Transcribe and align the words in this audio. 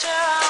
Picture 0.00 0.43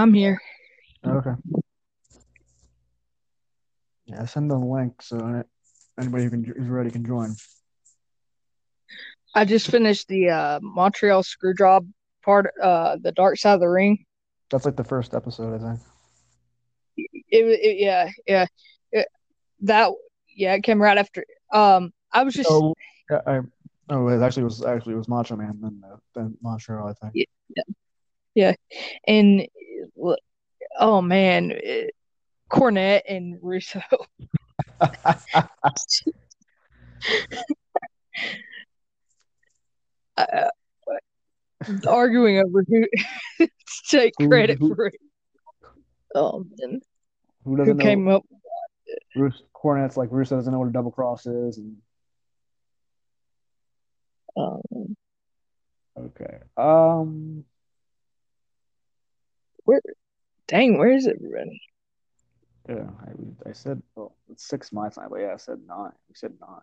I'm 0.00 0.14
here. 0.14 0.40
Okay. 1.06 1.34
Yeah, 4.06 4.24
send 4.24 4.50
the 4.50 4.56
link 4.56 5.02
so 5.02 5.44
anybody 5.98 6.24
who 6.24 6.30
can, 6.30 6.44
who's 6.44 6.68
ready 6.68 6.90
can 6.90 7.04
join. 7.04 7.36
I 9.34 9.44
just 9.44 9.70
finished 9.70 10.08
the 10.08 10.30
uh, 10.30 10.60
Montreal 10.62 11.22
Screwjob 11.22 11.86
part, 12.24 12.50
uh, 12.62 12.96
the 13.00 13.12
Dark 13.12 13.38
Side 13.38 13.54
of 13.54 13.60
the 13.60 13.68
Ring. 13.68 14.04
That's 14.50 14.64
like 14.64 14.76
the 14.76 14.84
first 14.84 15.14
episode, 15.14 15.60
I 15.60 15.68
think. 15.68 15.80
It, 16.96 17.14
it 17.30 17.78
yeah, 17.78 18.10
yeah, 18.26 18.46
it, 18.92 19.06
that 19.60 19.90
yeah, 20.34 20.54
it 20.54 20.62
came 20.62 20.80
right 20.80 20.98
after. 20.98 21.24
Um, 21.52 21.92
I 22.10 22.24
was 22.24 22.34
just 22.34 22.50
Oh, 22.50 22.74
yeah, 23.10 23.20
I, 23.26 23.40
oh, 23.90 24.08
it 24.08 24.22
actually 24.22 24.44
was 24.44 24.64
actually 24.64 24.94
it 24.94 24.98
was 24.98 25.08
Macho 25.08 25.36
Man 25.36 25.58
then 25.60 25.82
uh, 25.86 25.96
then 26.14 26.36
Montreal, 26.42 26.88
I 26.88 26.94
think. 26.94 27.26
Yeah, 27.54 27.62
yeah, 28.34 28.54
and 29.06 29.46
oh 30.78 31.00
man, 31.02 31.52
Cornette 32.50 33.02
and 33.08 33.38
Russo. 33.42 33.80
uh, 40.16 40.48
arguing 41.86 42.38
over 42.38 42.64
who 42.66 42.86
to 43.46 43.48
take 43.88 44.14
credit 44.16 44.58
who- 44.58 44.74
for 44.74 44.86
it. 44.86 44.94
Oh 46.14 46.44
man, 46.58 46.80
Who 47.44 47.50
who 47.52 47.56
doesn't 47.56 47.76
know? 47.76 47.84
came 47.84 48.08
up? 48.08 48.22
Bruce 49.14 49.42
Cornette's 49.54 49.96
like 49.96 50.08
Russo 50.10 50.36
doesn't 50.36 50.52
know 50.52 50.58
what 50.58 50.68
a 50.68 50.72
double 50.72 50.90
cross 50.90 51.26
is, 51.26 51.58
and 51.58 51.76
Um, 54.36 54.96
okay. 55.98 56.38
Um, 56.56 57.44
dang, 60.46 60.78
where 60.78 60.92
is 60.92 61.06
everybody? 61.06 61.60
yeah, 62.68 62.88
I, 63.02 63.50
I 63.50 63.52
said 63.52 63.82
well, 63.94 64.14
it's 64.30 64.46
six 64.46 64.72
my 64.72 64.88
time, 64.88 65.08
but 65.10 65.20
yeah, 65.20 65.32
I 65.32 65.36
said 65.36 65.58
nine. 65.66 65.92
We 66.08 66.14
said 66.14 66.32
nine. 66.40 66.60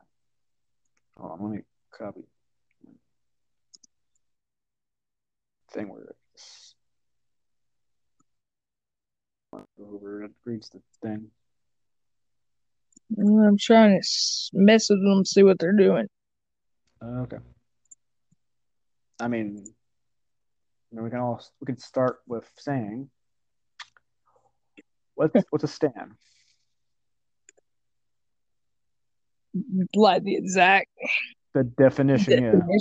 Hold 1.18 1.32
on, 1.32 1.44
let 1.44 1.58
me 1.58 1.64
copy 1.92 2.22
thing 5.72 5.90
where 5.90 6.16
it's 6.34 6.76
over 9.80 10.24
it 10.24 10.32
reads 10.46 10.70
the 10.70 10.82
thing. 11.02 11.30
I'm 13.18 13.58
trying 13.58 14.02
to 14.02 14.08
mess 14.54 14.90
with 14.90 15.02
them, 15.02 15.26
see 15.26 15.44
what 15.44 15.60
they're 15.60 15.72
doing. 15.74 16.08
Uh, 17.02 17.22
okay. 17.22 17.38
I 19.20 19.28
mean, 19.28 19.66
then 20.98 21.04
we 21.04 21.10
can 21.10 21.20
all 21.20 21.42
we 21.62 21.66
can 21.66 21.78
start 21.78 22.20
with 22.28 22.50
saying 22.58 23.10
what's 25.16 25.44
what's 25.50 25.64
a 25.64 25.68
stan? 25.68 26.16
Like 29.96 30.24
the 30.24 30.36
exact 30.36 30.90
The 31.54 31.64
definition, 31.64 32.44
yeah. 32.44 32.78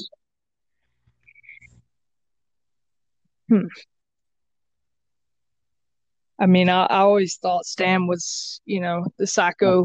Hmm. 3.48 3.66
I 6.38 6.46
mean, 6.46 6.68
I, 6.68 6.84
I 6.84 6.98
always 6.98 7.36
thought 7.36 7.64
Stan 7.64 8.06
was, 8.06 8.60
you 8.66 8.80
know, 8.80 9.06
the 9.18 9.26
psycho, 9.26 9.84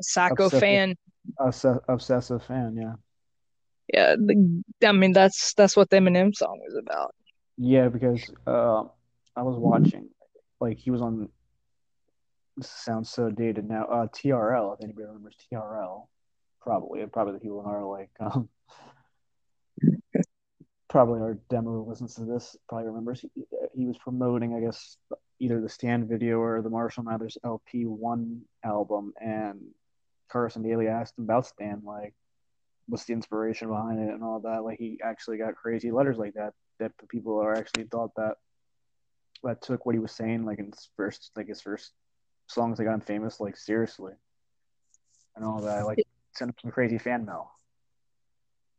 psycho 0.00 0.44
Obsessive. 0.44 0.60
fan. 0.60 0.94
Obs- 1.38 1.80
obsessive 1.88 2.42
fan, 2.44 2.76
yeah. 2.76 2.94
Yeah, 3.92 4.14
the, 4.16 4.62
I 4.86 4.92
mean, 4.92 5.12
that's 5.12 5.52
that's 5.54 5.76
what 5.76 5.90
the 5.90 5.96
Eminem 5.96 6.34
song 6.34 6.60
was 6.64 6.76
about. 6.80 7.14
Yeah, 7.62 7.88
because 7.88 8.32
uh, 8.46 8.84
I 9.36 9.42
was 9.42 9.56
watching, 9.58 10.08
like 10.60 10.78
he 10.78 10.90
was 10.90 11.02
on. 11.02 11.28
This 12.56 12.70
sounds 12.70 13.10
so 13.10 13.30
dated 13.30 13.68
now. 13.68 13.84
Uh, 13.84 14.06
TRL, 14.06 14.74
if 14.74 14.82
anybody 14.82 15.06
remembers 15.06 15.36
TRL, 15.52 16.06
probably 16.62 17.04
probably 17.04 17.34
the 17.34 17.38
people 17.40 17.60
in 17.60 17.66
our 17.66 17.84
like 17.84 18.08
um, 18.18 18.48
probably 20.88 21.20
our 21.20 21.34
demo 21.50 21.84
listens 21.86 22.14
to 22.14 22.24
this 22.24 22.56
probably 22.66 22.88
remembers. 22.88 23.20
He, 23.20 23.44
he 23.74 23.84
was 23.84 23.98
promoting, 23.98 24.54
I 24.54 24.60
guess, 24.60 24.96
either 25.38 25.60
the 25.60 25.68
Stan 25.68 26.08
video 26.08 26.38
or 26.38 26.62
the 26.62 26.70
Marshall 26.70 27.04
Mathers 27.04 27.36
LP 27.44 27.84
one 27.84 28.40
album, 28.64 29.12
and 29.20 29.60
Carson 30.30 30.62
Daly 30.62 30.88
asked 30.88 31.18
him 31.18 31.24
about 31.24 31.46
Stan, 31.46 31.82
like, 31.84 32.14
what's 32.90 33.06
the 33.06 33.14
inspiration 33.14 33.68
behind 33.68 33.98
it 33.98 34.12
and 34.12 34.22
all 34.22 34.40
that. 34.40 34.62
Like, 34.64 34.78
he 34.78 35.00
actually 35.02 35.38
got 35.38 35.56
crazy 35.56 35.90
letters 35.90 36.18
like 36.18 36.34
that 36.34 36.52
that 36.78 36.92
people 37.08 37.38
are 37.38 37.54
actually 37.54 37.84
thought 37.84 38.10
that 38.16 38.34
that 39.42 39.62
took 39.62 39.86
what 39.86 39.94
he 39.94 39.98
was 39.98 40.12
saying, 40.12 40.44
like 40.44 40.58
in 40.58 40.66
his 40.66 40.90
first, 40.96 41.30
like 41.34 41.48
his 41.48 41.62
first 41.62 41.92
songs 42.46 42.76
that 42.76 42.84
got 42.84 42.94
him 42.94 43.00
famous, 43.00 43.40
like 43.40 43.56
seriously, 43.56 44.12
and 45.34 45.44
all 45.44 45.62
that. 45.62 45.86
Like, 45.86 45.98
sent 46.32 46.50
him 46.50 46.54
some 46.62 46.70
crazy 46.70 46.98
fan 46.98 47.24
mail. 47.24 47.50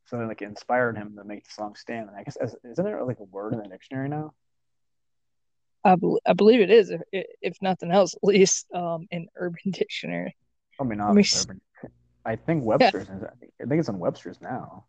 So 0.05 0.17
like 0.17 0.41
it 0.41 0.45
inspired 0.45 0.97
him 0.97 1.15
to 1.17 1.23
make 1.23 1.43
the 1.43 1.51
song 1.51 1.75
Stan. 1.75 2.07
And 2.07 2.15
I 2.17 2.23
guess 2.23 2.35
as, 2.37 2.55
isn't 2.63 2.83
there 2.83 3.03
like 3.03 3.19
a 3.19 3.23
word 3.23 3.53
in 3.53 3.59
the 3.59 3.67
dictionary 3.67 4.09
now? 4.09 4.33
I, 5.83 5.95
bel 5.95 6.19
I 6.25 6.33
believe 6.33 6.61
it 6.61 6.69
is, 6.69 6.91
if, 6.91 7.01
if 7.41 7.57
nothing 7.61 7.91
else, 7.91 8.13
at 8.15 8.23
least 8.23 8.67
um, 8.73 9.07
in 9.11 9.27
Urban 9.35 9.71
Dictionary. 9.71 10.35
I 10.79 10.83
mean, 10.83 10.99
me 10.99 11.03
obviously, 11.03 11.41
urban- 11.41 11.61
I 12.25 12.35
think 12.35 12.63
Webster's. 12.63 13.09
is 13.09 13.23
I 13.23 13.35
think- 13.39 13.53
I 13.61 13.65
think 13.65 13.79
it's 13.79 13.89
on 13.89 13.99
Webster's 13.99 14.39
now. 14.41 14.85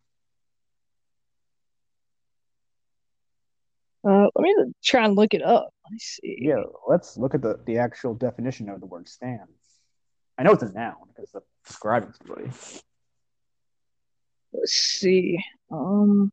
Uh, 4.05 4.27
let 4.35 4.43
me 4.43 4.55
try 4.83 5.05
and 5.05 5.15
look 5.17 5.33
it 5.33 5.43
up. 5.43 5.73
Let 5.85 5.93
me 5.93 5.99
see. 5.99 6.37
Yeah, 6.41 6.63
let's 6.89 7.17
look 7.17 7.35
at 7.35 7.43
the 7.43 7.61
the 7.67 7.79
actual 7.79 8.15
definition 8.15 8.69
of 8.69 8.81
the 8.81 8.87
word 8.87 9.09
stan. 9.09 9.47
I 10.37 10.43
know 10.43 10.53
it's 10.53 10.63
a 10.65 10.73
noun 10.73 10.95
because 11.09 11.31
it's 11.35 11.47
describing 11.67 12.13
somebody. 12.13 12.51
Let's 14.53 14.73
see. 14.73 15.39
Um, 15.71 16.33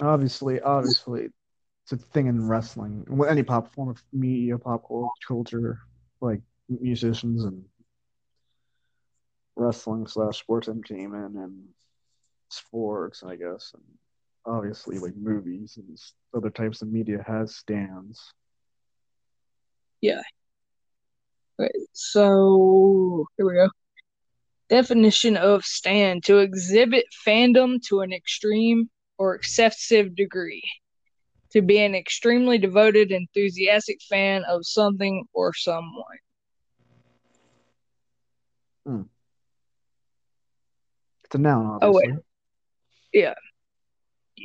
Obviously, 0.00 0.60
obviously, 0.60 1.28
it's 1.86 2.02
a 2.02 2.06
thing 2.08 2.26
in 2.26 2.48
wrestling. 2.48 3.04
Well, 3.08 3.30
Any 3.30 3.44
pop 3.44 3.72
form 3.72 3.90
of 3.90 4.02
media, 4.12 4.58
pop 4.58 4.84
culture, 5.26 5.78
like 6.20 6.40
musicians 6.68 7.44
and 7.44 7.64
wrestling 9.54 10.08
slash 10.08 10.40
sports 10.40 10.68
entertainment 10.68 11.36
and 11.36 11.68
sports, 12.48 13.22
I 13.22 13.36
guess, 13.36 13.72
and 13.74 13.84
obviously 14.44 14.98
like 14.98 15.14
movies 15.16 15.76
and 15.76 15.96
other 16.34 16.50
types 16.50 16.82
of 16.82 16.88
media 16.88 17.24
has 17.24 17.54
stans. 17.54 18.32
Yeah. 20.00 20.22
Right. 21.56 21.70
So 21.92 23.26
here 23.36 23.46
we 23.46 23.54
go. 23.54 23.68
Definition 24.68 25.36
of 25.36 25.64
stan 25.64 26.20
to 26.22 26.38
exhibit 26.38 27.04
fandom 27.24 27.80
to 27.88 28.00
an 28.00 28.12
extreme 28.12 28.90
or 29.18 29.36
excessive 29.36 30.16
degree. 30.16 30.64
To 31.52 31.62
be 31.62 31.78
an 31.78 31.94
extremely 31.94 32.58
devoted, 32.58 33.12
enthusiastic 33.12 34.00
fan 34.02 34.44
of 34.48 34.66
something 34.66 35.24
or 35.32 35.54
someone. 35.54 36.04
It's 41.24 41.34
a 41.34 41.38
noun, 41.38 41.66
obviously. 41.66 42.10
Oh, 42.10 42.14
wait. 42.14 42.20
Yeah. 43.12 43.34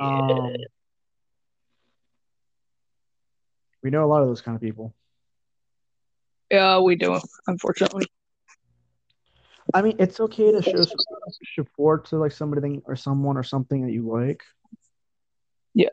Um, 0.00 0.52
we 3.82 3.90
know 3.90 4.04
a 4.04 4.06
lot 4.06 4.22
of 4.22 4.28
those 4.28 4.40
kind 4.40 4.54
of 4.56 4.60
people. 4.60 4.94
Yeah, 6.50 6.80
we 6.80 6.96
do, 6.96 7.20
unfortunately. 7.46 8.06
I 9.74 9.82
mean, 9.82 9.96
it's 9.98 10.18
okay 10.20 10.50
to 10.52 10.60
show 10.60 10.84
support 11.54 12.06
to 12.06 12.16
like 12.16 12.32
somebody 12.32 12.80
or 12.84 12.96
someone 12.96 13.36
or 13.36 13.42
something 13.42 13.86
that 13.86 13.92
you 13.92 14.08
like. 14.08 14.42
Yeah. 15.74 15.88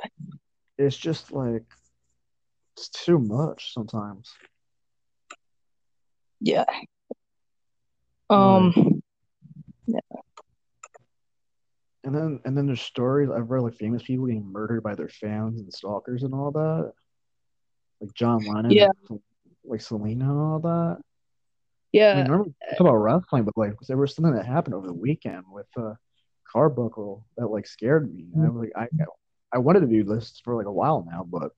It's 0.79 0.95
just 0.97 1.33
like 1.33 1.65
it's 2.77 2.87
too 2.87 3.19
much 3.19 3.73
sometimes. 3.73 4.31
Yeah. 6.39 6.63
Um 8.29 9.01
Yeah. 9.85 9.99
And 12.05 12.15
then 12.15 12.39
and 12.45 12.57
then 12.57 12.65
there's 12.65 12.81
stories 12.81 13.29
I've 13.29 13.51
read 13.51 13.61
like 13.61 13.75
famous 13.75 14.03
people 14.03 14.25
getting 14.27 14.49
murdered 14.49 14.81
by 14.81 14.95
their 14.95 15.09
fans 15.09 15.59
and 15.59 15.73
stalkers 15.73 16.23
and 16.23 16.33
all 16.33 16.51
that. 16.51 16.93
Like 17.99 18.13
John 18.13 18.45
Lennon, 18.45 18.71
Yeah. 18.71 18.87
and, 19.09 19.19
like 19.65 19.81
Selena 19.81 20.31
and 20.31 20.39
all 20.39 20.59
that. 20.59 21.01
Yeah. 21.91 22.13
I 22.13 22.23
mean, 22.23 22.39
we 22.39 22.53
talk 22.71 22.79
about 22.79 22.95
wrestling, 22.95 23.43
but 23.43 23.57
like 23.57 23.73
there 23.85 23.97
was 23.97 24.15
something 24.15 24.33
that 24.33 24.45
happened 24.45 24.75
over 24.75 24.87
the 24.87 24.93
weekend 24.93 25.43
with 25.51 25.67
a 25.77 25.81
uh 25.81 25.93
Carbuckle 26.49 27.25
that 27.37 27.47
like 27.47 27.67
scared 27.67 28.11
me. 28.11 28.27
I 28.37 28.47
was 28.47 28.61
like 28.61 28.71
I 28.77 28.87
I 29.51 29.57
wanted 29.57 29.81
to 29.81 29.87
do 29.87 30.03
this 30.03 30.41
for 30.43 30.55
like 30.55 30.67
a 30.67 30.71
while 30.71 31.05
now, 31.09 31.23
but 31.23 31.51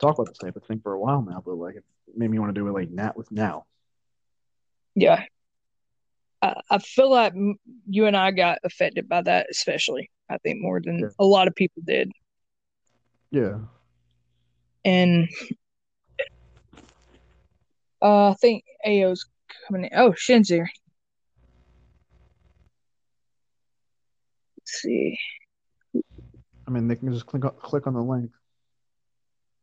talk 0.00 0.14
about 0.18 0.28
this 0.28 0.38
type 0.38 0.56
of 0.56 0.64
thing 0.64 0.80
for 0.80 0.92
a 0.92 1.00
while 1.00 1.22
now, 1.22 1.42
but 1.44 1.54
like 1.54 1.76
it 1.76 1.84
made 2.16 2.30
me 2.30 2.38
want 2.38 2.54
to 2.54 2.60
do 2.60 2.66
it 2.68 2.72
like 2.72 2.90
now 2.90 3.12
with 3.16 3.30
now. 3.32 3.64
yeah. 4.94 5.24
I, 6.42 6.60
I 6.70 6.78
feel 6.78 7.10
like 7.10 7.32
you 7.88 8.06
and 8.06 8.16
I 8.16 8.30
got 8.30 8.58
affected 8.64 9.08
by 9.08 9.22
that, 9.22 9.46
especially. 9.50 10.10
I 10.28 10.36
think 10.38 10.60
more 10.60 10.80
than 10.80 10.98
Yeah. 10.98 11.06
a 11.18 11.24
lot 11.24 11.48
of 11.48 11.54
people 11.54 11.82
did. 11.86 12.12
Yeah. 13.30 13.58
And 14.84 15.28
uh, 18.02 18.30
I 18.30 18.34
think 18.34 18.64
Ayo's 18.86 19.24
coming 19.66 19.84
in. 19.84 19.90
Oh, 19.98 20.12
Shin's 20.14 20.50
here. 20.50 20.68
Let's 24.58 24.72
see. 24.82 25.18
I 26.66 26.70
mean 26.70 26.88
they 26.88 26.96
can 26.96 27.12
just 27.12 27.26
click 27.26 27.44
on, 27.44 27.52
click 27.60 27.86
on 27.86 27.94
the 27.94 28.02
link. 28.02 28.30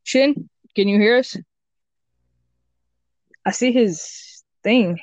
Shin, 0.04 0.50
can 0.76 0.88
you 0.88 1.00
hear 1.00 1.18
us? 1.18 1.38
I 3.46 3.52
see 3.52 3.72
his 3.72 4.44
thing. 4.64 5.00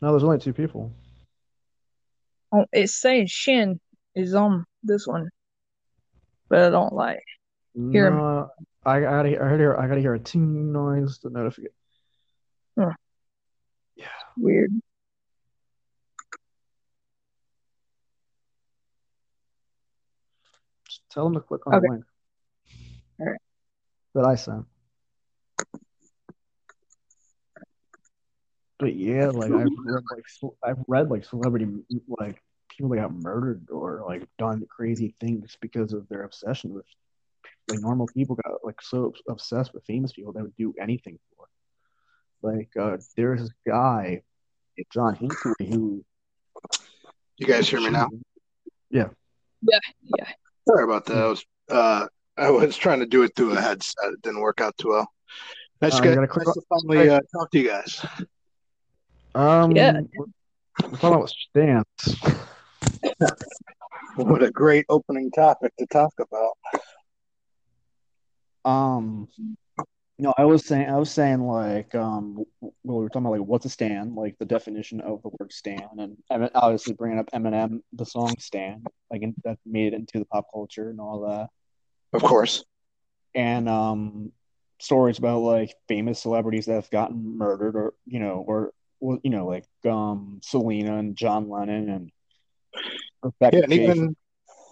No, 0.00 0.10
there's 0.10 0.24
only 0.24 0.38
two 0.38 0.52
people. 0.52 0.92
Oh, 2.52 2.66
It's 2.72 2.94
saying 2.94 3.26
Shin 3.26 3.80
is 4.14 4.34
on 4.34 4.64
this 4.82 5.06
one, 5.06 5.28
but 6.48 6.60
I 6.60 6.70
don't 6.70 6.92
like. 6.92 7.22
Hear 7.74 8.08
him. 8.08 8.16
No, 8.16 8.50
I 8.86 9.00
gotta 9.00 9.28
hear, 9.28 9.42
I 9.42 9.44
gotta 9.46 9.58
hear 9.58 9.76
I 9.76 9.88
gotta 9.88 10.00
hear 10.00 10.14
a 10.14 10.20
ting 10.20 10.72
noise 10.72 11.18
to 11.18 11.30
notification. 11.30 11.72
Yeah, 12.76 14.06
weird. 14.36 14.70
Tell 21.14 21.24
them 21.24 21.34
to 21.34 21.40
click 21.40 21.66
on 21.66 21.74
Okay. 21.74 21.86
the 21.86 21.92
link. 21.92 22.04
Alright. 23.20 23.40
That 24.14 24.24
I 24.26 24.34
sent. 24.34 24.66
But 28.78 28.96
yeah, 28.96 29.30
like 29.30 29.52
I've 29.52 29.68
read 29.84 30.02
like 30.10 30.52
I've 30.62 30.84
read 30.88 31.10
like 31.10 31.24
celebrity 31.24 31.66
like 32.08 32.42
people 32.68 32.90
that 32.90 32.96
got 32.96 33.14
murdered 33.14 33.68
or 33.70 34.04
like 34.06 34.26
done 34.38 34.66
crazy 34.68 35.14
things 35.20 35.56
because 35.60 35.92
of 35.92 36.08
their 36.08 36.24
obsession 36.24 36.74
with 36.74 36.84
like 37.68 37.80
normal 37.80 38.08
people 38.08 38.36
got 38.36 38.64
like 38.64 38.82
so 38.82 39.12
obsessed 39.28 39.72
with 39.72 39.84
famous 39.86 40.12
people 40.12 40.32
they 40.32 40.42
would 40.42 40.56
do 40.56 40.74
anything 40.80 41.18
for. 41.36 41.46
Like 42.42 42.70
uh 42.76 42.98
there's 43.16 43.42
this 43.42 43.52
guy, 43.66 44.22
John 44.92 45.14
Hinckley, 45.14 45.68
who 45.68 46.04
You 47.38 47.46
guys 47.46 47.68
hear 47.68 47.80
me 47.80 47.90
now? 47.90 48.10
Yeah. 48.90 49.08
Yeah, 49.62 49.78
yeah. 50.02 50.26
Sorry 50.68 50.84
about 50.84 51.04
that. 51.06 51.16
I 51.18 51.26
was 51.26 51.44
uh 51.70 52.06
I 52.36 52.50
was 52.50 52.76
trying 52.76 53.00
to 53.00 53.06
do 53.06 53.22
it 53.22 53.32
through 53.36 53.52
a 53.52 53.60
headset. 53.60 54.12
It 54.12 54.22
didn't 54.22 54.40
work 54.40 54.60
out 54.60 54.76
too 54.78 54.88
well. 54.88 55.08
Nice, 55.80 55.94
Uh, 55.94 56.00
to, 56.00 56.04
you 56.04 56.10
get, 56.10 56.14
gotta 56.16 56.28
click 56.28 56.46
nice 56.46 56.54
to 56.54 56.62
finally 56.68 57.08
uh, 57.10 57.20
talk 57.32 57.50
to 57.50 57.58
you 57.58 57.68
guys. 57.68 58.06
um 59.34 59.70
Yeah. 59.76 60.00
we're 60.16 60.98
talking 60.98 61.14
about 61.14 61.30
stans. 61.30 62.16
What 64.16 64.42
a 64.42 64.50
great 64.50 64.86
opening 64.88 65.30
topic 65.30 65.72
to 65.78 65.86
talk 65.86 66.12
about. 66.18 66.52
Um, 68.64 69.28
no, 70.18 70.32
I 70.38 70.44
was 70.44 70.64
saying, 70.64 70.88
I 70.88 70.96
was 70.96 71.10
saying, 71.10 71.40
like, 71.40 71.94
um, 71.94 72.36
well, 72.60 72.72
we 72.84 73.02
were 73.02 73.08
talking 73.08 73.26
about 73.26 73.38
like 73.38 73.48
what's 73.48 73.64
a 73.66 73.68
stan, 73.70 74.14
like 74.14 74.36
the 74.38 74.44
definition 74.44 75.00
of 75.00 75.22
the 75.22 75.30
word 75.38 75.52
stan, 75.52 75.88
and 75.98 76.50
obviously 76.54 76.94
bringing 76.94 77.18
up 77.18 77.30
Eminem, 77.32 77.80
the 77.92 78.06
song 78.06 78.36
"Stan," 78.38 78.84
like 79.10 79.22
in, 79.22 79.34
that 79.44 79.58
made 79.66 79.92
it 79.92 79.96
into 79.96 80.20
the 80.20 80.24
pop 80.26 80.46
culture 80.52 80.90
and 80.90 81.00
all 81.00 81.20
that, 81.28 81.48
Of 82.12 82.22
course. 82.22 82.64
and 83.34 83.68
um, 83.68 84.32
stories 84.80 85.18
about 85.18 85.40
like 85.40 85.74
famous 85.88 86.20
celebrities 86.22 86.66
that 86.66 86.74
have 86.74 86.90
gotten 86.90 87.36
murdered, 87.36 87.74
or 87.74 87.94
you 88.06 88.20
know, 88.20 88.44
or 88.46 88.72
well, 89.00 89.18
you 89.24 89.30
know, 89.30 89.46
like 89.46 89.66
um, 89.84 90.40
Selena 90.42 90.96
and 90.98 91.16
John 91.16 91.48
Lennon 91.50 91.88
and 91.88 92.12
Rebecca 93.22 93.56
Yeah, 93.56 93.64
and 93.64 93.72
even 93.72 94.16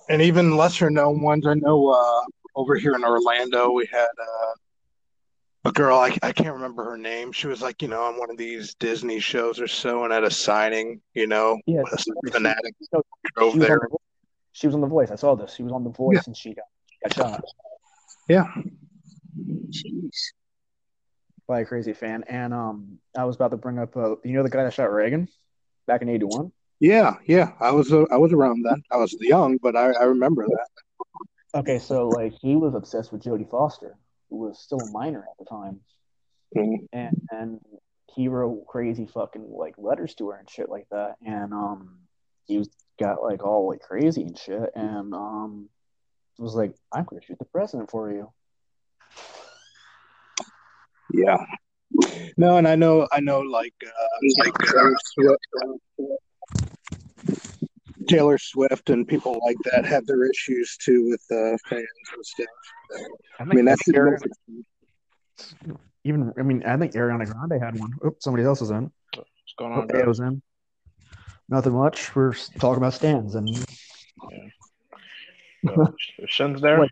and 0.08 0.22
even 0.22 0.56
lesser 0.56 0.90
known 0.90 1.20
ones. 1.20 1.46
I 1.46 1.54
know 1.54 1.88
uh 1.88 2.22
over 2.54 2.76
here 2.76 2.94
in 2.94 3.04
Orlando 3.04 3.72
we 3.72 3.86
had 3.90 4.06
uh 4.20 4.52
a 5.64 5.72
girl 5.72 5.96
I, 5.98 6.16
I 6.22 6.32
can't 6.32 6.54
remember 6.54 6.84
her 6.84 6.96
name. 6.98 7.32
She 7.32 7.46
was 7.46 7.62
like, 7.62 7.82
you 7.82 7.88
know, 7.88 8.02
on 8.02 8.18
one 8.18 8.30
of 8.30 8.36
these 8.36 8.74
Disney 8.74 9.20
shows 9.20 9.60
or 9.60 9.66
so 9.68 10.04
and 10.04 10.12
at 10.12 10.24
a 10.24 10.30
signing, 10.30 11.00
you 11.14 11.26
know, 11.26 11.58
Yeah, 11.66 11.82
a 11.92 11.98
she- 11.98 12.10
fanatic 12.32 12.74
no, 12.92 13.02
drove 13.36 13.52
she 13.52 13.58
was 13.58 13.64
on 13.64 13.68
there. 13.70 13.88
the, 13.90 13.98
she 14.52 14.66
was 14.66 14.74
on 14.74 14.80
The 14.80 14.86
Voice. 14.88 15.10
I 15.10 15.14
saw 15.16 15.34
this. 15.36 15.54
She 15.54 15.62
was 15.62 15.72
on 15.72 15.84
The 15.84 15.90
Voice, 15.90 16.26
and 16.26 16.36
she 16.36 16.54
got, 16.54 16.64
got 17.04 17.14
shot. 17.14 17.44
Yeah. 18.28 18.46
Jeez. 19.70 20.32
by 21.46 21.60
a 21.60 21.64
crazy 21.64 21.92
fan. 21.92 22.24
And 22.28 22.52
um, 22.52 22.98
I 23.16 23.24
was 23.24 23.36
about 23.36 23.50
to 23.52 23.56
bring 23.56 23.78
up, 23.78 23.96
uh, 23.96 24.16
you 24.24 24.32
know, 24.32 24.42
the 24.42 24.50
guy 24.50 24.64
that 24.64 24.74
shot 24.74 24.92
Reagan 24.92 25.28
back 25.86 26.02
in 26.02 26.08
'81. 26.08 26.52
Yeah, 26.80 27.14
yeah. 27.26 27.52
I 27.60 27.70
was 27.70 27.92
uh, 27.92 28.04
I 28.10 28.16
was 28.16 28.32
around 28.32 28.64
then. 28.64 28.82
I 28.90 28.96
was 28.96 29.14
young, 29.20 29.56
but 29.62 29.76
I, 29.76 29.92
I 29.92 30.04
remember 30.04 30.46
that. 30.46 31.58
Okay, 31.60 31.78
so 31.78 32.08
like 32.08 32.32
he 32.40 32.56
was 32.56 32.74
obsessed 32.74 33.12
with 33.12 33.22
Jodie 33.22 33.48
Foster, 33.48 33.96
who 34.32 34.38
was 34.38 34.58
still 34.58 34.80
a 34.80 34.90
minor 34.90 35.20
at 35.30 35.36
the 35.38 35.44
time, 35.44 35.80
Mhm. 36.56 36.88
and 36.92 37.28
and 37.30 37.60
he 38.14 38.28
wrote 38.28 38.66
crazy 38.66 39.06
fucking 39.06 39.46
like 39.50 39.74
letters 39.78 40.14
to 40.16 40.28
her 40.30 40.36
and 40.38 40.48
shit 40.50 40.68
like 40.70 40.86
that. 40.90 41.16
And 41.24 41.52
um, 41.52 41.98
he 42.44 42.56
was 42.58 42.70
got 42.98 43.22
like 43.22 43.44
all 43.44 43.68
like 43.68 43.80
crazy 43.82 44.22
and 44.22 44.36
shit, 44.38 44.70
and 44.74 45.14
um, 45.14 45.68
was 46.38 46.54
like, 46.54 46.74
I'm 46.92 47.04
gonna 47.04 47.22
shoot 47.22 47.38
the 47.38 47.44
president 47.46 47.90
for 47.90 48.10
you. 48.10 48.32
Yeah. 51.12 51.44
No, 52.38 52.56
and 52.56 52.66
I 52.66 52.74
know 52.74 53.06
I 53.12 53.20
know 53.20 53.40
like 53.40 53.74
uh, 53.86 54.18
like 54.38 54.54
Taylor 54.58 54.96
Swift, 55.12 55.46
Taylor 58.08 58.38
Swift 58.38 58.90
and 58.90 59.06
people 59.06 59.40
like 59.44 59.56
that 59.70 59.84
have 59.84 60.06
their 60.06 60.28
issues 60.28 60.76
too 60.76 61.08
with 61.08 61.22
uh, 61.30 61.56
fans 61.68 61.86
and 62.14 62.26
stuff. 62.26 62.46
I 63.38 63.42
I 63.42 63.44
mean, 63.44 63.64
that's 63.64 63.82
Ariana, 63.88 64.18
even. 66.04 66.32
I 66.38 66.42
mean, 66.42 66.62
I 66.64 66.76
think 66.76 66.92
Ariana 66.92 67.26
Grande 67.26 67.62
had 67.62 67.78
one. 67.78 67.92
Oops, 68.04 68.22
somebody 68.22 68.44
else 68.44 68.62
is 68.62 68.70
in. 68.70 68.90
What's 69.14 69.28
going 69.58 69.72
on, 69.72 69.88
yeah, 69.88 70.00
guys? 70.00 70.06
was 70.06 70.20
in. 70.20 70.42
Nothing 71.48 71.74
much. 71.74 72.14
We're 72.14 72.34
talking 72.58 72.78
about 72.78 72.94
stans 72.94 73.34
and 73.34 73.48
Uh, 75.68 75.86
Shin's 76.26 76.60
there. 76.60 76.80
Wait. 76.80 76.90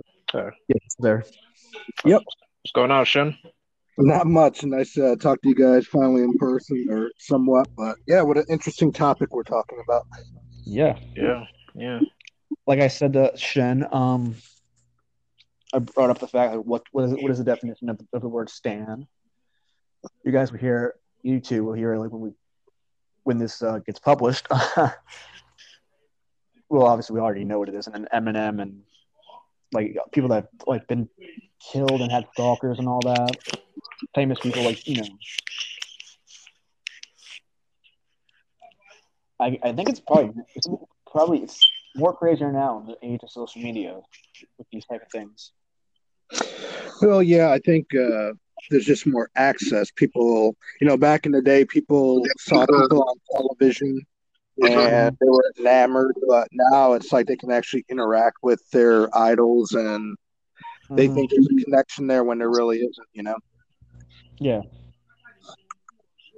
Yes, 0.68 0.96
there. 0.98 1.24
Yep. 2.04 2.22
What's 2.24 2.72
going 2.74 2.90
on, 2.90 3.04
Shin? 3.04 3.36
Not 3.98 4.26
much. 4.26 4.64
Nice 4.64 4.94
to 4.94 5.12
uh, 5.12 5.16
talk 5.16 5.42
to 5.42 5.48
you 5.48 5.54
guys 5.54 5.86
finally 5.86 6.22
in 6.22 6.36
person 6.38 6.86
or 6.88 7.10
somewhat, 7.18 7.68
but 7.76 7.96
yeah, 8.06 8.22
what 8.22 8.38
an 8.38 8.44
interesting 8.48 8.92
topic 8.92 9.34
we're 9.34 9.42
talking 9.42 9.78
about. 9.84 10.06
Yeah. 10.64 10.98
Yeah, 11.16 11.44
yeah. 11.74 12.00
Like 12.66 12.80
I 12.80 12.88
said 12.88 13.12
to 13.14 13.32
Shin, 13.36 13.86
um, 13.92 14.36
I 15.72 15.78
brought 15.78 16.10
up 16.10 16.18
the 16.18 16.26
fact 16.26 16.52
that 16.52 16.60
what 16.66 16.82
what 16.92 17.04
is 17.04 17.12
what 17.12 17.30
is 17.30 17.38
the 17.38 17.44
definition 17.44 17.88
of 17.88 17.98
the, 17.98 18.06
of 18.12 18.22
the 18.22 18.28
word 18.28 18.50
stan? 18.50 19.06
You 20.24 20.32
guys 20.32 20.50
will 20.50 20.58
hear, 20.58 20.94
you 21.22 21.40
two 21.40 21.64
will 21.64 21.74
hear 21.74 21.96
like 21.96 22.10
when 22.10 22.20
we 22.20 22.30
when 23.22 23.38
this 23.38 23.62
uh, 23.62 23.78
gets 23.78 24.00
published. 24.00 24.46
well, 26.68 26.86
obviously 26.86 27.14
we 27.14 27.20
already 27.20 27.44
know 27.44 27.58
what 27.58 27.68
it 27.68 27.74
is, 27.74 27.86
and 27.86 27.94
then 27.94 28.08
Eminem 28.12 28.60
and 28.60 28.82
like 29.72 29.96
people 30.12 30.28
that 30.30 30.34
have 30.34 30.48
like 30.66 30.86
been 30.88 31.08
killed 31.72 32.00
and 32.00 32.10
had 32.10 32.26
stalkers 32.32 32.78
and 32.78 32.88
all 32.88 33.00
that. 33.00 33.36
Famous 34.14 34.38
people 34.40 34.62
like 34.62 34.86
you 34.88 34.96
know. 34.96 35.08
I, 39.40 39.58
I 39.62 39.72
think 39.72 39.88
it's 39.88 40.00
probably 40.00 40.32
it's 40.54 40.68
probably 41.10 41.38
it's 41.38 41.68
more 41.96 42.14
crazier 42.14 42.52
now 42.52 42.78
in 42.80 42.86
the 42.86 42.96
age 43.02 43.20
of 43.22 43.30
social 43.30 43.62
media 43.62 44.00
with 44.58 44.66
these 44.70 44.84
type 44.86 45.02
of 45.02 45.10
things. 45.10 45.52
Well, 47.02 47.22
yeah, 47.22 47.50
I 47.50 47.58
think 47.58 47.94
uh, 47.94 48.32
there's 48.70 48.84
just 48.84 49.06
more 49.06 49.30
access. 49.36 49.90
People, 49.90 50.54
you 50.80 50.86
know, 50.86 50.96
back 50.96 51.26
in 51.26 51.32
the 51.32 51.42
day, 51.42 51.64
people 51.64 52.24
saw 52.38 52.66
people 52.66 53.02
on 53.02 53.16
television 53.34 54.00
and 54.62 55.16
they 55.20 55.26
were 55.26 55.52
enamored, 55.58 56.14
but 56.28 56.48
now 56.52 56.92
it's 56.92 57.12
like 57.12 57.26
they 57.26 57.36
can 57.36 57.50
actually 57.50 57.84
interact 57.88 58.38
with 58.42 58.62
their 58.70 59.16
idols 59.16 59.72
and 59.72 60.16
they 60.96 61.08
Mhm. 61.08 61.14
think 61.14 61.30
there's 61.30 61.46
a 61.46 61.64
connection 61.64 62.06
there 62.06 62.24
when 62.24 62.38
there 62.38 62.50
really 62.50 62.78
isn't, 62.78 63.08
you 63.14 63.22
know? 63.22 63.36
Yeah. 64.38 64.62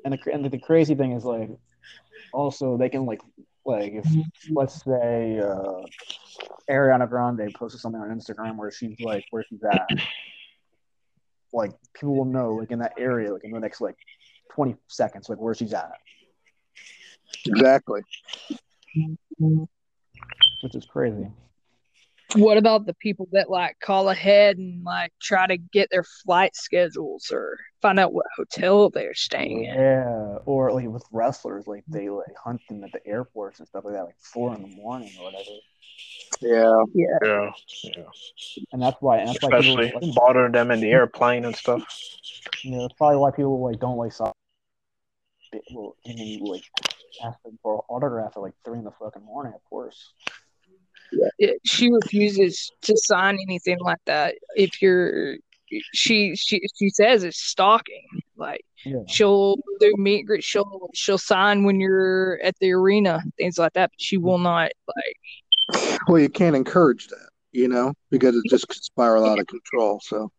And 0.04 0.14
the 0.14 0.32
and 0.32 0.44
the 0.44 0.58
crazy 0.58 0.94
thing 0.94 1.12
is 1.12 1.24
like, 1.24 1.50
also 2.32 2.76
they 2.76 2.88
can 2.88 3.06
like 3.06 3.20
like 3.64 3.92
if 3.92 4.06
let's 4.50 4.82
say 4.84 5.38
uh, 5.38 5.82
Ariana 6.70 7.08
Grande 7.08 7.52
posted 7.54 7.80
something 7.80 8.00
on 8.00 8.08
Instagram 8.08 8.56
where 8.56 8.70
she's 8.70 8.98
like 9.00 9.24
where 9.30 9.44
she's 9.48 9.62
at, 9.62 9.88
like 11.52 11.72
people 11.94 12.16
will 12.16 12.24
know 12.24 12.54
like 12.54 12.70
in 12.70 12.78
that 12.80 12.94
area 12.98 13.32
like 13.32 13.44
in 13.44 13.52
the 13.52 13.60
next 13.60 13.80
like 13.80 13.96
twenty 14.50 14.76
seconds 14.88 15.28
like 15.28 15.38
where 15.38 15.54
she's 15.54 15.72
at, 15.72 15.92
Exactly. 17.46 18.02
which 19.38 20.74
is 20.74 20.84
crazy. 20.86 21.26
What 22.34 22.56
about 22.56 22.86
the 22.86 22.94
people 22.94 23.28
that 23.32 23.50
like 23.50 23.78
call 23.80 24.08
ahead 24.08 24.56
and 24.56 24.82
like 24.84 25.12
try 25.20 25.46
to 25.46 25.56
get 25.56 25.88
their 25.90 26.04
flight 26.04 26.56
schedules 26.56 27.30
or 27.32 27.58
find 27.80 27.98
out 27.98 28.12
what 28.12 28.26
hotel 28.36 28.90
they're 28.90 29.14
staying 29.14 29.66
at? 29.66 29.76
Yeah, 29.76 30.38
or 30.46 30.72
like 30.72 30.88
with 30.88 31.04
wrestlers, 31.12 31.66
like 31.66 31.84
they 31.88 32.08
like 32.08 32.34
hunt 32.42 32.60
them 32.68 32.84
at 32.84 32.92
the 32.92 33.06
airports 33.06 33.58
and 33.58 33.68
stuff 33.68 33.84
like 33.84 33.94
that, 33.94 34.04
like 34.04 34.20
four 34.20 34.54
in 34.54 34.62
the 34.62 34.68
morning 34.68 35.10
or 35.18 35.24
whatever. 35.24 35.50
Yeah. 36.40 36.84
Yeah. 36.94 37.18
Yeah, 37.22 37.50
yeah. 37.84 38.02
And 38.72 38.82
that's 38.82 38.96
why, 39.00 39.18
and 39.18 39.28
that's 39.28 39.42
why 39.42 39.58
Especially 39.58 39.92
like, 39.92 40.14
bother 40.14 40.48
them 40.48 40.70
in 40.70 40.80
the 40.80 40.90
airplane 40.90 41.44
and 41.44 41.54
stuff. 41.54 41.84
you 42.62 42.70
know, 42.72 42.82
that's 42.82 42.94
probably 42.94 43.18
why 43.18 43.30
people 43.30 43.62
like 43.62 43.78
don't 43.80 43.96
like 43.96 44.12
soccer. 44.12 44.32
Well, 45.72 45.96
and 46.06 46.18
then 46.18 46.26
you 46.26 46.44
like 46.44 46.64
ask 47.22 47.42
them 47.42 47.58
for 47.62 47.74
an 47.74 47.80
autograph 47.90 48.32
at 48.36 48.40
like 48.40 48.54
three 48.64 48.78
in 48.78 48.84
the 48.84 48.90
fucking 48.90 49.24
morning, 49.24 49.52
of 49.54 49.62
course. 49.64 50.12
It- 51.38 51.60
she 51.64 51.90
refuses 51.90 52.70
to 52.82 52.96
sign 52.96 53.38
anything 53.40 53.78
like 53.80 54.00
that. 54.06 54.34
If 54.56 54.80
you're, 54.82 55.36
she 55.94 56.36
she 56.36 56.60
she 56.78 56.90
says 56.90 57.24
it's 57.24 57.42
stalking. 57.42 58.06
Like 58.36 58.60
Yeah, 58.84 58.98
she'll 59.08 59.56
do 59.80 59.94
meet 59.96 60.26
greet. 60.26 60.44
She'll 60.44 60.90
she'll 60.94 61.18
sign 61.18 61.64
when 61.64 61.80
you're 61.80 62.38
at 62.42 62.58
the 62.60 62.72
arena, 62.72 63.22
things 63.38 63.58
like 63.58 63.72
that. 63.74 63.90
But 63.90 64.00
she 64.00 64.16
will 64.18 64.38
not 64.38 64.70
like. 64.94 66.00
Well, 66.08 66.18
you 66.18 66.28
can't 66.28 66.56
encourage 66.56 67.08
that, 67.08 67.28
you 67.52 67.68
know, 67.68 67.94
because 68.10 68.36
it 68.36 68.44
just 68.50 68.68
could 68.68 68.82
spiral 68.82 69.24
out 69.24 69.38
of 69.38 69.46
control. 69.46 70.00
So, 70.02 70.30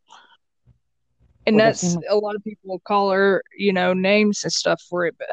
And 1.47 1.55
Well, 1.55 1.65
that's 1.65 1.97
a 2.09 2.15
lot 2.15 2.35
of 2.35 2.43
people 2.43 2.69
will 2.69 2.79
call 2.79 3.11
her, 3.11 3.41
you 3.57 3.73
know, 3.73 3.93
names 3.93 4.43
and 4.43 4.53
stuff 4.53 4.81
for 4.89 5.05
it. 5.05 5.15
But 5.17 5.29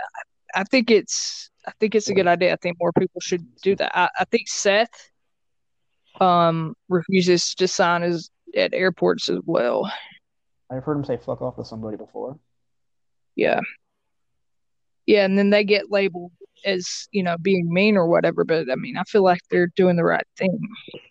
I, 0.54 0.60
I 0.60 0.64
think 0.64 0.90
it's 0.90 1.50
I 1.66 1.72
think 1.78 1.94
it's 1.94 2.08
a 2.08 2.14
good 2.14 2.26
idea. 2.26 2.52
I 2.52 2.56
think 2.56 2.78
more 2.80 2.92
people 2.92 3.20
should 3.20 3.46
do 3.62 3.76
that. 3.76 3.96
I, 3.96 4.08
I 4.20 4.24
think 4.24 4.48
Seth 4.48 5.09
um 6.20 6.74
refuses 6.88 7.54
to 7.56 7.66
sign 7.68 8.02
as 8.02 8.30
at 8.56 8.74
airports 8.74 9.28
as 9.28 9.38
well. 9.44 9.90
I've 10.70 10.84
heard 10.84 10.96
him 10.96 11.04
say 11.04 11.16
"fuck 11.16 11.40
off" 11.42 11.56
to 11.56 11.64
somebody 11.64 11.96
before. 11.96 12.38
Yeah. 13.36 13.60
Yeah, 15.06 15.24
and 15.24 15.36
then 15.38 15.50
they 15.50 15.64
get 15.64 15.90
labeled 15.90 16.32
as, 16.64 17.08
you 17.10 17.22
know, 17.22 17.36
being 17.38 17.72
mean 17.72 17.96
or 17.96 18.06
whatever, 18.06 18.44
but 18.44 18.70
I 18.70 18.74
mean, 18.76 18.96
I 18.96 19.02
feel 19.04 19.22
like 19.24 19.40
they're 19.50 19.72
doing 19.74 19.96
the 19.96 20.04
right 20.04 20.26
thing. 20.36 20.60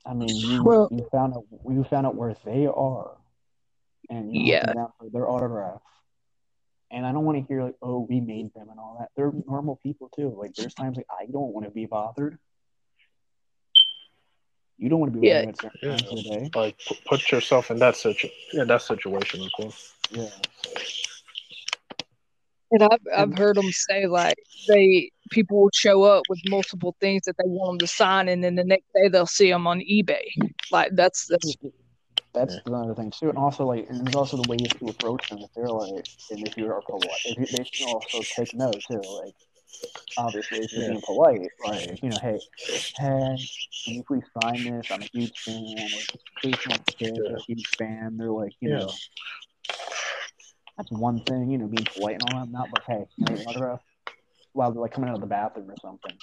I 0.06 0.14
mean, 0.14 0.30
you 0.30 0.64
Well- 0.64 0.90
you 0.92 1.08
found 1.12 1.34
out 1.34 1.44
you 1.68 1.84
found 1.86 2.06
out 2.06 2.16
where 2.16 2.36
they 2.46 2.68
are, 2.68 3.18
and 4.10 4.34
you 4.34 4.44
Yeah. 4.44 4.74
for 5.00 5.10
their 5.10 5.28
autograph. 5.30 5.82
And 6.92 7.06
I 7.06 7.12
don't 7.12 7.26
want 7.26 7.38
to 7.38 7.44
hear 7.44 7.64
like, 7.64 7.76
"Oh, 7.82 8.00
we 8.00 8.20
made 8.20 8.54
them" 8.54 8.70
and 8.70 8.80
all 8.80 8.96
that. 9.00 9.10
They're 9.16 9.32
normal 9.48 9.76
people 9.78 10.10
too. 10.10 10.30
Like, 10.30 10.54
there's 10.56 10.74
times 10.74 10.98
like 10.98 11.08
I 11.10 11.26
don't 11.26 11.54
want 11.54 11.66
to 11.66 11.72
be 11.72 11.86
bothered. 11.86 12.40
You 14.80 14.90
don't 14.90 15.00
want 15.02 15.14
to 15.14 15.20
be 15.20 15.28
Yeah. 15.28 15.46
bothered 15.46 15.56
at 15.56 15.62
certain 15.62 15.90
Yeah. 15.90 15.98
times 15.98 16.12
of 16.12 16.24
the 16.24 16.30
day. 16.30 16.52
Like 16.56 16.76
put 17.06 17.32
yourself 17.32 17.70
in 17.70 17.80
that 17.80 17.96
situ 17.96 18.30
yeah, 18.54 18.64
that 18.64 18.82
situation 18.82 19.42
as 19.42 19.52
well. 19.60 19.74
Yeah. 20.12 20.30
And 22.72 22.84
I've 22.84 23.00
I've 23.16 23.34
heard 23.38 23.58
them 23.58 23.72
say 23.72 24.06
like 24.08 24.38
they 24.68 25.12
people 25.32 25.60
will 25.60 25.72
show 25.74 26.04
up 26.04 26.24
with 26.30 26.40
multiple 26.46 26.96
things 27.02 27.24
that 27.26 27.36
they 27.38 27.48
want 27.48 27.80
them 27.80 27.88
to 27.88 27.88
sign, 27.88 28.30
and 28.30 28.44
then 28.44 28.56
the 28.56 28.64
next 28.64 28.86
day 28.96 29.10
they'll 29.10 29.26
see 29.26 29.50
them 29.52 29.68
on 29.68 29.80
eBay. 29.80 30.24
Like 30.72 30.92
that's 30.94 31.28
that's 31.28 31.58
That's 32.34 32.56
Yeah. 32.56 32.62
another 32.68 32.94
thing 32.94 33.12
too, 33.12 33.30
and 33.30 33.38
also 33.40 33.66
like, 33.66 33.90
and 33.90 34.06
there's 34.06 34.16
also 34.16 34.38
the 34.38 34.48
ways 34.48 34.70
to 34.80 34.88
approach 34.88 35.30
them. 35.30 35.40
If 35.40 35.50
they're 35.56 35.68
like, 35.68 36.06
and 36.30 36.48
if 36.48 36.56
you're 36.58 36.80
polite, 36.82 37.10
if 37.26 37.38
you, 37.40 37.46
they 37.58 37.64
should 37.64 37.88
also 37.88 38.22
take 38.22 38.54
notes 38.54 38.86
too. 38.86 39.02
Like, 39.02 39.34
obviously, 40.18 40.60
if 40.60 40.72
you're 40.74 40.86
being 40.86 41.02
polite, 41.02 41.42
like, 41.66 42.02
you 42.04 42.10
know, 42.10 42.20
hey, 42.22 42.40
hey, 42.98 43.36
can 43.86 43.96
you 43.96 44.04
please 44.08 44.24
sign 44.42 44.64
this? 44.64 44.86
I'm 44.92 45.02
a 45.02 45.10
huge 45.14 45.34
fan. 45.46 45.90
Like, 45.92 46.22
please 46.42 46.58
don't 46.68 46.86
kid, 46.98 47.12
Yeah. 47.18 47.30
I'm 47.30 47.36
a 47.36 47.44
huge 47.48 47.68
fan. 47.78 48.18
They're 48.18 48.32
like, 48.32 48.54
you 48.62 48.70
Yeah. 48.70 48.80
know, 48.80 48.94
that's 50.78 50.92
one 50.92 51.20
thing, 51.22 51.50
you 51.52 51.58
know, 51.58 51.68
being 51.68 51.86
polite 51.86 52.16
and 52.16 52.24
all 52.24 52.40
that. 52.40 52.52
Not 52.52 52.72
like, 52.72 52.84
hey, 52.88 53.06
can 53.16 53.28
I 53.28 53.32
get 53.32 53.40
an 53.42 53.48
autograph? 53.48 53.80
While 54.54 54.72
they're 54.72 54.82
like 54.82 54.94
coming 54.94 55.10
out 55.10 55.16
of 55.16 55.22
the 55.22 55.28
bathroom 55.28 55.70
or 55.70 55.76
something. 55.82 56.18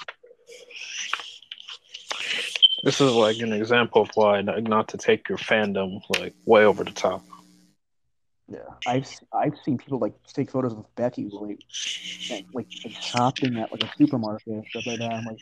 This 2.83 3.00
is 3.00 3.12
like 3.12 3.38
an 3.38 3.53
example 3.53 4.03
of 4.03 4.11
why 4.15 4.43
not 4.43 4.88
to 4.88 4.99
take 4.99 5.29
your 5.29 5.38
fandom 5.38 6.00
like 6.19 6.35
way 6.45 6.65
over 6.65 6.85
the 6.85 6.93
top. 6.93 7.25
Yeah, 8.49 8.61
I've 8.87 9.09
I've 9.33 9.55
seen 9.65 9.76
people 9.76 9.99
like 9.99 10.15
take 10.33 10.50
photos 10.50 10.75
with 10.75 10.87
Becky 10.95 11.29
like 11.33 11.59
and, 12.31 12.47
like, 12.55 12.69
like 12.85 12.95
shopping 13.03 13.57
at 13.59 13.73
like 13.73 13.83
a 13.83 13.91
supermarket 13.99 14.47
and 14.47 14.65
stuff 14.71 14.87
like 14.87 14.99
that. 15.00 15.12
I'm 15.12 15.25
like, 15.25 15.38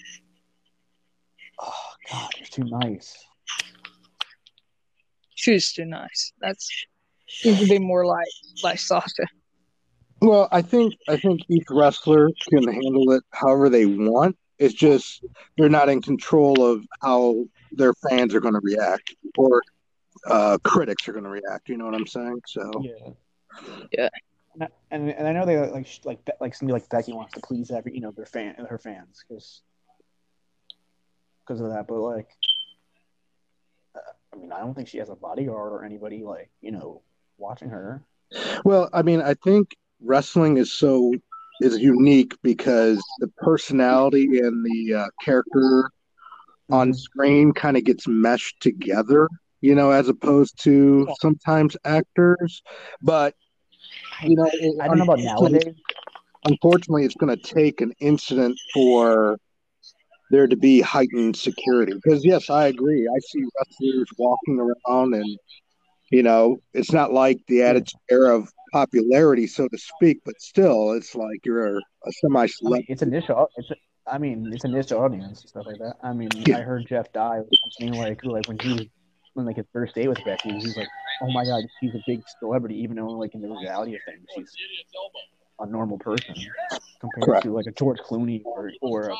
oh 1.61 1.73
god, 2.11 2.31
you're 2.39 2.47
too 2.47 2.65
nice. 2.65 3.15
she's 5.35 5.73
too 5.73 5.85
nice. 5.85 6.33
That's 6.41 6.87
seems 7.29 7.61
to 7.61 7.67
be 7.67 7.79
more 7.79 8.07
like 8.07 8.27
like 8.63 8.79
Sasha. 8.79 9.27
well, 10.23 10.49
I 10.51 10.63
think 10.63 10.95
I 11.07 11.19
think 11.19 11.43
each 11.51 11.67
wrestler 11.71 12.31
can 12.49 12.67
handle 12.67 13.13
it 13.13 13.23
however 13.33 13.69
they 13.69 13.85
want. 13.85 14.37
It's 14.59 14.75
just 14.75 15.25
they're 15.59 15.69
not 15.69 15.91
in 15.91 16.01
control 16.01 16.65
of 16.65 16.87
how 17.03 17.45
their 17.73 17.93
fans 18.09 18.35
are 18.35 18.41
going 18.41 18.55
to 18.55 18.61
react 18.63 19.15
or 19.37 19.61
uh, 20.27 20.59
critics 20.65 21.09
are 21.09 21.13
going 21.13 21.25
to 21.25 21.31
react. 21.31 21.69
You 21.69 21.77
know 21.77 21.87
what 21.87 21.95
I'm 21.95 22.07
saying? 22.07 22.41
So, 22.47 22.71
Yeah. 22.83 23.11
Yeah. 23.93 24.09
And 24.55 24.63
I, 24.65 24.69
and, 24.91 25.11
and 25.11 25.27
I 25.29 25.33
know 25.33 25.47
they 25.47 25.59
like 25.59 25.87
like 26.05 26.31
like 26.41 26.55
somebody 26.55 26.75
like 26.81 26.89
Becky 26.89 27.13
wants 27.13 27.35
to 27.35 27.41
please 27.41 27.71
every 27.71 27.95
you 27.95 28.01
know 28.01 28.13
their 28.13 28.27
fan 28.27 28.55
her 28.69 28.79
fans 28.79 29.25
because 29.27 29.63
because 31.47 31.61
of 31.61 31.71
that, 31.71 31.87
but 31.89 31.97
like. 32.01 32.29
uh, 33.97 33.99
I 34.33 34.37
mean, 34.37 34.53
I 34.53 34.61
don't 34.61 34.75
think 34.75 34.89
she 34.89 34.99
has 34.99 35.09
a 35.11 35.15
bodyguard 35.17 35.73
or 35.73 35.85
anybody 35.85 36.23
like 36.25 36.51
you 36.61 36.73
know 36.73 37.03
watching 37.39 37.69
her. 37.71 38.03
well, 38.65 38.89
I 38.93 39.03
mean, 39.03 39.21
I 39.21 39.35
think 39.35 39.77
wrestling 40.01 40.57
is 40.57 40.73
so 40.73 41.13
is 41.61 41.79
unique 41.79 42.37
because 42.43 43.03
the 43.19 43.29
personality 43.39 44.39
and 44.41 44.65
the 44.65 44.95
uh, 44.95 45.07
character 45.23 45.91
on 46.71 46.91
Mhm. 46.91 46.97
screen 46.97 47.53
kind 47.53 47.77
of 47.77 47.85
gets 47.85 48.09
meshed 48.09 48.61
together, 48.61 49.29
you 49.65 49.75
know, 49.75 49.91
as 49.91 50.11
opposed 50.11 50.63
to 50.63 51.09
sometimes 51.21 51.75
actors. 51.87 52.63
But 53.01 53.35
you 54.23 54.37
know, 54.37 54.45
it- 54.53 54.77
I 54.79 54.89
don't 54.89 54.99
know 54.99 55.05
about 55.05 55.19
unfortunately- 55.21 55.59
nowadays. 55.59 55.75
Unfortunately, 56.47 57.05
it's 57.07 57.15
going 57.15 57.35
to 57.35 57.43
take 57.43 57.81
an 57.81 57.95
incident 58.01 58.59
for 58.75 59.39
there 60.31 60.47
to 60.47 60.57
be 60.57 60.83
heightened 60.83 61.37
security. 61.37 61.95
Because 61.95 62.23
yes, 62.23 62.51
I 62.51 62.67
agree. 62.67 63.09
I 63.09 63.19
see 63.21 63.43
wrestlers 63.57 64.09
walking 64.19 64.61
around, 64.61 65.15
and 65.15 65.39
you 66.11 66.23
know, 66.23 66.59
it's 66.75 66.93
not 66.93 67.15
like 67.15 67.39
the 67.49 67.63
attitude 67.63 67.99
era 68.11 68.37
of 68.37 68.53
popularity, 68.73 69.47
so 69.47 69.67
to 69.69 69.79
speak. 69.79 70.19
But 70.27 70.39
still, 70.43 70.93
it's 70.93 71.15
like 71.15 71.41
you're 71.47 71.79
a, 71.79 71.79
a 71.79 72.13
semi 72.21 72.43
I 72.43 72.49
mean, 72.69 72.85
it's 72.89 73.01
initial. 73.01 73.49
It's 73.57 73.71
a, 73.71 73.77
I 74.07 74.19
mean, 74.19 74.53
it's 74.53 74.65
a 74.65 74.69
niche 74.69 74.93
audience 74.93 75.41
and 75.41 75.49
stuff 75.49 75.65
like 75.65 75.79
that. 75.79 75.95
I 76.03 76.13
mean, 76.13 76.29
Yeah. 76.35 76.59
I 76.59 76.61
heard 76.61 76.85
Jeff 76.87 77.07
was 77.15 77.47
something 77.79 77.99
like 77.99 78.23
like 78.27 78.47
when 78.47 78.59
he 78.59 78.91
when 79.35 79.47
like 79.47 79.57
his 79.57 79.67
first 79.73 79.95
day 79.95 80.09
with 80.09 80.25
Becky, 80.25 80.49
he 80.49 80.55
was 80.55 80.77
like, 80.77 80.89
"Oh 81.21 81.31
my 81.31 81.45
god, 81.45 81.65
she's 81.81 81.95
a 81.95 82.03
big 82.07 82.23
celebrity," 82.41 82.77
even 82.77 82.97
though 82.97 83.11
like 83.11 83.35
in 83.35 83.43
the 83.43 83.49
reality 83.49 83.95
of 83.95 84.01
things, 84.07 84.27
she's 84.35 84.51
a 85.61 85.67
normal 85.67 85.99
person. 85.99 86.35
compared 87.01 87.27
Correct. 87.27 87.45
to 87.45 87.53
like 87.53 87.67
a 87.67 87.73
George 87.73 87.99
Clooney 87.99 88.43
or 88.45 88.73
or 88.81 89.11
a 89.11 89.17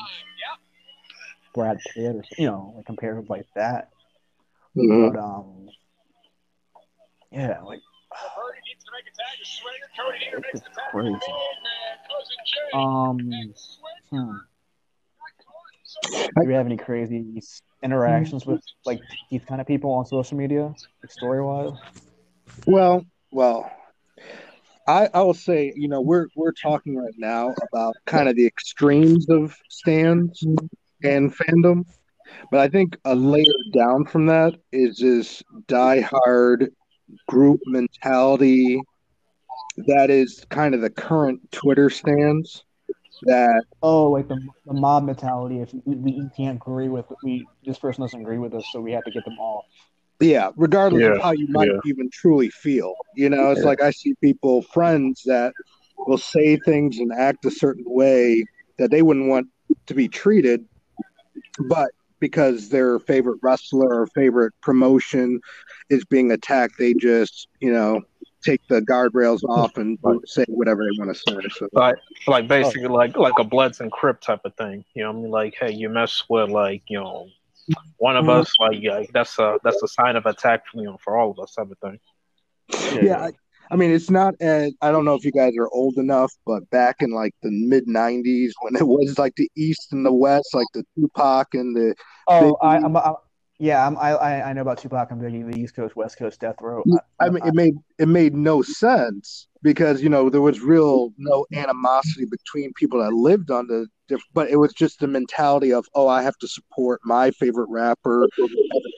Brad 1.53 1.79
Pitt 1.93 2.15
or 2.15 2.23
you 2.37 2.47
know 2.47 2.73
like 2.75 2.85
compared 2.85 3.29
like 3.29 3.45
that. 3.55 3.89
Mhm. 4.75 5.13
But 5.13 5.19
um, 5.19 5.69
yeah, 7.31 7.61
like 7.61 7.79
it's 10.33 10.51
just 10.51 10.65
crazy. 10.91 11.15
Um, 12.73 13.53
hmm. 14.09 14.37
Do 16.03 16.47
you 16.47 16.51
have 16.51 16.65
any 16.65 16.77
crazy 16.77 17.41
interactions 17.83 18.45
with 18.45 18.61
like 18.85 18.99
these 19.29 19.43
kind 19.45 19.61
of 19.61 19.67
people 19.67 19.91
on 19.91 20.05
social 20.05 20.37
media, 20.37 20.73
like 21.01 21.11
story 21.11 21.43
wise? 21.43 21.73
Well, 22.67 23.05
well, 23.31 23.71
I 24.87 25.09
I 25.13 25.21
will 25.21 25.33
say, 25.33 25.73
you 25.75 25.87
know, 25.87 26.01
we're 26.01 26.27
we're 26.35 26.51
talking 26.51 26.95
right 26.95 27.13
now 27.17 27.53
about 27.71 27.95
kind 28.05 28.29
of 28.29 28.35
the 28.35 28.45
extremes 28.45 29.27
of 29.29 29.55
stans 29.69 30.41
mm-hmm. 30.45 30.65
and 31.03 31.35
fandom, 31.35 31.85
but 32.51 32.59
I 32.59 32.67
think 32.67 32.97
a 33.05 33.15
layer 33.15 33.43
down 33.73 34.05
from 34.05 34.27
that 34.27 34.55
is 34.71 34.97
this 34.97 35.43
diehard 35.67 36.69
group 37.27 37.59
mentality 37.65 38.81
that 39.87 40.09
is 40.09 40.45
kind 40.49 40.73
of 40.73 40.81
the 40.81 40.89
current 40.89 41.51
Twitter 41.51 41.89
stans 41.89 42.63
that 43.25 43.63
Oh, 43.81 44.09
like 44.11 44.27
the, 44.27 44.41
the 44.65 44.73
mob 44.73 45.03
mentality. 45.05 45.59
If 45.61 45.73
we, 45.85 45.95
we 45.95 46.29
can't 46.35 46.57
agree 46.57 46.89
with 46.89 47.05
we 47.21 47.47
this 47.65 47.77
person 47.79 48.01
doesn't 48.01 48.19
agree 48.21 48.37
with 48.39 48.53
us, 48.53 48.67
so 48.71 48.81
we 48.81 48.91
have 48.93 49.03
to 49.05 49.11
get 49.11 49.25
them 49.25 49.37
off. 49.39 49.65
Yeah, 50.19 50.51
regardless 50.55 51.03
Yeah, 51.03 51.15
of 51.17 51.21
how 51.21 51.31
you 51.31 51.47
might 51.49 51.67
yeah. 51.67 51.79
even 51.83 52.09
truly 52.11 52.49
feel. 52.49 52.93
You 53.15 53.29
know, 53.29 53.51
it's 53.51 53.61
Yeah. 53.61 53.65
like 53.65 53.81
I 53.81 53.91
see 53.91 54.15
people, 54.23 54.61
friends 54.61 55.23
that 55.25 55.53
will 56.05 56.17
say 56.17 56.57
things 56.57 56.99
and 56.99 57.11
act 57.13 57.45
a 57.45 57.51
certain 57.51 57.83
way 57.87 58.45
that 58.77 58.91
they 58.91 59.01
wouldn't 59.01 59.27
want 59.27 59.47
to 59.87 59.93
be 59.93 60.07
treated, 60.07 60.65
but 61.67 61.91
because 62.19 62.69
their 62.69 62.99
favorite 62.99 63.39
wrestler 63.43 64.01
or 64.01 64.07
favorite 64.07 64.53
promotion 64.61 65.39
is 65.89 66.05
being 66.05 66.31
attacked, 66.31 66.75
they 66.79 66.93
just, 66.93 67.47
you 67.59 67.71
know, 67.71 68.01
take 68.45 68.61
the 68.69 68.81
guardrails 68.81 69.43
off 69.43 69.77
and 69.77 69.97
Right. 70.03 70.19
say 70.25 70.45
whatever 70.47 70.83
they 70.83 70.97
want 70.99 71.15
to 71.15 71.19
say. 71.19 71.35
So, 71.57 71.67
Like 71.73 71.95
like 72.27 72.47
basically 72.47 72.87
like 72.87 73.17
like 73.17 73.39
a 73.39 73.43
Bloods 73.43 73.81
and 73.81 73.91
Crip 73.91 74.21
type 74.21 74.41
of 74.45 74.55
thing. 74.55 74.85
You 74.95 75.03
know, 75.03 75.11
what 75.11 75.17
I 75.19 75.21
mean, 75.21 75.31
like 75.31 75.55
hey, 75.59 75.71
you 75.73 75.89
mess 75.89 76.23
with 76.29 76.49
like 76.49 76.83
you 76.87 76.99
know 76.99 77.27
one 77.97 78.15
of 78.17 78.25
Mhm. 78.25 78.29
us, 78.29 78.53
like 78.59 78.77
yeah, 78.81 79.03
that's 79.13 79.37
a 79.39 79.57
that's 79.63 79.81
a 79.83 79.87
sign 79.87 80.15
of 80.15 80.25
attack, 80.25 80.63
for, 80.67 80.77
you 80.79 80.85
know, 80.85 80.97
for 81.03 81.17
all 81.17 81.31
of 81.31 81.39
us 81.39 81.53
type 81.55 81.69
of 81.71 81.77
thing. 81.79 81.99
yeah, 83.01 83.17
I, 83.17 83.31
I 83.71 83.75
mean, 83.75 83.91
it's 83.91 84.09
not 84.09 84.35
as 84.39 84.73
I 84.81 84.91
don't 84.91 85.05
know 85.05 85.15
if 85.15 85.25
you 85.25 85.31
guys 85.31 85.53
are 85.59 85.69
old 85.69 85.97
enough, 85.97 86.31
but 86.45 86.69
back 86.69 86.97
in 86.99 87.11
like 87.11 87.33
the 87.41 87.49
mid 87.51 87.87
'90s 87.87 88.51
when 88.61 88.75
it 88.75 88.87
was 88.87 89.17
like 89.17 89.33
the 89.35 89.49
East 89.55 89.91
and 89.91 90.05
the 90.05 90.13
West, 90.13 90.53
like 90.53 90.67
the 90.73 90.83
Tupac 90.95 91.53
and 91.53 91.75
the 91.75 91.95
Oh, 92.27 92.55
I, 92.61 92.77
Biggie. 92.77 92.85
I'm, 92.85 92.97
i 92.97 93.13
yeah, 93.59 93.85
I'm, 93.85 93.97
I, 93.97 94.11
I 94.11 94.49
I 94.49 94.53
know 94.53 94.61
about 94.61 94.79
Tupac 94.79 95.11
and 95.11 95.21
Biggie, 95.21 95.49
the 95.51 95.59
East 95.59 95.75
Coast, 95.75 95.95
West 95.95 96.17
Coast, 96.17 96.39
Death 96.39 96.57
Row. 96.61 96.83
Mm, 96.87 96.97
I 97.19 97.29
mean, 97.29 97.45
it 97.47 97.53
made 97.53 97.75
it 97.97 98.07
made 98.07 98.33
no 98.35 98.61
sense 98.61 99.47
because 99.61 100.01
you 100.03 100.09
know 100.09 100.29
there 100.29 100.41
was 100.41 100.59
real 100.59 101.11
no 101.17 101.45
animosity 101.53 102.25
between 102.25 102.73
people 102.73 103.01
that 103.01 103.13
lived 103.13 103.51
on 103.51 103.67
the 103.67 103.87
different, 104.07 104.33
but 104.33 104.49
it 104.49 104.57
was 104.57 104.73
just 104.73 104.99
the 104.99 105.07
mentality 105.07 105.71
of 105.73 105.85
oh, 105.95 106.07
I 106.07 106.21
have 106.21 106.37
to 106.37 106.47
support 106.47 107.01
my 107.05 107.31
favorite 107.31 107.69
rapper 107.69 108.27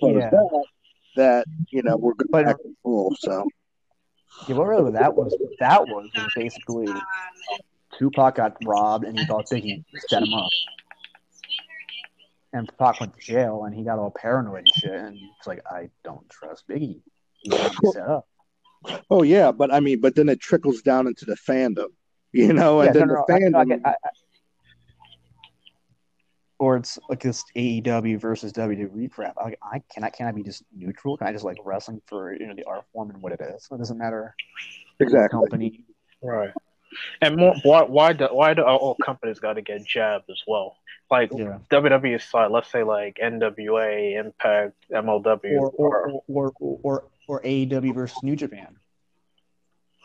Yeah. 0.02 0.30
that. 0.32 0.64
That 1.16 1.46
you 1.70 1.82
know 1.84 1.98
we're 1.98 2.14
going 2.14 2.28
But- 2.32 2.46
back 2.46 2.58
and 2.64 2.76
forth. 2.84 3.18
So 3.20 3.48
Yeah, 4.48 4.56
what 4.56 4.68
really 4.68 4.92
that 4.92 5.16
was 5.16 5.36
that 5.60 5.88
was 5.88 6.10
was 6.16 6.32
basically 6.36 6.88
Tupac 7.98 8.36
got 8.36 8.58
robbed 8.66 9.06
and 9.06 9.18
he 9.18 9.26
thought 9.26 9.46
Biggie 9.48 9.84
set 10.10 10.22
him 10.24 10.34
up. 10.34 10.50
And 12.58 12.68
Tupac 12.68 13.00
went 13.00 13.14
to 13.16 13.20
jail 13.20 13.64
and 13.66 13.76
he 13.76 13.84
got 13.84 14.00
all 14.00 14.12
paranoid 14.12 14.60
and 14.60 14.68
shit. 14.76 14.92
And 14.92 15.18
it's 15.38 15.48
like, 15.48 15.62
I 15.70 15.90
don't 16.04 16.28
trust 16.30 16.68
Biggie. 16.68 17.02
He 17.44 17.52
set 17.92 18.08
up. 18.08 18.28
oh 19.10 19.24
yeah, 19.24 19.52
but 19.52 19.74
I 19.74 19.80
mean, 19.80 20.02
but 20.02 20.16
then 20.16 20.30
it 20.30 20.40
trickles 20.40 20.82
down 20.82 21.08
into 21.08 21.26
the 21.26 21.36
fandom, 21.36 21.88
you 22.32 22.54
know, 22.54 22.82
Yeah, 22.82 22.88
and 22.88 22.96
then 22.96 23.08
no, 23.08 23.24
the 23.28 23.40
no, 23.40 23.58
I- 23.58 23.62
I 23.62 23.64
fandom. 23.64 23.68
get- 23.70 23.82
I- 23.86 23.90
I- 23.92 24.10
or 26.60 26.76
it's 26.78 26.98
like 27.08 27.22
this 27.22 27.44
AEW 27.56 28.20
versus 28.20 28.52
WWE 28.54 29.12
crap. 29.12 29.36
I, 29.38 29.54
I 29.62 29.84
can 29.94 30.04
I 30.04 30.10
can 30.10 30.26
I 30.26 30.32
be 30.32 30.42
just 30.42 30.64
neutral? 30.76 31.16
Can 31.16 31.28
I 31.28 31.32
just 31.32 31.46
like 31.46 31.58
wrestling 31.64 32.02
for 32.08 32.34
you 32.34 32.48
know 32.48 32.56
the 32.56 32.64
art 32.64 32.84
form 32.92 33.12
and 33.12 33.22
what 33.22 33.32
it 33.32 33.42
is? 33.42 33.68
It 33.72 33.78
doesn't 33.78 33.98
matter. 33.98 34.34
Exactly. 35.00 35.40
Company. 35.40 35.82
Right. 36.24 36.50
And 37.22 37.38
more, 37.38 37.54
why 37.62 37.84
why 37.84 38.14
do 38.14 38.26
why 38.32 38.56
do 38.56 38.64
all 38.64 38.96
companies 39.06 39.40
got 39.40 39.54
to 39.54 39.62
get 39.62 39.86
jabbed 39.86 40.32
as 40.32 40.42
well? 40.48 40.78
Like 41.10 41.32
Yeah. 41.34 41.60
WWE 41.72 42.20
side, 42.22 42.52
let's 42.52 42.70
say 42.72 42.84
like 42.84 43.18
NWA, 43.22 44.16
Impact, 44.20 44.74
MLW, 44.92 45.60
Or 45.60 45.70
or, 45.78 46.22
or 46.28 46.52
or 46.60 46.80
or 46.84 47.04
or 47.28 47.42
AEW 47.42 47.94
versus 47.94 48.22
New 48.24 48.36
Japan. 48.36 48.76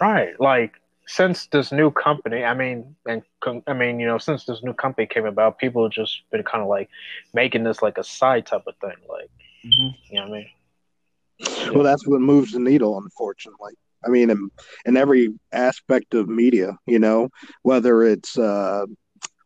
right. 0.00 0.38
Like 0.40 0.74
since 1.06 1.46
this 1.46 1.72
new 1.72 1.90
company, 1.90 2.44
I 2.44 2.54
mean, 2.54 2.94
and 3.06 3.22
I 3.66 3.72
mean, 3.72 3.98
you 4.00 4.06
know, 4.06 4.18
since 4.18 4.44
this 4.44 4.62
new 4.62 4.72
company 4.72 5.06
came 5.06 5.26
about, 5.26 5.58
people 5.58 5.82
have 5.84 5.92
just 5.92 6.22
been 6.30 6.42
kind 6.44 6.62
of 6.62 6.68
like 6.68 6.88
making 7.34 7.64
this 7.64 7.82
like 7.82 7.98
a 7.98 8.04
side 8.04 8.46
type 8.46 8.62
of 8.66 8.76
thing. 8.76 8.96
Like, 9.08 9.30
you 9.62 9.92
know 10.12 10.28
what 10.28 10.28
I 10.28 10.30
mean? 10.30 11.74
Well, 11.74 11.82
that's 11.84 12.06
what 12.06 12.20
moves 12.20 12.52
the 12.52 12.60
needle, 12.60 12.96
unfortunately. 12.98 13.72
I 14.04 14.10
mean, 14.10 14.30
in, 14.30 14.50
in 14.84 14.96
every 14.96 15.34
aspect 15.52 16.14
of 16.14 16.28
media, 16.28 16.78
you 16.86 16.98
know, 16.98 17.28
whether 17.62 18.02
it's, 18.02 18.38
uh, 18.38 18.86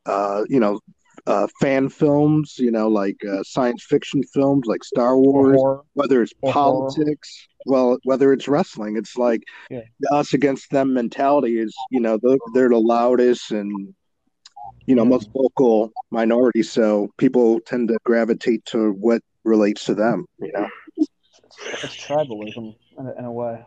uh, 0.07 0.45
you 0.49 0.61
know, 0.61 0.81
uh, 1.27 1.49
fan 1.61 1.89
films, 1.89 2.55
you 2.59 2.71
know, 2.71 2.89
like 2.89 3.17
uh, 3.25 3.43
science 3.43 3.85
fiction 3.85 4.23
films 4.23 4.67
like 4.67 4.85
Star 4.85 5.19
Wars, 5.19 5.59
horror. 5.59 5.83
whether 5.95 6.23
it's 6.23 6.33
horror. 6.41 6.53
politics, 6.53 7.49
well, 7.67 7.99
whether 8.05 8.33
it's 8.33 8.49
wrestling, 8.49 8.97
it's 8.97 9.17
like 9.17 9.43
Yeah. 9.71 9.83
the 10.01 10.15
us 10.15 10.35
against 10.35 10.71
them 10.71 10.95
mentality 10.95 11.59
is, 11.59 11.75
you 11.91 12.01
know, 12.01 12.19
they're, 12.23 12.39
they're 12.55 12.69
the 12.69 12.79
loudest 12.79 13.51
and, 13.51 13.95
you 14.87 14.95
know, 14.95 15.05
most 15.05 15.29
vocal 15.33 15.91
minority. 16.11 16.63
So 16.63 17.09
people 17.19 17.61
tend 17.61 17.89
to 17.89 17.99
gravitate 18.05 18.65
to 18.67 18.93
what 18.93 19.23
relates 19.45 19.85
to 19.87 19.95
them, 19.95 20.27
you 20.39 20.53
know. 20.53 20.69
It's, 20.97 21.09
it's 21.83 21.97
tribalism 21.97 22.75
in 22.99 23.07
a, 23.07 23.19
in 23.19 23.25
a 23.25 23.33
way. 23.33 23.65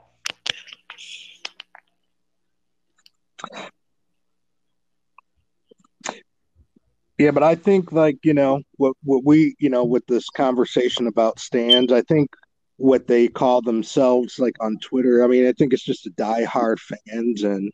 Yeah, 7.20 7.32
but 7.32 7.44
I 7.44 7.56
think 7.56 7.92
like, 7.92 8.18
you 8.24 8.34
know, 8.34 8.62
what 8.78 8.96
what 9.04 9.24
we, 9.26 9.56
you 9.60 9.70
know, 9.70 9.86
with 9.86 10.06
this 10.08 10.30
conversation 10.30 11.08
about 11.08 11.40
stans, 11.40 11.92
I 11.92 12.02
think 12.04 12.30
what 12.78 13.08
they 13.08 13.28
call 13.28 13.62
themselves 13.62 14.40
like 14.40 14.56
on 14.62 14.78
Twitter, 14.80 15.24
I 15.24 15.28
mean, 15.28 15.46
I 15.48 15.54
think 15.54 15.74
it's 15.74 15.84
just 15.84 16.08
a 16.08 16.12
diehard 16.12 16.80
fans 16.80 17.44
and 17.44 17.72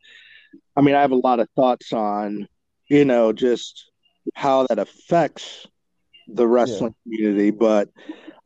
I 0.77 0.81
mean, 0.81 0.95
I 0.95 1.01
have 1.01 1.11
a 1.11 1.15
lot 1.17 1.39
of 1.39 1.49
thoughts 1.55 1.93
on, 1.93 2.47
you 2.89 3.05
know, 3.05 3.33
just 3.33 3.91
how 4.35 4.65
that 4.69 4.79
affects 4.79 5.67
the 6.27 6.47
wrestling 6.47 6.95
community, 7.03 7.51
but 7.51 7.89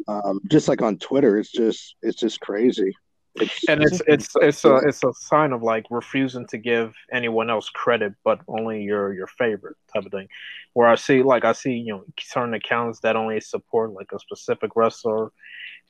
um 0.07 0.41
just 0.51 0.67
like 0.67 0.81
on 0.81 0.97
Twitter, 0.97 1.37
it's 1.39 1.51
just 1.51 1.95
it's 2.03 2.19
just 2.19 2.41
crazy. 2.41 2.93
It's 3.41 3.67
And 3.67 3.83
it's 3.83 4.01
it's 4.07 4.29
it's 4.41 4.65
a 4.65 4.75
it's 4.77 5.03
a 5.03 5.13
sign 5.13 5.51
of 5.53 5.61
like 5.63 5.85
refusing 5.89 6.45
to 6.47 6.57
give 6.57 6.93
anyone 7.11 7.49
else 7.49 7.69
credit, 7.69 8.13
but 8.23 8.39
only 8.47 8.83
your 8.83 9.13
your 9.13 9.27
favorite 9.27 9.77
type 9.93 10.05
of 10.05 10.11
thing. 10.11 10.27
Where 10.73 10.87
I 10.87 10.95
see 10.95 11.23
like 11.23 11.45
I 11.45 11.53
see 11.53 11.73
you 11.73 11.93
know 11.93 12.03
certain 12.19 12.53
accounts 12.53 12.99
that 13.01 13.15
only 13.15 13.39
support 13.41 13.91
like 13.93 14.11
a 14.13 14.19
specific 14.19 14.71
wrestler, 14.75 15.31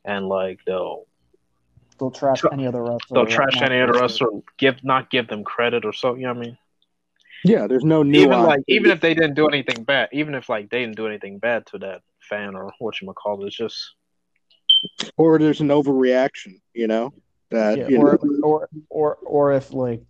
and 0.05 0.27
like 0.27 0.59
they'll 0.65 1.05
They'll 1.99 2.11
trash 2.11 2.41
So- 2.41 2.49
any 2.49 2.65
other 2.65 2.81
wrestler. 2.81 3.13
they'll 3.15 3.25
trash 3.25 3.61
any 3.61 3.81
other 3.81 3.91
wrestler. 3.91 4.27
wrestler, 4.27 4.41
give 4.57 4.83
not 4.85 5.09
give 5.09 5.27
them 5.27 5.43
credit 5.43 5.83
or 5.83 5.91
so. 5.91 6.15
You 6.15 6.23
know 6.27 6.33
what 6.33 6.37
I 6.37 6.45
mean? 6.45 6.57
yeah, 7.43 7.67
there's 7.67 7.83
no 7.83 8.03
nuance. 8.03 8.25
Even 8.25 8.43
like 8.43 8.61
even 8.67 8.91
if 8.91 9.01
they 9.01 9.13
didn't 9.13 9.33
do 9.35 9.47
anything 9.47 9.83
bad, 9.83 10.07
even 10.13 10.33
if 10.33 10.47
like 10.49 10.69
they 10.69 10.79
didn't 10.79 10.95
do 10.95 11.07
anything 11.07 11.39
bad 11.39 11.65
to 11.67 11.77
that 11.79 12.01
fan 12.21 12.55
or 12.55 12.71
what 12.79 13.01
you 13.01 13.07
might 13.07 13.15
call 13.17 13.41
it, 13.43 13.47
it's 13.47 13.55
just 13.57 13.95
or 15.17 15.37
there's 15.39 15.59
an 15.59 15.67
overreaction, 15.69 16.61
you 16.73 16.87
know, 16.87 17.13
that 17.51 17.77
Yeah, 17.77 17.87
you 17.87 17.97
or, 17.97 18.19
know, 18.21 18.39
or 18.43 18.69
or 18.89 19.15
or 19.25 19.53
if 19.53 19.71
like 19.73 20.01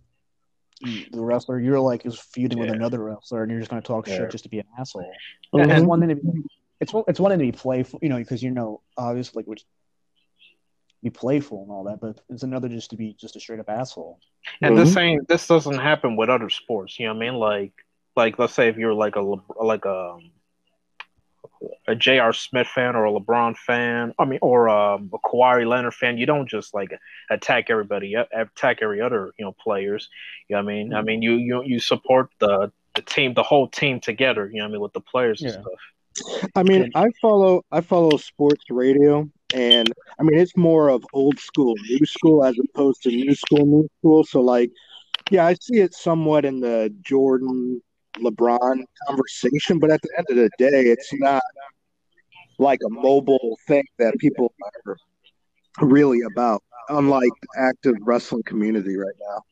the 0.82 1.20
wrestler 1.20 1.60
you're 1.60 1.80
like 1.80 2.06
is 2.06 2.18
feuding 2.18 2.58
with 2.58 2.70
another 2.70 3.02
wrestler 3.04 3.42
and 3.42 3.50
you're 3.50 3.60
just 3.60 3.70
going 3.70 3.82
to 3.82 3.86
talk 3.86 4.06
Yeah. 4.06 4.16
shit 4.16 4.30
just 4.30 4.44
to 4.44 4.50
be 4.50 4.60
an 4.60 4.66
asshole. 4.78 5.10
Mhm. 5.54 5.70
It's 5.70 5.84
one 5.84 6.00
thing 6.00 6.08
to 6.08 6.14
be, 6.14 6.22
it's 6.80 6.92
one, 6.92 7.04
it's 7.06 7.20
one 7.20 7.30
thing 7.30 7.38
to 7.38 7.44
be 7.44 7.52
playful, 7.52 7.98
you 8.02 8.08
know, 8.08 8.16
because 8.16 8.42
you 8.42 8.50
know 8.50 8.80
obviously 8.96 9.40
like 9.40 9.46
which 9.46 9.64
be 11.02 11.10
playful 11.10 11.62
and 11.62 11.70
all 11.70 11.84
that, 11.84 12.00
but 12.00 12.20
it's 12.28 12.42
another 12.42 12.68
just 12.68 12.90
to 12.90 12.96
be 12.96 13.14
just 13.18 13.36
a 13.36 13.40
straight 13.40 13.60
up 13.60 13.68
asshole. 13.68 14.20
And 14.62 14.74
Mhm. 14.74 14.78
this 14.78 14.96
ain't 14.96 15.28
this 15.28 15.46
doesn't 15.46 15.78
happen 15.78 16.16
with 16.16 16.30
other 16.30 16.48
sports. 16.50 16.98
You 16.98 17.06
know 17.06 17.14
what 17.14 17.22
I 17.24 17.30
mean? 17.30 17.38
Like 17.38 17.72
like 18.16 18.38
let's 18.38 18.54
say 18.54 18.68
if 18.68 18.76
you're 18.76 18.94
like 18.94 19.16
a 19.16 19.20
like 19.20 19.84
a 19.84 20.18
a 21.86 21.94
J.R. 21.94 22.32
Smith 22.32 22.66
fan 22.68 22.96
or 22.96 23.04
a 23.04 23.12
LeBron 23.12 23.56
fan, 23.56 24.14
I 24.18 24.24
mean, 24.24 24.38
or 24.42 24.68
um, 24.68 25.10
a 25.12 25.18
Kawhi 25.18 25.66
Leonard 25.66 25.94
fan, 25.94 26.18
you 26.18 26.26
don't 26.26 26.48
just 26.48 26.72
like 26.74 26.90
attack 27.30 27.66
everybody, 27.68 28.14
attack 28.14 28.78
every 28.82 29.00
other 29.00 29.32
you 29.38 29.44
know 29.44 29.52
players. 29.52 30.08
You 30.48 30.56
know 30.56 30.62
what 30.62 30.70
I 30.70 30.74
mean? 30.74 30.94
I 30.94 31.02
mean, 31.02 31.22
you 31.22 31.34
you 31.34 31.62
you 31.64 31.80
support 31.80 32.30
the 32.38 32.72
the 32.94 33.02
team, 33.02 33.34
the 33.34 33.42
whole 33.42 33.68
team 33.68 34.00
together. 34.00 34.48
You 34.50 34.58
know 34.58 34.64
what 34.64 34.68
I 34.68 34.72
mean 34.72 34.80
with 34.80 34.92
the 34.92 35.00
players 35.00 35.42
and 35.42 35.52
stuff. 35.52 36.50
I 36.54 36.62
mean, 36.62 36.90
I 36.94 37.08
follow 37.20 37.62
I 37.70 37.80
follow 37.80 38.16
sports 38.16 38.64
radio, 38.70 39.28
and 39.54 39.92
I 40.18 40.22
mean 40.22 40.38
it's 40.38 40.56
more 40.56 40.88
of 40.88 41.04
old 41.12 41.38
school, 41.38 41.74
new 41.88 42.06
school 42.06 42.44
as 42.44 42.56
opposed 42.58 43.02
to 43.02 43.10
new 43.10 43.34
school, 43.34 43.66
new 43.66 43.88
school. 43.98 44.24
So 44.24 44.40
like, 44.40 44.70
yeah, 45.30 45.46
I 45.46 45.54
see 45.54 45.78
it 45.80 45.94
somewhat 45.94 46.44
in 46.44 46.60
the 46.60 46.94
Jordan 47.02 47.82
LeBron 48.18 48.84
conversation, 49.06 49.78
but 49.78 49.90
at 49.90 50.00
the 50.02 50.10
end 50.18 50.26
of 50.30 50.36
the 50.36 50.50
day, 50.58 50.86
it's 50.86 51.12
not 51.14 51.42
like 52.58 52.80
a 52.84 52.90
mobile 52.90 53.58
thing 53.66 53.84
that 53.98 54.14
people 54.18 54.52
are 54.86 54.96
really 55.80 56.20
about. 56.22 56.62
Unlike 56.88 57.30
the 57.42 57.60
active 57.60 57.94
wrestling 58.02 58.42
community 58.42 58.96
right 58.96 59.14
now. 59.20 59.42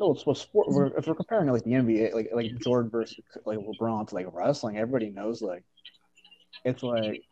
No, 0.00 0.12
it's 0.12 0.24
what 0.26 0.36
sport. 0.36 0.68
We're, 0.68 0.86
if 0.96 1.06
we're 1.06 1.14
comparing 1.14 1.50
like 1.50 1.64
the 1.64 1.72
NBA, 1.72 2.14
like 2.14 2.28
like 2.32 2.56
Jordan 2.60 2.90
versus 2.90 3.18
like 3.44 3.58
LeBron 3.58 4.08
to 4.08 4.14
like 4.14 4.26
wrestling, 4.32 4.76
everybody 4.76 5.10
knows 5.10 5.42
like 5.42 5.64
it's 6.64 6.82
like 6.82 7.22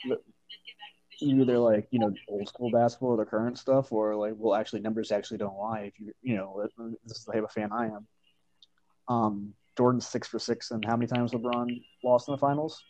either 1.20 1.59
like 1.59 1.88
you 1.90 1.98
know 1.98 2.12
old 2.29 2.48
school 2.48 2.70
basketball 2.70 3.11
or 3.11 3.16
the 3.16 3.24
current 3.24 3.59
stuff, 3.59 3.92
or 3.92 4.14
like 4.14 4.35
well, 4.37 4.55
actually 4.55 4.81
numbers 4.81 5.12
actually 5.12 5.38
don't 5.38 5.57
lie. 5.57 5.92
If 5.92 5.98
you 5.98 6.12
you 6.22 6.37
know 6.37 6.62
this 7.05 7.18
is 7.18 7.24
the 7.24 7.33
type 7.33 7.44
of 7.44 7.50
fan 7.52 7.70
I 7.72 7.87
am. 7.87 8.07
Um, 9.09 9.55
Jordan's 9.76 10.07
six 10.07 10.29
for 10.29 10.38
six, 10.38 10.70
and 10.70 10.85
how 10.85 10.96
many 10.96 11.07
times 11.07 11.33
LeBron 11.33 11.81
lost 12.02 12.29
in 12.29 12.33
the 12.33 12.38
finals? 12.38 12.83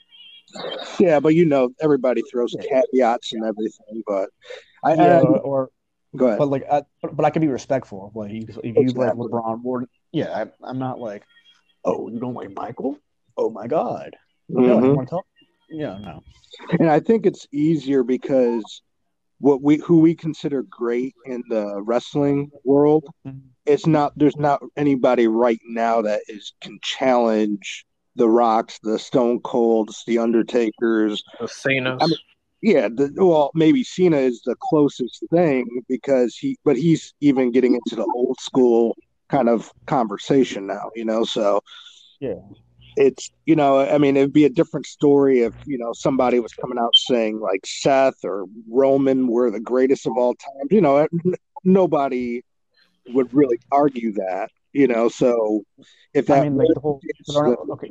Yeah, 0.98 1.20
but 1.20 1.34
you 1.34 1.44
know, 1.44 1.70
everybody 1.80 2.22
throws 2.30 2.54
Yeah. 2.56 2.82
caveats 2.82 3.32
and 3.32 3.44
everything. 3.44 4.02
But 4.06 4.30
I, 4.84 4.94
Yeah, 4.94 5.18
I 5.18 5.22
or 5.22 5.70
go 6.16 6.26
ahead. 6.26 6.38
but 6.38 6.48
like 6.48 6.64
I, 6.70 6.82
but, 7.02 7.16
but 7.16 7.24
I 7.24 7.30
can 7.30 7.40
be 7.40 7.48
respectful. 7.48 8.12
Like 8.14 8.32
you, 8.32 8.46
if 8.62 8.76
you 8.76 8.92
like 8.92 9.14
LeBron 9.14 9.86
yeah, 10.12 10.44
I, 10.44 10.46
I'm 10.66 10.78
not 10.78 11.00
like, 11.00 11.24
oh, 11.84 12.08
you 12.08 12.18
don't 12.18 12.34
like 12.34 12.54
Michael? 12.54 12.98
Oh 13.36 13.50
my 13.50 13.66
God, 13.66 14.16
no, 14.48 14.78
I 14.78 14.80
don't 14.80 14.94
want 14.94 15.08
to 15.08 15.14
talk. 15.16 15.26
Yeah, 15.68 15.98
no. 15.98 16.22
And 16.79 16.90
I 16.90 17.00
think 17.00 17.26
it's 17.26 17.46
easier 17.52 18.02
because 18.02 18.83
what 19.38 19.62
we 19.62 19.76
who 19.79 20.00
we 20.00 20.14
consider 20.14 20.62
great 20.62 21.14
in 21.26 21.42
the 21.48 21.83
wrestling 21.83 22.50
world, 22.64 23.05
mm-hmm. 23.26 23.38
it's 23.66 23.87
not 23.87 24.12
there's 24.16 24.37
not 24.37 24.62
anybody 24.76 25.29
right 25.29 25.61
now 25.66 26.02
that 26.02 26.22
is 26.29 26.52
can 26.61 26.79
challenge 26.83 27.85
the 28.16 28.29
Rocks, 28.29 28.79
the 28.83 28.98
Stone 28.98 29.40
Colds, 29.40 30.02
the 30.07 30.18
Undertakers. 30.18 31.22
The 31.40 31.48
Cena's. 31.48 31.98
I 32.00 32.07
mean- 32.07 32.16
Yeah, 32.62 32.88
the, 32.88 33.12
well, 33.14 33.50
maybe 33.55 33.85
Cena 33.85 34.16
is 34.16 34.40
the 34.44 34.57
closest 34.59 35.22
thing 35.31 35.66
because 35.88 36.37
he, 36.37 36.57
but 36.64 36.76
he's 36.76 37.12
even 37.20 37.52
getting 37.52 37.74
into 37.74 37.94
the 37.94 38.11
old 38.16 38.40
school 38.40 38.96
kind 39.29 39.48
of 39.48 39.70
conversation 39.87 40.66
now, 40.66 40.90
you 40.94 41.05
know. 41.05 41.24
So 41.24 41.61
Yeah. 42.20 42.40
It's 42.96 43.30
you 43.44 43.54
know, 43.56 43.80
I 43.80 43.98
mean, 43.98 44.16
it'd 44.16 44.32
be 44.32 44.44
a 44.44 44.50
different 44.50 44.87
story 44.87 45.40
if 45.40 45.54
you 45.64 45.78
know 45.78 45.92
somebody 45.92 46.40
was 46.40 46.52
coming 46.54 46.78
out 46.78 46.94
saying 46.94 47.40
like 47.40 47.64
Seth 47.64 48.24
or 48.24 48.46
Roman 48.68 49.28
were 49.28 49.50
the 49.50 49.61
greatest 49.61 50.06
of 50.06 50.12
all 50.16 50.35
time. 50.35 50.66
You 50.70 50.80
know, 50.80 50.96
n- 50.98 51.35
nobody 51.64 52.42
would 53.09 53.28
really 53.32 53.59
argue 53.70 54.12
that, 54.14 54.50
you 54.72 54.88
know. 54.88 55.09
So 55.09 55.64
if 56.14 56.26
that 56.26 56.38
I 56.40 56.42
mean, 56.44 56.56
like 56.56 56.68
the 56.74 56.80
whole 56.80 57.00
is 57.04 57.37
I 57.37 57.40
don't 57.40 57.50
the- 57.50 57.66
know, 57.66 57.72
okay, 57.74 57.90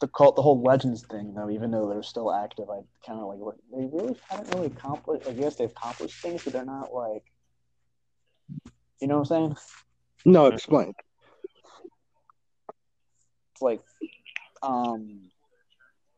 the 0.00 0.08
cult, 0.08 0.36
the 0.36 0.42
whole 0.42 0.62
legends 0.62 1.04
thing 1.06 1.34
though. 1.34 1.50
Even 1.50 1.70
though 1.70 1.88
they're 1.88 2.02
still 2.02 2.32
active, 2.32 2.70
I 2.70 2.80
kind 3.06 3.20
of 3.20 3.28
like 3.28 3.38
look. 3.40 3.56
They 3.72 3.86
really 3.92 4.16
haven't 4.28 4.54
really 4.54 4.66
accomplished. 4.68 5.28
I 5.28 5.32
guess 5.32 5.56
they've 5.56 5.70
accomplished 5.70 6.20
things, 6.22 6.44
but 6.44 6.52
they're 6.52 6.64
not 6.64 6.92
like. 6.94 7.22
You 9.00 9.06
know 9.06 9.18
what 9.18 9.30
I'm 9.30 9.54
saying? 9.54 9.56
no, 10.24 10.46
explain. 10.46 10.92
It's 13.52 13.62
like, 13.62 13.80
um, 14.62 15.30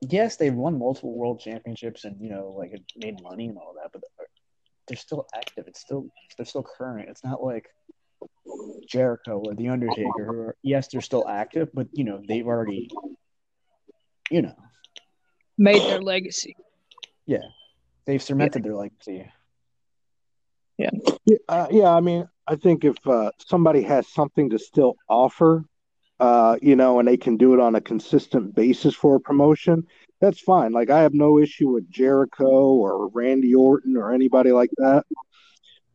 yes, 0.01 0.37
they've 0.37 0.55
won 0.55 0.79
multiple 0.79 1.15
world 1.15 1.41
championships 1.41 2.05
and 2.05 2.21
you 2.21 2.31
know 2.31 2.55
like 2.57 2.73
made 2.97 3.23
money 3.23 3.49
and 3.49 3.59
all 3.59 3.75
that, 3.83 3.91
but 3.93 4.03
they're 4.89 4.97
still 4.97 5.27
active. 5.35 5.65
It's 5.67 5.81
still 5.81 6.07
they're 6.37 6.47
still 6.47 6.65
current. 6.65 7.09
It's 7.09 7.25
not 7.25 7.43
like 7.43 7.67
Jericho 8.89 9.43
or 9.45 9.55
the 9.55 9.69
Undertaker. 9.69 10.25
Who 10.25 10.41
are, 10.41 10.57
yes, 10.63 10.89
they're 10.89 11.01
still 11.01 11.27
active, 11.29 11.69
but 11.73 11.89
you 11.93 12.05
know 12.05 12.21
they've 12.27 12.47
already, 12.47 12.91
you 14.31 14.43
know, 14.43 14.55
Made 15.61 15.83
their 15.83 16.01
legacy. 16.01 16.57
Yeah, 17.27 17.45
they've 18.07 18.23
cemented 18.23 18.65
their 18.65 18.75
legacy. 18.75 19.31
Yeah, 20.79 20.89
uh, 21.51 21.67
yeah. 21.71 21.91
I 21.91 22.01
mean, 22.01 22.27
I 22.47 22.57
think 22.57 22.83
if 22.87 22.97
uh, 23.07 23.31
somebody 23.47 23.83
has 23.83 24.09
something 24.09 24.49
to 24.51 24.59
still 24.59 24.97
offer, 25.07 25.67
uh, 26.21 26.57
you 26.61 26.77
know, 26.77 26.99
and 26.99 27.09
they 27.09 27.17
can 27.17 27.37
do 27.37 27.55
it 27.55 27.61
on 27.61 27.75
a 27.75 27.81
consistent 27.81 28.55
basis 28.55 28.95
for 28.95 29.17
a 29.17 29.21
promotion, 29.21 29.87
that's 30.21 30.41
fine. 30.41 30.73
Like, 30.73 30.91
I 30.91 31.01
have 31.01 31.15
no 31.15 31.39
issue 31.39 31.69
with 31.71 31.91
Jericho 31.91 32.45
or 32.47 33.09
Randy 33.09 33.55
Orton 33.55 33.97
or 33.97 34.13
anybody 34.13 34.53
like 34.53 34.71
that. 34.77 35.05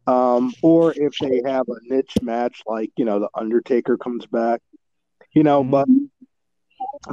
Um, 0.08 0.54
or 0.62 0.94
if 0.96 1.14
they 1.20 1.42
have 1.46 1.68
a 1.68 1.94
niche 1.94 2.18
match, 2.22 2.62
like 2.68 2.92
you 2.96 3.06
know, 3.06 3.20
the 3.20 3.30
Undertaker 3.34 3.98
comes 3.98 4.26
back, 4.28 4.62
you 5.34 5.42
know, 5.44 5.64
Mhm. 5.64 5.72
but 5.72 5.88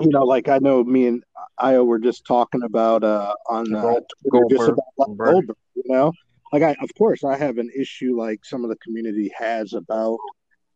you 0.01 0.11
know, 0.11 0.25
like 0.25 0.49
I 0.49 0.59
know 0.59 0.85
me 0.85 1.07
and 1.07 1.25
Ayo 1.59 1.87
were 1.87 1.99
just 1.99 2.27
talking 2.27 2.63
about 2.63 3.03
uh, 3.03 3.35
on 3.49 3.75
uh, 3.75 4.01
Twitter 4.31 4.47
just 4.51 4.69
about 4.69 4.85
Goldberg. 4.99 5.33
Goldberg, 5.33 5.57
you 5.75 5.85
know 5.87 6.13
like 6.53 6.63
I 6.63 6.77
of 6.83 6.95
course 6.97 7.25
I 7.25 7.37
have 7.37 7.59
an 7.59 7.71
issue 7.75 8.17
like 8.17 8.45
some 8.45 8.63
of 8.63 8.71
the 8.71 8.77
community 8.77 9.33
has 9.37 9.73
about 9.73 10.19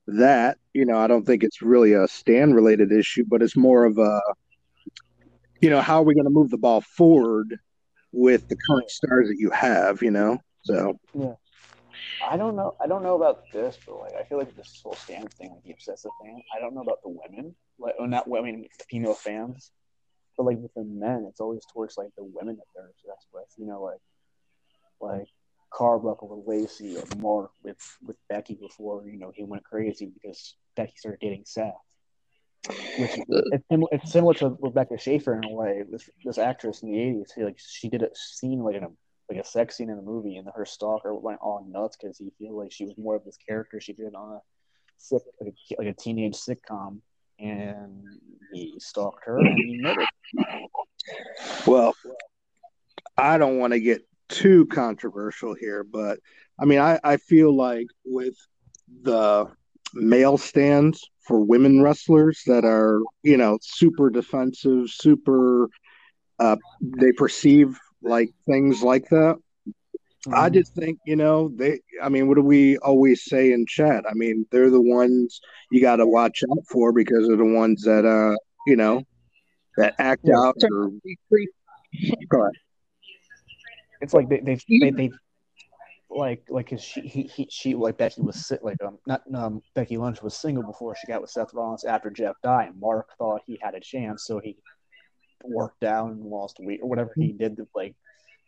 that. 0.07 0.59
You 0.73 0.85
know, 0.85 0.99
I 0.99 1.07
don't 1.07 1.25
think 1.25 1.43
it's 1.43 1.63
really 1.63 1.93
a 1.93 2.07
stan 2.09 2.55
related 2.55 2.93
issue, 2.93 3.25
but 3.27 3.43
it's 3.43 3.57
more 3.57 3.85
of 3.85 3.99
a 3.99 4.21
you 5.61 5.71
know, 5.71 5.81
how 5.81 6.01
are 6.01 6.05
we 6.05 6.15
going 6.15 6.25
to 6.25 6.31
move 6.31 6.51
the 6.51 6.59
ball 6.59 6.81
forward 6.81 7.59
with 8.13 8.49
the 8.49 8.57
current 8.57 8.91
stars 8.91 9.29
that 9.29 9.37
you 9.39 9.51
have, 9.51 10.03
you 10.03 10.11
know? 10.11 10.39
So, 10.65 10.99
yeah. 11.15 11.35
I 12.29 12.37
don't 12.37 12.57
know. 12.57 12.75
I 12.81 12.87
don't 12.87 13.03
know 13.03 13.15
about 13.15 13.45
this, 13.53 13.79
but 13.87 13.99
like 14.01 14.15
I 14.15 14.25
feel 14.25 14.39
like 14.39 14.55
this 14.57 14.81
whole 14.83 14.95
stan 14.95 15.29
thing, 15.29 15.51
like 15.51 15.63
the 15.65 15.73
obsessive 15.73 16.11
fan. 16.23 16.41
I 16.55 16.61
don't 16.61 16.75
know 16.75 16.81
about 16.81 17.03
the 17.03 17.09
women, 17.09 17.55
like 17.79 17.95
well, 17.99 18.09
not 18.09 18.27
I 18.27 18.43
mean 18.43 18.67
female 18.89 19.15
fans, 19.15 19.71
but 20.37 20.45
like 20.45 20.59
with 20.59 20.73
the 20.75 20.85
men, 20.85 21.27
it's 21.29 21.41
always 21.41 21.65
towards 21.73 21.97
like 21.97 22.11
the 22.17 22.25
women 22.25 22.57
that 22.57 22.65
they're 22.75 22.89
obsessed 22.89 23.29
with. 23.33 23.47
You 23.59 23.67
know, 23.67 23.83
like 23.83 24.01
like 25.01 25.29
Carbuckle 25.77 26.29
with 26.29 26.47
Lacey 26.47 26.97
or 26.97 27.05
Mark 27.19 27.51
with 27.63 27.77
with 28.07 28.17
Becky 28.31 28.55
before 28.55 29.05
you 29.07 29.19
know 29.19 29.31
he 29.35 29.45
went 29.45 29.65
crazy 29.65 30.07
because 30.07 30.57
Becky 30.75 30.95
started 30.97 31.21
dating 31.21 31.45
Seth. 31.45 31.75
Which 32.99 33.19
uh, 33.19 33.43
it's, 33.53 33.65
sim- 33.71 33.87
it's 33.93 34.11
similar 34.11 34.35
to 34.35 34.57
Rebecca 34.61 34.99
Schaeffer 34.99 35.37
in 35.37 35.45
a 35.45 35.53
way. 35.53 35.85
This 35.91 36.09
this 36.25 36.39
actress 36.39 36.83
in 36.83 36.91
the 36.91 36.99
eighties, 36.99 37.33
like 37.37 37.59
she 37.59 37.89
did 37.89 38.03
a 38.03 38.09
scene 38.15 38.61
like 38.61 38.77
in 38.77 38.85
a 38.85 38.89
like 39.29 39.39
a 39.39 39.45
sex 39.45 39.77
scene 39.77 39.91
in 39.91 39.99
a 39.99 40.03
movie, 40.03 40.37
and 40.37 40.49
her 40.55 40.65
stalker 40.65 41.15
went 41.15 41.41
all 41.41 41.67
nuts 41.69 41.97
because 42.01 42.17
he 42.17 42.33
feel 42.39 42.57
like 42.57 42.73
she 42.73 42.87
was 42.87 42.97
more 42.97 43.15
of 43.15 43.25
this 43.25 43.37
character 43.47 43.79
she 43.79 43.93
did 43.93 44.15
on 44.15 44.37
a 44.37 44.41
sick 44.97 45.23
like 45.41 45.53
a, 45.53 45.83
like 45.83 45.89
a 45.89 46.01
teenage 46.01 46.37
sitcom, 46.37 47.01
and 47.39 48.03
he 48.53 48.77
stalked 48.79 49.27
her 49.27 49.39
and 49.39 49.59
he 49.59 49.79
murdered. 49.83 50.07
well, 51.67 51.95
I 53.19 53.37
don't 53.37 53.59
want 53.59 53.75
to 53.75 53.81
get 53.81 54.07
too 54.29 54.67
controversial 54.67 55.55
here, 55.55 55.85
but 55.85 56.19
I 56.59 56.65
mean, 56.65 56.79
I, 56.79 56.99
I 57.05 57.17
feel 57.17 57.55
like 57.55 57.87
with 58.05 58.35
the 59.03 59.47
male 59.95 60.39
stans 60.39 61.01
for 61.27 61.41
women 61.41 61.83
wrestlers 61.83 62.43
that 62.47 62.65
are, 62.65 63.01
you 63.23 63.37
know, 63.37 63.59
super 63.63 64.11
defensive, 64.11 64.89
super, 64.89 65.69
uh, 66.39 66.57
they 66.81 67.13
perceive 67.13 67.79
like 68.03 68.31
things 68.47 68.83
like 68.83 69.09
that. 69.11 69.37
I 70.33 70.51
just 70.51 70.75
think, 70.75 70.99
you 71.07 71.15
know, 71.15 71.51
they, 71.55 71.81
I 72.03 72.09
mean, 72.09 72.27
what 72.27 72.35
do 72.35 72.43
we 72.43 72.79
always 72.79 73.25
say 73.25 73.53
in 73.53 73.65
chat? 73.67 74.05
I 74.09 74.15
mean, 74.15 74.45
they're 74.51 74.71
the 74.71 74.81
ones 74.81 75.41
you 75.71 75.81
got 75.81 75.97
to 75.97 76.07
watch 76.07 76.43
out 76.51 76.65
for 76.69 76.93
because 76.93 77.29
they're 77.29 77.37
the 77.37 77.45
ones 77.45 77.83
that, 77.83 78.05
uh, 78.05 78.37
you 78.67 78.77
know, 78.77 79.03
that 79.77 79.95
act 79.99 80.23
Yeah. 80.25 80.35
out 80.37 80.57
or 80.71 80.91
go 82.29 82.41
ahead. 82.43 82.53
It's 84.01 84.15
like 84.15 84.29
they 84.29 84.41
they 84.41 84.59
they, 84.81 84.91
they 84.91 85.11
like 86.09 86.45
like 86.49 86.71
'cause 86.71 86.83
she 86.83 87.01
he, 87.01 87.23
he 87.23 87.49
she 87.51 87.75
like 87.75 87.99
Becky 87.99 88.23
was 88.23 88.47
si- 88.47 88.59
like 88.63 88.83
um 88.83 88.99
not 89.07 89.23
um 89.35 89.63
Becky 89.75 89.97
Lynch 89.97 90.23
was 90.23 90.35
single 90.35 90.63
before 90.63 90.95
she 90.95 91.07
got 91.07 91.21
with 91.21 91.31
Seth 91.31 91.53
Rollins 91.53 91.85
after 91.85 92.11
Jeff 92.11 92.37
died. 92.43 92.69
And 92.69 92.81
Mark 92.81 93.11
thought 93.19 93.43
he 93.47 93.59
had 93.61 93.75
a 93.75 93.81
chance, 93.81 94.25
so 94.25 94.39
he 94.39 94.57
worked 95.43 95.85
out 95.85 96.11
and 96.11 96.25
lost 96.25 96.59
weight 96.61 96.81
or 96.83 96.89
whatever 96.89 97.13
he 97.17 97.33
did 97.33 97.57
to 97.57 97.69
like 97.75 97.95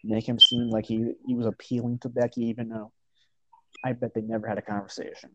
make 0.05 0.29
him 0.29 0.39
seem 0.39 0.71
like 0.71 0.87
he 0.87 1.13
he 1.27 1.35
was 1.35 1.47
appealing 1.47 1.99
to 2.01 2.09
Becky, 2.09 2.47
even 2.47 2.69
though 2.69 2.93
I 3.85 3.93
bet 3.93 4.15
they 4.15 4.21
never 4.23 4.47
had 4.47 4.59
a 4.59 4.63
conversation. 4.63 5.31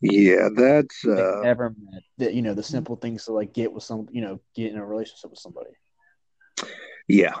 Yeah, 0.00 0.48
that's, 0.54 1.06
uh, 1.06 1.40
never 1.42 1.70
met. 1.70 2.02
That 2.18 2.34
you 2.34 2.42
know 2.42 2.54
the 2.54 2.62
simple 2.62 2.96
things 2.96 3.24
to 3.24 3.32
like 3.32 3.52
get 3.52 3.72
with 3.72 3.82
some 3.82 4.08
you 4.12 4.20
know 4.20 4.40
get 4.54 4.72
in 4.72 4.78
a 4.78 4.84
relationship 4.84 5.30
with 5.30 5.38
somebody. 5.38 5.70
yeah. 7.08 7.34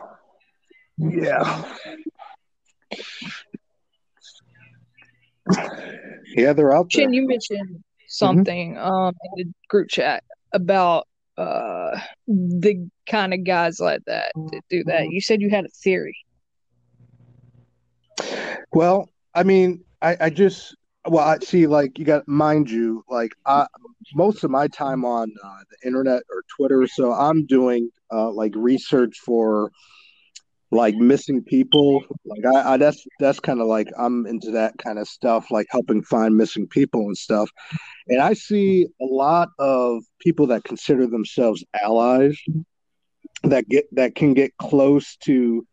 Yeah. 0.98 1.64
Yeah, 6.36 6.52
they're 6.52 6.74
out 6.74 6.90
there. 6.92 7.02
Shin, 7.02 7.12
you 7.12 7.26
mentioned 7.26 7.82
something 8.06 8.78
um 8.78 9.14
in 9.36 9.48
the 9.48 9.52
group 9.68 9.88
chat 9.88 10.22
about 10.52 11.06
uh 11.36 11.98
the 12.28 12.88
kind 13.08 13.34
of 13.34 13.44
guys 13.44 13.80
like 13.80 14.02
that 14.06 14.32
that 14.34 14.62
do 14.70 14.84
that. 14.84 15.08
You 15.10 15.20
said 15.20 15.40
you 15.40 15.50
had 15.50 15.64
a 15.64 15.68
theory. 15.68 16.16
Well, 18.72 19.10
I 19.34 19.42
mean, 19.42 19.84
I, 20.00 20.16
I 20.20 20.30
just 20.30 20.76
well, 21.06 21.24
I 21.24 21.38
see. 21.40 21.66
Like 21.66 21.98
you 21.98 22.04
got, 22.04 22.26
mind 22.26 22.70
you, 22.70 23.04
like 23.08 23.32
I, 23.44 23.66
most 24.14 24.44
of 24.44 24.50
my 24.50 24.68
time 24.68 25.04
on 25.04 25.32
uh, 25.44 25.58
the 25.70 25.86
internet 25.86 26.22
or 26.30 26.42
Twitter, 26.56 26.86
so 26.86 27.12
I'm 27.12 27.46
doing 27.46 27.90
uh, 28.12 28.30
like 28.30 28.52
research 28.54 29.18
for 29.24 29.70
like 30.74 30.94
missing 30.96 31.42
people. 31.42 32.04
Like 32.24 32.44
I, 32.54 32.74
I 32.74 32.76
that's 32.76 33.04
that's 33.20 33.40
kind 33.40 33.60
of 33.60 33.66
like 33.66 33.88
I'm 33.98 34.26
into 34.26 34.50
that 34.52 34.74
kind 34.78 34.98
of 34.98 35.08
stuff, 35.08 35.50
like 35.50 35.66
helping 35.70 36.02
find 36.02 36.36
missing 36.36 36.66
people 36.66 37.02
and 37.02 37.16
stuff. 37.16 37.50
And 38.08 38.20
I 38.20 38.34
see 38.34 38.86
a 39.00 39.04
lot 39.04 39.48
of 39.58 40.02
people 40.20 40.46
that 40.48 40.64
consider 40.64 41.06
themselves 41.06 41.64
allies 41.82 42.38
that 43.44 43.68
get 43.68 43.86
that 43.92 44.14
can 44.14 44.34
get 44.34 44.56
close 44.58 45.16
to 45.24 45.66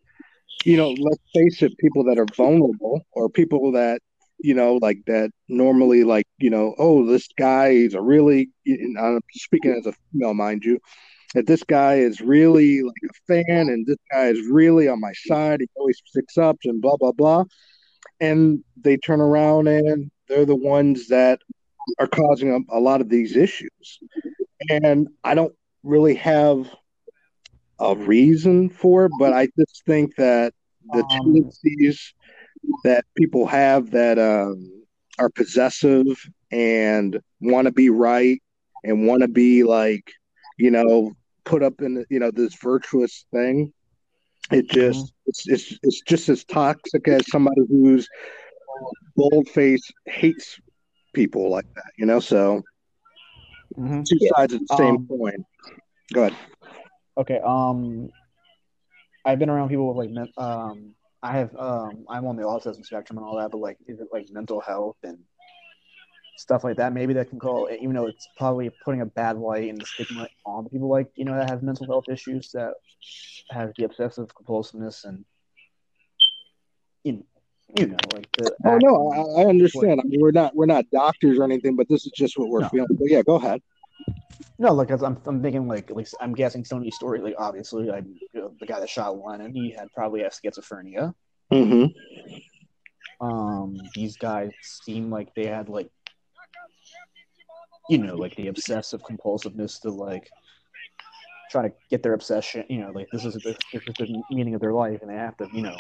you 0.65 0.77
know, 0.77 0.89
let's 0.89 1.23
face 1.33 1.61
it, 1.61 1.77
people 1.77 2.03
that 2.05 2.19
are 2.19 2.27
vulnerable 2.35 3.01
or 3.13 3.29
people 3.29 3.71
that, 3.71 4.01
you 4.39 4.53
know, 4.53 4.77
like 4.81 4.99
that 5.07 5.31
normally, 5.47 6.03
like, 6.03 6.27
you 6.37 6.49
know, 6.49 6.75
oh, 6.77 7.05
this 7.05 7.27
guy 7.37 7.69
is 7.69 7.93
a 7.93 8.01
really 8.01 8.49
i'm 8.99 9.19
speaking 9.31 9.75
as 9.77 9.85
a 9.85 9.93
female, 10.11 10.33
mind 10.33 10.63
you, 10.63 10.79
that 11.33 11.47
this 11.47 11.63
guy 11.63 11.95
is 11.95 12.21
really 12.21 12.81
like 12.81 12.93
a 13.09 13.13
fan 13.27 13.69
and 13.69 13.85
this 13.85 13.97
guy 14.11 14.27
is 14.27 14.47
really 14.47 14.87
on 14.87 14.99
my 14.99 15.13
side. 15.27 15.61
He 15.61 15.67
always 15.75 16.01
sticks 16.05 16.37
up 16.37 16.57
and 16.65 16.81
blah, 16.81 16.97
blah, 16.97 17.13
blah. 17.13 17.45
And 18.19 18.63
they 18.79 18.97
turn 18.97 19.21
around 19.21 19.67
and 19.67 20.11
they're 20.27 20.45
the 20.45 20.55
ones 20.55 21.07
that 21.07 21.39
are 21.99 22.07
causing 22.07 22.51
a, 22.53 22.77
a 22.77 22.79
lot 22.79 23.01
of 23.01 23.09
these 23.09 23.35
issues. 23.35 23.99
And 24.69 25.07
I 25.23 25.33
don't 25.35 25.53
really 25.83 26.15
have 26.15 26.69
a 27.79 27.95
reason 27.95 28.69
for 28.69 29.05
it, 29.05 29.11
but 29.17 29.33
I 29.33 29.47
just 29.57 29.83
think 29.85 30.15
that 30.17 30.53
the 30.93 31.03
Um, 31.03 31.09
tendencies 31.09 32.13
that 32.83 33.05
people 33.15 33.47
have 33.47 33.91
that 33.91 34.19
um, 34.19 34.85
are 35.17 35.29
possessive 35.29 36.05
and 36.51 37.19
want 37.39 37.65
to 37.65 37.71
be 37.71 37.89
right 37.89 38.41
and 38.83 39.07
want 39.07 39.21
to 39.21 39.27
be 39.27 39.63
like, 39.63 40.11
you 40.57 40.69
know, 40.69 41.13
put 41.45 41.63
up 41.63 41.81
in 41.81 42.05
you 42.09 42.19
know 42.19 42.31
this 42.31 42.55
virtuous 42.55 43.25
thing. 43.33 43.73
It 44.51 44.69
just 44.69 45.13
it's 45.25 45.47
it's 45.47 45.79
it's 45.83 46.01
just 46.01 46.29
as 46.29 46.43
toxic 46.43 47.07
as 47.07 47.29
somebody 47.29 47.61
who's 47.69 48.07
bold 49.15 49.47
face 49.49 49.89
hates 50.05 50.59
people 51.13 51.49
like 51.49 51.65
that, 51.75 51.91
you 51.97 52.05
know. 52.05 52.19
So 52.19 52.61
mhm. 53.77 54.05
two 54.05 54.19
sides 54.35 54.53
of 54.53 54.59
the 54.59 54.75
same 54.77 54.95
Um, 54.95 55.07
coin. 55.07 55.45
Go 56.13 56.23
ahead. 56.23 56.37
Okay. 57.17 57.39
Um, 57.43 58.09
I've 59.25 59.39
been 59.39 59.49
around 59.49 59.69
people 59.69 59.87
with 59.87 59.97
like 59.97 60.09
men- 60.09 60.33
um, 60.37 60.95
I 61.21 61.33
have 61.33 61.55
um, 61.55 62.05
I'm 62.09 62.25
on 62.25 62.35
the 62.35 62.43
autism 62.43 62.83
spectrum 62.83 63.17
and 63.17 63.25
all 63.25 63.37
that, 63.37 63.51
but 63.51 63.59
like, 63.59 63.77
is 63.87 63.99
it 63.99 64.07
like 64.11 64.27
mental 64.31 64.59
health 64.59 64.97
and 65.03 65.19
stuff 66.37 66.63
like 66.63 66.77
that? 66.77 66.93
Maybe 66.93 67.13
that 67.13 67.29
can 67.29 67.39
call, 67.39 67.69
even 67.71 67.93
though 67.93 68.07
it's 68.07 68.27
probably 68.37 68.69
putting 68.83 69.01
a 69.01 69.05
bad 69.05 69.37
light 69.37 69.69
and 69.69 69.85
stigma 69.85 70.27
on 70.45 70.67
people 70.69 70.89
like 70.89 71.11
you 71.15 71.25
know 71.25 71.35
that 71.35 71.49
have 71.49 71.63
mental 71.63 71.85
health 71.85 72.05
issues 72.09 72.51
that 72.51 72.73
have 73.49 73.73
the 73.77 73.83
obsessive 73.83 74.33
compulsiveness 74.35 75.05
and 75.05 75.25
you 77.03 77.13
know, 77.13 77.23
you 77.77 77.87
know 77.87 77.97
like 78.13 78.27
the 78.37 78.55
Oh 78.65 78.77
no, 78.77 79.11
I, 79.11 79.41
I 79.41 79.45
understand. 79.45 80.01
I 80.01 80.03
mean, 80.03 80.21
we're 80.21 80.31
not 80.31 80.55
we're 80.55 80.65
not 80.65 80.85
doctors 80.91 81.37
or 81.37 81.43
anything, 81.43 81.75
but 81.75 81.87
this 81.89 82.05
is 82.05 82.11
just 82.15 82.37
what 82.37 82.49
we're 82.49 82.61
No. 82.61 82.69
feeling. 82.69 82.87
But 82.91 83.09
yeah, 83.09 83.21
go 83.21 83.35
ahead. 83.35 83.61
No, 84.57 84.73
like 84.73 84.91
I'm, 84.91 85.17
I'm 85.25 85.41
thinking 85.41 85.67
like 85.67 85.89
at 85.89 85.95
least 85.95 86.15
I'm 86.21 86.33
guessing 86.33 86.63
Sony's 86.63 86.95
story. 86.95 87.19
Like 87.19 87.35
obviously, 87.37 87.85
like 87.85 88.05
you 88.05 88.41
know, 88.41 88.53
the 88.59 88.65
guy 88.65 88.79
that 88.79 88.89
shot 88.89 89.17
Lennon, 89.17 89.53
he 89.53 89.71
had 89.71 89.87
probably 89.93 90.21
has 90.21 90.39
schizophrenia. 90.39 91.13
Mm-hmm. 91.51 91.85
Um, 93.25 93.77
these 93.93 94.17
guys 94.17 94.51
seem 94.61 95.11
like 95.11 95.33
they 95.35 95.45
had 95.45 95.69
like, 95.69 95.89
you 97.91 97.97
know, 97.97 98.15
like 98.15 98.35
the 98.35 98.47
obsessive 98.47 99.01
compulsiveness 99.03 99.79
to 99.81 99.89
like 99.89 100.29
try 101.51 101.61
to 101.67 101.73
get 101.89 102.01
their 102.03 102.13
obsession. 102.13 102.63
You 102.69 102.79
know, 102.81 102.91
like 102.91 103.07
this 103.11 103.25
is 103.25 103.33
the, 103.33 103.55
this 103.73 103.83
is 103.87 103.95
the 103.99 104.23
meaning 104.31 104.55
of 104.55 104.61
their 104.61 104.73
life, 104.73 105.01
and 105.01 105.09
they 105.09 105.15
have 105.15 105.35
to, 105.37 105.47
you 105.53 105.61
know. 105.63 105.75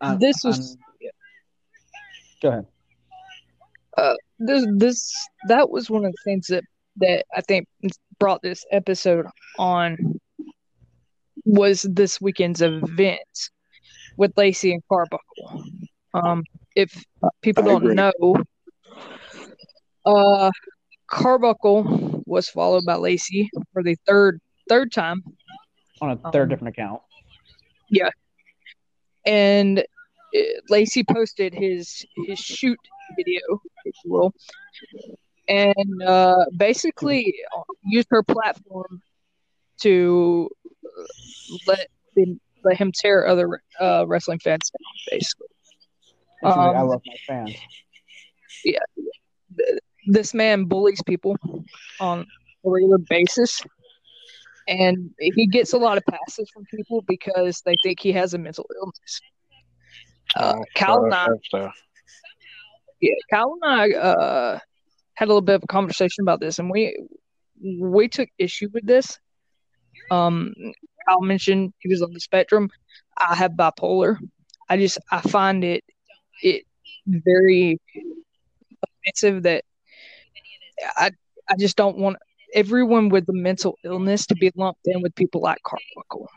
I'm- 0.00 0.18
This 0.18 0.42
was- 0.44 0.76
I'm- 0.76 1.10
Go 2.42 2.48
ahead. 2.50 2.66
Uh, 3.96 4.14
this 4.38 4.66
this 4.76 5.28
that 5.48 5.70
was 5.70 5.88
one 5.88 6.04
of 6.04 6.12
the 6.12 6.18
things 6.24 6.48
that 6.48 6.64
that 6.96 7.24
I 7.34 7.40
think 7.40 7.68
brought 8.18 8.42
this 8.42 8.64
episode 8.70 9.26
on 9.58 10.20
was 11.46 11.82
this 11.82 12.20
weekend's 12.20 12.60
events 12.60 13.50
with 14.16 14.36
Lacey 14.36 14.72
and 14.72 14.82
Carbuncle. 14.88 15.64
Um, 16.12 16.42
if 16.76 17.04
people 17.40 17.62
don't 17.62 17.94
know, 17.94 18.36
uh, 20.04 20.50
Carbuncle 21.06 22.22
was 22.26 22.48
followed 22.48 22.84
by 22.84 22.96
Lacey 22.96 23.50
for 23.72 23.82
the 23.82 23.96
third 24.06 24.40
third 24.68 24.92
time, 24.92 25.22
On 26.00 26.10
a 26.10 26.30
third 26.30 26.44
Um, 26.44 26.48
different 26.48 26.76
account. 26.76 27.02
Yeah, 27.90 28.10
and 29.26 29.80
uh, 29.80 30.40
Lacey 30.68 31.04
posted 31.04 31.54
his 31.54 32.04
his 32.26 32.38
shoot 32.38 32.78
video, 33.16 33.40
if 33.84 33.94
you 34.04 34.12
will, 34.12 34.34
and 35.48 36.02
uh, 36.02 36.44
basically 36.56 37.34
used 37.84 38.08
her 38.10 38.22
platform 38.22 39.02
to 39.80 40.48
let 41.66 41.88
him, 42.16 42.40
let 42.64 42.76
him 42.76 42.92
tear 42.92 43.26
other 43.26 43.60
uh, 43.80 44.04
wrestling 44.06 44.38
fans 44.38 44.70
down. 44.70 45.18
Basically, 45.18 45.46
like, 46.42 46.56
I 46.56 46.76
um, 46.80 46.88
love 46.88 47.02
my 47.06 47.16
fans. 47.26 47.54
This 50.06 50.34
man 50.34 50.64
bullies 50.64 51.02
people 51.02 51.36
on 52.00 52.20
a 52.20 52.70
regular 52.70 52.98
basis. 52.98 53.62
And 54.66 55.10
he 55.20 55.46
gets 55.46 55.74
a 55.74 55.78
lot 55.78 55.98
of 55.98 56.04
passes 56.06 56.50
from 56.52 56.64
people 56.74 57.02
because 57.06 57.62
they 57.66 57.74
think 57.82 58.00
he 58.00 58.12
has 58.12 58.32
a 58.32 58.38
mental 58.38 58.66
illness. 58.80 59.20
Uh, 60.36 60.54
Oh, 60.56 60.64
Cal 60.74 61.04
and 61.04 61.14
I, 61.14 61.28
yeah, 63.00 63.14
Kyle 63.30 63.58
and 63.60 63.72
I 63.80 63.92
uh, 63.98 64.58
had 65.14 65.26
a 65.26 65.28
little 65.28 65.42
bit 65.42 65.56
of 65.56 65.64
a 65.64 65.66
conversation 65.66 66.22
about 66.22 66.40
this, 66.40 66.58
and 66.58 66.70
we 66.70 66.96
we 67.78 68.08
took 68.08 68.28
issue 68.38 68.68
with 68.72 68.86
this. 68.86 69.18
Um, 70.10 70.54
Kyle 71.06 71.20
mentioned 71.20 71.74
he 71.80 71.88
was 71.88 72.02
on 72.02 72.12
the 72.12 72.20
spectrum. 72.20 72.70
I 73.18 73.34
have 73.34 73.52
bipolar. 73.52 74.16
I 74.68 74.78
just 74.78 74.98
I 75.10 75.20
find 75.20 75.64
it 75.64 75.84
it 76.42 76.64
very 77.06 77.78
offensive 78.82 79.42
that 79.44 79.64
I 80.96 81.10
I 81.48 81.56
just 81.58 81.76
don't 81.76 81.98
want 81.98 82.16
everyone 82.54 83.08
with 83.08 83.28
a 83.28 83.32
mental 83.32 83.78
illness 83.84 84.26
to 84.26 84.34
be 84.34 84.50
lumped 84.56 84.80
in 84.86 85.02
with 85.02 85.14
people 85.14 85.40
like 85.40 85.58
Carmichael. 85.62 86.28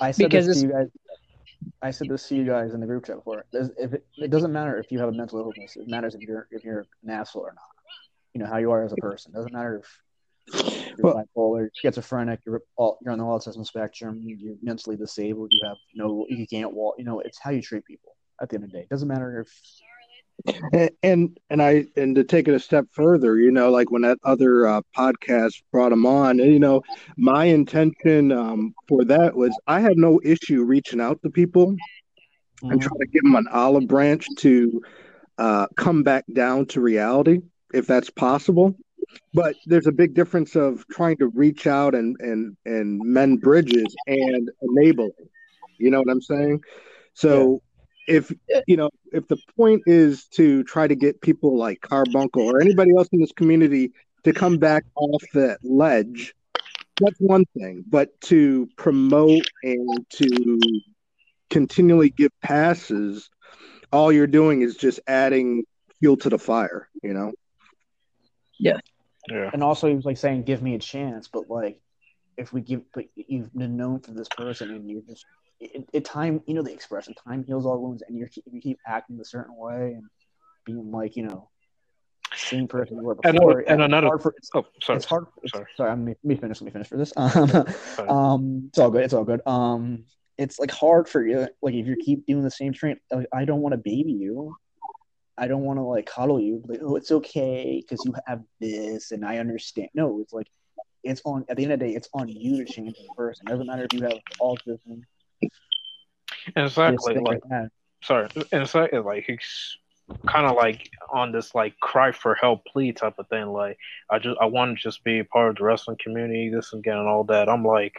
I 0.00 0.10
said 0.10 0.30
because 0.30 0.46
this 0.46 0.60
to 0.62 0.68
it's- 0.68 0.72
you 0.72 0.84
guys. 0.84 0.88
I 1.80 1.90
said 1.92 2.08
this 2.08 2.28
to 2.28 2.34
you 2.34 2.44
guys 2.44 2.74
in 2.74 2.80
the 2.80 2.86
group 2.86 3.06
chat 3.06 3.16
before. 3.16 3.44
If 3.52 3.92
it, 3.94 4.04
it 4.16 4.30
doesn't 4.30 4.52
matter 4.52 4.78
if 4.78 4.90
you 4.90 4.98
have 4.98 5.08
a 5.08 5.12
mental 5.12 5.38
illness, 5.38 5.76
it 5.76 5.86
matters 5.88 6.14
if 6.16 6.22
you're 6.22 6.48
if 6.50 6.64
you're 6.64 6.86
an 7.04 7.10
asshole 7.10 7.42
or 7.42 7.54
not. 7.54 7.62
You 8.34 8.40
know 8.40 8.46
how 8.46 8.58
you 8.58 8.70
are 8.72 8.84
as 8.84 8.92
a 8.92 8.96
person. 8.96 9.32
It 9.32 9.36
doesn't 9.36 9.52
matter 9.52 9.80
if 9.82 10.94
you're 10.98 11.14
Well- 11.14 11.24
bipolar, 11.36 11.68
schizophrenic, 11.74 12.40
you're 12.44 12.62
all, 12.76 12.98
you're 13.02 13.12
on 13.12 13.18
the 13.18 13.24
autism 13.24 13.64
spectrum, 13.64 14.20
you're 14.24 14.56
mentally 14.62 14.96
disabled, 14.96 15.48
you 15.52 15.60
have 15.68 15.76
no, 15.94 16.26
you 16.28 16.46
can't 16.48 16.72
walk. 16.72 16.96
You 16.98 17.04
know, 17.04 17.20
it's 17.20 17.38
how 17.38 17.50
you 17.50 17.62
treat 17.62 17.84
people. 17.84 18.16
At 18.40 18.48
the 18.48 18.56
end 18.56 18.64
of 18.64 18.70
the 18.70 18.78
day, 18.78 18.82
it 18.82 18.88
doesn't 18.88 19.06
matter 19.06 19.40
if 19.40 19.48
And, 20.72 20.90
and 21.02 21.40
and 21.50 21.62
I 21.62 21.86
and 21.96 22.14
to 22.16 22.24
take 22.24 22.48
it 22.48 22.54
a 22.54 22.60
step 22.60 22.86
further, 22.92 23.38
you 23.38 23.50
know, 23.50 23.70
like 23.70 23.90
when 23.90 24.02
that 24.02 24.18
other 24.24 24.66
uh, 24.66 24.80
podcast 24.96 25.62
brought 25.70 25.92
him 25.92 26.06
on, 26.06 26.38
you 26.38 26.58
know, 26.58 26.82
my 27.16 27.44
intention 27.44 28.32
um, 28.32 28.74
for 28.88 29.04
that 29.04 29.36
was 29.36 29.56
I 29.66 29.80
had 29.80 29.96
no 29.96 30.20
issue 30.24 30.62
reaching 30.64 31.00
out 31.00 31.20
to 31.22 31.30
people 31.30 31.76
and 32.62 32.80
trying 32.80 32.98
to 33.00 33.06
give 33.06 33.22
them 33.22 33.34
an 33.34 33.48
olive 33.52 33.88
branch 33.88 34.26
to 34.38 34.82
uh, 35.38 35.66
come 35.76 36.02
back 36.02 36.24
down 36.32 36.66
to 36.66 36.80
reality, 36.80 37.40
if 37.74 37.86
that's 37.86 38.10
possible. 38.10 38.76
But 39.34 39.56
there's 39.66 39.86
a 39.86 39.92
big 39.92 40.14
difference 40.14 40.56
of 40.56 40.86
trying 40.88 41.18
to 41.18 41.28
reach 41.28 41.66
out 41.66 41.94
and 41.94 42.16
and 42.20 42.56
and 42.64 43.00
mend 43.00 43.40
bridges 43.42 43.94
and 44.06 44.50
enabling. 44.62 45.12
You 45.78 45.90
know 45.90 45.98
what 45.98 46.10
I'm 46.10 46.22
saying? 46.22 46.62
So 47.14 47.62
if 48.08 48.32
you 48.66 48.76
know 48.76 48.90
if 49.12 49.28
the 49.28 49.38
point 49.56 49.82
is 49.86 50.26
to 50.28 50.64
try 50.64 50.86
to 50.86 50.94
get 50.94 51.20
people 51.20 51.56
like 51.56 51.80
Carbuncle 51.80 52.42
or 52.42 52.60
anybody 52.60 52.90
else 52.96 53.08
in 53.12 53.20
this 53.20 53.32
community 53.32 53.92
to 54.24 54.32
come 54.32 54.58
back 54.58 54.84
off 54.96 55.22
that 55.34 55.58
ledge, 55.62 56.34
that's 57.00 57.18
one 57.18 57.44
thing. 57.56 57.84
But 57.88 58.20
to 58.22 58.68
promote 58.76 59.46
and 59.62 60.06
to 60.10 60.58
continually 61.50 62.10
give 62.10 62.30
passes, 62.40 63.28
all 63.92 64.12
you're 64.12 64.26
doing 64.26 64.62
is 64.62 64.76
just 64.76 65.00
adding 65.06 65.64
fuel 66.00 66.16
to 66.18 66.28
the 66.28 66.38
fire, 66.38 66.88
you 67.02 67.12
know. 67.12 67.32
Yeah. 68.58 68.78
And 69.52 69.62
also, 69.62 69.88
he 69.88 69.94
was 69.94 70.04
like 70.04 70.16
saying, 70.16 70.42
"Give 70.42 70.62
me 70.62 70.74
a 70.74 70.78
chance," 70.80 71.28
but 71.28 71.48
like, 71.48 71.78
if 72.36 72.52
we 72.52 72.60
give, 72.60 72.82
but 72.92 73.04
you've 73.14 73.54
been 73.54 73.76
known 73.76 74.00
for 74.00 74.10
this 74.10 74.28
person, 74.36 74.70
and 74.70 74.88
you 74.90 75.02
just, 75.08 75.24
it, 75.62 75.88
it 75.92 76.04
time, 76.04 76.42
you 76.46 76.54
know, 76.54 76.62
the 76.62 76.72
expression, 76.72 77.14
time 77.14 77.44
heals 77.44 77.66
all 77.66 77.80
wounds, 77.80 78.02
and 78.06 78.16
you 78.16 78.26
keep, 78.26 78.44
you 78.50 78.60
keep 78.60 78.78
acting 78.86 79.18
a 79.20 79.24
certain 79.24 79.56
way 79.56 79.92
and 79.96 80.04
being 80.64 80.90
like, 80.90 81.16
you 81.16 81.24
know, 81.24 81.48
same 82.34 82.66
person 82.66 82.96
you 82.96 83.02
were 83.04 83.14
before. 83.14 83.30
another- 83.30 83.60
and 83.60 83.80
it's 83.80 83.86
another- 83.86 84.06
hard 84.08 84.22
for- 84.22 84.34
Oh, 84.54 84.64
sorry. 84.80 84.96
it's 84.96 85.06
hard. 85.06 85.26
It's, 85.42 85.52
Sorry. 85.52 85.66
sorry, 85.76 85.90
I'm, 85.90 86.06
let 86.06 86.24
me 86.24 86.36
finish. 86.36 86.60
Let 86.60 86.66
me 86.66 86.70
finish 86.72 86.88
for 86.88 86.96
this. 86.96 87.12
Um, 87.16 88.08
um, 88.08 88.64
it's 88.68 88.78
all 88.78 88.90
good. 88.90 89.04
It's 89.04 89.12
all 89.14 89.24
good. 89.24 89.40
Um, 89.46 90.04
it's 90.38 90.58
like 90.58 90.70
hard 90.70 91.08
for 91.08 91.24
you. 91.26 91.46
Like 91.60 91.74
if 91.74 91.86
you 91.86 91.96
keep 91.96 92.26
doing 92.26 92.42
the 92.42 92.50
same 92.50 92.72
train, 92.72 92.96
like 93.10 93.26
I 93.32 93.44
don't 93.44 93.60
want 93.60 93.74
to 93.74 93.76
baby 93.78 94.12
you. 94.12 94.56
I 95.36 95.46
don't 95.46 95.62
want 95.62 95.78
to 95.78 95.82
like 95.82 96.06
cuddle 96.06 96.40
you. 96.40 96.62
Like 96.66 96.80
oh, 96.82 96.96
it's 96.96 97.10
okay 97.12 97.82
because 97.82 98.04
you 98.06 98.14
have 98.26 98.42
this, 98.60 99.12
and 99.12 99.24
I 99.24 99.38
understand. 99.38 99.88
No, 99.94 100.20
it's 100.20 100.32
like 100.32 100.46
it's 101.04 101.20
on. 101.26 101.44
At 101.50 101.56
the 101.58 101.64
end 101.64 101.72
of 101.72 101.80
the 101.80 101.86
day, 101.86 101.94
it's 101.94 102.08
on 102.14 102.28
you 102.28 102.64
to 102.64 102.70
change 102.72 102.94
the 102.96 103.14
person. 103.14 103.46
It 103.46 103.50
doesn't 103.50 103.66
matter 103.66 103.84
if 103.84 103.92
you 103.92 104.02
have 104.04 104.18
autism. 104.40 105.02
Exactly. 106.56 107.18
Like, 107.18 107.40
sorry. 108.02 108.28
And 108.34 108.62
exactly. 108.62 108.98
Like 108.98 109.24
he's 109.26 109.76
kind 110.26 110.46
of 110.46 110.56
like 110.56 110.90
on 111.12 111.32
this 111.32 111.54
like 111.54 111.78
cry 111.80 112.12
for 112.12 112.34
help 112.34 112.64
plea 112.66 112.92
type 112.92 113.14
of 113.18 113.28
thing. 113.28 113.46
Like 113.46 113.78
I 114.10 114.18
just 114.18 114.36
I 114.40 114.46
want 114.46 114.76
to 114.76 114.82
just 114.82 115.04
be 115.04 115.20
a 115.20 115.24
part 115.24 115.50
of 115.50 115.56
the 115.56 115.64
wrestling 115.64 115.98
community, 116.02 116.50
this 116.50 116.72
and 116.72 116.84
and 116.86 117.08
all 117.08 117.24
that. 117.24 117.48
I'm 117.48 117.64
like, 117.64 117.94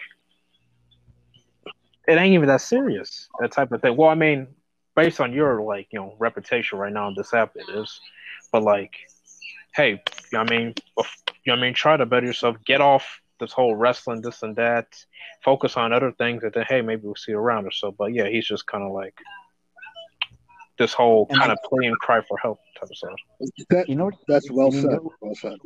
it 2.07 2.17
ain't 2.17 2.33
even 2.33 2.47
that 2.47 2.61
serious. 2.61 3.27
That 3.39 3.51
type 3.51 3.71
of 3.71 3.81
thing. 3.81 3.95
Well, 3.95 4.09
I 4.09 4.15
mean, 4.15 4.47
based 4.95 5.19
on 5.19 5.33
your 5.33 5.61
like 5.61 5.87
you 5.91 5.99
know 5.99 6.15
reputation 6.19 6.77
right 6.77 6.93
now 6.93 7.07
on 7.07 7.15
this 7.15 7.33
app, 7.33 7.55
it 7.55 7.69
is. 7.69 7.99
But 8.51 8.63
like, 8.63 8.93
hey, 9.75 9.91
you 9.91 9.97
know 10.33 10.39
what 10.39 10.51
I 10.51 10.57
mean, 10.57 10.67
you 10.67 11.03
know 11.47 11.53
what 11.53 11.59
I 11.59 11.61
mean, 11.61 11.73
try 11.73 11.97
to 11.97 12.05
better 12.05 12.25
yourself. 12.25 12.57
Get 12.65 12.81
off 12.81 13.19
this 13.43 13.51
whole 13.53 13.75
wrestling, 13.75 14.21
this 14.21 14.41
and 14.43 14.55
that. 14.55 14.87
Focus 15.43 15.75
on 15.77 15.91
other 15.93 16.11
things, 16.13 16.43
and 16.43 16.53
then 16.53 16.65
hey, 16.69 16.81
maybe 16.81 17.01
we'll 17.03 17.15
see 17.15 17.31
you 17.33 17.37
around 17.39 17.65
or 17.65 17.71
so. 17.71 17.91
But 17.91 18.13
yeah, 18.13 18.27
he's 18.29 18.47
just 18.47 18.65
kind 18.65 18.83
of 18.83 18.91
like 18.91 19.15
this 20.79 20.93
whole 20.93 21.25
kind 21.27 21.51
of 21.51 21.57
plea 21.69 21.85
and 21.87 21.97
cry 21.99 22.21
for 22.27 22.37
help 22.37 22.59
type 22.79 22.89
of 22.89 22.95
stuff. 22.97 23.11
That 23.69 23.89
You 23.89 23.95
know 23.95 24.05
what? 24.05 24.15
that's 24.27 24.49
well 24.49 24.73
you 24.73 24.81
said. 24.81 24.91
know- 24.91 25.11
Well 25.21 25.35
said. 25.35 25.57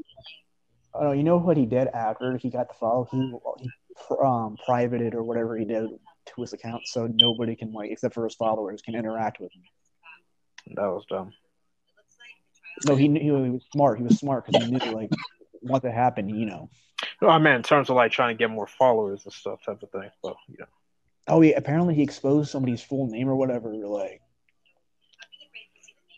Oh, 1.00 1.12
you 1.12 1.24
know 1.24 1.38
what 1.38 1.58
he 1.58 1.66
did 1.68 1.88
after 1.90 2.38
he 2.38 2.50
got 2.50 2.70
the 2.70 2.74
follow? 2.74 3.08
He 3.12 3.18
he 3.62 3.70
um 4.24 4.58
privated 4.66 5.14
or 5.14 5.24
whatever 5.24 5.56
he 5.56 5.64
did 5.66 5.88
to 6.26 6.42
his 6.42 6.54
account, 6.54 6.82
so 6.86 7.08
nobody 7.22 7.56
can 7.56 7.72
like, 7.72 7.92
except 7.92 8.16
for 8.16 8.24
his 8.24 8.36
followers, 8.36 8.82
can 8.82 8.96
interact 8.96 9.40
with 9.40 9.52
him. 9.54 9.62
That 10.76 10.88
was 10.88 11.06
dumb. 11.08 11.32
No, 12.86 12.96
he 12.96 13.08
knew 13.08 13.44
he 13.44 13.50
was 13.52 13.64
smart. 13.72 13.98
He 14.00 14.04
was 14.04 14.18
smart 14.18 14.46
because 14.46 14.64
he 14.66 14.72
knew 14.72 14.92
like 14.92 15.10
what 15.62 15.84
to 15.84 15.92
happen. 15.92 16.28
You 16.30 16.46
know. 16.48 16.70
No, 17.22 17.30
I 17.30 17.40
mean 17.40 17.54
in 17.56 17.64
terms 17.64 17.90
of 17.90 17.96
like 17.96 18.12
trying 18.12 18.36
to 18.36 18.40
get 18.40 18.50
more 18.52 18.68
followers 18.68 19.24
and 19.26 19.34
stuff 19.34 19.60
type 19.66 19.82
of 19.82 19.90
thing. 19.92 20.10
But 20.22 20.36
yeah, 20.58 20.66
Oh, 21.28 21.42
yeah. 21.42 21.56
Apparently, 21.58 21.94
he 21.94 22.04
exposed 22.04 22.50
somebody's 22.50 22.82
full 22.82 23.08
name 23.08 23.28
or 23.28 23.36
whatever. 23.36 23.74
Like, 23.76 24.22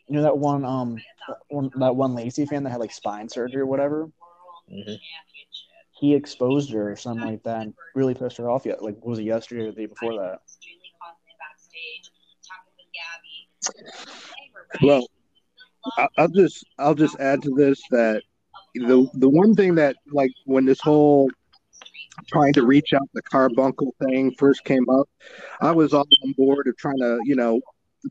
you 0.07 0.15
know 0.15 0.21
that 0.23 0.37
one 0.37 0.65
um 0.65 1.01
one, 1.49 1.71
that 1.77 1.95
one 1.95 2.15
Lacey 2.15 2.45
fan 2.45 2.63
that 2.63 2.71
had 2.71 2.79
like 2.79 2.91
spine 2.91 3.29
surgery 3.29 3.61
or 3.61 3.65
whatever. 3.65 4.09
hmm 4.69 4.93
He 5.99 6.13
exposed 6.15 6.71
her 6.71 6.91
or 6.91 6.95
something 6.95 7.25
like 7.27 7.43
that, 7.43 7.61
and 7.61 7.73
really 7.95 8.13
pissed 8.13 8.37
her 8.37 8.49
off. 8.49 8.65
Yet, 8.65 8.83
like, 8.83 8.95
was 9.03 9.19
it 9.19 9.23
yesterday 9.23 9.61
or 9.63 9.71
the 9.71 9.81
day 9.81 9.85
before 9.87 10.13
that? 10.13 10.39
Well, 14.81 15.07
I'll 16.17 16.27
just 16.27 16.65
I'll 16.77 16.95
just 16.95 17.19
add 17.19 17.41
to 17.43 17.51
this 17.55 17.81
that 17.91 18.23
the 18.79 19.09
the 19.13 19.29
one 19.29 19.55
thing 19.55 19.75
that 19.75 19.95
like 20.11 20.31
when 20.45 20.65
this 20.65 20.79
whole 20.79 21.29
trying 22.27 22.53
to 22.53 22.65
reach 22.65 22.93
out 22.93 23.09
the 23.13 23.21
carbuncle 23.21 23.93
thing 24.03 24.33
first 24.37 24.63
came 24.63 24.89
up, 24.89 25.09
I 25.61 25.71
was 25.71 25.93
all 25.93 26.05
on 26.25 26.31
board 26.33 26.67
of 26.67 26.77
trying 26.77 26.99
to 26.99 27.19
you 27.23 27.35
know 27.35 27.61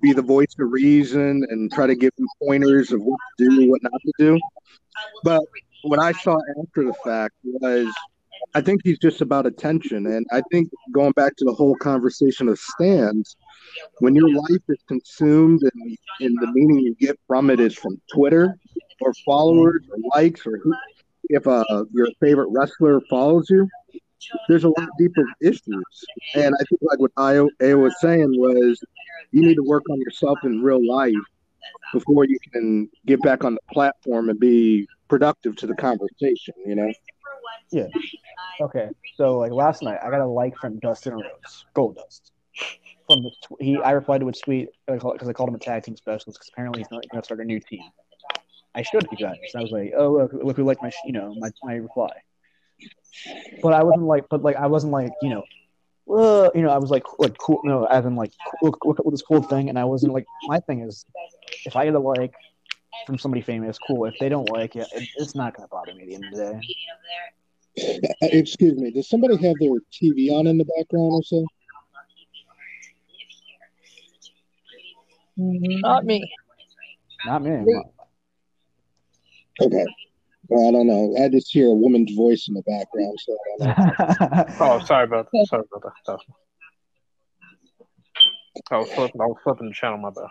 be 0.02 0.12
the 0.12 0.22
voice 0.22 0.54
of 0.58 0.70
reason 0.70 1.44
and 1.48 1.72
try 1.72 1.86
to 1.86 1.94
give 1.94 2.12
them 2.16 2.26
pointers 2.42 2.92
of 2.92 3.00
what 3.00 3.18
to 3.38 3.48
do, 3.48 3.70
what 3.70 3.82
not 3.82 3.92
to 3.92 4.12
do. 4.18 4.38
But 5.24 5.42
what 5.82 5.98
I 5.98 6.12
saw 6.12 6.36
after 6.60 6.84
the 6.84 6.94
fact 7.04 7.34
was 7.44 7.88
I 8.54 8.60
think 8.60 8.82
he's 8.84 8.98
just 8.98 9.20
about 9.20 9.46
attention, 9.46 10.06
and 10.06 10.26
I 10.30 10.42
think 10.50 10.70
going 10.92 11.12
back 11.12 11.36
to 11.36 11.44
the 11.44 11.52
whole 11.52 11.74
conversation 11.76 12.48
of 12.48 12.58
stans, 12.58 13.36
when 14.00 14.14
your 14.14 14.30
life 14.30 14.62
is 14.68 14.78
consumed 14.86 15.62
and, 15.62 15.98
and 16.20 16.38
the 16.40 16.50
meaning 16.52 16.80
you 16.80 16.94
get 16.94 17.18
from 17.26 17.50
it 17.50 17.60
is 17.60 17.74
from 17.74 18.00
Twitter 18.12 18.58
or 19.00 19.12
followers 19.24 19.82
or 19.90 19.96
likes 20.14 20.46
or 20.46 20.58
who, 20.58 20.74
if 21.24 21.46
uh, 21.46 21.64
your 21.92 22.08
favorite 22.20 22.48
wrestler 22.50 23.00
follows 23.08 23.48
you, 23.50 23.68
there's 24.48 24.64
a 24.64 24.68
lot 24.68 24.88
deeper 24.98 25.24
issues. 25.40 26.04
And 26.34 26.54
I 26.54 26.64
think 26.68 26.80
like 26.82 26.98
what 26.98 27.14
Ayo 27.14 27.48
was 27.60 27.94
saying 28.00 28.30
was 28.38 28.82
you 29.30 29.42
need 29.42 29.56
to 29.56 29.62
work 29.62 29.84
on 29.90 30.00
yourself 30.00 30.38
in 30.44 30.62
real 30.62 30.84
life 30.86 31.14
before 31.92 32.24
you 32.24 32.38
can 32.52 32.88
get 33.06 33.22
back 33.22 33.44
on 33.44 33.54
the 33.54 33.60
platform 33.72 34.28
and 34.28 34.38
be 34.38 34.86
productive 35.08 35.56
to 35.56 35.66
the 35.66 35.74
conversation, 35.74 36.54
you 36.66 36.74
know? 36.74 36.92
Yeah. 37.70 37.86
Okay. 38.60 38.88
So 39.16 39.38
like 39.38 39.52
last 39.52 39.82
night, 39.82 39.98
I 40.02 40.10
got 40.10 40.20
a 40.20 40.26
like 40.26 40.56
from 40.56 40.78
Dustin 40.78 41.14
Rhodes, 41.14 41.66
Goldust. 41.74 42.30
From 43.06 43.22
the 43.22 43.30
tw- 43.42 43.62
he, 43.62 43.78
I 43.78 43.92
replied 43.92 44.20
to 44.20 44.28
a 44.28 44.32
tweet 44.32 44.68
because 44.86 45.28
I 45.28 45.32
called 45.32 45.48
him 45.48 45.54
a 45.54 45.58
tag 45.58 45.84
team 45.84 45.96
specialist 45.96 46.38
because 46.38 46.50
apparently 46.52 46.80
he's 46.80 46.90
not 46.90 47.02
going 47.10 47.22
to 47.22 47.24
start 47.24 47.40
a 47.40 47.44
new 47.44 47.60
team. 47.60 47.82
I 48.78 48.82
showed 48.82 49.02
it 49.02 49.10
to 49.10 49.16
you 49.18 49.26
guys. 49.26 49.38
I 49.56 49.60
was 49.60 49.72
like, 49.72 49.92
oh 49.98 50.12
look, 50.12 50.32
look 50.32 50.56
who 50.56 50.64
liked 50.64 50.82
my 50.82 50.90
sh- 50.90 51.04
you 51.04 51.12
know 51.12 51.34
my 51.38 51.50
my 51.64 51.74
reply. 51.74 52.12
But 53.60 53.72
I 53.72 53.82
wasn't 53.82 54.06
like, 54.06 54.28
but 54.30 54.42
like 54.42 54.54
I 54.54 54.68
wasn't 54.68 54.92
like 54.92 55.10
you 55.20 55.30
know, 55.30 55.44
uh, 56.16 56.50
you 56.54 56.62
know 56.62 56.70
I 56.70 56.78
was 56.78 56.90
like 56.90 57.02
like 57.18 57.36
cool 57.38 57.60
no 57.64 57.84
as 57.86 58.06
in 58.06 58.14
like 58.14 58.30
look 58.62 58.78
look 58.84 59.00
at 59.00 59.10
this 59.10 59.22
cool 59.22 59.42
thing 59.42 59.68
and 59.68 59.76
I 59.78 59.84
wasn't 59.84 60.12
like 60.12 60.26
my 60.46 60.60
thing 60.60 60.82
is 60.82 61.04
if 61.66 61.74
I 61.74 61.86
get 61.86 61.94
a 61.94 61.98
like 61.98 62.32
from 63.04 63.18
somebody 63.18 63.42
famous, 63.42 63.78
cool. 63.78 64.04
If 64.04 64.14
they 64.20 64.28
don't 64.28 64.48
like 64.52 64.76
it, 64.76 64.86
it 64.94 65.08
it's 65.16 65.34
not 65.34 65.56
going 65.56 65.66
to 65.66 65.70
bother 65.70 65.94
me 65.94 66.02
at 66.02 66.08
the 66.08 66.14
end 66.14 66.24
of 66.26 66.34
the 66.34 66.60
day. 67.80 68.08
Excuse 68.38 68.78
me, 68.78 68.92
does 68.92 69.08
somebody 69.08 69.34
have 69.34 69.58
their 69.58 69.80
TV 69.92 70.30
on 70.30 70.46
in 70.46 70.56
the 70.56 70.66
background 70.76 71.12
or 71.14 71.22
so? 71.24 71.44
Not 75.36 76.04
me. 76.04 76.32
Not 77.26 77.42
me. 77.42 77.50
Me. 77.50 77.82
Okay. 79.60 79.84
Well, 80.48 80.68
I 80.68 80.72
don't 80.72 80.86
know. 80.86 81.14
I 81.22 81.28
just 81.28 81.52
hear 81.52 81.66
a 81.66 81.74
woman's 81.74 82.14
voice 82.14 82.48
in 82.48 82.54
the 82.54 82.62
background, 82.62 83.18
so 83.20 83.32
I 83.34 83.58
don't 83.58 84.30
know. 84.30 84.54
Oh, 84.60 84.84
sorry 84.84 85.04
about 85.04 85.28
that. 85.30 85.46
Sorry 85.48 85.64
about 85.70 85.82
that. 85.82 85.92
That 86.06 86.18
I 88.70 88.78
was 88.78 88.90
flipping. 88.92 89.20
I 89.20 89.26
was 89.26 89.36
flipping 89.44 89.68
the 89.68 89.74
channel. 89.74 89.98
My 89.98 90.10
bad. 90.10 90.30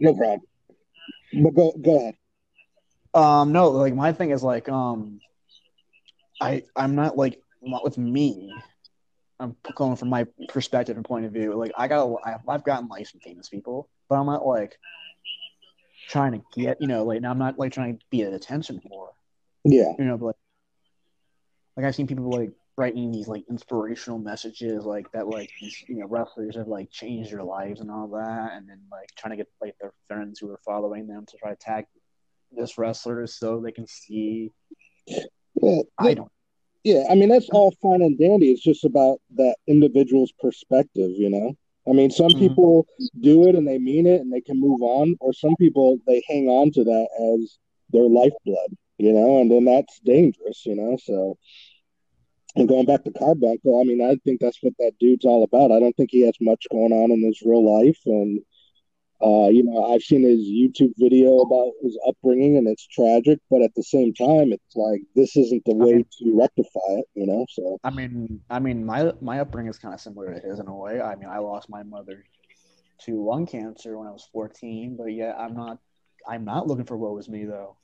No 0.00 0.14
problem. 0.14 0.40
But 1.42 1.54
go 1.54 1.72
go 1.80 1.96
ahead. 1.96 2.14
Um, 3.14 3.52
no, 3.52 3.70
like 3.70 3.94
my 3.94 4.12
thing 4.12 4.30
is 4.30 4.42
like, 4.42 4.68
um, 4.68 5.20
I 6.40 6.62
I'm 6.74 6.94
not 6.94 7.16
like 7.16 7.40
not 7.62 7.84
with 7.84 7.98
me. 7.98 8.52
I'm 9.38 9.56
going 9.74 9.96
from 9.96 10.08
my 10.08 10.26
perspective 10.48 10.96
and 10.96 11.04
point 11.04 11.26
of 11.26 11.32
view. 11.32 11.54
Like 11.54 11.72
I 11.76 11.88
got, 11.88 12.10
I, 12.24 12.36
I've 12.48 12.64
gotten 12.64 12.88
likes 12.88 13.10
from 13.10 13.20
famous 13.20 13.48
people, 13.48 13.88
but 14.08 14.16
I'm 14.16 14.26
not 14.26 14.46
like 14.46 14.78
trying 16.08 16.32
to 16.32 16.42
get, 16.54 16.80
you 16.80 16.86
know, 16.86 17.04
like 17.04 17.20
now 17.20 17.30
I'm 17.30 17.38
not 17.38 17.58
like 17.58 17.72
trying 17.72 17.98
to 17.98 18.04
be 18.10 18.22
an 18.22 18.34
attention 18.34 18.80
whore, 18.90 19.08
Yeah. 19.64 19.92
you 19.98 20.04
know. 20.04 20.16
But 20.16 20.26
like, 20.26 20.36
like 21.76 21.86
I've 21.86 21.94
seen 21.94 22.06
people 22.06 22.30
like 22.30 22.52
writing 22.78 23.10
these 23.10 23.28
like 23.28 23.44
inspirational 23.50 24.18
messages, 24.18 24.84
like 24.84 25.10
that, 25.12 25.26
like 25.28 25.50
these 25.60 25.82
you 25.88 25.96
know 25.96 26.06
wrestlers 26.06 26.56
have 26.56 26.68
like 26.68 26.90
changed 26.90 27.32
their 27.32 27.42
lives 27.42 27.80
and 27.80 27.90
all 27.90 28.08
that, 28.08 28.52
and 28.54 28.68
then 28.68 28.80
like 28.90 29.08
trying 29.16 29.30
to 29.32 29.36
get 29.36 29.48
like 29.60 29.74
their 29.80 29.92
friends 30.08 30.38
who 30.38 30.50
are 30.50 30.60
following 30.64 31.06
them 31.06 31.24
to 31.26 31.36
try 31.38 31.50
to 31.50 31.56
tag 31.56 31.86
this 32.52 32.78
wrestler 32.78 33.26
so 33.26 33.60
they 33.60 33.72
can 33.72 33.86
see. 33.86 34.52
Well, 35.54 35.84
I 35.98 36.14
don't. 36.14 36.30
yeah, 36.84 37.04
I 37.10 37.14
mean 37.14 37.28
that's 37.28 37.48
all 37.50 37.74
fine 37.82 38.02
and 38.02 38.18
dandy. 38.18 38.52
It's 38.52 38.62
just 38.62 38.84
about 38.84 39.20
that 39.36 39.56
individual's 39.66 40.32
perspective, 40.38 41.10
you 41.16 41.30
know. 41.30 41.56
I 41.88 41.92
mean, 41.92 42.10
some 42.10 42.32
Mhm. 42.32 42.38
people 42.38 42.86
do 43.20 43.46
it 43.48 43.54
and 43.54 43.66
they 43.66 43.78
mean 43.78 44.06
it 44.06 44.20
and 44.20 44.32
they 44.32 44.40
can 44.40 44.60
move 44.60 44.82
on, 44.82 45.16
or 45.20 45.32
some 45.32 45.56
people 45.56 45.98
they 46.06 46.22
hang 46.28 46.48
on 46.48 46.70
to 46.72 46.84
that 46.84 47.08
as 47.40 47.58
their 47.90 48.08
lifeblood, 48.08 48.76
you 48.98 49.12
know, 49.12 49.40
and 49.40 49.50
then 49.50 49.64
that's 49.64 50.00
dangerous, 50.00 50.66
you 50.66 50.74
know. 50.74 50.96
So, 51.02 51.38
and 52.56 52.68
going 52.68 52.86
back 52.86 53.04
to 53.04 53.12
Carbuncle, 53.12 53.80
I 53.80 53.84
mean, 53.84 54.02
I 54.02 54.16
think 54.24 54.40
that's 54.40 54.62
what 54.62 54.72
that 54.78 54.92
dude's 54.98 55.24
all 55.24 55.44
about. 55.44 55.70
I 55.70 55.78
don't 55.78 55.96
think 55.96 56.10
he 56.10 56.22
has 56.26 56.36
much 56.40 56.66
going 56.70 56.92
on 56.92 57.10
in 57.10 57.22
his 57.22 57.42
real 57.44 57.64
life, 57.64 57.98
and 58.06 58.40
uh, 59.22 59.48
you 59.48 59.62
know, 59.62 59.94
I've 59.94 60.02
seen 60.02 60.22
his 60.22 60.40
YouTube 60.40 60.92
video 60.98 61.38
about 61.38 61.72
his 61.82 61.98
upbringing, 62.06 62.58
and 62.58 62.68
it's 62.68 62.86
tragic. 62.86 63.38
But 63.50 63.62
at 63.62 63.74
the 63.74 63.82
same 63.82 64.12
time, 64.12 64.52
it's 64.52 64.76
like 64.76 65.00
this 65.14 65.36
isn't 65.36 65.64
the 65.64 65.74
way 65.74 66.02
to 66.02 66.36
rectify 66.38 66.98
it, 66.98 67.06
you 67.14 67.26
know. 67.26 67.46
So 67.50 67.78
I 67.82 67.90
mean, 67.90 68.40
I 68.50 68.58
mean, 68.58 68.84
my 68.84 69.12
my 69.22 69.40
upbringing 69.40 69.70
is 69.70 69.78
kind 69.78 69.94
of 69.94 70.00
similar 70.00 70.34
to 70.34 70.40
his 70.40 70.58
in 70.58 70.66
a 70.68 70.74
way. 70.74 71.00
I 71.00 71.14
mean, 71.14 71.28
I 71.30 71.38
lost 71.38 71.70
my 71.70 71.82
mother 71.82 72.24
to 73.04 73.24
lung 73.24 73.46
cancer 73.46 73.96
when 73.98 74.06
I 74.06 74.10
was 74.10 74.28
14, 74.32 74.96
but 74.96 75.06
yeah, 75.06 75.34
I'm 75.38 75.54
not. 75.54 75.78
I'm 76.28 76.44
not 76.44 76.66
looking 76.66 76.84
for 76.84 76.96
what 76.96 77.14
was 77.14 77.28
me 77.28 77.44
though. 77.44 77.76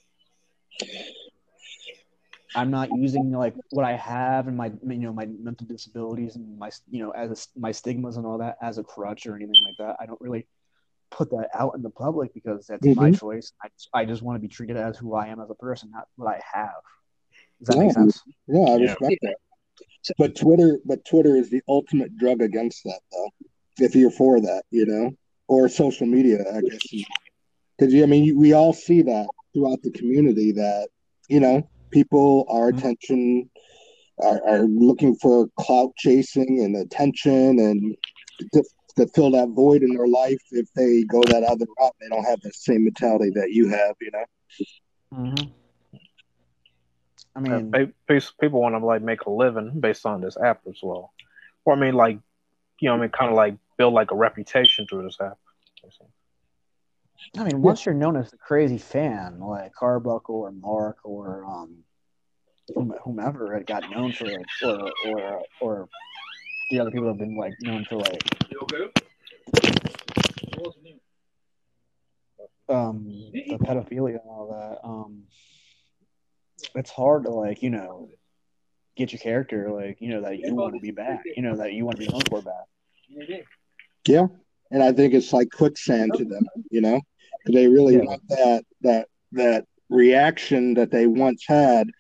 I'm 2.54 2.70
not 2.70 2.90
using 2.94 3.32
like 3.32 3.54
what 3.70 3.86
I 3.86 3.96
have 3.96 4.48
and 4.48 4.56
my 4.56 4.70
you 4.86 4.98
know 4.98 5.12
my 5.14 5.26
mental 5.26 5.66
disabilities 5.66 6.36
and 6.36 6.58
my 6.58 6.70
you 6.90 7.02
know 7.02 7.10
as 7.12 7.30
a, 7.30 7.58
my 7.58 7.72
stigmas 7.72 8.18
and 8.18 8.26
all 8.26 8.36
that 8.38 8.58
as 8.60 8.76
a 8.76 8.82
crutch 8.82 9.26
or 9.26 9.34
anything 9.34 9.54
like 9.64 9.76
that. 9.78 9.96
I 9.98 10.04
don't 10.04 10.20
really 10.20 10.46
put 11.12 11.30
that 11.30 11.48
out 11.54 11.74
in 11.76 11.82
the 11.82 11.90
public 11.90 12.34
because 12.34 12.66
that's 12.66 12.84
my 12.96 13.10
Mhm. 13.10 13.18
choice. 13.20 13.52
I 13.62 13.68
just, 13.68 13.88
I 13.94 14.04
just 14.04 14.22
want 14.22 14.36
to 14.36 14.40
be 14.40 14.48
treated 14.48 14.76
as 14.76 14.96
who 14.96 15.14
I 15.14 15.28
am 15.28 15.40
as 15.40 15.50
a 15.50 15.54
person, 15.54 15.90
not 15.92 16.08
what 16.16 16.28
I 16.28 16.40
have. 16.52 16.82
Does 17.60 17.68
that 17.68 17.78
make 17.78 17.88
Yeah. 17.88 17.92
sense? 17.92 18.22
Yeah, 18.48 18.60
I 18.60 18.76
Yeah. 18.76 18.90
respect 18.90 19.18
that. 19.22 19.36
But 20.18 20.34
Twitter, 20.34 20.80
but 20.84 21.04
Twitter 21.04 21.36
is 21.36 21.50
the 21.50 21.62
ultimate 21.68 22.16
drug 22.16 22.42
against 22.42 22.82
that, 22.84 23.00
though. 23.12 23.30
If 23.78 23.94
you're 23.94 24.10
for 24.10 24.40
that, 24.40 24.64
you 24.70 24.86
know, 24.86 25.12
or 25.48 25.68
social 25.68 26.06
media, 26.06 26.44
I 26.52 26.60
guess, 26.62 26.86
because 27.78 27.94
I 27.94 28.06
mean, 28.06 28.36
we 28.38 28.52
all 28.52 28.72
see 28.72 29.02
that 29.02 29.28
throughout 29.54 29.82
the 29.82 29.90
community 29.90 30.52
that 30.52 30.88
you 31.28 31.40
know 31.40 31.68
people 31.90 32.46
our 32.48 32.72
Mhm. 32.72 32.78
attention 32.78 33.50
are, 34.18 34.42
are 34.46 34.62
looking 34.64 35.14
for 35.16 35.48
clout 35.58 35.94
chasing 35.96 36.60
and 36.62 36.76
attention 36.76 37.58
and 37.58 37.96
to, 38.96 39.04
to 39.06 39.12
fill 39.12 39.30
that 39.32 39.48
void 39.48 39.82
in 39.82 39.94
their 39.94 40.06
life. 40.06 40.42
If 40.50 40.72
they 40.74 41.04
go 41.04 41.22
that 41.22 41.42
other 41.42 41.66
route, 41.78 41.94
they 42.00 42.08
don't 42.08 42.24
have 42.24 42.40
the 42.40 42.52
same 42.52 42.84
mentality 42.84 43.30
that 43.34 43.50
you 43.50 43.68
have, 43.68 43.96
you 44.00 44.10
know. 44.12 44.24
Mm-hmm. 45.14 45.48
I 47.34 47.40
mean, 47.40 47.72
pe- 47.72 47.92
pe- 48.06 48.26
people 48.40 48.60
want 48.60 48.74
to 48.74 48.84
like 48.84 49.02
make 49.02 49.22
a 49.22 49.30
living 49.30 49.80
based 49.80 50.04
on 50.04 50.20
this 50.20 50.36
app 50.36 50.60
as 50.68 50.78
well, 50.82 51.12
or 51.64 51.74
I 51.74 51.78
mean, 51.78 51.94
like, 51.94 52.18
you 52.80 52.88
know, 52.88 52.94
I 52.94 52.98
mean, 52.98 53.10
kind 53.10 53.30
of 53.30 53.36
like 53.36 53.56
build 53.78 53.94
like 53.94 54.10
a 54.10 54.14
reputation 54.14 54.86
through 54.86 55.04
this 55.04 55.18
app. 55.20 55.38
I 57.38 57.44
mean, 57.44 57.62
once 57.62 57.86
you're 57.86 57.94
known 57.94 58.16
as 58.16 58.32
a 58.32 58.36
crazy 58.36 58.78
fan, 58.78 59.38
like 59.40 59.72
Carbuckle 59.72 60.34
or 60.34 60.52
Mark 60.52 60.98
or 61.04 61.44
um, 61.46 61.78
whomever 63.04 63.54
had 63.54 63.66
got 63.66 63.88
known 63.90 64.12
for 64.12 64.26
like, 64.26 64.46
or 64.64 64.92
or 65.06 65.42
or 65.60 65.88
the 66.70 66.80
other 66.80 66.90
people 66.90 67.08
have 67.08 67.18
been 67.18 67.36
like 67.36 67.54
known 67.60 67.84
for 67.84 67.96
like 67.96 68.22
um 72.68 73.22
the 73.32 73.58
pedophilia 73.60 74.20
and 74.20 74.28
all 74.28 74.48
that. 74.50 74.86
Um, 74.86 75.22
it's 76.74 76.90
hard 76.90 77.24
to 77.24 77.30
like 77.30 77.62
you 77.62 77.70
know 77.70 78.08
get 78.96 79.12
your 79.12 79.20
character 79.20 79.70
like 79.70 80.00
you 80.00 80.08
know 80.08 80.20
that 80.22 80.38
you 80.38 80.54
want 80.54 80.74
to 80.74 80.80
be 80.80 80.90
back, 80.90 81.22
you 81.36 81.42
know 81.42 81.56
that 81.56 81.72
you 81.72 81.84
want 81.84 81.98
to 81.98 82.06
be 82.06 82.12
known 82.12 82.22
for 82.22 82.40
back. 82.42 83.34
Yeah, 84.06 84.26
and 84.70 84.82
I 84.82 84.92
think 84.92 85.14
it's 85.14 85.32
like 85.32 85.50
quicksand 85.50 86.14
to 86.14 86.24
them, 86.24 86.46
you 86.70 86.80
know, 86.80 87.00
they 87.46 87.68
really 87.68 87.96
Yeah. 87.96 88.04
want 88.04 88.22
that 88.28 88.64
that 88.82 89.08
that 89.32 89.66
reaction 89.90 90.74
that 90.74 90.90
they 90.90 91.06
once 91.06 91.44
had, 91.46 91.90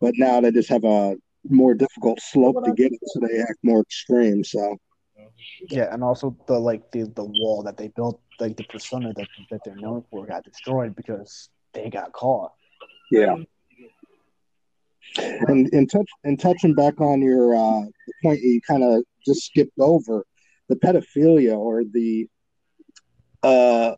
but 0.00 0.14
now 0.16 0.40
they 0.40 0.50
just 0.50 0.68
have 0.70 0.84
a 0.84 1.16
more 1.48 1.74
difficult 1.74 2.20
slope 2.20 2.64
to 2.64 2.72
get 2.72 2.92
it, 2.92 3.00
so 3.04 3.20
they 3.20 3.40
act 3.40 3.58
more 3.62 3.80
extreme. 3.80 4.44
So 4.44 4.76
Yeah, 5.70 5.92
and 5.92 6.02
also 6.02 6.36
the 6.46 6.58
like 6.58 6.90
the 6.92 7.04
the 7.04 7.24
wall 7.24 7.62
that 7.64 7.76
they 7.76 7.88
built, 7.88 8.20
like 8.40 8.56
the 8.56 8.64
persona 8.64 9.12
that 9.14 9.28
that 9.50 9.60
they're 9.64 9.76
known 9.76 10.04
for, 10.10 10.26
got 10.26 10.44
destroyed 10.44 10.94
because 10.94 11.48
they 11.72 11.90
got 11.90 12.12
caught. 12.12 12.52
yeah. 13.10 13.36
And 15.48 15.68
and 15.72 15.90
touch 15.90 16.08
and 16.24 16.38
touching 16.38 16.74
back 16.74 17.00
on 17.00 17.20
your 17.22 17.54
uh, 17.54 17.82
the 18.06 18.12
point 18.22 18.40
you 18.40 18.60
kind 18.60 18.82
of 18.84 19.02
just 19.26 19.46
skipped 19.46 19.78
over, 19.78 20.24
the 20.68 20.76
pedophilia 20.76 21.56
or 21.56 21.82
the 21.84 22.28
uh 23.42 23.94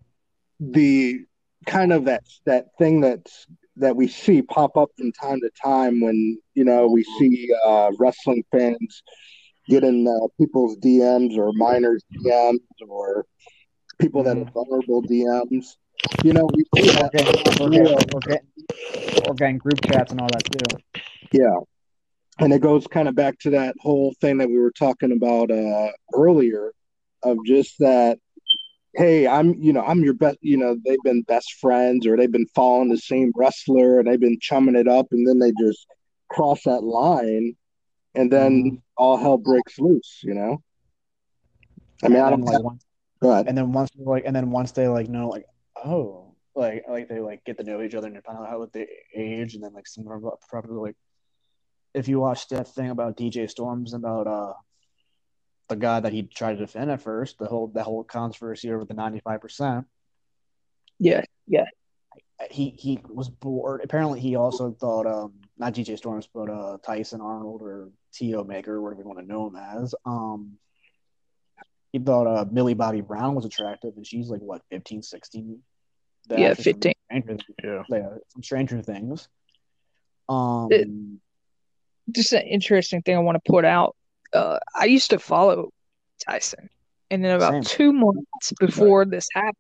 the 0.60 1.20
kind 1.66 1.92
of 1.92 2.06
that 2.06 2.22
that 2.46 2.66
thing 2.78 3.00
that's 3.00 3.46
that 3.76 3.96
we 3.96 4.08
see 4.08 4.42
pop 4.42 4.76
up 4.76 4.90
from 4.96 5.12
time 5.12 5.40
to 5.40 5.50
time 5.62 6.00
when 6.00 6.38
you 6.54 6.64
know 6.64 6.86
we 6.86 7.04
see 7.18 7.52
uh, 7.66 7.90
wrestling 7.98 8.44
fans 8.52 9.02
get 9.68 9.84
in 9.84 10.06
uh, 10.06 10.28
people's 10.38 10.76
DMs 10.78 11.36
or 11.36 11.52
minors 11.54 12.02
DMs 12.14 12.60
or 12.88 13.26
people 13.98 14.22
that 14.22 14.36
are 14.36 14.44
vulnerable 14.52 15.02
DMs. 15.02 15.76
You 16.22 16.32
know, 16.34 16.48
we 16.52 16.64
see 16.76 16.90
that 16.90 17.12
getting, 17.12 17.70
real- 17.70 17.96
getting, 17.96 18.20
getting, 18.20 19.28
or 19.28 19.34
getting 19.34 19.58
group 19.58 19.80
chats 19.86 20.12
and 20.12 20.20
all 20.20 20.28
that 20.28 20.44
too. 20.44 21.00
Yeah. 21.32 21.58
And 22.40 22.52
it 22.52 22.60
goes 22.60 22.86
kind 22.86 23.08
of 23.08 23.14
back 23.14 23.38
to 23.40 23.50
that 23.50 23.76
whole 23.78 24.14
thing 24.20 24.38
that 24.38 24.48
we 24.48 24.58
were 24.58 24.72
talking 24.72 25.12
about 25.12 25.50
uh, 25.50 25.90
earlier 26.14 26.72
of 27.22 27.38
just 27.46 27.78
that, 27.78 28.18
hey, 28.96 29.26
I'm, 29.26 29.54
you 29.54 29.72
know, 29.72 29.82
I'm 29.82 30.02
your 30.04 30.14
best, 30.14 30.38
you 30.40 30.56
know, 30.56 30.76
they've 30.84 31.02
been 31.02 31.22
best 31.22 31.54
friends 31.54 32.06
or 32.06 32.16
they've 32.16 32.30
been 32.30 32.46
following 32.54 32.88
the 32.88 32.98
same 32.98 33.32
wrestler 33.34 33.98
and 33.98 34.08
they've 34.08 34.20
been 34.20 34.38
chumming 34.40 34.76
it 34.76 34.88
up 34.88 35.08
and 35.10 35.26
then 35.26 35.38
they 35.38 35.52
just 35.60 35.86
cross 36.28 36.62
that 36.64 36.82
line 36.84 37.56
and 38.14 38.30
then 38.30 38.62
Mhm. 38.62 38.82
all 38.96 39.16
hell 39.16 39.38
breaks 39.38 39.78
loose, 39.78 40.20
you 40.22 40.34
know? 40.34 40.62
I 42.02 42.08
mean, 42.08 42.18
I 42.18 42.30
and 42.30 42.30
don't 42.30 42.44
then, 42.44 42.54
like, 42.54 42.62
once, 42.62 42.84
and 43.22 43.56
then 43.56 43.72
once 43.72 43.90
like 43.96 44.24
and 44.26 44.36
then 44.36 44.50
once 44.50 44.72
they 44.72 44.88
like 44.88 45.08
know 45.08 45.28
like 45.28 45.46
oh 45.82 46.34
like 46.54 46.84
like 46.88 47.08
they 47.08 47.20
like 47.20 47.42
get 47.44 47.56
to 47.58 47.64
know 47.64 47.82
each 47.82 47.94
other 47.94 48.08
and 48.08 48.22
find 48.22 48.38
out 48.38 48.48
how 48.48 48.66
they 48.72 48.86
age 49.14 49.54
and 49.54 49.64
then 49.64 49.72
like 49.72 49.86
some 49.86 50.06
of 50.06 50.20
them 50.22 50.30
probably 50.48 50.76
like 50.76 50.96
if 51.94 52.06
you 52.06 52.20
watch 52.20 52.48
that 52.48 52.68
thing 52.68 52.90
about 52.90 53.16
DJ 53.16 53.48
Storms 53.48 53.94
about 53.94 54.26
uh 54.26 54.52
the 55.68 55.76
guy 55.76 56.00
that 56.00 56.12
he 56.12 56.22
tried 56.24 56.54
to 56.54 56.58
defend 56.66 56.90
at 56.90 57.00
first 57.00 57.38
the 57.38 57.46
whole 57.46 57.68
the 57.68 57.82
whole 57.82 58.04
controversy 58.04 58.70
over 58.70 58.84
the 58.84 58.94
ninety 58.94 59.20
five 59.20 59.40
percent 59.40 59.86
Yeah, 60.98 61.22
yeah. 61.46 61.64
he 62.50 62.70
he 62.70 63.00
was 63.08 63.28
bored. 63.30 63.80
Apparently, 63.82 64.20
he 64.20 64.36
also 64.36 64.72
thought 64.72 65.06
um 65.06 65.32
not 65.56 65.72
DJ 65.74 65.96
Storms, 65.96 66.28
but 66.32 66.50
uh 66.50 66.78
Tyson 66.84 67.20
Arnold 67.20 67.62
or 67.62 67.90
T.O. 68.12 68.44
Maker, 68.44 68.80
whatever 68.80 69.00
you 69.02 69.06
want 69.08 69.18
to 69.20 69.26
know 69.26 69.46
him 69.48 69.56
as. 69.56 69.94
Um, 70.04 70.58
he 71.92 71.98
thought 71.98 72.26
uh 72.26 72.44
Millie 72.50 72.74
Bobby 72.74 73.00
Brown 73.00 73.34
was 73.34 73.44
attractive, 73.44 73.94
and 73.96 74.06
she's 74.06 74.28
like 74.28 74.40
what 74.40 74.62
15, 74.70 75.02
16? 75.02 75.60
The 76.28 76.40
Yeah, 76.40 76.54
15. 76.54 76.92
Stranger, 77.10 77.36
Yeah. 77.62 77.82
yeah, 77.88 78.08
from 78.32 78.42
Stranger 78.42 78.82
Things. 78.82 79.28
Um, 80.28 80.68
It- 80.72 80.88
Just 82.12 82.32
an 82.32 82.42
interesting 82.42 83.00
thing 83.02 83.16
I 83.16 83.20
want 83.20 83.42
to 83.42 83.50
put 83.50 83.64
out. 83.64 83.96
Uh, 84.34 84.58
I 84.74 84.86
used 84.86 85.10
to 85.10 85.18
follow 85.18 85.70
Tyson, 86.26 86.68
and 87.10 87.24
then 87.24 87.36
about 87.36 87.52
Same. 87.52 87.62
two 87.64 87.92
months 87.92 88.52
before 88.58 89.04
this 89.04 89.28
happened, 89.32 89.54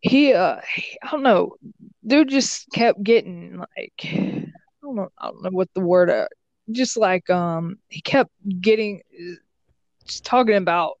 he 0.00 0.32
uh, 0.32 0.60
I 1.02 1.10
don't 1.10 1.22
know, 1.22 1.56
dude 2.06 2.28
just 2.28 2.70
kept 2.72 3.02
getting 3.02 3.58
like, 3.58 3.92
I 4.04 4.52
don't 4.82 4.96
know, 4.96 5.08
I 5.18 5.26
don't 5.28 5.42
know 5.42 5.50
what 5.50 5.68
the 5.74 5.80
word, 5.80 6.10
uh, 6.10 6.28
just 6.70 6.96
like 6.96 7.28
um, 7.30 7.78
he 7.88 8.00
kept 8.00 8.30
getting, 8.60 9.02
uh, 9.20 9.34
just 10.06 10.24
talking 10.24 10.54
about 10.56 10.92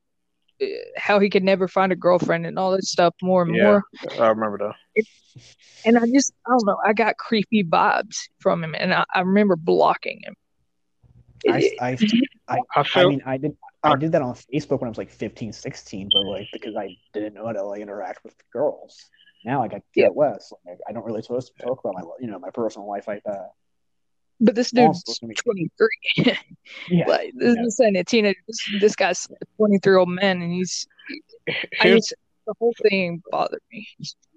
uh, 0.60 0.66
how 0.96 1.20
he 1.20 1.30
could 1.30 1.44
never 1.44 1.68
find 1.68 1.92
a 1.92 1.96
girlfriend 1.96 2.46
and 2.46 2.58
all 2.58 2.74
this 2.74 2.90
stuff 2.90 3.14
more 3.22 3.42
and 3.42 3.54
Yeah. 3.54 3.62
more. 3.62 3.84
I 4.18 4.28
remember 4.28 4.58
that. 4.58 4.74
And 5.84 5.96
I 5.96 6.02
just, 6.12 6.32
I 6.46 6.50
don't 6.50 6.66
know, 6.66 6.76
I 6.84 6.92
got 6.92 7.16
creepy 7.18 7.62
vibes 7.62 8.16
from 8.40 8.64
him, 8.64 8.74
and 8.76 8.92
I, 8.92 9.04
I 9.14 9.20
remember 9.20 9.56
blocking 9.56 10.20
him. 10.24 10.34
I, 11.46 11.70
I, 11.80 11.98
I 12.48 12.58
I 12.76 12.82
feel 12.82 13.10
mean, 13.10 13.22
I 13.26 13.36
did 13.36 13.56
I 13.82 13.96
did 13.96 14.12
that 14.12 14.22
on 14.22 14.34
Facebook 14.34 14.80
when 14.80 14.88
I 14.88 14.90
was 14.90 14.98
like 14.98 15.10
15, 15.10 15.52
16, 15.52 16.10
but 16.12 16.22
like 16.24 16.48
because 16.52 16.76
I 16.76 16.96
didn't 17.12 17.34
know 17.34 17.46
how 17.46 17.52
to 17.52 17.62
like 17.64 17.80
interact 17.80 18.24
with 18.24 18.34
girls. 18.52 18.96
Now 19.44 19.60
like, 19.60 19.72
I 19.72 19.74
got 19.76 19.82
Yeah. 19.94 20.04
get 20.06 20.14
west. 20.14 20.52
Like, 20.66 20.78
I 20.88 20.92
don't 20.92 21.04
really 21.04 21.22
supposed 21.22 21.52
to 21.56 21.62
talk 21.62 21.80
about 21.84 21.94
my 21.94 22.02
you 22.20 22.26
know 22.28 22.38
my 22.38 22.50
personal 22.50 22.88
life 22.88 23.06
like 23.06 23.22
that. 23.24 23.50
But 24.40 24.54
this 24.54 24.70
dude's 24.70 25.18
be- 25.20 25.34
23. 25.34 25.88
Yeah, 26.88 27.06
like 27.08 27.32
this 27.36 27.56
yeah. 27.56 27.64
is 27.64 27.80
a 27.80 28.04
teenager. 28.04 28.38
This, 28.46 28.58
this 28.80 28.96
guy's 28.96 29.26
a 29.30 29.44
23 29.56 29.90
year 29.90 29.98
old 29.98 30.08
man, 30.08 30.42
and 30.42 30.52
he's. 30.52 30.86
I 31.80 31.88
just, 31.88 32.14
the 32.46 32.54
whole 32.58 32.74
thing 32.88 33.22
bothered 33.30 33.60
me. 33.72 33.86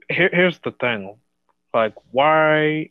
here, 0.09 0.29
here's 0.31 0.59
the 0.59 0.71
thing 0.71 1.17
like 1.73 1.93
why 2.11 2.89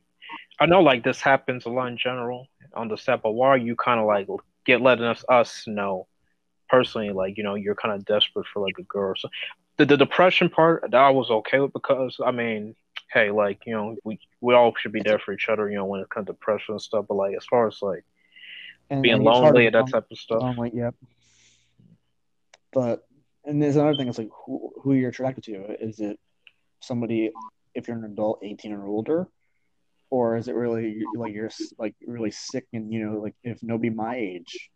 i 0.60 0.66
know 0.66 0.80
like 0.80 1.04
this 1.04 1.20
happens 1.20 1.66
a 1.66 1.68
lot 1.70 1.86
in 1.88 1.96
general 1.98 2.46
on 2.74 2.88
the 2.88 2.96
set 2.96 3.22
but 3.22 3.32
why 3.32 3.48
are 3.48 3.56
you 3.56 3.76
kind 3.76 4.00
of 4.00 4.06
like 4.06 4.26
get 4.64 4.80
letting 4.80 5.04
us 5.04 5.24
us 5.28 5.64
know 5.66 6.06
personally 6.68 7.10
like 7.10 7.36
you 7.36 7.42
know 7.42 7.54
you're 7.54 7.74
kind 7.74 7.94
of 7.94 8.04
desperate 8.04 8.46
for 8.52 8.64
like 8.64 8.78
a 8.78 8.84
girl 8.84 9.14
so 9.16 9.28
the, 9.76 9.86
the 9.86 9.96
depression 9.96 10.48
part 10.48 10.82
that 10.82 10.94
i 10.94 11.10
was 11.10 11.30
okay 11.30 11.58
with 11.58 11.72
because 11.72 12.18
i 12.24 12.30
mean 12.30 12.74
hey 13.12 13.30
like 13.30 13.60
you 13.66 13.72
know 13.72 13.96
we 14.04 14.18
we 14.40 14.54
all 14.54 14.72
should 14.78 14.92
be 14.92 15.02
there 15.02 15.18
for 15.18 15.32
each 15.32 15.48
other 15.48 15.68
you 15.68 15.76
know 15.76 15.86
when 15.86 16.00
it 16.00 16.10
comes 16.10 16.26
to 16.26 16.32
depression 16.32 16.74
and 16.74 16.82
stuff 16.82 17.04
but 17.08 17.14
like 17.14 17.34
as 17.36 17.44
far 17.46 17.66
as 17.66 17.78
like 17.82 18.04
and, 18.90 19.02
being 19.02 19.16
and 19.16 19.24
lonely 19.24 19.66
and 19.66 19.74
that 19.74 19.88
type 19.90 20.06
of 20.10 20.18
stuff 20.18 20.42
lonely, 20.42 20.70
yep. 20.74 20.94
But 22.72 23.06
and 23.44 23.62
there's 23.62 23.76
another 23.76 23.96
thing. 23.96 24.08
It's 24.08 24.18
like 24.18 24.30
who 24.44 24.72
who 24.82 24.94
you're 24.94 25.10
attracted 25.10 25.44
to. 25.44 25.82
Is 25.82 26.00
it 26.00 26.18
somebody 26.80 27.30
if 27.74 27.88
you're 27.88 27.96
an 27.96 28.04
adult, 28.04 28.40
18 28.42 28.72
or 28.72 28.86
older, 28.86 29.28
or 30.10 30.36
is 30.36 30.48
it 30.48 30.54
really 30.54 31.02
like 31.16 31.32
you're 31.32 31.50
like 31.78 31.94
really 32.06 32.30
sick 32.30 32.66
and 32.72 32.92
you 32.92 33.04
know 33.04 33.20
like 33.20 33.34
if 33.44 33.62
nobody 33.62 33.90
my 33.90 34.16
age 34.16 34.70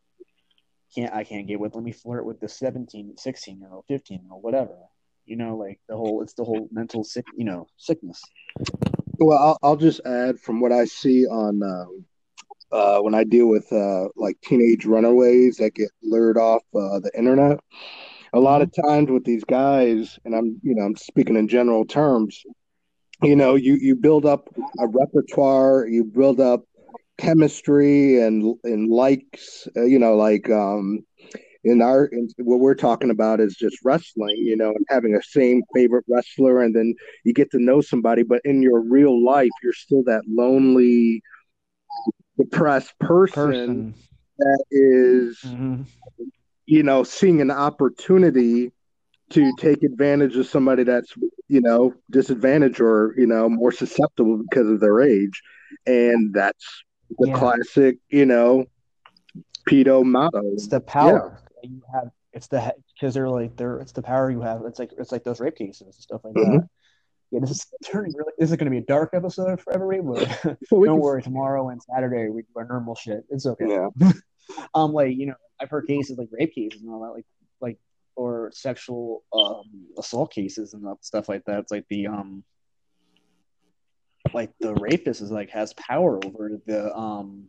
can't 0.95 1.15
I 1.15 1.25
can't 1.25 1.47
get 1.47 1.61
with 1.61 1.75
let 1.75 1.85
me 1.85 1.93
flirt 1.93 2.25
with 2.25 2.41
the 2.41 2.49
17, 2.49 3.17
16 3.17 3.59
year 3.59 3.69
old, 3.73 3.85
15 3.89 4.21
year 4.23 4.33
old, 4.33 4.43
whatever. 4.43 4.77
You 5.27 5.37
know, 5.37 5.57
like 5.57 5.81
the 5.89 5.97
whole 5.97 6.23
it's 6.23 6.35
the 6.35 6.45
whole 6.45 6.69
mental 6.71 7.03
sick, 7.03 7.25
you 7.37 7.45
know, 7.45 7.67
sickness. 7.77 8.23
Well, 9.19 9.39
I'll, 9.39 9.59
I'll 9.63 9.77
just 9.77 10.01
add 10.05 10.39
from 10.39 10.61
what 10.61 10.73
I 10.73 10.85
see 10.85 11.27
on 11.27 11.63
um, 11.63 12.05
uh, 12.71 12.99
when 13.01 13.15
I 13.15 13.25
deal 13.25 13.47
with 13.47 13.73
uh, 13.73 14.09
like 14.17 14.41
teenage 14.43 14.85
runaways 14.85 15.57
that 15.59 15.75
get 15.75 15.91
lured 16.03 16.37
off 16.37 16.63
uh, 16.75 17.01
the 17.01 17.11
internet. 17.17 17.59
A 18.35 18.41
lot 18.41 18.63
of 18.63 18.71
times 18.85 19.11
with 19.11 19.25
these 19.25 19.45
guys, 19.45 20.19
and 20.25 20.35
I'm 20.35 20.61
you 20.63 20.75
know 20.75 20.83
I'm 20.83 20.97
speaking 20.97 21.37
in 21.37 21.49
general 21.49 21.85
terms. 21.87 22.43
You 23.23 23.37
know, 23.37 23.55
you 23.55 23.75
you 23.81 23.97
build 23.97 24.25
up 24.27 24.49
a 24.79 24.87
repertoire, 24.87 25.87
you 25.87 26.05
build 26.05 26.41
up 26.41 26.65
chemistry 27.19 28.21
and 28.21 28.57
and 28.65 28.89
likes. 28.91 29.67
Uh, 29.77 29.85
you 29.85 29.99
know, 29.99 30.17
like 30.17 30.51
um, 30.51 31.01
in 31.65 31.81
our 31.83 32.07
in, 32.07 32.29
what 32.39 32.61
we're 32.61 32.75
talking 32.75 33.11
about 33.11 33.41
is 33.41 33.55
just 33.57 33.79
wrestling. 33.85 34.37
You 34.39 34.57
know, 34.57 34.69
and 34.71 34.85
having 34.89 35.15
a 35.15 35.23
same 35.23 35.63
favorite 35.75 36.05
wrestler, 36.09 36.63
and 36.63 36.75
then 36.75 36.95
you 37.25 37.33
get 37.33 37.51
to 37.53 37.59
know 37.63 37.81
somebody. 37.81 38.23
But 38.23 38.41
in 38.45 38.63
your 38.63 38.81
real 38.81 39.23
life, 39.25 39.55
you're 39.63 39.73
still 39.73 40.03
that 40.05 40.23
lonely, 40.29 41.23
depressed 42.39 42.99
person, 42.99 43.87
Person. 43.87 43.95
that 44.39 44.65
is 44.71 45.39
Mhm. 45.45 45.87
you 46.67 46.83
know, 46.83 47.03
seeing 47.03 47.41
an 47.41 47.51
opportunity 47.51 48.73
to 49.35 49.53
take 49.59 49.83
advantage 49.83 50.37
of 50.37 50.47
somebody 50.47 50.85
that's, 50.85 51.13
you 51.49 51.61
know, 51.61 51.93
disadvantaged 52.11 52.81
or, 52.81 53.15
you 53.17 53.27
know, 53.27 53.49
more 53.49 53.73
susceptible 53.73 54.39
because 54.39 54.69
of 54.69 54.81
their 54.81 55.01
age. 55.03 55.43
And 55.87 56.33
that's 56.33 56.85
the 57.19 57.29
Yeah. 57.29 57.39
classic, 57.39 57.99
you 58.09 58.27
know, 58.27 58.65
pedo 59.69 60.05
motto. 60.05 60.41
It's 60.53 60.69
the 60.69 60.81
power 60.81 61.41
that 61.63 61.69
you 61.69 61.83
have. 61.93 62.11
It's 62.33 62.49
the 62.49 62.75
because 62.95 63.15
they're 63.15 63.29
like 63.29 63.57
they're 63.57 63.79
it's 63.79 63.93
the 63.93 64.03
power 64.03 64.31
you 64.31 64.41
have. 64.41 64.63
It's 64.67 64.79
like 64.79 64.93
it's 64.99 65.13
like 65.13 65.25
those 65.25 65.41
rape 65.41 65.57
cases 65.57 65.83
and 65.83 65.95
stuff 65.95 66.25
like 66.25 66.35
Mhm. 66.35 66.61
that. 66.61 66.69
Yeah, 67.31 67.41
this 67.41 67.51
is 67.51 67.67
turning 67.85 68.13
really. 68.17 68.33
This 68.39 68.51
is 68.51 68.57
going 68.57 68.67
to 68.67 68.71
be 68.71 68.79
a 68.79 68.87
dark 68.87 69.11
episode 69.13 69.61
for 69.61 69.73
everybody, 69.73 70.01
but 70.05 70.59
don't 70.71 71.01
worry. 71.01 71.23
Tomorrow 71.23 71.69
and 71.71 71.81
Saturday 71.83 72.29
we 72.29 72.43
do 72.43 72.49
our 72.57 72.67
normal 72.67 72.95
shit. 72.95 73.25
It's 73.31 73.47
okay. 73.47 73.69
Yeah. 73.69 73.89
um, 74.75 74.93
like 74.93 75.17
you 75.17 75.27
know, 75.27 75.35
I've 75.61 75.71
heard 75.71 75.87
cases 75.87 76.19
like 76.19 76.29
rape 76.33 76.55
cases 76.55 76.83
and 76.83 76.91
all 76.93 77.01
that, 77.03 77.13
like 77.13 77.27
or 78.17 78.51
sexual 78.55 79.25
um 79.33 79.87
assault 79.99 80.33
cases 80.33 80.75
and 80.75 80.85
stuff 81.01 81.29
like 81.29 81.45
that. 81.45 81.61
It's 81.61 81.73
like 81.73 81.87
the 81.89 82.07
um 82.07 82.45
like 84.33 84.51
the 84.61 84.75
rapist 84.75 85.21
is 85.21 85.31
like 85.31 85.51
has 85.51 85.73
power 85.75 86.19
over 86.25 86.51
the 86.67 86.95
um 86.97 87.45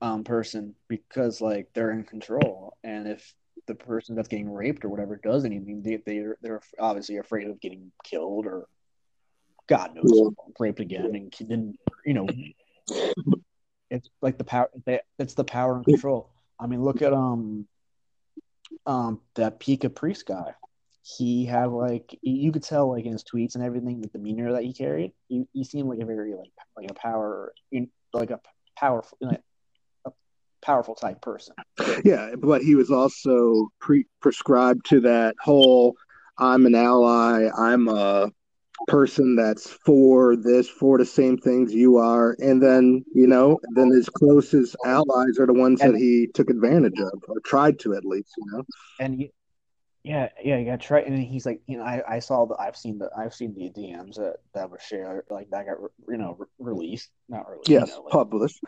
um 0.00 0.24
person 0.24 0.74
because 0.88 1.40
like 1.40 1.68
they're 1.74 1.90
in 1.92 2.04
control 2.04 2.76
and 2.84 3.06
if 3.08 3.34
the 3.66 3.74
person 3.74 4.14
that's 4.14 4.28
getting 4.28 4.52
raped 4.52 4.84
or 4.84 4.88
whatever 4.88 5.16
does 5.16 5.44
anything 5.44 5.82
they 5.82 5.96
they're, 6.06 6.36
they're 6.42 6.60
obviously 6.78 7.16
afraid 7.16 7.48
of 7.48 7.60
getting 7.60 7.90
killed 8.04 8.46
or 8.46 8.66
god 9.68 9.94
knows 9.94 10.10
Yeah. 10.14 10.28
raped 10.58 10.80
again 10.80 11.14
and 11.14 11.48
then 11.48 11.74
you 12.04 12.14
know 12.14 12.26
it's 13.90 14.08
like 14.20 14.38
the 14.38 14.44
power 14.44 14.70
they, 14.84 15.00
it's 15.18 15.34
the 15.34 15.44
power 15.44 15.76
and 15.76 15.84
control 15.84 16.30
i 16.60 16.66
mean 16.66 16.82
look 16.82 17.02
at 17.02 17.12
um 17.12 17.66
um 18.86 19.20
that 19.34 19.60
pika 19.60 19.94
priest 19.94 20.26
guy. 20.26 20.54
He 21.02 21.44
had 21.44 21.66
like 21.66 22.18
you 22.20 22.50
could 22.50 22.64
tell 22.64 22.90
like 22.90 23.04
in 23.04 23.12
his 23.12 23.24
tweets 23.24 23.54
and 23.54 23.62
everything 23.62 24.00
the 24.00 24.08
demeanor 24.08 24.52
that 24.52 24.64
he 24.64 24.72
carried. 24.72 25.12
He, 25.28 25.44
he 25.52 25.64
seemed 25.64 25.88
like 25.88 26.00
a 26.00 26.04
very 26.04 26.34
like 26.34 26.50
like 26.76 26.90
a 26.90 26.94
power 26.94 27.52
like 28.12 28.30
a 28.30 28.40
powerful 28.76 29.18
like 29.20 29.42
a 30.04 30.10
powerful 30.62 30.94
type 30.94 31.20
person. 31.22 31.54
Yeah, 32.04 32.34
but 32.36 32.62
he 32.62 32.74
was 32.74 32.90
also 32.90 33.68
pre 33.80 34.06
prescribed 34.20 34.86
to 34.86 35.00
that 35.02 35.36
whole 35.40 35.94
I'm 36.38 36.66
an 36.66 36.74
ally, 36.74 37.48
I'm 37.56 37.88
a 37.88 38.30
person 38.86 39.36
that's 39.36 39.70
for 39.70 40.36
this, 40.36 40.68
for 40.68 40.98
the 40.98 41.06
same 41.06 41.38
things 41.38 41.72
you 41.72 41.96
are. 41.96 42.36
And 42.38 42.62
then, 42.62 43.04
you 43.14 43.26
know, 43.26 43.58
then 43.74 43.90
his 43.90 44.08
closest 44.08 44.76
allies 44.84 45.38
are 45.38 45.46
the 45.46 45.52
ones 45.52 45.80
that 45.80 45.94
he 45.94 46.28
took 46.34 46.50
advantage 46.50 47.00
of, 47.00 47.12
or 47.28 47.40
tried 47.40 47.78
to 47.80 47.94
at 47.94 48.04
least, 48.04 48.32
you 48.36 48.44
know. 48.52 48.64
and 49.00 49.14
he, 49.14 49.32
yeah 50.06 50.28
yeah 50.40 50.56
yeah 50.58 50.76
try 50.76 51.00
and 51.00 51.18
he's 51.18 51.44
like 51.44 51.60
you 51.66 51.76
know 51.76 51.82
I, 51.82 52.00
I 52.08 52.18
saw 52.20 52.46
the 52.46 52.54
I've 52.54 52.76
seen 52.76 52.96
the 52.98 53.10
I've 53.18 53.34
seen 53.34 53.54
the 53.54 53.70
DMs 53.70 54.14
that 54.14 54.36
that 54.54 54.70
were 54.70 54.78
shared 54.78 55.24
like 55.30 55.50
that 55.50 55.66
got 55.66 55.78
you 56.08 56.16
know 56.16 56.36
re- 56.38 56.46
released 56.60 57.10
not 57.28 57.50
released 57.50 57.68
Yes, 57.68 57.88
you 57.88 57.94
know, 57.96 58.02
like, 58.02 58.12
published. 58.12 58.60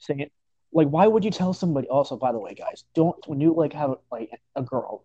saying 0.00 0.28
like 0.72 0.88
why 0.88 1.06
would 1.06 1.24
you 1.24 1.30
tell 1.30 1.52
somebody 1.54 1.86
also 1.86 2.16
by 2.16 2.32
the 2.32 2.38
way 2.40 2.52
guys 2.52 2.82
don't 2.96 3.16
when 3.28 3.40
you 3.40 3.54
like 3.54 3.72
have 3.74 3.94
like 4.10 4.28
a 4.56 4.62
girl 4.62 5.04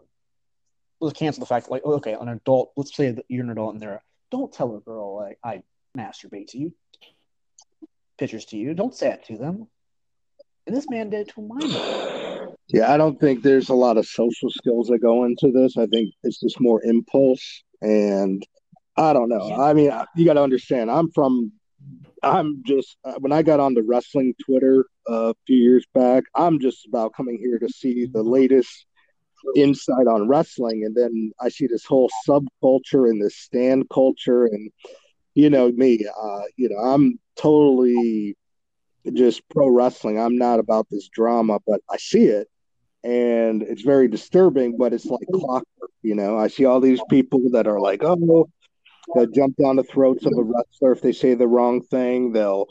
let's 0.99 1.17
cancel 1.17 1.41
the 1.41 1.45
fact 1.45 1.69
like 1.69 1.83
okay 1.85 2.13
an 2.13 2.29
adult 2.29 2.71
let's 2.77 2.95
say 2.95 3.11
that 3.11 3.25
you're 3.27 3.43
an 3.43 3.49
adult 3.49 3.73
and 3.73 3.81
they're 3.81 4.03
don't 4.31 4.53
tell 4.53 4.75
a 4.75 4.79
girl 4.79 5.15
like 5.15 5.37
I 5.43 5.63
masturbate 5.97 6.47
to 6.49 6.57
you 6.57 6.73
pictures 8.17 8.45
to 8.45 8.57
you 8.57 8.73
don't 8.73 8.93
say 8.93 9.11
it 9.11 9.23
to 9.25 9.37
them 9.37 9.67
and 10.67 10.75
this 10.75 10.89
man 10.89 11.09
did 11.09 11.27
it 11.27 11.33
to 11.33 11.41
a 11.41 11.43
minor 11.43 12.49
Yeah, 12.67 12.93
I 12.93 12.97
don't 12.97 13.19
think 13.19 13.41
there's 13.41 13.69
a 13.69 13.73
lot 13.73 13.97
of 13.97 14.05
social 14.05 14.51
skills 14.51 14.87
that 14.89 14.99
go 14.99 15.25
into 15.25 15.51
this. 15.51 15.75
I 15.77 15.87
think 15.87 16.13
it's 16.23 16.39
just 16.39 16.61
more 16.61 16.83
impulse. 16.83 17.63
And 17.81 18.45
I 18.95 19.13
don't 19.13 19.29
know. 19.29 19.47
Yeah. 19.47 19.61
I 19.61 19.73
mean, 19.73 19.91
you 20.15 20.25
got 20.25 20.33
to 20.33 20.43
understand, 20.43 20.91
I'm 20.91 21.09
from, 21.11 21.51
I'm 22.21 22.61
just, 22.65 22.97
uh, 23.03 23.15
when 23.19 23.31
I 23.31 23.41
got 23.41 23.59
on 23.59 23.73
the 23.73 23.81
wrestling 23.81 24.35
Twitter 24.45 24.85
uh, 25.09 25.29
a 25.29 25.33
few 25.47 25.57
years 25.57 25.85
back, 25.95 26.25
I'm 26.35 26.59
just 26.59 26.85
about 26.85 27.13
coming 27.13 27.39
here 27.39 27.57
to 27.57 27.69
see 27.69 28.05
the 28.05 28.21
latest 28.21 28.85
insight 29.55 30.07
on 30.07 30.27
wrestling. 30.27 30.83
And 30.85 30.95
then 30.95 31.31
I 31.39 31.49
see 31.49 31.67
this 31.67 31.85
whole 31.85 32.09
subculture 32.27 33.09
and 33.09 33.21
this 33.21 33.35
stan 33.35 33.83
culture. 33.91 34.45
And, 34.45 34.71
you 35.35 35.49
know, 35.49 35.71
me, 35.71 36.05
uh, 36.05 36.41
you 36.55 36.69
know, 36.69 36.77
I'm 36.77 37.19
totally 37.35 38.35
just 39.13 39.47
pro 39.49 39.69
wrestling. 39.69 40.19
I'm 40.19 40.37
not 40.37 40.59
about 40.59 40.87
this 40.89 41.09
drama, 41.09 41.59
but 41.65 41.81
I 41.89 41.97
see 41.97 42.25
it 42.25 42.47
and 43.03 43.63
it's 43.63 43.81
very 43.81 44.07
disturbing, 44.07 44.77
but 44.77 44.93
it's 44.93 45.05
like 45.05 45.25
clockwork, 45.33 45.91
you 46.01 46.15
know. 46.15 46.37
I 46.37 46.47
see 46.47 46.65
all 46.65 46.81
these 46.81 47.01
people 47.09 47.39
that 47.51 47.67
are 47.67 47.79
like, 47.79 48.03
oh, 48.03 48.49
they'll 49.15 49.27
jump 49.27 49.55
down 49.57 49.77
the 49.77 49.83
throats 49.83 50.25
of 50.25 50.33
a 50.37 50.43
wrestler 50.43 50.91
if 50.91 51.01
they 51.01 51.13
say 51.13 51.33
the 51.33 51.47
wrong 51.47 51.81
thing, 51.81 52.33
they'll 52.33 52.67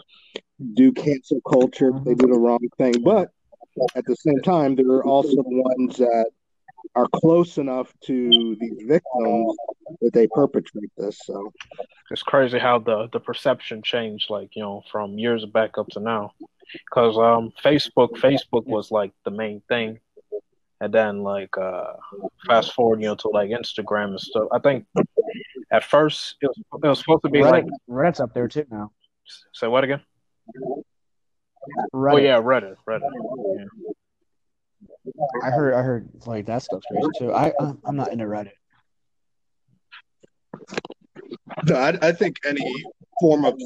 do 0.74 0.92
cancel 0.92 1.40
culture 1.48 1.90
if 1.96 2.04
they 2.04 2.14
do 2.14 2.26
the 2.26 2.38
wrong 2.38 2.60
thing. 2.76 2.94
But 3.02 3.30
at 3.94 4.04
the 4.04 4.16
same 4.16 4.40
time, 4.40 4.74
there 4.74 4.88
are 4.88 5.04
also 5.04 5.36
the 5.36 5.44
ones 5.46 5.96
that 5.96 6.30
are 6.94 7.08
close 7.14 7.58
enough 7.58 7.92
to 8.04 8.56
these 8.60 8.82
victims 8.86 9.56
that 10.00 10.12
they 10.12 10.26
perpetrate 10.26 10.90
this. 10.96 11.18
So 11.24 11.52
It's 12.10 12.22
crazy 12.22 12.58
how 12.58 12.78
the 12.78 13.08
the 13.12 13.20
perception 13.20 13.82
changed, 13.82 14.30
like 14.30 14.50
you 14.56 14.62
know, 14.62 14.82
from 14.90 15.18
years 15.18 15.44
back 15.46 15.78
up 15.78 15.88
to 15.88 16.00
now. 16.00 16.32
Because 16.72 17.16
um, 17.16 17.52
Facebook, 17.64 18.10
Facebook 18.18 18.66
was 18.66 18.90
like 18.90 19.12
the 19.24 19.30
main 19.30 19.62
thing, 19.68 20.00
and 20.80 20.92
then 20.92 21.22
like 21.22 21.56
uh, 21.56 21.94
fast 22.46 22.74
forward, 22.74 23.00
you 23.00 23.08
know, 23.08 23.14
to 23.16 23.28
like 23.28 23.50
Instagram 23.50 24.10
and 24.10 24.20
stuff. 24.20 24.48
I 24.52 24.58
think 24.58 24.86
at 25.72 25.84
first 25.84 26.36
it 26.42 26.46
was 26.46 26.58
it 26.84 26.88
was 26.88 26.98
supposed 26.98 27.22
to 27.22 27.30
be 27.30 27.42
like 27.42 27.64
Reddit, 27.64 27.70
Reddit's 27.88 28.20
up 28.20 28.34
there 28.34 28.48
too 28.48 28.66
now 28.70 28.90
say 29.52 29.68
what 29.68 29.84
again? 29.84 30.00
Reddit. 31.94 32.12
Oh 32.12 32.16
yeah, 32.16 32.40
Reddit, 32.40 32.76
Reddit. 32.88 33.10
Yeah. 33.56 33.64
I 35.42 35.50
heard 35.50 35.74
I 35.74 35.82
heard 35.82 36.08
like 36.26 36.46
that 36.46 36.62
stuff's 36.62 36.86
crazy 36.90 37.08
too 37.18 37.32
I 37.32 37.52
I'm 37.60 37.78
I'm 37.84 37.96
not 37.96 38.12
into 38.12 38.24
Reddit 38.24 38.52
No, 41.66 41.76
I, 41.76 41.98
I 42.02 42.12
think 42.12 42.36
any 42.44 42.84
form 43.20 43.44
of 43.44 43.60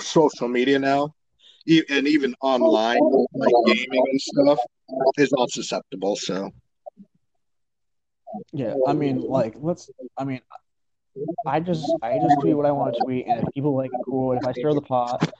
social 0.00 0.48
media 0.48 0.78
now, 0.78 1.14
and 1.88 2.08
even 2.08 2.34
online, 2.40 3.00
like 3.34 3.52
gaming 3.66 4.02
and 4.10 4.20
stuff, 4.20 4.58
is 5.18 5.32
all 5.32 5.48
susceptible. 5.48 6.16
So 6.16 6.50
Yeah, 8.52 8.74
I 8.86 8.92
mean, 8.92 9.20
like, 9.20 9.54
let's. 9.58 9.90
I 10.16 10.24
mean, 10.24 10.40
I 11.46 11.60
just, 11.60 11.84
I 12.02 12.18
just 12.18 12.40
tweet 12.40 12.56
what 12.56 12.66
I 12.66 12.72
want 12.72 12.94
to 12.94 13.00
tweet, 13.04 13.26
and 13.26 13.40
if 13.40 13.54
people 13.54 13.74
like 13.76 13.90
it, 13.92 14.00
cool. 14.04 14.32
If 14.32 14.46
I 14.46 14.52
stir 14.52 14.74
the 14.74 14.80
pot 14.80 15.30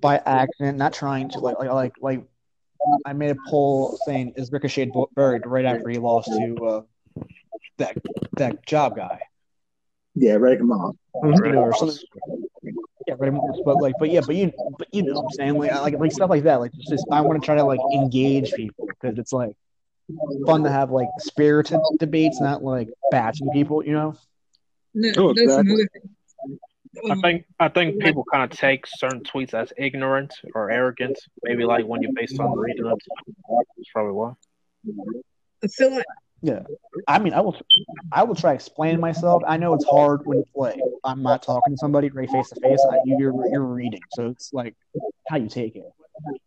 by 0.00 0.16
accident, 0.24 0.78
not 0.78 0.92
trying 0.92 1.28
to, 1.30 1.40
like, 1.40 1.58
like, 1.58 1.70
like, 1.70 1.94
like 2.00 2.24
I 3.04 3.12
made 3.12 3.30
a 3.30 3.36
poll 3.48 3.98
saying 4.06 4.34
is 4.36 4.50
Ricochet 4.52 4.90
buried 5.14 5.46
right 5.46 5.64
after 5.64 5.88
he 5.88 5.98
lost 5.98 6.28
to 6.28 6.56
uh, 6.66 6.82
that 7.78 7.96
that 8.36 8.66
job 8.66 8.96
guy, 8.96 9.20
yeah, 10.14 10.34
right, 10.34 10.58
come 10.58 10.72
on. 10.72 10.98
you 11.22 11.52
know, 11.52 11.62
or 11.62 11.74
something. 11.74 11.98
Yeah, 13.06 13.14
right. 13.18 13.32
But 13.64 13.76
like, 13.80 13.94
but 13.98 14.10
yeah, 14.10 14.20
but 14.26 14.36
you, 14.36 14.52
but 14.78 14.88
you 14.92 15.02
know, 15.02 15.14
what 15.14 15.22
I'm 15.24 15.30
saying 15.32 15.58
like, 15.58 15.72
like, 15.72 15.98
like 15.98 16.12
stuff 16.12 16.30
like 16.30 16.44
that. 16.44 16.60
Like, 16.60 16.72
it's 16.78 16.88
just 16.88 17.06
I 17.10 17.20
want 17.22 17.40
to 17.40 17.44
try 17.46 17.56
to 17.56 17.64
like 17.64 17.80
engage 17.94 18.52
people 18.52 18.86
because 18.86 19.18
it's 19.18 19.32
like 19.32 19.54
fun 20.46 20.64
to 20.64 20.70
have 20.70 20.90
like 20.90 21.08
spirited 21.18 21.80
debates, 21.98 22.40
not 22.40 22.62
like 22.62 22.88
bashing 23.10 23.50
people. 23.50 23.84
You 23.84 23.92
know. 23.92 24.14
No, 24.94 25.12
Oh, 25.16 25.28
that's 25.28 25.40
exactly. 25.42 25.72
another 25.72 25.88
thing. 25.92 26.10
I 27.08 27.12
um, 27.12 27.20
think 27.20 27.44
I 27.58 27.68
think 27.68 28.00
people 28.00 28.24
kind 28.24 28.50
of 28.50 28.56
take 28.56 28.86
certain 28.86 29.20
tweets 29.20 29.54
as 29.54 29.72
ignorant 29.76 30.34
or 30.54 30.70
arrogant. 30.70 31.18
Maybe 31.42 31.64
like 31.64 31.84
when 31.86 32.02
you're 32.02 32.12
based 32.14 32.38
on 32.40 32.58
reading 32.58 32.86
it. 32.86 32.98
That's 33.76 33.90
probably 33.92 34.12
why. 34.12 34.32
So, 35.68 36.02
Yeah, 36.42 36.62
I 37.06 37.18
mean, 37.18 37.34
I 37.34 37.40
will, 37.42 37.56
I 38.10 38.24
will 38.24 38.34
try 38.34 38.54
explaining 38.54 39.00
myself. 39.00 39.42
I 39.46 39.56
know 39.56 39.74
it's 39.74 39.84
hard 39.84 40.22
when 40.24 40.38
you 40.38 40.44
play. 40.54 40.80
I'm 41.04 41.22
not 41.22 41.42
talking 41.42 41.74
to 41.74 41.78
somebody 41.78 42.08
right 42.08 42.30
face 42.30 42.48
to 42.50 42.60
face. 42.60 42.80
You're 43.04 43.34
you're 43.50 43.64
reading, 43.64 44.00
so 44.12 44.28
it's 44.28 44.52
like 44.52 44.74
how 45.28 45.36
you 45.36 45.48
take 45.48 45.76
it. 45.76 45.84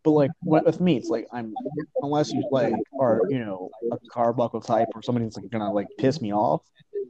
But 0.03 0.11
like 0.11 0.31
with 0.43 0.65
with 0.65 0.81
me, 0.81 0.97
it's 0.97 1.09
like 1.09 1.27
I'm 1.31 1.53
unless 2.01 2.31
you 2.33 2.43
like 2.51 2.75
are 2.99 3.21
you 3.29 3.39
know 3.39 3.69
a 3.91 3.97
Carbuckle 4.11 4.61
type 4.61 4.89
or 4.93 5.01
somebody 5.01 5.25
that's 5.25 5.37
like 5.37 5.49
gonna 5.49 5.71
like 5.71 5.87
piss 5.97 6.21
me 6.21 6.33
off. 6.33 6.61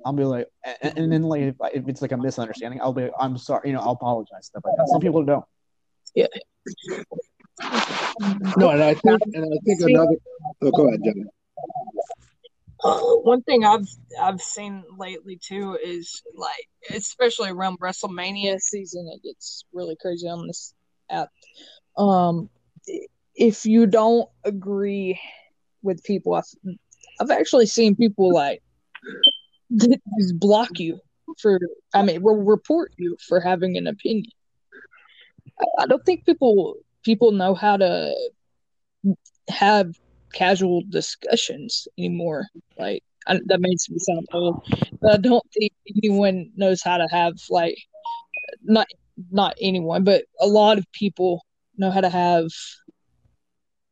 I'll 0.05 0.13
be 0.13 0.23
like, 0.23 0.47
and, 0.81 0.97
and 0.97 1.11
then 1.11 1.23
like 1.23 1.41
if, 1.41 1.55
if 1.73 1.87
it's 1.87 2.01
like 2.01 2.11
a 2.11 2.17
misunderstanding, 2.17 2.81
I'll 2.81 2.93
be 2.93 3.03
like, 3.03 3.11
I'm 3.19 3.37
sorry, 3.37 3.69
you 3.69 3.73
know, 3.73 3.81
I'll 3.81 3.91
apologize 3.91 4.47
stuff 4.47 4.63
like 4.65 4.75
that. 4.77 4.87
Some 4.89 5.01
people 5.01 5.23
don't. 5.23 5.45
Yeah. 6.15 6.27
No, 8.57 8.69
and 8.69 8.83
I 8.83 8.93
think, 8.93 9.21
and 9.33 9.53
I 9.53 9.57
think 9.65 9.81
another. 9.81 10.15
Oh, 10.61 10.71
go 10.71 10.87
ahead, 10.87 11.01
Johnny. 11.03 11.25
One 12.83 13.41
thing 13.43 13.63
I've 13.63 13.87
I've 14.21 14.41
seen 14.41 14.83
lately 14.97 15.37
too 15.41 15.77
is 15.81 16.21
like 16.35 16.67
especially 16.89 17.49
around 17.49 17.79
WrestleMania 17.79 18.59
season 18.59 19.09
it 19.13 19.23
gets 19.23 19.63
really 19.71 19.95
crazy 19.95 20.27
on 20.27 20.47
this 20.47 20.73
app. 21.09 21.29
Um 21.97 22.49
if 23.35 23.65
you 23.65 23.85
don't 23.85 24.27
agree 24.43 25.19
with 25.81 26.03
people 26.03 26.33
I've, 26.33 26.43
I've 27.21 27.31
actually 27.31 27.67
seen 27.67 27.95
people 27.95 28.33
like 28.33 28.61
just 28.61 28.62
block 30.35 30.79
you 30.79 30.99
for 31.41 31.59
I 31.93 32.03
mean 32.03 32.21
will 32.21 32.43
report 32.43 32.93
you 32.97 33.17
for 33.27 33.39
having 33.39 33.77
an 33.77 33.87
opinion. 33.87 34.31
I, 35.79 35.85
don't 35.85 36.03
think 36.05 36.25
people 36.25 36.75
people 37.03 37.31
know 37.31 37.53
how 37.53 37.77
to 37.77 38.13
have 39.49 39.95
casual 40.33 40.83
discussions 40.89 41.87
anymore. 41.97 42.47
Like 42.77 43.03
I, 43.27 43.39
that 43.45 43.61
makes 43.61 43.89
me 43.89 43.97
sound 43.99 44.27
old, 44.33 44.65
but 45.01 45.13
I 45.13 45.17
don't 45.17 45.45
think 45.57 45.71
anyone 45.97 46.51
knows 46.55 46.81
how 46.81 46.97
to 46.97 47.07
have 47.09 47.33
like 47.49 47.77
not 48.63 48.87
not 49.31 49.55
anyone, 49.61 50.03
but 50.03 50.23
a 50.39 50.47
lot 50.47 50.77
of 50.77 50.85
people 50.91 51.45
know 51.77 51.91
how 51.91 52.01
to 52.01 52.09
have 52.09 52.47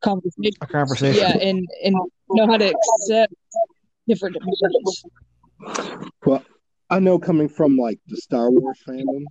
conversations. 0.01 0.57
A 0.61 0.67
conversation. 0.67 1.21
Yeah, 1.21 1.37
and 1.37 1.67
and 1.83 1.95
know 2.29 2.47
how 2.47 2.57
to 2.57 2.73
accept 2.73 3.33
different 4.07 4.35
opinions. 4.35 5.03
Well, 6.25 6.43
I 6.89 6.99
know 6.99 7.19
coming 7.19 7.49
from 7.49 7.77
like 7.77 7.99
the 8.07 8.17
Star 8.17 8.51
Wars 8.51 8.79
fandom, 8.87 9.23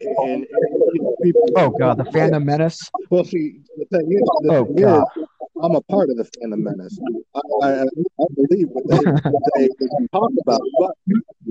and, 0.00 0.46
and 0.50 1.16
people. 1.22 1.48
Oh 1.56 1.70
god, 1.70 1.98
the 1.98 2.04
Fandom 2.04 2.44
Menace. 2.44 2.90
Well, 3.10 3.24
see, 3.24 3.60
the 3.76 3.84
thing 3.86 4.12
is, 4.12 4.22
the 4.42 4.54
Oh 4.54 4.64
thing 4.64 4.88
is. 4.88 5.26
I'm 5.62 5.74
a 5.74 5.80
part 5.82 6.08
of 6.08 6.16
the 6.16 6.24
Fandom 6.24 6.62
Menace. 6.62 6.98
I, 7.34 7.40
I, 7.62 7.82
I 7.82 8.24
believe 8.34 8.68
what 8.68 8.86
they, 8.88 9.04
what 9.04 9.42
they, 9.56 9.68
they 9.68 10.06
talk 10.12 10.30
about, 10.42 10.62
but 10.78 10.92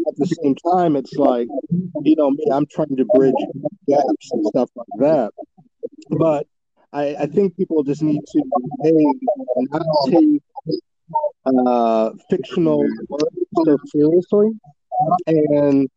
at 0.07 0.15
the 0.17 0.25
same 0.25 0.55
time, 0.55 0.95
it's 0.95 1.13
like, 1.13 1.47
you 2.01 2.15
know, 2.15 2.32
me, 2.32 2.45
I'm 2.51 2.65
trying 2.65 2.95
to 2.95 3.05
bridge 3.05 3.36
gaps 3.88 4.32
and 4.32 4.45
stuff 4.47 4.69
like 4.75 4.88
that. 4.97 5.32
But 6.09 6.47
I, 6.91 7.15
I 7.19 7.25
think 7.27 7.55
people 7.55 7.84
just 7.84 8.01
need 8.01 8.21
to 8.32 8.43
a 8.84 8.91
not 9.55 9.86
take 10.07 10.41
uh, 11.45 12.12
fictional 12.30 12.86
work 13.07 13.30
so 13.66 13.78
seriously, 13.88 14.51
and 15.28 15.89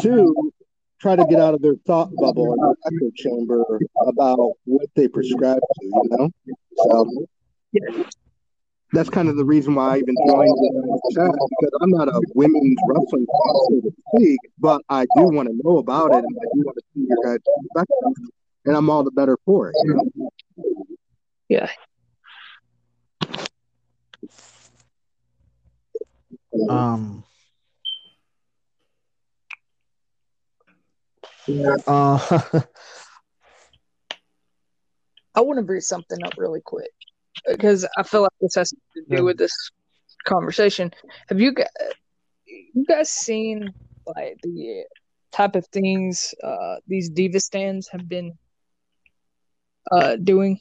two, 0.00 0.52
try 1.00 1.16
to 1.16 1.24
get 1.26 1.40
out 1.40 1.54
of 1.54 1.62
their 1.62 1.76
thought 1.86 2.10
bubble 2.16 2.52
and 2.52 2.76
echo 2.86 3.10
chamber 3.14 3.64
about 4.06 4.52
what 4.64 4.88
they 4.94 5.08
prescribe 5.08 5.60
to. 5.60 5.84
You 5.84 6.08
know, 6.10 6.30
so 6.76 7.26
that's 8.92 9.10
kind 9.10 9.28
of 9.28 9.36
the 9.36 9.44
reason 9.44 9.74
why 9.74 9.94
I 9.94 9.98
even 9.98 10.16
joined 10.26 10.56
the 10.56 11.12
chat 11.14 11.30
because 11.30 11.78
I'm 11.82 11.90
not 11.90 12.08
a 12.08 12.20
women's 12.34 12.78
wrestling 12.88 13.26
fan, 13.26 13.82
to 13.82 13.92
speak, 14.14 14.38
but 14.58 14.82
I 14.88 15.02
do 15.16 15.24
want 15.24 15.48
to 15.48 15.60
know 15.64 15.78
about 15.78 16.12
it 16.12 16.24
and 16.24 16.36
I 16.40 16.46
do 16.54 16.62
want 16.64 16.76
to 16.76 16.82
see 16.94 17.06
your 17.08 17.18
guys' 17.24 17.38
perspective, 17.62 18.30
and 18.64 18.76
I'm 18.76 18.88
all 18.88 19.02
the 19.04 19.10
better 19.10 19.36
for 19.44 19.70
it. 19.70 19.76
You 19.84 19.94
know? 19.94 20.30
Yeah. 21.48 21.68
Um. 26.68 27.24
Uh, 31.86 32.40
I 35.34 35.40
want 35.42 35.58
to 35.58 35.62
bring 35.62 35.80
something 35.80 36.18
up 36.24 36.32
really 36.38 36.60
quick 36.60 36.90
because 37.46 37.86
I 37.96 38.02
feel 38.02 38.22
like 38.22 38.32
this 38.40 38.54
has 38.54 38.70
to 38.70 38.76
do 39.08 39.24
with 39.24 39.38
this 39.38 39.52
conversation. 40.24 40.92
Have 41.28 41.40
you 41.40 41.52
guys, 41.52 41.66
you 42.46 42.84
guys 42.88 43.10
seen 43.10 43.72
like 44.06 44.38
the 44.42 44.84
type 45.32 45.54
of 45.54 45.66
things 45.68 46.34
uh, 46.42 46.76
these 46.86 47.10
diva 47.10 47.40
stans 47.40 47.88
have 47.88 48.08
been 48.08 48.32
uh, 49.92 50.16
doing, 50.16 50.58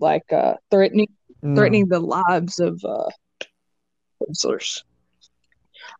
like 0.00 0.30
uh, 0.32 0.54
threatening 0.70 1.08
no. 1.42 1.54
threatening 1.54 1.86
the 1.88 2.00
lives 2.00 2.58
of 2.58 2.82
uh, 2.84 3.08
wrestlers? 4.20 4.84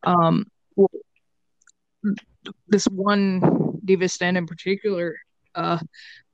Um, 0.05 0.47
well, 0.76 0.91
this 2.68 2.86
one 2.86 3.78
diva 3.84 4.09
stan 4.09 4.36
in 4.36 4.47
particular 4.47 5.16
uh, 5.55 5.78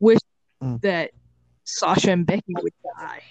wished 0.01 0.21
Mm. 0.63 0.81
that 0.83 1.11
Sasha 1.65 2.13
and 2.13 2.25
Becky 2.25 2.43
would 2.63 2.73
die. 2.99 3.23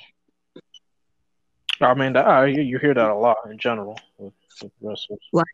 I 1.81 1.93
mean, 1.95 2.13
that, 2.13 2.27
uh, 2.27 2.43
you, 2.43 2.61
you 2.61 2.77
hear 2.77 2.93
that 2.93 3.09
a 3.09 3.15
lot 3.15 3.37
in 3.49 3.57
general 3.57 3.97
with, 4.17 4.33
with 4.61 4.71
wrestlers. 4.81 5.19
Like, 5.31 5.45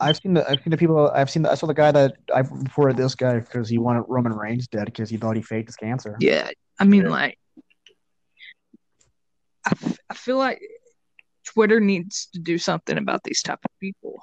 I've 0.00 0.16
seen 0.18 0.34
the 0.34 0.46
I've 0.50 0.60
seen 0.62 0.72
the 0.72 0.76
people 0.76 1.10
I've 1.14 1.30
seen 1.30 1.42
the, 1.42 1.50
I 1.50 1.54
saw 1.54 1.66
the 1.68 1.74
guy 1.74 1.90
that 1.92 2.16
I 2.34 2.40
reported 2.40 2.96
this 2.96 3.14
guy 3.14 3.38
because 3.38 3.68
he 3.68 3.78
wanted 3.78 4.02
Roman 4.08 4.32
Reigns 4.32 4.66
dead 4.66 4.86
because 4.86 5.08
he 5.08 5.16
thought 5.16 5.36
he 5.36 5.42
faked 5.42 5.68
his 5.68 5.76
cancer. 5.76 6.16
yeah, 6.20 6.50
I 6.80 6.84
mean, 6.84 7.04
Yeah. 7.04 7.10
like, 7.10 7.38
I, 9.64 9.70
f- 9.70 9.98
I 10.10 10.14
feel 10.14 10.38
like 10.38 10.60
Twitter 11.44 11.80
needs 11.80 12.26
to 12.32 12.38
do 12.40 12.58
something 12.58 12.96
about 12.98 13.22
these 13.24 13.42
type 13.42 13.58
of 13.64 13.70
people. 13.80 14.20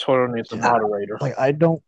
Twitter 0.00 0.28
needs 0.28 0.52
a 0.52 0.56
Yeah. 0.56 0.62
moderator. 0.62 1.18
Like 1.20 1.38
I 1.38 1.52
don't. 1.52 1.82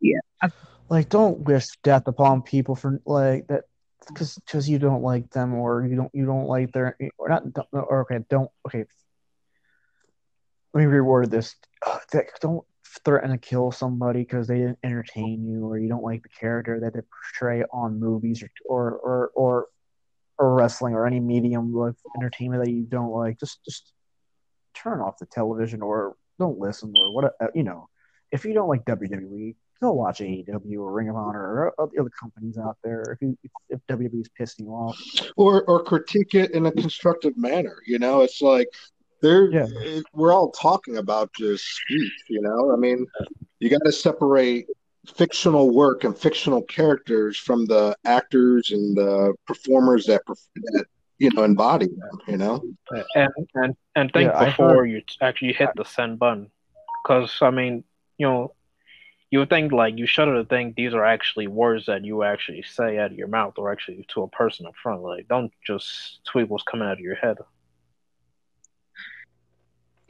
Yeah, 0.00 0.20
I- 0.42 0.50
Like 0.88 1.08
don't 1.08 1.40
wish 1.40 1.66
death 1.82 2.06
upon 2.08 2.42
people 2.42 2.74
for 2.74 3.00
like 3.04 3.46
that 3.48 3.64
because 4.08 4.34
because 4.36 4.68
you 4.68 4.78
don't 4.78 5.02
like 5.02 5.30
them 5.30 5.54
or 5.54 5.86
you 5.86 5.94
don't 5.96 6.12
you 6.14 6.26
don't 6.26 6.46
like 6.46 6.72
their 6.72 6.96
or 7.18 7.28
not 7.28 7.52
don't, 7.52 7.68
or 7.72 8.00
okay 8.02 8.24
don't 8.28 8.50
okay. 8.66 8.84
Let 10.72 10.80
me 10.80 10.86
reword 10.86 11.30
this. 11.30 11.54
Uh, 11.86 11.98
that- 12.12 12.26
don't 12.40 12.64
threaten 13.04 13.30
to 13.30 13.38
kill 13.38 13.70
somebody 13.70 14.20
because 14.20 14.48
they 14.48 14.58
didn't 14.58 14.78
entertain 14.82 15.46
you 15.46 15.64
or 15.66 15.78
you 15.78 15.88
don't 15.88 16.02
like 16.02 16.22
the 16.22 16.28
character 16.28 16.80
that 16.80 16.92
they 16.94 17.00
portray 17.02 17.62
on 17.72 18.00
movies 18.00 18.42
or 18.42 18.50
or 18.64 18.90
or 18.98 19.30
or, 19.34 19.66
or 20.40 20.54
wrestling 20.54 20.94
or 20.94 21.06
any 21.06 21.20
medium 21.20 21.76
of 21.76 21.94
entertainment 22.16 22.64
that 22.64 22.70
you 22.72 22.82
don't 22.82 23.10
like. 23.12 23.38
Just 23.38 23.62
just 23.64 23.92
turn 24.74 25.00
off 25.00 25.18
the 25.18 25.26
television 25.26 25.82
or 25.82 26.16
don't 26.38 26.58
listen 26.58 26.92
or 26.96 27.14
what 27.14 27.24
uh, 27.40 27.46
you 27.54 27.62
know. 27.62 27.88
If 28.32 28.44
you 28.44 28.54
don't 28.54 28.68
like 28.68 28.84
WWE, 28.84 29.54
go 29.82 29.92
watch 29.92 30.20
AEW 30.20 30.78
or 30.78 30.92
Ring 30.92 31.08
of 31.08 31.16
Honor 31.16 31.42
or 31.42 31.74
uh, 31.78 32.00
other 32.00 32.10
companies 32.18 32.56
out 32.58 32.78
there. 32.82 33.02
If 33.12 33.20
you 33.20 33.38
if 33.68 33.80
WWE 33.88 34.20
is 34.22 34.30
pissing 34.38 34.60
you 34.60 34.70
off, 34.70 34.98
or 35.36 35.64
or 35.64 35.82
critique 35.84 36.34
it 36.34 36.52
in 36.52 36.66
a 36.66 36.72
constructive 36.72 37.36
manner. 37.36 37.76
You 37.86 37.98
know, 37.98 38.22
it's 38.22 38.40
like 38.40 38.68
they're 39.20 39.50
Yeah. 39.50 39.66
it, 39.82 40.04
we're 40.14 40.32
all 40.32 40.50
talking 40.52 40.96
about 40.96 41.30
just 41.36 41.64
speech. 41.64 42.12
You 42.28 42.40
know, 42.40 42.72
I 42.72 42.76
mean, 42.76 43.06
you 43.58 43.68
got 43.68 43.82
to 43.84 43.92
separate 43.92 44.66
fictional 45.06 45.70
work 45.70 46.04
and 46.04 46.16
fictional 46.16 46.62
characters 46.62 47.36
from 47.36 47.66
the 47.66 47.96
actors 48.04 48.70
and 48.70 48.96
the 48.96 49.34
performers 49.46 50.06
that 50.06 50.22
that 50.26 50.84
you 51.18 51.30
know 51.30 51.42
embody 51.44 51.86
them. 51.86 52.20
You 52.26 52.36
know, 52.36 52.62
and 53.14 53.32
and 53.54 53.76
and 53.96 54.12
think 54.12 54.30
Yeah, 54.32 54.38
I 54.38 54.44
before 54.46 54.86
you 54.86 55.02
actually 55.20 55.52
hit 55.52 55.70
the 55.76 55.84
send 55.84 56.18
button, 56.18 56.50
because 57.02 57.38
I 57.40 57.50
mean, 57.50 57.84
you 58.18 58.26
know, 58.26 58.54
you 59.30 59.38
would 59.38 59.48
think 59.48 59.72
like 59.72 59.96
you 59.96 60.06
shudder 60.06 60.34
to 60.34 60.44
think 60.44 60.76
these 60.76 60.92
are 60.92 61.04
actually 61.04 61.46
words 61.46 61.86
that 61.86 62.04
you 62.04 62.22
actually 62.22 62.62
say 62.62 62.98
out 62.98 63.12
of 63.12 63.18
your 63.18 63.28
mouth 63.28 63.54
or 63.56 63.72
actually 63.72 64.04
to 64.08 64.22
a 64.22 64.28
person 64.28 64.66
in 64.66 64.72
front. 64.82 65.02
Like, 65.02 65.28
don't 65.28 65.52
just 65.66 66.24
tweet 66.24 66.48
what's 66.48 66.64
coming 66.64 66.88
out 66.88 66.94
of 66.94 67.00
your 67.00 67.14
head. 67.14 67.38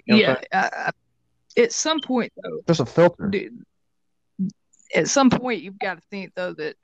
You 0.07 0.15
know 0.15 0.21
yeah. 0.21 0.41
I, 0.53 0.71
I, 0.87 0.91
at 1.61 1.73
some 1.73 2.01
point, 2.01 2.33
though, 2.43 2.63
just 2.67 2.81
a 2.81 2.87
filter. 2.87 3.29
dude, 3.29 3.65
at 4.95 5.09
some 5.09 5.31
point, 5.31 5.63
you've 5.63 5.79
got 5.79 5.95
to 5.95 6.03
think 6.11 6.33
though 6.35 6.55
that 6.55 6.77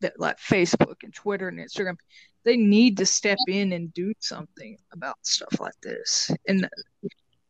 that 0.00 0.18
like 0.18 0.38
Facebook 0.38 0.96
and 1.02 1.14
Twitter 1.14 1.48
and 1.48 1.58
Instagram, 1.58 1.96
they 2.44 2.56
need 2.56 2.96
to 2.98 3.06
step 3.06 3.38
in 3.48 3.72
and 3.72 3.92
do 3.92 4.12
something 4.20 4.78
about 4.92 5.16
stuff 5.22 5.60
like 5.60 5.78
this. 5.82 6.30
And 6.48 6.68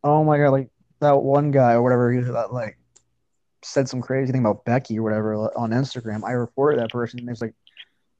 Oh 0.03 0.23
my 0.23 0.37
god, 0.37 0.51
like 0.51 0.69
that 0.99 1.17
one 1.17 1.51
guy 1.51 1.73
or 1.73 1.83
whatever 1.83 2.11
he 2.11 2.19
that 2.21 2.53
like 2.53 2.77
said 3.63 3.87
some 3.87 4.01
crazy 4.01 4.31
thing 4.31 4.41
about 4.41 4.65
Becky 4.65 4.97
or 4.97 5.03
whatever 5.03 5.35
on 5.57 5.69
Instagram. 5.71 6.23
I 6.23 6.31
reported 6.31 6.79
that 6.81 6.89
person 6.89 7.19
and 7.19 7.29
it's 7.29 7.41
like 7.41 7.53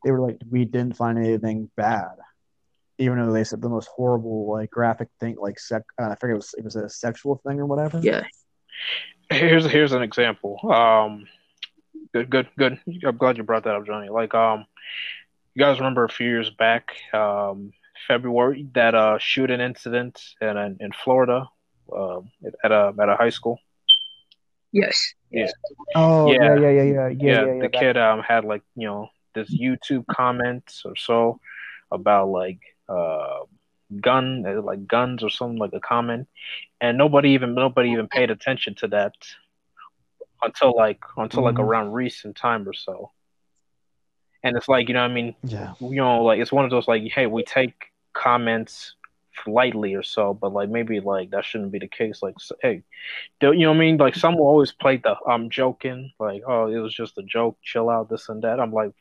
they 0.04 0.12
were 0.12 0.22
like 0.22 0.40
we 0.50 0.66
didn't 0.66 0.96
find 0.96 1.18
anything 1.18 1.70
bad. 1.76 2.12
even 2.98 3.18
though 3.18 3.34
they 3.34 3.44
said 3.44 3.62
the 3.62 3.70
most 3.70 3.88
horrible, 3.88 4.52
like 4.52 4.70
graphic 4.70 5.10
thing, 5.20 5.36
like 5.40 5.60
sec, 5.60 5.82
uh, 6.00 6.10
I 6.10 6.16
forget 6.16 6.34
it 6.34 6.36
was, 6.36 6.54
it 6.58 6.64
was 6.64 6.76
a 6.76 6.88
sexual 6.88 7.42
thing 7.46 7.60
or 7.60 7.66
whatever. 7.66 8.00
Yeah. 8.04 8.24
Here's 9.32 9.66
here's 9.66 9.94
an 9.94 10.02
example. 10.04 10.60
Um, 10.72 11.28
good, 12.14 12.30
good, 12.30 12.48
good. 12.58 12.80
I'm 13.04 13.18
glad 13.18 13.38
you 13.38 13.44
brought 13.44 13.64
that 13.66 13.76
up, 13.76 13.86
Johnny. 13.86 14.10
Like, 14.10 14.34
um, 14.34 14.66
you 15.54 15.64
guys 15.64 15.80
remember 15.80 16.04
a 16.04 16.10
few 16.10 16.28
years 16.28 16.50
back, 16.50 16.90
um, 17.14 17.74
February, 18.08 18.68
that 18.74 18.96
uh 18.96 19.18
shooting 19.20 19.60
incident 19.62 20.20
in 20.42 20.58
in, 20.58 20.78
in 20.80 20.92
Florida, 21.04 21.48
um, 21.96 22.30
at 22.64 22.72
a 22.72 22.94
at 23.00 23.10
a 23.10 23.16
high 23.16 23.30
school. 23.30 23.60
Yes. 24.72 25.14
Yes, 25.30 25.54
oh 25.96 26.32
Yeah. 26.32 26.56
yeah, 26.56 26.70
yeah, 26.70 26.70
yeah, 26.70 26.84
yeah, 26.84 26.84
yeah, 26.84 27.08
yeah, 27.10 27.46
yeah. 27.46 27.46
yeah, 27.46 27.62
the 27.62 27.70
that- 27.72 27.74
kid 27.74 27.98
um 27.98 28.22
had 28.22 28.44
like 28.46 28.64
you 28.76 28.88
know 28.88 29.10
this 29.34 29.50
YouTube 29.54 30.06
comments 30.08 30.84
or 30.86 30.96
so 30.96 31.40
about 31.92 32.30
like 32.30 32.60
uh 32.90 33.40
gun 34.02 34.46
uh, 34.48 34.62
like 34.62 34.88
guns 34.88 35.24
or 35.24 35.30
something 35.30 35.58
like 35.58 35.74
a 35.74 35.80
comment, 35.80 36.28
and 36.82 36.98
nobody 36.98 37.30
even 37.32 37.54
nobody 37.54 37.92
even 37.92 38.08
paid 38.08 38.30
attention 38.32 38.76
to 38.76 38.88
that 38.88 39.14
until 40.44 40.76
like 40.76 41.00
until 41.18 41.44
like 41.44 41.56
Mhm. 41.56 41.64
around 41.64 41.92
recent 41.94 42.36
time 42.36 42.68
or 42.68 42.74
so. 42.74 43.12
And 44.44 44.58
it's 44.58 44.68
like 44.68 44.88
you 44.88 44.94
know 44.96 45.02
what 45.04 45.12
I 45.12 45.14
mean 45.14 45.36
yeah. 45.44 45.74
you 45.80 45.96
know 45.98 46.24
like 46.24 46.40
it's 46.40 46.52
one 46.52 46.66
of 46.66 46.72
those 46.72 46.88
like 46.88 47.04
hey 47.04 47.28
we 47.28 47.44
take 47.44 47.92
comments 48.14 48.96
lightly 49.48 49.94
or 49.96 50.04
so 50.04 50.34
but 50.34 50.52
like 50.52 50.70
maybe 50.70 51.00
like 51.00 51.30
that 51.32 51.46
shouldn't 51.46 51.72
be 51.72 51.80
the 51.80 51.88
case 51.88 52.22
like 52.22 52.36
s- 52.40 52.52
hey 52.62 52.84
do- 53.40 53.54
you 53.54 53.62
know 53.62 53.70
what 53.72 53.78
I 53.78 53.80
mean 53.80 53.98
like 53.98 54.16
some 54.16 54.36
will 54.36 54.46
always 54.48 54.72
play 54.72 54.98
the 54.98 55.16
I'm 55.28 55.50
joking 55.50 56.12
like 56.20 56.44
oh 56.48 56.68
it 56.68 56.80
was 56.80 56.94
just 56.94 57.18
a 57.18 57.24
joke 57.24 57.58
chill 57.64 57.90
out 57.90 58.10
this 58.10 58.30
and 58.30 58.42
that 58.44 58.60
I'm 58.60 58.74
like 58.74 58.92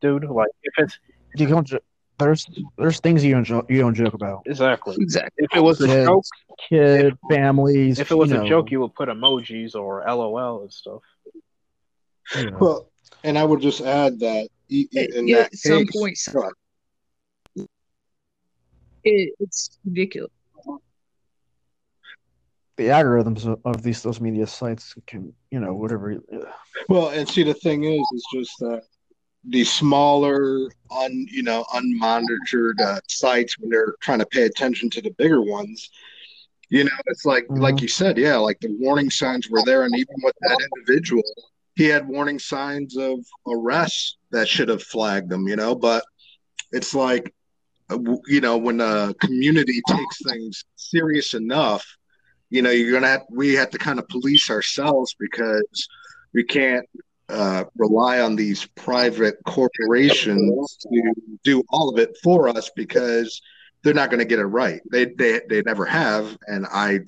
dude 0.00 0.24
like 0.24 0.50
if 0.62 0.74
it's 0.78 0.98
You 1.36 1.46
don't. 1.48 1.70
Jo- 2.18 2.24
there's 2.24 2.46
there's 2.78 3.00
things 3.00 3.24
you 3.24 3.34
don't 3.34 3.44
jo- 3.44 3.66
you 3.68 3.78
don't 3.78 3.94
joke 3.94 4.14
about. 4.14 4.42
exactly 4.46 4.96
Exactly. 4.98 5.44
if 5.44 5.56
it 5.56 5.60
was 5.60 5.80
a 5.80 6.04
joke 6.04 6.24
kid, 6.68 7.16
families. 7.30 7.98
if 7.98 8.10
it 8.10 8.14
was 8.14 8.30
you 8.30 8.36
a 8.36 8.38
know, 8.40 8.48
joke 8.48 8.70
you 8.70 8.80
would 8.80 8.94
put 8.94 9.08
emojis 9.08 9.74
or 9.74 10.04
LOL 10.06 10.62
and 10.62 10.72
stuff 10.72 11.02
you 12.34 12.50
know. 12.50 12.58
Well, 12.58 12.90
and 13.24 13.38
I 13.38 13.44
would 13.44 13.60
just 13.60 13.80
add 13.80 14.18
that 14.20 14.48
in 14.68 15.28
Yeah, 15.28 15.36
that 15.38 15.46
at 15.46 15.54
some 15.54 15.86
point, 15.92 16.18
Go 16.32 16.50
it, 19.04 19.34
it's 19.38 19.78
ridiculous. 19.84 20.30
the 22.76 22.88
algorithms 22.88 23.46
of, 23.46 23.58
of 23.64 23.82
these 23.82 24.02
social 24.02 24.22
media 24.22 24.46
sites 24.46 24.94
can, 25.06 25.32
you 25.50 25.58
know, 25.60 25.72
whatever. 25.72 26.16
Well, 26.90 27.08
and 27.08 27.26
see, 27.26 27.42
the 27.42 27.54
thing 27.54 27.84
is, 27.84 28.00
is 28.14 28.26
just 28.34 28.58
that 28.58 28.82
the 29.48 29.64
smaller, 29.64 30.70
un 30.90 31.26
you 31.30 31.42
know, 31.42 31.64
unmonitored 31.74 32.80
uh, 32.80 33.00
sites 33.08 33.58
when 33.58 33.70
they're 33.70 33.94
trying 34.00 34.18
to 34.18 34.26
pay 34.26 34.42
attention 34.42 34.90
to 34.90 35.00
the 35.02 35.10
bigger 35.18 35.42
ones, 35.42 35.90
you 36.70 36.84
know, 36.84 36.90
it's 37.06 37.24
like 37.24 37.46
like 37.56 37.80
Mhm. 37.80 37.82
you 37.82 37.88
said, 37.88 38.18
yeah, 38.18 38.36
like 38.36 38.58
the 38.60 38.74
warning 38.78 39.10
signs 39.10 39.48
were 39.50 39.62
there, 39.62 39.82
and 39.82 39.94
even 39.96 40.14
with 40.22 40.34
that 40.42 40.58
individual, 40.74 41.22
he 41.76 41.84
had 41.86 42.08
warning 42.08 42.38
signs 42.38 42.96
of 42.96 43.18
arrest 43.48 44.18
that 44.30 44.48
should 44.48 44.68
have 44.68 44.82
flagged 44.82 45.30
them, 45.30 45.46
you 45.48 45.56
know. 45.56 45.74
But 45.74 46.04
it's 46.72 46.94
like, 46.94 47.32
uh, 47.90 47.98
you 48.26 48.40
know, 48.40 48.56
when 48.56 48.78
the 48.78 49.14
community 49.20 49.82
takes 49.88 50.22
things 50.22 50.64
serious 50.76 51.34
enough, 51.34 51.84
you 52.50 52.62
know, 52.62 52.70
you're 52.70 52.92
gonna 52.92 53.08
have 53.08 53.22
we 53.30 53.54
have 53.54 53.70
to 53.70 53.78
kind 53.78 53.98
of 53.98 54.08
police 54.08 54.50
ourselves 54.50 55.14
because 55.18 55.88
we 56.34 56.44
can't 56.44 56.86
uh, 57.28 57.64
rely 57.76 58.20
on 58.20 58.36
these 58.36 58.66
private 58.76 59.36
corporations 59.44 60.76
to 60.80 61.12
do 61.44 61.62
all 61.70 61.88
of 61.88 61.98
it 61.98 62.16
for 62.22 62.48
us 62.48 62.70
because 62.76 63.40
they're 63.82 63.94
not 63.94 64.10
going 64.10 64.18
to 64.20 64.24
get 64.24 64.38
it 64.38 64.46
right. 64.46 64.80
They, 64.90 65.06
they 65.06 65.40
they 65.48 65.62
never 65.62 65.84
have, 65.84 66.36
and 66.48 66.66
I 66.72 67.00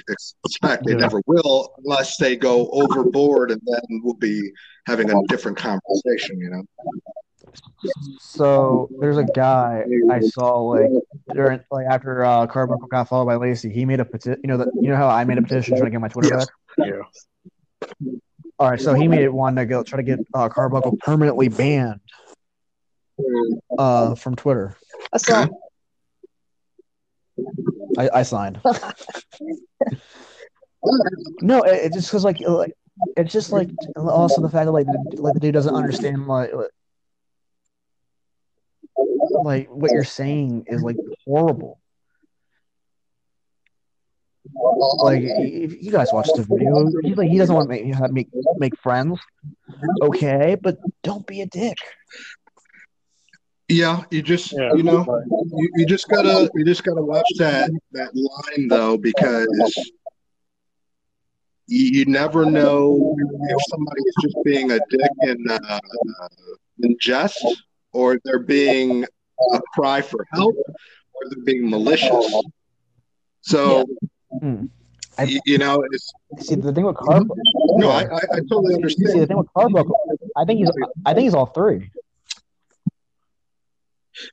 expect 0.45 0.87
they 0.87 0.93
Yeah. 0.93 0.99
never 0.99 1.21
will 1.27 1.73
unless 1.85 2.17
they 2.19 2.37
go 2.37 2.69
overboard, 2.71 3.51
and 3.51 3.61
then 3.67 4.01
we'll 4.03 4.15
be 4.15 4.51
having 4.87 5.11
a 5.11 5.15
different 5.29 5.57
conversation. 5.59 6.39
You 6.39 6.51
know. 6.51 6.63
So 8.19 8.89
there's 9.01 9.17
a 9.17 9.25
guy 9.25 9.85
I 10.11 10.21
saw 10.21 10.59
like 10.61 10.91
during 11.33 11.61
like 11.71 11.87
after 11.89 12.25
uh, 12.25 12.47
Carbuncle 12.47 12.89
got 12.89 13.09
followed 13.09 13.27
by 13.27 13.37
Lacey. 13.37 13.71
He 13.71 13.85
made 13.85 14.01
a 14.01 14.05
petition. 14.05 14.41
You 14.43 14.49
know 14.49 14.57
that 14.59 14.69
you 14.81 14.89
know 14.89 14.97
how 14.97 15.09
I 15.09 15.25
made 15.25 15.39
a 15.39 15.43
petition 15.43 15.75
trying 15.75 15.87
to 15.87 15.91
get 15.91 16.01
my 16.01 16.09
Twitter 16.09 16.29
Yes. 16.29 16.47
back. 16.47 16.87
yeah 16.87 18.13
All 18.59 18.69
right, 18.71 18.81
so 18.81 18.93
he 18.95 19.07
made 19.07 19.23
it 19.23 19.33
one 19.33 19.55
to 19.57 19.65
go 19.67 19.83
try 19.85 19.99
to 19.99 20.03
get 20.03 20.19
uh, 20.35 20.49
Carbuncle 20.49 20.97
permanently 21.01 21.49
banned 21.49 22.01
uh, 23.79 24.15
from 24.17 24.35
Twitter. 24.35 24.75
I 25.13 25.17
saw 25.19 25.47
I, 27.97 28.11
I 28.15 28.23
signed. 28.25 28.61
no, 31.41 31.63
it, 31.63 31.85
it's 31.85 31.95
just 31.97 32.09
because 32.09 32.25
like 32.25 32.41
like 32.41 32.73
it's 33.17 33.33
just 33.33 33.53
like 33.53 33.71
also 33.97 34.43
the 34.43 34.49
fact 34.49 34.67
that 34.67 34.73
like 34.73 34.87
the, 34.87 35.23
like 35.23 35.35
the 35.35 35.41
dude 35.41 35.55
doesn't 35.55 35.75
understand 35.75 36.27
like- 36.27 36.51
like 39.45 39.69
what 39.71 39.93
you're 39.93 40.03
saying 40.05 40.65
is 40.67 40.83
like 40.83 40.97
horrible. 41.25 41.81
Like 44.55 45.23
if 45.23 45.83
you 45.83 45.93
guys 45.93 46.13
watch 46.13 46.29
the 46.35 46.43
video, 46.43 46.87
he's 47.03 47.17
like 47.17 47.29
he 47.29 47.39
doesn't 47.39 47.55
want 47.55 47.69
to 47.69 47.75
make 47.75 48.13
make 48.13 48.29
make 48.57 48.77
friends. 48.79 49.19
Okay, 50.03 50.57
but 50.61 50.79
don't 51.03 51.27
be 51.27 51.43
a 51.43 51.47
dick. 51.47 51.79
Yeah, 53.69 54.05
you 54.11 54.23
just 54.23 54.53
Yeah. 54.53 54.73
you 54.75 54.83
know 54.83 55.05
you, 55.53 55.71
you 55.77 55.87
just 55.87 56.09
gotta 56.09 56.51
you 56.55 56.65
just 56.65 56.85
gotta 56.85 57.03
watch 57.03 57.29
that 57.37 57.71
that 57.93 58.11
line 58.15 58.69
though 58.69 58.97
because 58.97 59.47
you, 61.67 61.85
you 61.99 62.05
never 62.07 62.47
know 62.47 63.15
if 63.51 63.63
somebody 63.69 64.01
is 64.07 64.15
just 64.23 64.37
being 64.45 64.73
a 64.73 64.81
dick 64.91 65.11
in 65.23 65.45
uh, 65.51 65.81
in 66.83 66.97
jest 66.99 67.45
or 67.93 68.19
they're 68.25 68.39
being 68.39 69.05
a 69.53 69.61
cry 69.75 70.01
for 70.01 70.27
help 70.33 70.57
or 70.57 71.29
they're 71.29 71.45
being 71.45 71.69
malicious. 71.69 72.35
So 73.43 73.85
Hmm. 74.31 74.67
I- 75.19 75.41
you, 75.47 75.59
know 75.59 75.83
it's 75.91 76.13
See 76.47 76.55
the 76.55 76.73
thing 76.73 76.85
with 76.85 76.97
no 77.03 77.91
I, 77.91 78.03
I, 78.05 78.17
I 78.17 78.39
totally 78.49 78.75
understand. 78.75 79.11
See 79.11 79.19
the 79.19 79.27
thing 79.27 79.37
with 79.39 79.49
Carbuncle. 79.53 79.99
I 80.37 80.45
think 80.45 80.59
he's 80.61 80.71
I 81.05 81.13
think 81.15 81.25
he's 81.25 81.35
all 81.35 81.47
three. 81.47 81.91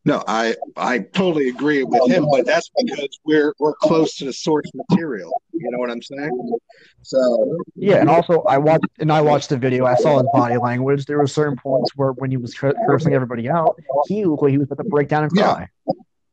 No, 0.04 0.24
I 0.28 0.56
I 0.78 1.00
totally 1.00 1.50
agree 1.50 1.84
with 1.84 2.10
him, 2.10 2.28
but 2.30 2.46
that's 2.46 2.70
because 2.78 3.20
we're 3.24 3.54
we're 3.60 3.76
close 3.76 4.16
to 4.18 4.26
the 4.26 4.34
source 4.34 4.66
material. 4.74 5.32
You 5.54 5.70
know 5.72 5.78
what 5.80 5.90
I'm 5.92 6.02
saying? 6.02 6.58
So 7.04 7.58
Yeah, 7.76 7.98
and 7.98 8.10
also 8.10 8.42
I 8.44 8.58
watched 8.58 8.86
and 9.00 9.12
I 9.12 9.22
watched 9.22 9.50
the 9.50 9.58
video. 9.58 9.86
I 9.86 9.96
saw 9.96 10.18
his 10.20 10.28
body 10.34 10.58
language. 10.58 11.06
There 11.06 11.18
were 11.20 11.28
certain 11.28 11.56
points 11.58 11.92
where 11.96 12.12
when 12.14 12.32
he 12.32 12.38
was 12.38 12.54
cursing 12.56 13.14
everybody 13.14 13.48
out, 13.50 13.80
he 14.08 14.26
looked 14.26 14.44
like 14.44 14.52
he 14.52 14.58
was 14.58 14.68
about 14.72 14.84
to 14.84 14.90
break 14.90 15.08
down 15.08 15.24
and 15.24 15.32
Yeah. 15.36 15.54
cry. 15.54 15.70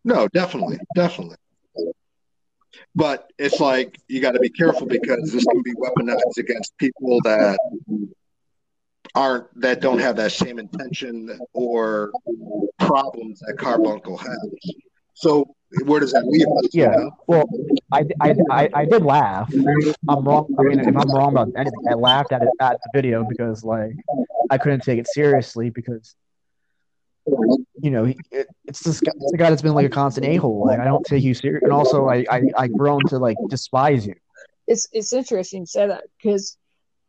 no, 0.05 0.29
definitely, 0.29 0.79
definitely. 0.95 1.37
But 2.95 3.33
it's 3.39 3.61
like 3.61 3.99
you 4.09 4.21
got 4.21 4.33
to 4.33 4.41
be 4.41 4.51
careful 4.51 4.87
because 4.87 5.33
this 5.33 5.45
can 5.45 5.63
be 5.63 5.73
weaponized 5.75 6.39
against 6.39 6.77
people 6.77 7.21
that 7.25 7.59
aren't 9.15 9.47
that 9.61 9.81
don't 9.81 9.99
have 9.99 10.17
that 10.17 10.33
same 10.33 10.59
intention 10.59 11.39
or 11.55 12.13
problems 12.79 13.41
that 13.41 13.57
Carbuncle 13.59 14.17
has. 14.17 14.51
So 15.15 15.55
where 15.85 16.01
does 16.01 16.13
that 16.13 16.27
leave 16.27 16.47
us? 16.47 16.71
Yeah. 16.73 17.09
Well, 17.27 17.49
I, 17.93 18.05
I, 18.21 18.35
I, 18.51 18.69
I 18.75 18.85
did 18.85 19.03
laugh. 19.03 19.53
I'm 20.09 20.25
wrong. 20.25 20.55
I 20.59 20.63
mean, 20.63 20.81
if 20.81 20.97
I'm 20.97 21.11
wrong 21.15 21.33
about 21.33 21.49
anything, 21.57 21.85
I 21.91 21.95
laughed 21.95 22.33
at 22.33 22.43
it 22.43 22.49
at 22.61 22.79
the 22.85 22.91
video 22.93 23.25
because 23.27 23.65
like 23.65 23.93
I 24.51 24.59
couldn't 24.59 24.83
take 24.83 24.99
it 24.99 25.07
seriously 25.09 25.71
because 25.71 26.15
you 27.83 27.91
know 27.91 28.05
he, 28.05 28.17
it, 28.31 28.49
it's 28.67 28.81
this 28.83 29.01
guy, 29.01 29.13
it's 29.21 29.33
a 29.33 29.37
guy 29.37 29.51
that's 29.51 29.63
been 29.63 29.75
like 29.75 29.87
a 29.87 29.91
constant 29.91 30.27
a 30.27 30.37
hole. 30.37 30.67
Like 30.67 30.81
I 30.81 30.85
don't 30.85 31.05
take 31.05 31.23
you 31.25 31.35
serious, 31.35 31.63
and 31.65 31.73
also 31.73 32.09
I, 32.09 32.25
I 32.31 32.43
I 32.57 32.69
grown 32.69 33.05
to 33.07 33.19
like 33.19 33.39
despise 33.49 34.07
you. 34.07 34.15
it's 34.69 34.89
it's 34.93 35.13
interesting 35.13 35.61
you 35.63 35.67
say 35.67 35.87
that 35.89 36.05
because 36.17 36.57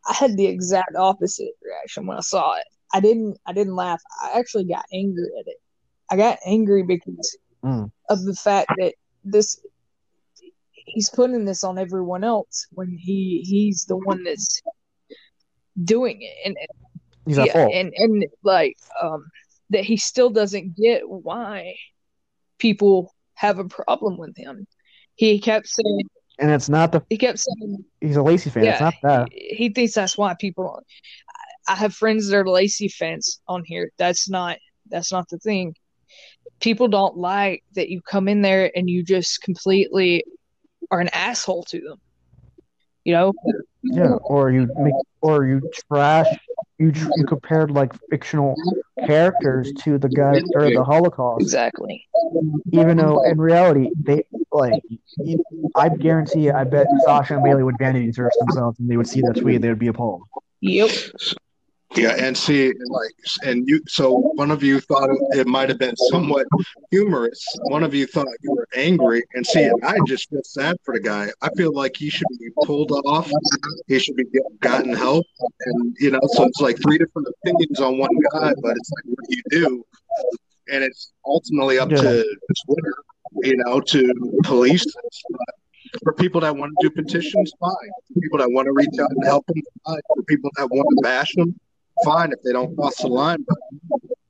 I 0.07 0.13
had 0.13 0.35
the 0.37 0.47
exact 0.47 0.95
opposite 0.97 1.53
reaction 1.63 2.07
when 2.07 2.17
I 2.17 2.21
saw 2.21 2.55
it. 2.55 2.65
I 2.93 2.99
didn't 2.99 3.37
I 3.47 3.53
didn't 3.53 3.75
laugh. 3.75 4.01
I 4.23 4.39
actually 4.39 4.65
got 4.65 4.85
angry 4.93 5.29
at 5.39 5.47
it. 5.47 5.57
I 6.11 6.17
got 6.17 6.39
angry 6.45 6.83
because 6.83 7.37
Mm. 7.63 7.91
of 8.09 8.23
the 8.25 8.35
fact 8.35 8.67
that 8.77 8.93
this 9.23 9.59
he's 10.73 11.09
putting 11.09 11.45
this 11.45 11.63
on 11.63 11.77
everyone 11.77 12.23
else 12.23 12.67
when 12.73 12.97
he 12.99 13.41
he's 13.47 13.85
the 13.85 13.95
one 13.95 14.23
that's 14.23 14.61
doing 15.83 16.21
it 16.21 16.33
and 16.45 16.57
and- 16.59 16.67
He's 17.25 17.39
at 17.39 17.47
yeah, 17.47 17.53
fault. 17.53 17.73
and 17.73 17.93
and 17.95 18.25
like 18.43 18.75
um 19.01 19.25
that 19.73 19.83
he 19.83 19.97
still 19.97 20.29
doesn't 20.29 20.75
get 20.77 21.01
why 21.07 21.75
people 22.59 23.13
have 23.35 23.59
a 23.59 23.65
problem 23.65 24.17
with 24.17 24.35
him. 24.37 24.65
He 25.15 25.39
kept 25.39 25.67
saying 25.67 26.09
And 26.39 26.51
it's 26.51 26.69
not 26.69 26.91
the 26.91 27.03
he 27.09 27.17
kept 27.17 27.39
saying 27.39 27.85
he's 28.01 28.15
a 28.15 28.23
Lacey 28.23 28.49
fan. 28.49 28.63
It's 28.67 28.79
Yeah. 28.79 28.85
not 28.85 28.95
that. 29.03 29.29
he 29.31 29.69
thinks 29.69 29.93
that's 29.93 30.17
why 30.17 30.35
people 30.39 30.81
I 31.67 31.75
have 31.75 31.93
friends 31.93 32.29
that 32.29 32.37
are 32.37 32.47
Lacey 32.49 32.87
fans 32.89 33.39
on 33.47 33.63
here. 33.65 33.91
That's 33.97 34.29
not 34.29 34.57
that's 34.89 35.11
not 35.11 35.27
the 35.29 35.37
thing. 35.39 35.75
people 36.59 36.87
don't 36.87 37.17
like 37.17 37.63
that 37.75 37.89
you 37.89 38.01
come 38.01 38.27
in 38.27 38.41
there 38.41 38.71
and 38.75 38.89
you 38.89 39.03
just 39.03 39.41
completely 39.41 40.23
are 40.91 40.99
an 41.01 41.09
asshole 41.09 41.63
to 41.65 41.79
them. 41.81 41.97
You 43.03 43.13
know? 43.13 43.33
Yeah, 43.83 44.13
or 44.23 44.49
you 44.51 44.69
make, 44.77 44.93
or 45.21 45.45
you 45.45 45.61
trash, 45.89 46.27
you 46.79 46.91
you 47.15 47.25
compared 47.25 47.71
like 47.71 47.93
fictional 48.09 48.55
characters 49.05 49.71
to 49.83 49.97
the 49.97 50.09
guy 50.09 50.41
or 50.55 50.69
the 50.69 50.83
Holocaust, 50.83 51.41
Exactly. 51.41 52.07
even 52.71 52.97
though 52.97 53.23
in 53.23 53.39
reality 53.39 53.89
they 54.01 54.23
like. 54.51 54.83
You, 55.17 55.43
I 55.75 55.89
guarantee, 55.89 56.49
I 56.49 56.63
bet 56.63 56.87
Sasha 57.05 57.35
and 57.35 57.43
Bayley 57.43 57.63
would 57.63 57.77
vanity 57.77 58.11
search 58.11 58.33
themselves 58.39 58.79
and 58.79 58.89
they 58.89 58.97
would 58.97 59.07
see 59.07 59.21
that 59.21 59.35
tweet, 59.35 59.61
they 59.61 59.69
would 59.69 59.79
be 59.79 59.87
appalled. 59.87 60.23
Yep. 60.61 60.89
Yeah, 61.95 62.15
and 62.17 62.35
see, 62.35 62.73
like, 62.89 63.11
and 63.43 63.67
you. 63.67 63.79
So 63.87 64.17
one 64.35 64.49
of 64.51 64.63
you 64.63 64.79
thought 64.79 65.09
it 65.31 65.47
might 65.47 65.69
have 65.69 65.77
been 65.77 65.95
somewhat 65.95 66.47
humorous. 66.89 67.43
One 67.65 67.83
of 67.83 67.93
you 67.93 68.07
thought 68.07 68.27
you 68.41 68.51
were 68.51 68.67
angry, 68.75 69.23
and 69.35 69.45
see, 69.45 69.69
I 69.83 69.97
just 70.07 70.29
feel 70.29 70.41
sad 70.43 70.77
for 70.83 70.93
the 70.95 70.99
guy. 70.99 71.29
I 71.41 71.49
feel 71.55 71.73
like 71.73 71.95
he 71.95 72.09
should 72.09 72.27
be 72.39 72.49
pulled 72.65 72.91
off. 73.05 73.29
He 73.87 73.99
should 73.99 74.15
be 74.15 74.25
gotten 74.61 74.93
help, 74.93 75.25
and 75.65 75.95
you 75.99 76.11
know, 76.11 76.19
so 76.29 76.45
it's 76.45 76.61
like 76.61 76.77
three 76.81 76.97
different 76.97 77.27
opinions 77.43 77.79
on 77.79 77.97
one 77.97 78.09
guy, 78.33 78.53
but 78.61 78.75
it's 78.75 78.91
like, 78.91 79.05
what 79.05 79.29
do 79.29 79.35
you 79.35 79.43
do? 79.51 79.85
And 80.71 80.83
it's 80.83 81.11
ultimately 81.25 81.77
up 81.77 81.91
Yeah. 81.91 81.97
to 82.01 82.37
Twitter, 82.65 82.93
you 83.43 83.57
know, 83.57 83.79
to 83.81 84.13
police 84.43 84.83
this. 84.85 85.23
But 85.29 86.01
for 86.03 86.13
people 86.13 86.41
that 86.41 86.55
want 86.55 86.73
to 86.79 86.87
do 86.89 86.95
petitions, 86.95 87.51
fine. 87.59 87.71
For 88.13 88.19
people 88.19 88.39
that 88.39 88.49
want 88.51 88.65
to 88.65 88.71
reach 88.71 88.97
out 88.99 89.11
and 89.11 89.23
help 89.25 89.45
them, 89.45 89.61
fine. 89.85 89.99
For 90.15 90.23
people 90.23 90.49
that 90.57 90.67
want 90.71 90.87
to 90.89 91.01
bash 91.03 91.31
them, 91.35 91.59
fine 92.03 92.31
if 92.31 92.41
they 92.43 92.51
don't 92.51 92.75
cross 92.75 92.97
the 92.97 93.07
line. 93.07 93.43
But 93.47 93.57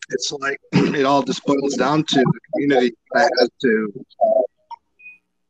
it's 0.09 0.31
like 0.31 0.59
it 0.73 1.05
all 1.05 1.23
just 1.23 1.43
boils 1.45 1.75
down 1.75 2.03
to 2.03 2.15
the 2.15 2.39
community 2.53 2.95
that 3.13 3.31
has 3.39 3.49
to 3.61 4.05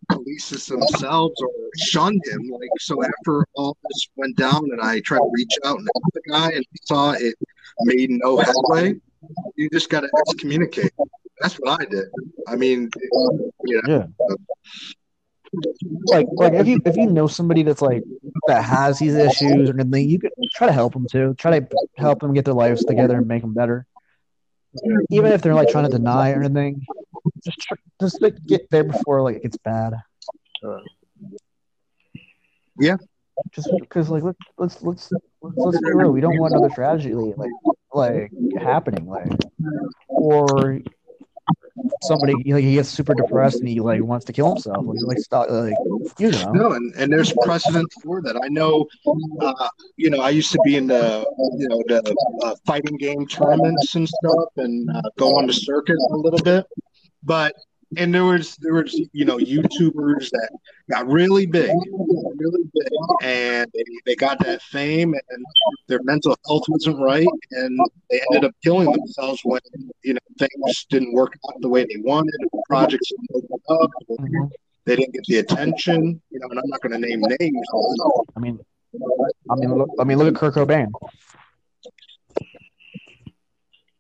police 0.09 0.49
this 0.49 0.67
themselves 0.67 1.41
or 1.41 1.49
shun 1.77 2.13
him. 2.25 2.49
Like 2.49 2.69
so, 2.79 3.03
after 3.03 3.45
all 3.55 3.77
this 3.83 4.09
went 4.15 4.37
down, 4.37 4.63
and 4.71 4.81
I 4.81 4.99
tried 5.01 5.19
to 5.19 5.31
reach 5.33 5.53
out 5.65 5.77
and 5.77 5.89
help 5.93 6.03
the 6.13 6.21
guy, 6.29 6.49
and 6.51 6.65
he 6.71 6.79
saw 6.83 7.11
it 7.11 7.35
made 7.81 8.09
no 8.09 8.37
headway. 8.37 8.95
You 9.55 9.69
just 9.71 9.89
got 9.89 10.01
to 10.01 10.09
excommunicate. 10.27 10.91
That's 11.41 11.55
what 11.55 11.81
I 11.81 11.85
did. 11.85 12.05
I 12.47 12.55
mean, 12.55 12.89
you 13.65 13.81
know, 13.83 13.87
Yeah. 13.87 14.35
Like, 16.05 16.27
like 16.37 16.53
if 16.53 16.67
you 16.67 16.79
if 16.85 16.95
you 16.97 17.07
know 17.07 17.27
somebody 17.27 17.63
that's 17.63 17.81
like 17.81 18.03
that 18.47 18.63
has 18.63 18.99
these 18.99 19.15
issues 19.15 19.69
or 19.69 19.79
anything, 19.79 20.09
you 20.09 20.19
could 20.19 20.31
try 20.53 20.67
to 20.67 20.73
help 20.73 20.93
them 20.93 21.05
too. 21.09 21.33
Try 21.37 21.59
to 21.59 21.67
help 21.97 22.19
them 22.21 22.33
get 22.33 22.45
their 22.45 22.53
lives 22.53 22.83
together 22.85 23.17
and 23.17 23.27
make 23.27 23.41
them 23.41 23.53
better. 23.53 23.85
Even 25.09 25.31
if 25.31 25.41
they're 25.41 25.53
like 25.55 25.69
trying 25.69 25.85
to 25.85 25.89
deny 25.89 26.31
or 26.31 26.41
anything, 26.43 26.81
just 27.43 27.59
tr- 27.59 27.75
just 28.01 28.21
like, 28.21 28.35
get 28.45 28.69
there 28.71 28.83
before 28.83 29.21
like 29.21 29.37
it 29.37 29.43
gets 29.43 29.57
bad. 29.57 29.93
Uh, 30.63 30.79
Yeah. 32.79 32.97
Just 33.53 33.69
because 33.79 34.09
like 34.09 34.23
let's 34.23 34.39
let's 34.57 34.81
let's 34.83 35.11
let's, 35.41 35.65
let's 35.65 35.79
be 35.79 35.91
real. 35.91 36.11
We 36.11 36.21
don't 36.21 36.37
want 36.37 36.53
another 36.53 36.69
tragedy 36.69 37.13
like 37.15 37.51
like 37.93 38.31
happening 38.59 39.07
like 39.07 39.31
or 40.07 40.79
somebody 42.01 42.33
like 42.45 42.63
he 42.63 42.75
gets 42.75 42.89
super 42.89 43.13
depressed 43.13 43.59
and 43.59 43.67
he 43.67 43.79
like 43.79 44.01
wants 44.03 44.25
to 44.25 44.33
kill 44.33 44.49
himself. 44.49 44.85
Like 44.85 45.17
stop 45.19 45.49
like 45.49 45.73
you 46.19 46.31
know. 46.31 46.51
No, 46.51 46.71
and, 46.73 46.93
and 46.95 47.11
there's 47.11 47.33
precedent 47.41 47.91
for 48.03 48.21
that. 48.21 48.39
I 48.43 48.47
know, 48.47 48.87
uh, 49.41 49.69
you 49.97 50.09
know, 50.09 50.21
I 50.21 50.29
used 50.29 50.51
to 50.51 50.59
be 50.63 50.75
in 50.75 50.87
the, 50.87 51.25
you 51.57 51.67
know, 51.67 51.81
the 51.87 52.15
uh, 52.43 52.55
fighting 52.65 52.97
game 52.97 53.27
tournaments 53.27 53.95
and 53.95 54.07
stuff, 54.07 54.49
and 54.57 54.89
uh, 54.89 55.01
go 55.17 55.37
on 55.37 55.47
the 55.47 55.53
circuit 55.53 55.97
a 56.11 56.15
little 56.15 56.41
bit. 56.41 56.65
But 57.23 57.55
and 57.97 58.13
there 58.13 58.25
was 58.25 58.55
there 58.57 58.73
was 58.73 58.93
you 59.13 59.25
know 59.25 59.37
YouTubers 59.37 60.29
that 60.29 60.49
got 60.89 61.07
really 61.07 61.45
big, 61.45 61.69
really 62.37 62.63
big, 62.73 62.87
and 63.23 63.69
they, 63.73 63.83
they 64.05 64.15
got 64.15 64.39
that 64.39 64.61
fame, 64.61 65.13
and 65.29 65.45
their 65.87 65.99
mental 66.03 66.35
health 66.47 66.63
wasn't 66.67 66.99
right, 66.99 67.27
and 67.51 67.79
they 68.09 68.21
ended 68.31 68.49
up 68.49 68.55
killing 68.63 68.91
themselves 68.91 69.41
when 69.43 69.61
you 70.03 70.13
know 70.13 70.19
things 70.39 70.85
didn't 70.89 71.13
work 71.13 71.33
out 71.49 71.61
the 71.61 71.69
way 71.69 71.83
they 71.85 71.97
wanted, 72.01 72.33
projects 72.67 73.09
didn't 73.09 73.29
open 73.51 73.59
up, 73.81 73.91
Mhm. 74.19 74.49
they 74.85 74.95
didn't 74.95 75.13
get 75.13 75.23
the 75.27 75.37
attention, 75.37 76.21
you 76.29 76.39
know, 76.39 76.47
and 76.49 76.59
I'm 76.59 76.67
not 76.67 76.81
going 76.81 76.99
to 77.01 77.07
name 77.07 77.21
names. 77.39 77.67
I 78.35 78.39
mean, 78.39 78.59
I 79.49 79.55
mean, 79.55 79.73
look, 79.75 79.89
I 79.99 80.03
mean, 80.03 80.17
look 80.17 80.27
at 80.27 80.35
Kurt 80.35 80.55
Cobain. 80.55 80.91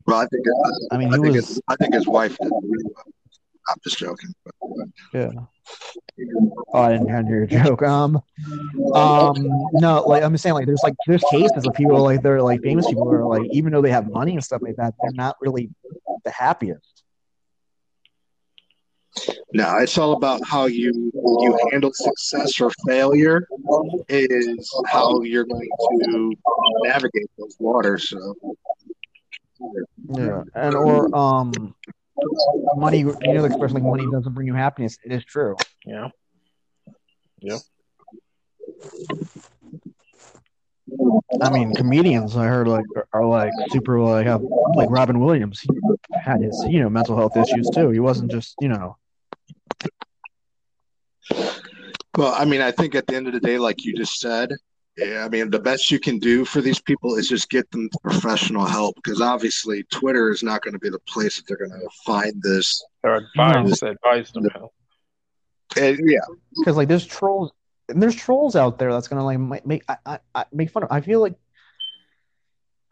Well, 0.05 0.17
I 0.19 0.25
think 0.27 0.45
I 0.91 0.97
mean, 0.97 1.07
I 1.09 1.11
think 1.17 1.27
was 1.27 1.35
his, 1.35 1.61
I 1.69 1.75
think 1.77 1.93
his 1.93 2.05
wife 2.07 2.37
did. 2.41 2.51
really 2.51 2.83
well. 2.93 3.05
I'm 3.69 3.77
just 3.83 3.97
joking. 3.97 4.33
Yeah. 5.13 5.31
Oh, 6.73 6.81
I 6.81 6.91
didn't 6.93 7.27
hear 7.27 7.37
your 7.37 7.63
joke. 7.63 7.81
Um, 7.83 8.21
um, 8.93 9.67
no, 9.73 10.03
like 10.07 10.23
I'm 10.23 10.31
just 10.33 10.43
saying, 10.43 10.53
like 10.53 10.65
there's 10.65 10.83
like 10.83 10.95
there's 11.07 11.23
cases 11.25 11.65
of 11.65 11.73
people 11.73 12.01
like 12.01 12.21
they're 12.21 12.41
like 12.41 12.61
famous 12.61 12.87
people 12.87 13.05
who 13.05 13.11
are 13.11 13.25
like 13.25 13.45
even 13.51 13.71
though 13.71 13.81
they 13.81 13.91
have 13.91 14.09
money 14.09 14.33
and 14.33 14.43
stuff 14.43 14.61
like 14.61 14.75
that, 14.77 14.93
they're 15.01 15.11
not 15.13 15.35
really 15.41 15.69
the 16.23 16.31
happiest. 16.31 17.03
no, 19.53 19.77
it's 19.77 19.97
all 19.97 20.13
about 20.13 20.41
how 20.45 20.65
you 20.65 21.11
you 21.13 21.69
handle 21.71 21.91
success 21.93 22.59
or 22.59 22.71
failure. 22.87 23.47
Is 24.09 24.73
how 24.87 25.21
you're 25.21 25.45
going 25.45 25.69
to 26.01 26.33
navigate 26.83 27.29
those 27.37 27.55
waters. 27.59 28.09
So 28.09 28.35
Yeah, 30.09 30.43
and 30.55 30.75
or 30.75 31.15
um, 31.15 31.75
money. 32.75 32.99
You 32.99 33.05
know, 33.05 33.41
the 33.41 33.47
expression 33.47 33.75
like 33.75 33.83
money 33.83 34.05
doesn't 34.11 34.33
bring 34.33 34.47
you 34.47 34.53
happiness. 34.53 34.97
It 35.03 35.11
is 35.11 35.25
true. 35.25 35.55
yeah. 35.85 36.09
Yeah. 37.39 37.57
I 41.41 41.49
mean, 41.49 41.73
comedians 41.73 42.37
I 42.37 42.45
heard 42.45 42.67
like 42.67 42.85
are, 42.95 43.07
are 43.13 43.25
like 43.25 43.51
super 43.71 43.99
like 43.99 44.25
have 44.27 44.41
like 44.75 44.89
Robin 44.89 45.19
Williams. 45.19 45.59
He 45.61 45.69
had 46.13 46.41
his 46.41 46.63
you 46.69 46.81
know 46.81 46.89
mental 46.89 47.15
health 47.17 47.35
issues 47.35 47.69
too. 47.69 47.89
He 47.89 47.99
wasn't 47.99 48.31
just 48.31 48.55
you 48.61 48.69
know 48.69 48.97
Well, 52.15 52.33
I 52.33 52.45
mean, 52.45 52.61
I 52.61 52.71
think 52.71 52.95
at 52.95 53.07
the 53.07 53.15
end 53.15 53.27
of 53.27 53.33
the 53.33 53.39
day, 53.39 53.57
like 53.57 53.83
you 53.83 53.93
just 53.95 54.19
said, 54.19 54.51
yeah, 54.97 55.25
I 55.25 55.29
mean, 55.29 55.49
the 55.49 55.59
best 55.59 55.89
you 55.89 55.99
can 55.99 56.19
do 56.19 56.45
for 56.45 56.61
these 56.61 56.79
people 56.79 57.15
is 57.15 57.27
just 57.27 57.49
get 57.49 57.69
them 57.71 57.89
professional 58.03 58.65
help 58.65 58.95
because 58.95 59.21
obviously 59.21 59.83
Twitter 59.91 60.31
is 60.31 60.43
not 60.43 60.61
going 60.61 60.73
to 60.73 60.79
be 60.79 60.89
the 60.89 60.99
place 60.99 61.37
that 61.37 61.47
they're 61.47 61.57
going 61.57 61.71
to 61.71 61.89
find 62.05 62.41
this. 62.41 62.83
Or 63.03 63.15
advise 63.15 63.81
advise 63.81 64.31
them 64.31 64.47
how. 64.53 64.71
And, 65.77 65.99
yeah, 66.05 66.19
because 66.57 66.77
like 66.77 66.87
there's 66.87 67.05
trolls 67.05 67.51
and 67.89 68.01
there's 68.01 68.15
trolls 68.15 68.55
out 68.55 68.77
there 68.77 68.91
that's 68.93 69.07
gonna 69.07 69.25
like 69.25 69.39
ma- 69.39 69.57
make 69.65 69.83
I, 69.87 69.97
I, 70.05 70.19
I 70.35 70.45
make 70.51 70.69
fun 70.69 70.83
of. 70.83 70.91
I 70.91 71.01
feel 71.01 71.19
like 71.19 71.33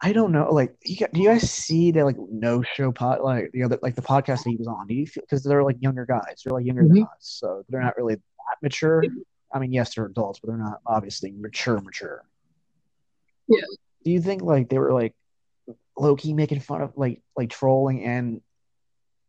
I 0.00 0.12
don't 0.12 0.32
know. 0.32 0.52
Like, 0.52 0.74
you 0.84 0.96
got, 0.96 1.12
do 1.12 1.20
you 1.20 1.28
guys 1.28 1.48
see 1.48 1.92
the 1.92 2.04
like 2.04 2.16
no 2.18 2.64
show 2.74 2.90
pod 2.90 3.20
like 3.20 3.52
the 3.52 3.62
other 3.62 3.78
like 3.82 3.94
the 3.94 4.02
podcast 4.02 4.42
that 4.42 4.50
he 4.50 4.56
was 4.56 4.66
on? 4.66 4.88
Do 4.88 4.94
you 4.94 5.06
feel 5.06 5.22
because 5.22 5.44
they're 5.44 5.62
like 5.62 5.76
younger 5.80 6.04
guys, 6.04 6.42
they're 6.44 6.52
like 6.52 6.66
younger 6.66 6.82
mm-hmm. 6.82 6.94
than 6.94 7.02
us, 7.04 7.10
so 7.20 7.64
they're 7.68 7.82
not 7.82 7.96
really 7.96 8.16
that 8.16 8.56
mature. 8.60 9.04
I 9.52 9.58
mean, 9.58 9.72
yes, 9.72 9.94
they're 9.94 10.06
adults, 10.06 10.40
but 10.40 10.48
they're 10.48 10.56
not 10.56 10.80
obviously 10.86 11.32
mature. 11.32 11.80
Mature. 11.80 12.24
Yeah. 13.48 13.64
Do 14.04 14.10
you 14.10 14.20
think 14.20 14.42
like 14.42 14.68
they 14.68 14.78
were 14.78 14.92
like 14.92 15.14
low 15.96 16.16
key 16.16 16.32
making 16.32 16.60
fun 16.60 16.82
of 16.82 16.92
like 16.96 17.22
like 17.36 17.50
trolling 17.50 18.04
and 18.04 18.40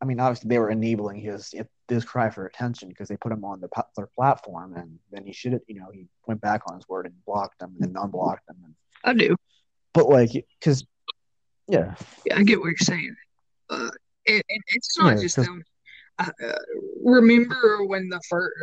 I 0.03 0.05
mean, 0.05 0.19
obviously 0.19 0.49
they 0.49 0.59
were 0.59 0.69
enabling 0.69 1.21
his 1.21 1.53
his 1.87 2.03
cry 2.03 2.29
for 2.29 2.45
attention 2.45 2.89
because 2.89 3.07
they 3.07 3.15
put 3.15 3.31
him 3.31 3.45
on 3.45 3.61
the 3.61 3.69
their 3.95 4.07
platform, 4.07 4.75
and 4.75 4.99
then 5.11 5.25
he 5.25 5.31
should 5.31 5.53
have, 5.53 5.61
you 5.65 5.79
know, 5.79 5.87
he 5.93 6.07
went 6.27 6.41
back 6.41 6.63
on 6.67 6.75
his 6.75 6.87
word 6.89 7.05
and 7.05 7.15
blocked 7.25 7.59
them 7.59 7.73
and 7.79 7.95
then 7.95 8.03
unblocked 8.03 8.45
them. 8.47 8.57
And, 8.65 8.75
I 9.05 9.13
do. 9.13 9.37
but 9.93 10.09
like, 10.09 10.31
because 10.59 10.85
yeah, 11.69 11.95
Yeah, 12.25 12.37
I 12.37 12.43
get 12.43 12.59
what 12.59 12.65
you're 12.65 12.77
saying. 12.79 13.15
Uh, 13.69 13.91
and, 14.27 14.43
and 14.49 14.63
it's 14.67 14.97
not 14.99 15.15
Yeah, 15.15 15.21
just 15.21 15.37
them. 15.37 15.63
Uh, 16.19 16.29
uh, 16.45 16.53
remember 17.03 17.85
when 17.85 18.07
the 18.09 18.21
first 18.29 18.53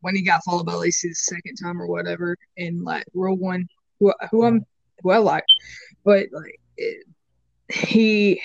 when 0.00 0.14
he 0.14 0.22
got 0.22 0.42
followed 0.44 0.66
by 0.66 0.74
Lacey 0.74 1.08
the 1.08 1.14
second 1.14 1.56
time 1.56 1.80
or 1.80 1.86
whatever 1.86 2.36
in 2.56 2.82
like 2.84 3.04
Row 3.14 3.34
One, 3.34 3.66
who, 4.00 4.12
who 4.30 4.44
I'm 4.44 4.64
who 5.02 5.10
I 5.10 5.18
like, 5.18 5.44
but 6.04 6.26
like 6.32 6.60
it, 6.76 7.06
he 7.68 8.40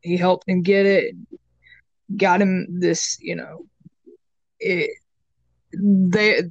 he 0.00 0.16
helped 0.16 0.48
him 0.48 0.62
get 0.62 0.86
it, 0.86 1.14
got 2.16 2.40
him 2.40 2.80
this, 2.80 3.16
you 3.20 3.36
know, 3.36 3.66
it 4.60 4.90
they 5.72 6.42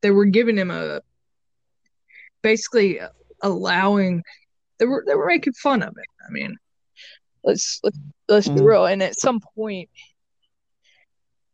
they 0.00 0.10
were 0.10 0.24
giving 0.24 0.56
him 0.56 0.70
a 0.70 1.00
basically 2.42 3.00
allowing 3.42 4.22
they 4.78 4.86
were 4.86 5.04
they 5.06 5.14
were 5.14 5.26
making 5.26 5.52
fun 5.54 5.82
of 5.82 5.90
it. 5.96 6.06
I 6.26 6.30
mean, 6.30 6.56
let's 7.44 7.80
let's 7.82 7.98
let's 8.28 8.48
be 8.48 8.60
Mhm. 8.60 8.64
real. 8.64 8.86
And 8.86 9.02
at 9.02 9.18
some 9.18 9.40
point, 9.54 9.88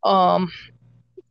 um, 0.05 0.51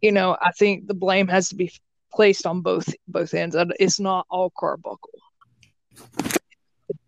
you 0.01 0.12
know, 0.12 0.38
I 0.41 0.51
think 0.51 0.88
the 0.88 0.93
blame 0.93 1.28
has 1.28 1.49
to 1.49 1.56
be 1.56 1.72
placed 2.14 2.45
on 2.45 2.62
both 2.62 2.93
both 3.08 3.34
ends. 3.34 3.56
It's 3.80 3.99
not 3.99 4.26
all 4.30 4.51
Carbuckle. 4.58 5.10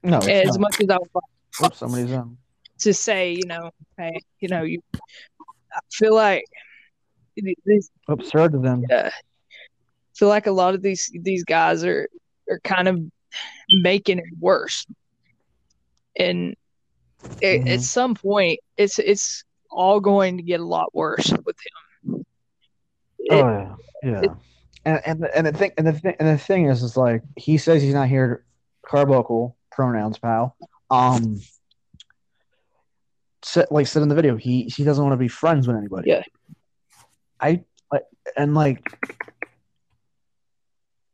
no, 0.04 0.20
it's 0.20 0.30
As 0.30 0.58
not. 0.58 0.60
much 0.60 0.76
as 0.82 0.90
I 0.90 0.98
would 0.98 1.10
like, 1.14 1.24
Oops, 1.66 1.78
somebody's 1.78 2.14
um. 2.14 2.38
to 2.80 2.94
say, 2.94 3.34
you 3.34 3.46
know, 3.46 3.72
hey, 3.98 4.20
you 4.40 4.50
know, 4.50 4.64
you 4.64 4.80
I 5.74 5.80
feel 5.92 6.14
like 6.16 6.44
these 7.66 7.90
Absurd 8.08 8.54
to 8.54 8.60
them. 8.60 8.84
yeah, 8.90 9.10
I 9.10 9.12
feel 10.16 10.28
like 10.30 10.48
a 10.48 10.52
lot 10.52 10.76
of 10.76 10.82
these 10.82 11.12
these 11.22 11.44
guys 11.44 11.84
are 11.84 12.08
are 12.50 12.60
kind 12.64 12.88
of 12.88 13.00
making 13.70 14.20
it 14.20 14.26
worse, 14.40 14.86
and 16.18 16.56
it, 17.42 17.62
Mhm. 17.64 17.70
at 17.74 17.82
some 17.82 18.16
point, 18.16 18.60
it's 18.78 19.00
it's 19.00 19.44
all 19.70 20.00
going 20.00 20.38
to 20.38 20.44
get 20.44 20.60
a 20.60 20.66
lot 20.66 20.94
worse 20.96 21.32
with 21.46 21.58
him. 22.06 22.26
It- 23.20 23.44
Oh 23.44 23.76
yeah, 24.04 24.22
yeah. 24.22 24.22
And 24.86 25.02
and 25.06 25.22
the, 25.24 25.38
and 25.38 25.48
the 25.48 25.52
thing 25.52 25.72
and 25.78 25.86
the 25.88 25.94
thing 25.94 26.16
and 26.20 26.28
the 26.30 26.38
thing 26.38 26.66
is, 26.70 26.82
is 26.84 26.96
like 26.96 27.22
he 27.36 27.58
says 27.58 27.82
he's 27.82 27.94
not 27.94 28.08
here. 28.08 28.46
Carbuncle 28.86 29.58
pronouns, 29.72 30.18
pal. 30.18 30.56
Um, 30.90 31.42
said, 33.44 33.68
like 33.70 33.88
said 33.88 34.02
in 34.02 34.08
the 34.10 34.16
video, 34.16 34.38
he 34.38 34.64
he 34.64 34.84
doesn't 34.86 35.04
want 35.04 35.14
to 35.14 35.18
be 35.18 35.28
friends 35.28 35.68
with 35.68 35.76
anybody. 35.76 36.10
Yeah. 36.10 36.24
I 37.42 37.64
like 37.92 38.04
and 38.38 38.54
like. 38.56 38.82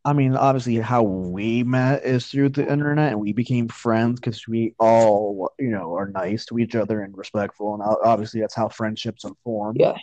I 0.06 0.12
mean, 0.12 0.36
obviously, 0.36 0.76
how 0.78 1.04
we 1.04 1.64
met 1.64 2.04
is 2.04 2.28
through 2.28 2.50
the 2.50 2.70
internet, 2.70 3.14
and 3.14 3.22
we 3.22 3.32
became 3.32 3.70
friends 3.70 4.20
because 4.20 4.46
we 4.48 4.76
all, 4.78 5.52
you 5.58 5.70
know, 5.70 5.96
are 5.96 6.10
nice 6.10 6.46
to 6.48 6.60
each 6.60 6.76
other 6.76 7.02
and 7.02 7.18
respectful, 7.18 7.74
and 7.74 7.84
obviously, 8.04 8.42
that's 8.42 8.56
how 8.56 8.68
friendships 8.68 9.24
are 9.24 9.36
formed. 9.46 9.78
Yeah. 9.80 9.98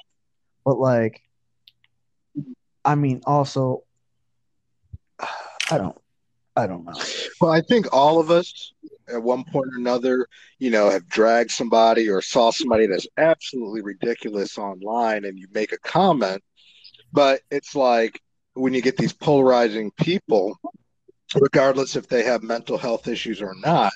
But 0.64 0.78
like, 0.78 1.20
I 2.84 2.94
mean, 2.94 3.20
also, 3.26 3.84
I 5.18 5.76
don't, 5.76 5.98
I 6.56 6.66
don't 6.66 6.86
know. 6.86 6.98
Well, 7.40 7.52
I 7.52 7.60
think 7.60 7.92
all 7.92 8.20
of 8.20 8.30
us 8.30 8.72
at 9.08 9.22
one 9.22 9.44
point 9.44 9.68
or 9.74 9.78
another, 9.78 10.26
you 10.58 10.70
know, 10.70 10.88
have 10.88 11.08
dragged 11.08 11.50
somebody 11.50 12.08
or 12.08 12.22
saw 12.22 12.50
somebody 12.50 12.86
that's 12.86 13.06
absolutely 13.16 13.82
ridiculous 13.82 14.56
online 14.56 15.24
and 15.24 15.38
you 15.38 15.46
make 15.52 15.72
a 15.72 15.78
comment. 15.78 16.42
But 17.12 17.42
it's 17.50 17.74
like 17.74 18.20
when 18.54 18.74
you 18.74 18.82
get 18.82 18.96
these 18.96 19.12
polarizing 19.12 19.90
people, 19.92 20.58
regardless 21.34 21.96
if 21.96 22.08
they 22.08 22.24
have 22.24 22.42
mental 22.42 22.78
health 22.78 23.08
issues 23.08 23.42
or 23.42 23.54
not, 23.56 23.92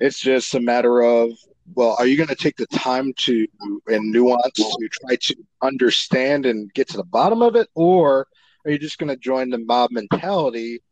it's 0.00 0.20
just 0.20 0.54
a 0.54 0.60
matter 0.60 1.02
of, 1.02 1.30
well, 1.74 1.96
are 1.98 2.06
you 2.06 2.16
going 2.16 2.28
to 2.28 2.34
take 2.34 2.56
the 2.56 2.66
time 2.66 3.12
to 3.18 3.46
and 3.86 4.10
nuance 4.12 4.76
to 4.80 4.88
try 4.88 5.16
to 5.16 5.36
understand 5.62 6.46
and 6.46 6.72
get 6.74 6.88
to 6.88 6.96
the 6.96 7.04
bottom 7.04 7.42
of 7.42 7.56
it? 7.56 7.68
Or 7.74 8.26
are 8.64 8.70
you 8.70 8.78
just 8.78 8.98
going 8.98 9.10
to 9.10 9.16
join 9.16 9.50
the 9.50 9.58
mob 9.58 9.90
mentality 9.90 10.82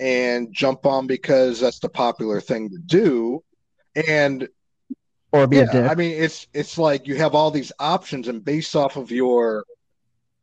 and 0.00 0.48
jump 0.52 0.86
on 0.86 1.06
because 1.06 1.60
that's 1.60 1.80
the 1.80 1.88
popular 1.88 2.40
thing 2.40 2.70
to 2.70 2.78
do? 2.78 3.42
And 4.08 4.48
Or 5.32 5.46
be 5.46 5.60
a 5.60 5.64
yeah, 5.64 5.66
dick. 5.66 5.90
I 5.90 5.94
mean, 5.94 6.22
it's 6.22 6.46
it's 6.54 6.78
like 6.78 7.06
you 7.06 7.16
have 7.16 7.34
all 7.34 7.50
these 7.50 7.72
options, 7.78 8.28
and 8.28 8.44
based 8.44 8.76
off 8.76 8.96
of 8.96 9.10
your 9.10 9.64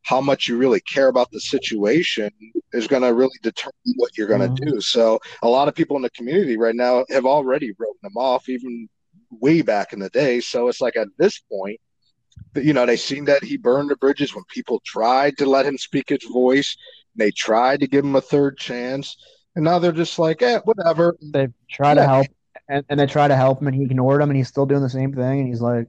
how 0.08 0.22
much 0.22 0.48
you 0.48 0.58
really 0.58 0.80
care 0.80 1.10
about 1.10 1.30
the 1.32 1.40
situation 1.42 2.30
is 2.72 2.88
going 2.88 3.02
to 3.02 3.14
really 3.14 3.38
determine 3.44 3.74
what 3.98 4.18
you're 4.18 4.28
going 4.28 4.40
to 4.42 4.48
Mhm. 4.62 4.72
do. 4.72 4.82
So, 4.82 5.20
a 5.44 5.50
lot 5.50 5.68
of 5.68 5.76
people 5.76 5.98
in 5.98 6.02
the 6.02 6.10
community 6.12 6.56
right 6.58 6.76
now 6.76 7.04
have 7.10 7.26
already 7.26 7.74
written 7.78 7.98
them 8.02 8.16
off, 8.16 8.48
even 8.48 8.88
way 9.30 9.62
back 9.62 9.92
in 9.92 10.00
the 10.00 10.10
day. 10.10 10.40
So, 10.40 10.70
it's 10.70 10.80
like 10.80 10.96
at 10.96 11.10
this 11.18 11.40
point, 11.52 11.80
you 12.56 12.72
know, 12.72 12.86
they 12.86 12.96
seen 12.96 13.26
that 13.26 13.44
he 13.44 13.58
burned 13.58 13.90
the 13.90 13.98
bridges 13.98 14.34
when 14.34 14.46
people 14.48 14.82
tried 14.86 15.38
to 15.40 15.46
let 15.46 15.66
him 15.66 15.78
speak 15.78 16.08
his 16.08 16.24
voice. 16.32 16.78
They 17.16 17.32
tried 17.32 17.82
to 17.82 17.88
give 17.88 18.06
him 18.06 18.16
a 18.16 18.22
third 18.22 18.58
chance, 18.58 19.18
and 19.56 19.66
now 19.66 19.78
they're 19.80 19.92
just 19.92 20.18
like, 20.20 20.42
eh, 20.42 20.60
whatever. 20.64 21.18
they 21.22 21.50
try 21.70 21.94
to 21.94 22.04
help, 22.04 22.28
and, 22.70 22.86
and 22.88 22.98
they 23.00 23.08
try 23.08 23.28
to 23.28 23.36
help 23.36 23.60
him, 23.60 23.68
and 23.68 23.76
he 23.76 23.84
ignored 23.84 24.22
them, 24.22 24.30
and 24.30 24.38
he's 24.38 24.48
still 24.48 24.66
doing 24.66 24.82
the 24.84 24.90
same 24.90 25.14
thing, 25.14 25.40
and 25.42 25.48
he's 25.50 25.62
like, 25.62 25.88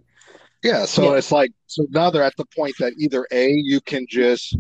Yeah, 0.64 0.86
so 0.86 1.12
Yeah. 1.12 1.18
it's 1.18 1.30
like 1.30 1.52
so 1.66 1.86
now 1.90 2.10
they're 2.10 2.22
at 2.22 2.36
the 2.36 2.46
point 2.56 2.74
that 2.78 2.94
either 2.98 3.26
A, 3.32 3.50
you 3.50 3.80
can 3.80 4.06
just 4.08 4.56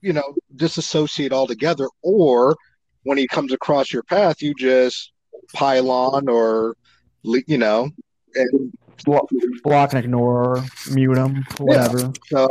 you 0.00 0.12
know, 0.12 0.34
disassociate 0.56 1.32
altogether, 1.32 1.88
or 2.02 2.56
when 3.02 3.18
he 3.18 3.26
comes 3.26 3.52
across 3.52 3.92
your 3.92 4.02
path, 4.02 4.40
you 4.40 4.54
just 4.54 5.12
pile 5.52 5.90
on 5.90 6.28
or 6.28 6.76
you 7.24 7.58
know, 7.58 7.90
and 8.34 8.72
blo- 9.04 9.28
block 9.62 9.92
and 9.92 10.04
ignore, 10.04 10.64
mute 10.90 11.14
them, 11.14 11.44
whatever. 11.58 12.12
so 12.28 12.48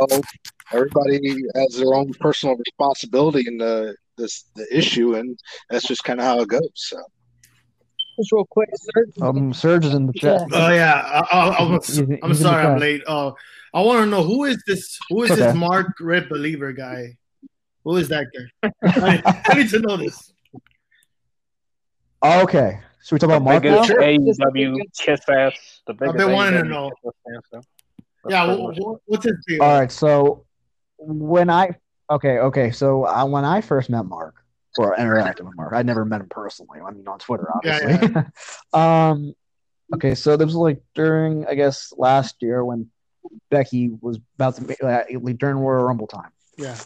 everybody 0.72 1.42
has 1.56 1.76
their 1.76 1.94
own 1.94 2.12
personal 2.20 2.54
responsibility 2.56 3.44
in 3.46 3.58
the 3.58 3.96
this 4.16 4.44
the 4.54 4.66
issue 4.76 5.14
and 5.14 5.38
that's 5.70 5.86
just 5.86 6.04
kind 6.04 6.20
of 6.20 6.26
how 6.26 6.40
it 6.40 6.48
goes. 6.48 6.70
So 6.74 6.98
Just 8.20 8.32
real 8.32 8.44
quick, 8.50 8.68
sir. 8.74 9.06
Um, 9.22 9.54
Surge 9.54 9.86
is 9.86 9.94
in 9.94 10.06
the 10.06 10.12
chat. 10.12 10.42
Oh 10.52 10.70
yeah, 10.72 10.94
I, 11.32 11.38
I, 11.38 11.56
I'm, 11.58 11.68
He's- 11.72 11.96
he's 11.96 12.18
I'm 12.22 12.28
the 12.28 12.34
sorry 12.34 12.66
I'm 12.66 12.78
late. 12.78 13.02
Uh, 13.06 13.32
I 13.72 13.80
want 13.80 14.00
to 14.04 14.06
know 14.06 14.22
who 14.22 14.44
is 14.44 14.62
this? 14.66 14.98
Who 15.08 15.22
is 15.22 15.30
Okay. 15.30 15.40
this 15.40 15.54
Mark 15.54 15.86
Red 16.00 16.28
Believer 16.28 16.72
guy? 16.72 17.16
Who 17.84 17.96
is 17.96 18.08
that 18.08 18.26
guy? 18.62 18.70
I, 18.84 19.42
I 19.48 19.54
need 19.54 19.70
to 19.70 19.78
know 19.78 19.96
this. 19.96 20.32
Okay, 22.22 22.78
so 23.00 23.16
we 23.16 23.18
talk 23.18 23.30
about 23.30 23.42
Mark 23.42 23.62
biggest. 23.62 23.90
AEW 23.92 24.76
kiss 24.98 25.20
ass. 25.30 25.80
The 25.86 25.94
biggest 25.94 26.18
been 26.18 26.32
wanting 26.32 26.62
to 26.62 26.68
know. 26.68 26.90
kiss 27.02 27.12
ass, 27.34 27.42
so. 27.50 27.60
That's 28.24 28.32
Yeah, 28.32 28.44
pretty 28.54 28.82
wh- 28.82 29.08
what's 29.08 29.24
his 29.24 29.36
deal? 29.46 29.62
All 29.62 29.80
right, 29.80 29.90
so 29.90 30.44
when 30.98 31.48
I 31.48 31.70
okay, 32.10 32.36
okay, 32.40 32.70
so 32.72 33.06
I, 33.06 33.24
when 33.24 33.46
I 33.46 33.62
first 33.62 33.88
met 33.88 34.04
Mark 34.04 34.39
or 34.86 34.96
interacted 34.96 35.42
with 35.42 35.56
Mark, 35.56 35.72
I 35.74 35.82
never 35.82 36.04
met 36.04 36.20
him 36.20 36.28
personally. 36.28 36.80
I 36.80 36.90
mean, 36.90 37.06
on 37.06 37.18
Twitter, 37.18 37.48
obviously. 37.54 37.88
Yeah, 37.88 37.94
obviously. 38.02 38.24
um, 38.72 39.34
okay, 39.94 40.14
so 40.14 40.36
this 40.36 40.46
was 40.46 40.54
like 40.54 40.82
during 40.94 41.46
I 41.46 41.54
guess 41.54 41.92
last 41.96 42.36
year 42.40 42.64
when 42.64 42.90
Becky 43.50 43.90
was 44.00 44.18
about 44.36 44.56
to 44.56 44.64
make 44.64 44.82
like, 44.82 45.38
during 45.38 45.58
Royal 45.58 45.84
Rumble 45.84 46.06
time. 46.06 46.30
Yeah, 46.56 46.76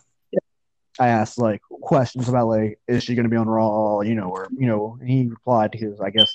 I 0.99 1.09
asked 1.09 1.39
like 1.39 1.61
questions 1.83 2.29
about 2.29 2.49
like 2.49 2.79
is 2.87 3.05
she 3.05 3.15
going 3.15 3.25
to 3.25 3.31
be 3.31 3.37
on 3.37 3.49
Raw, 3.49 4.01
you 4.01 4.15
know, 4.15 4.31
or 4.31 4.49
you 4.57 4.67
know, 4.67 4.97
and 5.01 5.09
he 5.09 5.27
replied 5.27 5.71
because 5.71 6.01
I 6.01 6.11
guess 6.11 6.35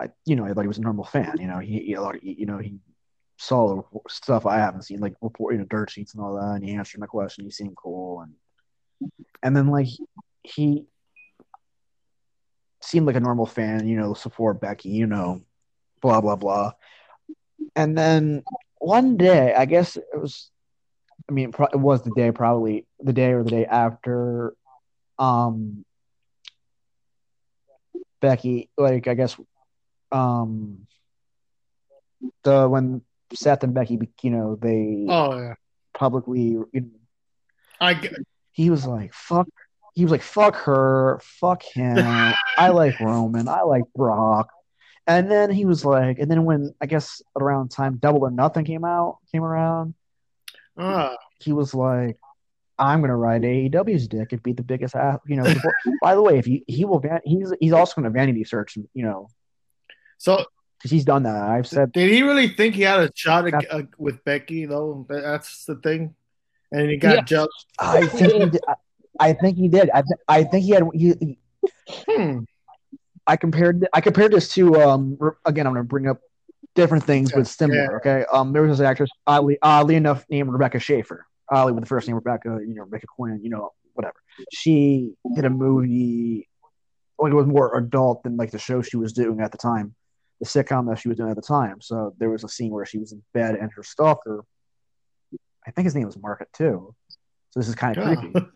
I 0.00 0.08
you 0.26 0.36
know 0.36 0.44
I 0.44 0.52
thought 0.52 0.62
he 0.62 0.68
was 0.68 0.78
a 0.78 0.82
normal 0.82 1.04
fan, 1.04 1.36
you 1.40 1.46
know, 1.46 1.58
he, 1.58 1.78
he 1.80 2.36
you 2.38 2.46
know 2.46 2.58
he 2.58 2.78
saw 3.38 3.74
the 3.74 4.00
stuff 4.10 4.44
I 4.44 4.58
haven't 4.58 4.82
seen 4.82 5.00
like 5.00 5.14
report 5.22 5.54
you 5.54 5.60
know 5.60 5.66
dirt 5.66 5.90
sheets 5.90 6.14
and 6.14 6.22
all 6.22 6.34
that, 6.34 6.56
and 6.56 6.64
he 6.64 6.74
answered 6.74 7.00
my 7.00 7.06
question. 7.06 7.44
He 7.44 7.50
seemed 7.50 7.76
cool, 7.76 8.20
and 8.20 8.34
and 9.42 9.56
then 9.56 9.68
like 9.68 9.88
he 10.42 10.86
seemed 12.80 13.06
like 13.06 13.16
a 13.16 13.20
normal 13.20 13.46
fan, 13.46 13.86
you 13.86 13.96
know, 13.96 14.14
support 14.14 14.60
Becky, 14.60 14.90
you 14.90 15.06
know, 15.06 15.42
blah 16.00 16.20
blah 16.20 16.36
blah, 16.36 16.72
and 17.76 17.96
then 17.96 18.42
one 18.78 19.16
day 19.16 19.54
I 19.54 19.66
guess 19.66 19.96
it 19.96 20.04
was 20.14 20.50
I 21.28 21.32
mean, 21.32 21.52
it 21.72 21.78
was 21.78 22.02
the 22.02 22.10
day, 22.10 22.32
probably 22.32 22.86
the 22.98 23.12
day 23.12 23.32
or 23.32 23.44
the 23.44 23.50
day 23.50 23.66
after, 23.66 24.54
um, 25.18 25.84
Becky, 28.20 28.68
like 28.76 29.06
I 29.06 29.14
guess, 29.14 29.36
um, 30.10 30.86
the 32.42 32.68
when 32.68 33.02
Seth 33.32 33.62
and 33.62 33.74
Becky, 33.74 33.98
you 34.22 34.30
know, 34.30 34.56
they 34.56 35.04
Oh 35.08 35.38
yeah. 35.38 35.54
publicly, 35.94 36.40
you 36.40 36.66
know, 36.74 36.88
I 37.80 37.94
he 38.52 38.70
was 38.70 38.86
like, 38.86 39.12
"Fuck," 39.14 39.48
he 39.94 40.04
was 40.04 40.12
like, 40.12 40.22
"Fuck 40.22 40.56
her, 40.56 41.20
fuck 41.22 41.62
him." 41.62 41.96
I 42.58 42.68
like 42.70 42.98
Roman, 43.00 43.48
I 43.48 43.62
like 43.62 43.84
Brock, 43.94 44.48
and 45.06 45.30
then 45.30 45.50
he 45.50 45.64
was 45.64 45.84
like, 45.84 46.18
and 46.18 46.30
then 46.30 46.44
when 46.44 46.74
I 46.80 46.86
guess 46.86 47.22
around 47.38 47.70
time 47.70 47.96
Double 47.98 48.22
or 48.22 48.30
Nothing 48.30 48.64
came 48.64 48.84
out, 48.84 49.18
came 49.32 49.42
around. 49.42 49.94
uh, 50.76 51.14
he 51.40 51.52
was 51.52 51.74
like, 51.74 52.16
"I'm 52.78 53.00
gonna 53.00 53.16
ride 53.16 53.42
AEW's 53.42 54.08
dick 54.08 54.32
and 54.32 54.42
be 54.42 54.52
the 54.52 54.62
biggest 54.62 54.94
ass." 54.94 55.18
You 55.26 55.36
know. 55.36 55.54
By 56.02 56.14
the 56.14 56.22
way, 56.22 56.38
if 56.38 56.46
you 56.46 56.62
he 56.66 56.84
will 56.84 57.00
van, 57.00 57.20
he's 57.24 57.52
he's 57.60 57.72
also 57.72 57.94
gonna 57.96 58.10
vanity 58.10 58.44
search, 58.44 58.76
you 58.76 59.04
know, 59.04 59.28
so 60.18 60.44
because 60.78 60.90
he's 60.90 61.04
done 61.04 61.24
that. 61.24 61.36
I've 61.36 61.66
said 61.66 61.92
did 61.92 62.10
he 62.10 62.22
really 62.22 62.48
think 62.48 62.74
he 62.74 62.82
had 62.82 63.00
a 63.00 63.10
shot 63.14 63.46
at, 63.46 63.70
uh, 63.70 63.82
with 63.98 64.24
Becky 64.24 64.64
though? 64.64 65.06
That's 65.08 65.64
the 65.66 65.76
thing, 65.76 66.14
and 66.72 66.90
he 66.90 66.96
got 66.96 67.14
Yeah. 67.16 67.22
jumped. 67.22 67.54
I 67.78 68.06
think 68.06 68.32
he 68.32 68.38
did. 68.46 68.60
I, 68.68 68.74
I 69.20 69.32
think 69.34 69.56
he 69.58 69.68
did. 69.68 69.90
I, 69.90 70.02
th- 70.02 70.20
I 70.28 70.44
think 70.44 70.64
he 70.64 70.70
had. 70.72 70.84
He, 70.94 71.14
he- 71.20 71.38
Hmm. 72.08 72.40
I 73.26 73.36
compared. 73.36 73.86
I 73.92 74.00
compared 74.00 74.32
this 74.32 74.48
to 74.54 74.74
um. 74.80 75.18
Again, 75.44 75.66
I'm 75.66 75.74
gonna 75.74 75.84
bring 75.84 76.08
up 76.08 76.20
different 76.74 77.04
things, 77.04 77.32
but 77.32 77.46
similar. 77.46 77.98
Okay. 77.98 78.24
Um. 78.32 78.52
There 78.52 78.62
was 78.62 78.78
this 78.78 78.84
actress, 78.86 79.10
oddly, 79.26 79.58
oddly 79.62 79.96
enough, 79.96 80.24
named 80.30 80.50
Rebecca 80.50 80.78
Schaeffer. 80.78 81.26
Oddly, 81.50 81.72
with 81.72 81.82
the 81.84 81.88
first 81.88 82.06
name 82.06 82.16
Rebecca, 82.16 82.60
you 82.66 82.74
know, 82.74 82.82
Rebecca 82.84 83.06
Quin. 83.14 83.40
You 83.42 83.50
know, 83.50 83.70
whatever. 83.94 84.16
She 84.52 85.12
did 85.34 85.44
a 85.44 85.50
movie. 85.50 86.48
Like 87.18 87.32
it 87.32 87.36
was 87.36 87.46
more 87.46 87.76
adult 87.76 88.22
than 88.22 88.36
like 88.38 88.50
the 88.52 88.58
show 88.58 88.80
she 88.80 88.96
was 88.96 89.12
doing 89.12 89.40
at 89.42 89.52
the 89.52 89.58
time, 89.58 89.94
the 90.40 90.46
sitcom 90.46 90.88
that 90.88 90.98
she 90.98 91.08
was 91.08 91.18
doing 91.18 91.28
at 91.30 91.36
the 91.36 91.42
time. 91.42 91.82
So 91.82 92.14
there 92.18 92.30
was 92.30 92.44
a 92.44 92.48
scene 92.48 92.70
where 92.72 92.86
she 92.86 92.96
was 92.98 93.12
in 93.12 93.22
bed 93.34 93.56
and 93.56 93.70
her 93.76 93.82
stalker. 93.82 94.44
I 95.66 95.70
think 95.70 95.84
his 95.84 95.94
name 95.94 96.06
was 96.06 96.16
Market 96.18 96.48
too. 96.52 96.94
So 97.50 97.60
this 97.60 97.68
is 97.68 97.74
kind 97.74 97.96
of 97.96 98.02
Yeah. 98.06 98.16
creepy. 98.16 98.46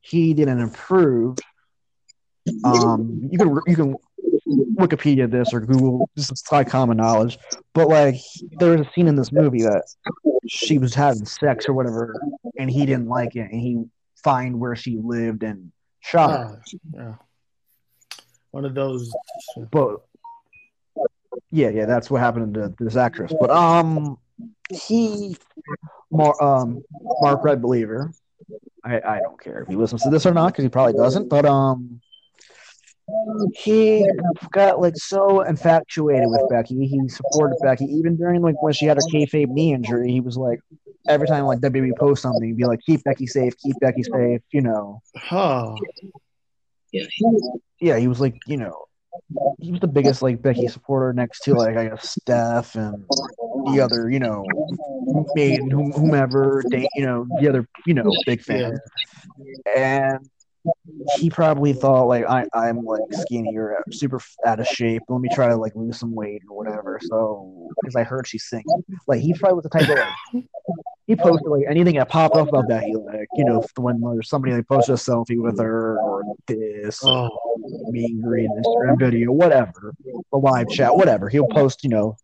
he 0.00 0.34
did 0.34 0.48
an 0.48 0.58
improved. 0.58 1.40
Um, 2.64 3.28
you 3.30 3.38
can 3.38 3.58
you 3.66 3.76
can 3.76 3.96
Wikipedia 4.74 5.30
this 5.30 5.54
or 5.54 5.60
Google. 5.60 6.10
This 6.16 6.30
is 6.30 6.42
like 6.50 6.68
common 6.68 6.96
knowledge. 6.96 7.38
But 7.72 7.88
like, 7.88 8.16
there 8.58 8.76
was 8.76 8.86
a 8.86 8.90
scene 8.92 9.06
in 9.06 9.14
this 9.14 9.30
movie 9.32 9.62
that 9.62 9.84
she 10.48 10.78
was 10.78 10.94
having 10.94 11.24
sex 11.24 11.68
or 11.68 11.72
whatever, 11.72 12.20
and 12.58 12.70
he 12.70 12.84
didn't 12.84 13.06
like 13.06 13.36
it, 13.36 13.50
and 13.52 13.60
he 13.60 13.84
find 14.24 14.58
where 14.58 14.74
she 14.74 14.98
lived 15.02 15.42
and 15.42 15.70
shot 16.00 16.30
her. 16.30 16.62
Ah, 16.64 16.78
yeah. 16.94 17.14
One 18.50 18.64
of 18.64 18.74
those. 18.74 19.10
But 19.70 19.98
yeah, 21.50 21.68
yeah, 21.70 21.86
that's 21.86 22.10
what 22.10 22.20
happened 22.20 22.54
to 22.54 22.74
this 22.78 22.96
actress. 22.96 23.32
But 23.38 23.50
um, 23.50 24.18
he, 24.70 25.36
Mar- 26.10 26.42
um, 26.42 26.82
Mark 27.20 27.44
Red 27.44 27.62
Believer. 27.62 28.12
I 28.84 29.00
I 29.00 29.20
don't 29.20 29.40
care 29.40 29.62
if 29.62 29.68
he 29.68 29.76
listens 29.76 30.02
to 30.02 30.10
this 30.10 30.26
or 30.26 30.34
not 30.34 30.48
because 30.48 30.64
he 30.64 30.68
probably 30.68 30.94
doesn't. 30.94 31.28
But 31.28 31.46
um, 31.46 32.00
he 33.54 34.08
got 34.50 34.80
like 34.80 34.96
so 34.96 35.42
infatuated 35.42 36.28
with 36.28 36.48
Becky. 36.50 36.86
He 36.86 37.08
supported 37.08 37.56
Becky 37.62 37.84
even 37.84 38.16
during 38.16 38.42
like 38.42 38.60
when 38.62 38.72
she 38.72 38.86
had 38.86 38.96
her 38.96 39.02
kayfabe 39.12 39.48
knee 39.48 39.72
injury. 39.72 40.10
He 40.10 40.20
was 40.20 40.36
like 40.36 40.60
every 41.08 41.26
time 41.26 41.44
like 41.44 41.60
WWE 41.60 41.96
post 41.98 42.22
something, 42.22 42.42
he'd 42.42 42.56
be 42.56 42.64
like, 42.64 42.80
"Keep 42.84 43.04
Becky 43.04 43.26
safe, 43.26 43.54
keep 43.58 43.78
Becky 43.80 44.02
safe," 44.02 44.40
you 44.52 44.60
know. 44.60 45.02
Oh, 45.30 45.76
yeah, 47.80 47.98
he 47.98 48.08
was 48.08 48.20
like, 48.20 48.36
you 48.46 48.56
know, 48.56 48.84
he 49.60 49.70
was 49.70 49.80
the 49.80 49.88
biggest 49.88 50.22
like 50.22 50.42
Becky 50.42 50.68
supporter 50.68 51.12
next 51.12 51.40
to 51.44 51.54
like 51.54 51.76
I 51.76 51.88
guess 51.88 52.10
Steph 52.10 52.74
and 52.74 53.04
the 53.70 53.80
other, 53.80 54.10
you 54.10 54.18
know, 54.18 54.44
Maiden, 55.34 55.70
whom- 55.70 55.92
whomever, 55.92 56.62
they, 56.70 56.88
you 56.94 57.04
know, 57.04 57.26
the 57.40 57.48
other, 57.48 57.68
you 57.86 57.94
know, 57.94 58.10
big 58.26 58.42
fan. 58.42 58.78
And 59.74 60.28
he 61.16 61.28
probably 61.28 61.72
thought 61.72 62.04
like 62.06 62.24
I 62.28 62.46
I'm 62.54 62.84
like 62.84 63.02
skinny 63.12 63.56
or 63.56 63.82
super 63.90 64.20
out 64.46 64.60
of 64.60 64.66
shape. 64.66 65.02
Let 65.08 65.20
me 65.20 65.28
try 65.32 65.48
to 65.48 65.56
like 65.56 65.74
lose 65.74 65.98
some 65.98 66.14
weight 66.14 66.42
or 66.48 66.56
whatever. 66.56 67.00
So 67.02 67.68
because 67.80 67.96
I 67.96 68.04
heard 68.04 68.28
she's 68.28 68.44
singing, 68.44 68.84
like 69.06 69.20
he 69.20 69.34
probably 69.34 69.56
was 69.56 69.64
the 69.64 69.70
type 69.70 69.88
of 69.88 69.96
like, 69.96 70.44
he 71.06 71.16
posted 71.16 71.48
like 71.48 71.64
anything 71.68 71.96
that 71.96 72.08
popped 72.08 72.36
up 72.36 72.48
about 72.48 72.68
Becky, 72.68 72.94
like 72.94 73.28
you 73.34 73.44
know 73.44 73.64
when 73.76 74.00
there's 74.00 74.28
somebody 74.28 74.54
like 74.54 74.68
posted 74.68 74.94
a 74.94 74.98
selfie 74.98 75.40
with 75.40 75.58
her 75.58 75.98
or 75.98 76.22
this 76.46 77.00
oh, 77.04 77.28
meet 77.90 78.12
and 78.12 78.22
greet, 78.22 78.48
Instagram 78.48 78.98
video, 78.98 79.32
whatever, 79.32 79.94
a 80.32 80.38
live 80.38 80.68
chat, 80.68 80.94
whatever. 80.94 81.28
He'll 81.28 81.48
post, 81.48 81.82
you 81.82 81.90
know. 81.90 82.16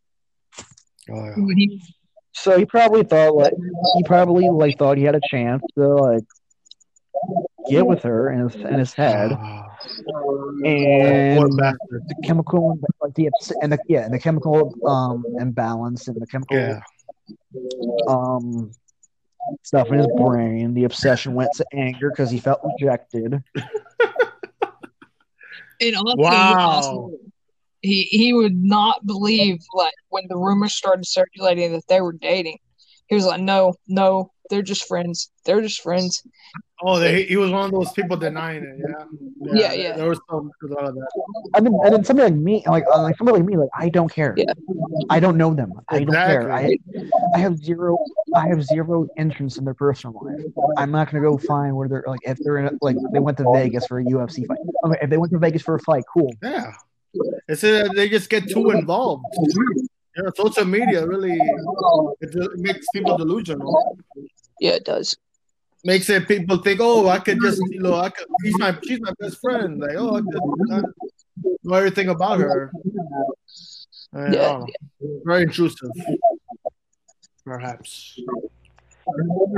Oh, 1.10 1.24
yeah. 1.24 1.66
So 2.32 2.58
he 2.58 2.64
probably 2.64 3.02
thought 3.02 3.34
like 3.34 3.52
he 3.96 4.02
probably 4.04 4.48
like 4.48 4.78
thought 4.78 4.96
he 4.96 5.04
had 5.04 5.16
a 5.16 5.20
chance 5.28 5.62
to 5.76 5.88
like 5.88 6.24
get 7.68 7.86
with 7.86 8.02
her 8.02 8.30
in 8.30 8.48
his 8.48 8.54
in 8.54 8.78
his 8.78 8.94
head, 8.94 9.32
and 10.64 11.38
the 11.40 12.14
chemical 12.22 12.78
like 13.00 13.14
the 13.14 13.30
and 13.60 13.72
the 13.72 13.78
yeah 13.88 14.04
and 14.04 14.14
the 14.14 14.18
chemical 14.18 14.72
um 14.86 15.24
imbalance 15.40 16.06
and 16.08 16.20
the 16.20 16.26
chemical 16.26 16.56
Yeah. 16.56 16.80
um 18.06 18.70
stuff 19.62 19.88
in 19.88 19.98
his 19.98 20.06
brain. 20.16 20.74
The 20.74 20.84
obsession 20.84 21.34
went 21.34 21.50
to 21.56 21.66
anger 21.72 22.10
because 22.10 22.30
he 22.30 22.38
felt 22.38 22.60
rejected. 22.64 23.42
And 25.80 25.94
honestly, 25.94 26.16
Wow. 26.24 27.10
Also, 27.78 27.88
he 27.88 28.02
he 28.04 28.32
would 28.32 28.56
not 28.56 29.06
believe 29.06 29.58
like 29.74 29.94
when 30.08 30.26
the 30.28 30.36
rumors 30.36 30.74
started 30.74 31.06
circulating 31.06 31.72
that 31.72 31.86
they 31.88 32.00
were 32.00 32.12
dating. 32.12 32.58
He 33.06 33.14
was 33.14 33.24
like, 33.24 33.40
"No, 33.40 33.74
no, 33.86 34.32
they're 34.50 34.62
just 34.62 34.86
friends. 34.86 35.30
They're 35.44 35.62
just 35.62 35.80
friends." 35.80 36.22
Oh, 36.80 37.00
they, 37.00 37.24
he 37.24 37.36
was 37.36 37.50
one 37.50 37.64
of 37.64 37.72
those 37.72 37.90
people 37.92 38.16
denying 38.16 38.62
it. 38.62 38.78
Yeah. 38.78 39.52
Yeah, 39.52 39.72
yeah. 39.72 39.96
There 39.96 40.08
was 40.08 40.20
some 40.30 40.50
a 40.62 40.66
lot 40.66 40.84
of 40.84 40.94
that. 40.94 41.08
And 41.54 41.66
then, 41.66 41.74
and 41.84 41.92
then 41.92 42.04
somebody 42.04 42.30
like 42.30 42.40
me, 42.40 42.62
like 42.66 42.84
uh, 42.92 43.02
like 43.02 43.16
somebody 43.16 43.38
like 43.38 43.48
me, 43.48 43.56
like 43.56 43.70
I 43.76 43.88
don't 43.88 44.12
care. 44.12 44.34
Yeah. 44.36 44.52
I 45.10 45.18
don't 45.18 45.36
know 45.36 45.52
them. 45.54 45.72
I 45.88 46.04
don't 46.04 46.14
care. 46.14 46.52
I 46.52 46.78
I 47.34 47.38
have 47.38 47.56
zero. 47.56 47.98
I 48.36 48.46
have 48.46 48.62
zero 48.62 49.08
interest 49.16 49.58
in 49.58 49.64
their 49.64 49.74
personal 49.74 50.20
life. 50.22 50.44
I'm 50.76 50.92
not 50.92 51.10
gonna 51.10 51.24
go 51.24 51.36
find 51.36 51.74
where 51.74 51.88
they're 51.88 52.04
like 52.06 52.20
if 52.22 52.38
they're 52.38 52.58
in 52.58 52.66
a, 52.66 52.70
like 52.80 52.96
they 53.12 53.18
went 53.18 53.38
to 53.38 53.50
Vegas 53.54 53.86
for 53.86 53.98
a 53.98 54.04
UFC 54.04 54.46
fight. 54.46 54.58
Okay, 54.84 54.98
if 55.02 55.10
they 55.10 55.18
went 55.18 55.32
to 55.32 55.38
Vegas 55.38 55.62
for 55.62 55.74
a 55.74 55.80
fight, 55.80 56.04
cool. 56.12 56.32
Yeah. 56.42 56.72
It's 57.48 57.64
uh, 57.64 57.88
they 57.94 58.08
just 58.08 58.28
get 58.30 58.48
too 58.48 58.70
involved. 58.70 59.24
Yeah, 60.16 60.30
social 60.36 60.64
media 60.64 61.06
really 61.06 61.38
it 62.20 62.58
makes 62.58 62.86
people 62.92 63.16
delusional. 63.16 63.96
Yeah, 64.60 64.72
it 64.72 64.84
does. 64.84 65.16
Makes 65.84 66.10
it 66.10 66.26
people 66.26 66.58
think, 66.58 66.80
oh, 66.82 67.08
I 67.08 67.18
could 67.20 67.40
just 67.40 67.62
you 67.70 67.80
know, 67.80 67.94
I 67.94 68.10
could. 68.10 68.26
He's 68.42 68.58
my 68.58 68.76
she's 68.84 69.00
my 69.00 69.12
best 69.20 69.40
friend. 69.40 69.80
Like, 69.80 69.96
oh, 69.96 70.16
I 70.16 70.20
could 70.20 70.40
I 70.72 70.82
know 71.62 71.74
everything 71.74 72.08
about 72.08 72.40
her. 72.40 72.72
And, 74.12 74.34
Yeah, 74.34 74.40
oh, 74.40 74.66
very 75.24 75.42
intrusive, 75.42 75.90
perhaps. 77.44 78.18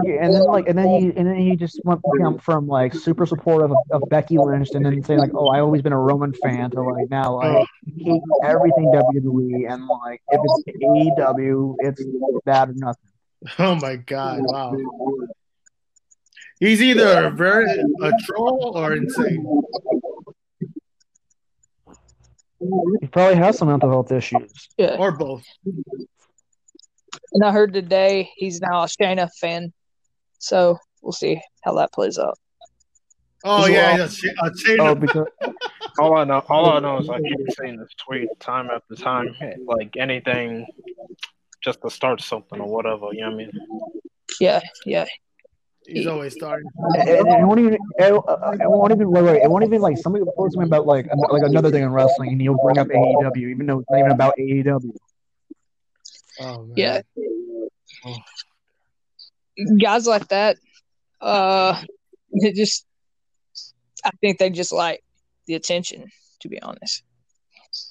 Yeah, 0.05 0.25
and 0.25 0.35
then 0.35 0.45
like 0.45 0.69
and 0.69 0.79
then 0.79 0.89
he 0.89 1.07
and 1.17 1.27
then 1.27 1.37
he 1.37 1.57
just 1.57 1.81
went 1.85 2.01
from, 2.17 2.39
from 2.39 2.67
like 2.67 2.95
super 2.95 3.27
supportive 3.27 3.71
of, 3.71 4.03
of 4.03 4.09
Becky 4.09 4.39
Lynch 4.39 4.69
and 4.73 4.85
then 4.85 5.03
saying 5.03 5.21
like, 5.21 5.33
oh, 5.35 5.49
I 5.49 5.61
always 5.61 5.83
been 5.83 5.93
a 5.93 5.99
Roman 5.99 6.33
fan 6.33 6.71
to 6.71 6.83
like 6.83 7.11
now 7.11 7.37
like 7.37 7.67
hate 7.99 8.23
everything 8.45 8.93
WWE 8.95 9.73
and 9.73 9.87
like 9.87 10.23
if 10.31 10.41
it's 10.43 11.19
AEW, 11.19 11.77
it's 11.81 12.05
bad 12.45 12.71
or 12.71 12.75
nothing. 12.75 13.03
Oh 13.59 13.75
my 13.77 13.97
god! 13.97 14.41
Wow. 14.43 14.77
He's 16.59 16.83
either 16.83 17.25
a 17.25 17.31
very 17.31 17.65
a 18.03 18.13
troll 18.27 18.73
or 18.75 18.93
insane. 18.93 19.47
He 23.01 23.07
probably 23.07 23.37
has 23.37 23.57
some 23.57 23.69
mental 23.69 23.89
health 23.89 24.13
issues. 24.13 24.69
Yeah. 24.77 24.97
or 24.99 25.13
both. 25.13 25.43
And 27.33 27.45
I 27.45 27.53
heard 27.53 27.73
today 27.73 28.31
he's 28.37 28.61
now 28.61 28.83
a 28.83 28.87
Shayna 28.87 29.29
fan, 29.41 29.73
so 30.39 30.79
we'll 31.03 31.13
see 31.13 31.41
how 31.63 31.75
that 31.77 31.93
plays 31.93 32.19
out. 32.19 32.39
Oh 33.45 33.65
As 33.65 33.71
yeah, 33.71 33.77
well. 33.77 33.99
yeah, 33.99 34.09
Sh- 34.09 34.37
uh, 34.41 34.51
Shayna. 34.51 34.91
Oh, 34.91 34.95
because 34.95 35.27
All 35.99 36.17
I 36.17 36.25
know, 36.25 36.43
all 36.49 36.67
I 36.67 36.79
know 36.79 36.99
is 36.99 37.11
I 37.11 37.19
keep 37.21 37.39
seeing 37.61 37.77
this 37.77 37.91
tweet 38.07 38.29
time 38.41 38.71
after 38.71 38.95
time, 38.95 39.35
like 39.67 39.97
anything, 39.99 40.67
just 41.63 41.83
to 41.83 41.91
start 41.91 42.23
something 42.23 42.61
or 42.61 42.69
whatever. 42.69 43.09
You 43.13 43.23
know 43.23 43.27
what 43.27 43.33
I 43.35 43.37
mean? 43.37 43.51
Yeah, 44.41 44.61
yeah, 44.87 45.05
He's 45.87 46.07
always 46.07 46.35
starting. 46.35 46.71
it, 46.95 47.27
it 47.27 47.47
won't 47.47 47.61
even 47.61 47.75
it, 47.75 47.79
uh, 48.13 48.53
it 48.53 48.71
won't 48.71 48.93
even 48.93 49.11
wait, 49.11 49.25
wait, 49.25 49.43
it 49.43 49.51
won't 49.51 49.65
even 49.65 49.81
like 49.83 49.99
somebody 49.99 50.25
will 50.25 50.33
post 50.33 50.55
something 50.55 50.69
about 50.69 50.87
like 50.87 51.07
like 51.31 51.43
another 51.43 51.71
thing 51.71 51.83
in 51.83 51.93
wrestling 51.93 52.33
and 52.33 52.41
he'll 52.41 52.57
bring 52.63 52.79
up 52.79 52.89
AEW 52.89 53.37
even 53.51 53.67
though 53.67 53.81
it's 53.81 53.91
not 53.91 53.99
even 53.99 54.13
about 54.13 54.35
AEW. 54.39 54.93
Oh 56.41 56.65
man. 56.65 56.75
yeah. 56.77 57.01
Oh. 58.05 58.17
Guys 59.81 60.07
like 60.07 60.29
that, 60.29 60.57
uh, 61.21 61.81
it 62.31 62.55
just, 62.55 62.87
I 64.05 64.11
think 64.21 64.39
they 64.39 64.49
just 64.49 64.73
like 64.73 65.05
the 65.47 65.55
attention. 65.55 66.07
To 66.41 66.49
be 66.49 66.61
honest, 66.63 67.03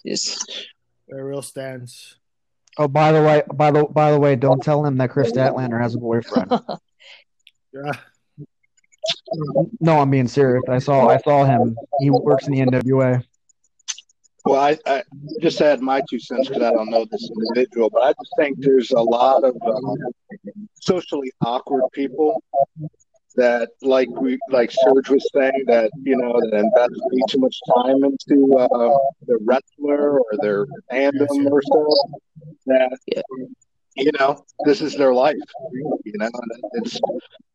just 0.04 0.66
Their 1.08 1.24
real 1.24 1.44
stans. 1.44 2.16
Oh, 2.80 2.88
by 2.88 3.12
the 3.12 3.22
way, 3.22 3.44
by 3.54 3.70
the 3.70 3.84
by 3.84 4.12
the 4.12 4.20
way, 4.20 4.36
don't 4.36 4.64
tell 4.64 4.84
him 4.84 4.98
that 4.98 5.12
Kris 5.12 5.32
Statlander 5.32 5.80
has 5.80 5.96
a 5.96 6.00
boyfriend. 6.00 6.52
Yeah. 7.72 7.92
no, 9.80 10.00
I'm 10.00 10.10
being 10.10 10.28
serious. 10.28 10.64
I 10.68 10.80
saw 10.80 11.08
I 11.08 11.18
saw 11.20 11.46
him. 11.46 11.76
He 12.00 12.10
works 12.10 12.48
in 12.48 12.54
the 12.54 12.62
NWA. 12.62 13.24
Well, 14.45 14.60
I, 14.60 14.78
I 14.86 15.03
just 15.41 15.61
add 15.61 15.82
my 15.82 16.02
two 16.10 16.20
cents 16.20 16.48
because 16.48 16.64
I 16.64 16.72
don't 16.72 16.90
know 16.90 17.06
this 17.11 17.30
individual, 17.30 17.90
but 17.90 18.02
I 18.03 18.14
just 18.14 18.34
think 18.38 18.57
there's 18.61 18.91
a 18.91 19.02
lot 19.02 19.44
of 19.44 19.56
um, 19.66 19.98
socially 20.82 21.32
awkward 21.41 21.84
people 21.94 22.41
that, 23.36 23.70
like 23.82 24.10
we, 24.22 24.38
like 24.49 24.72
Surge 24.72 25.10
was 25.10 25.28
saying, 25.34 25.64
that 25.68 25.91
you 26.03 26.18
know 26.18 26.34
that 26.40 26.53
invest 26.57 27.02
way 27.11 27.22
too 27.30 27.40
much 27.40 27.60
time 27.76 28.03
into 28.03 28.56
uh, 28.57 28.98
their 29.28 29.38
wrestler 29.45 30.20
or 30.20 30.38
their 30.41 30.66
fandom 30.91 31.52
or 31.52 31.61
so. 31.61 31.95
That 32.66 32.98
Yeah. 33.07 33.22
you 33.95 34.11
know, 34.20 34.44
this 34.66 34.82
is 34.82 34.95
their 34.95 35.14
life. 35.14 35.36
You 36.03 36.14
know, 36.18 36.30
it's 36.74 36.99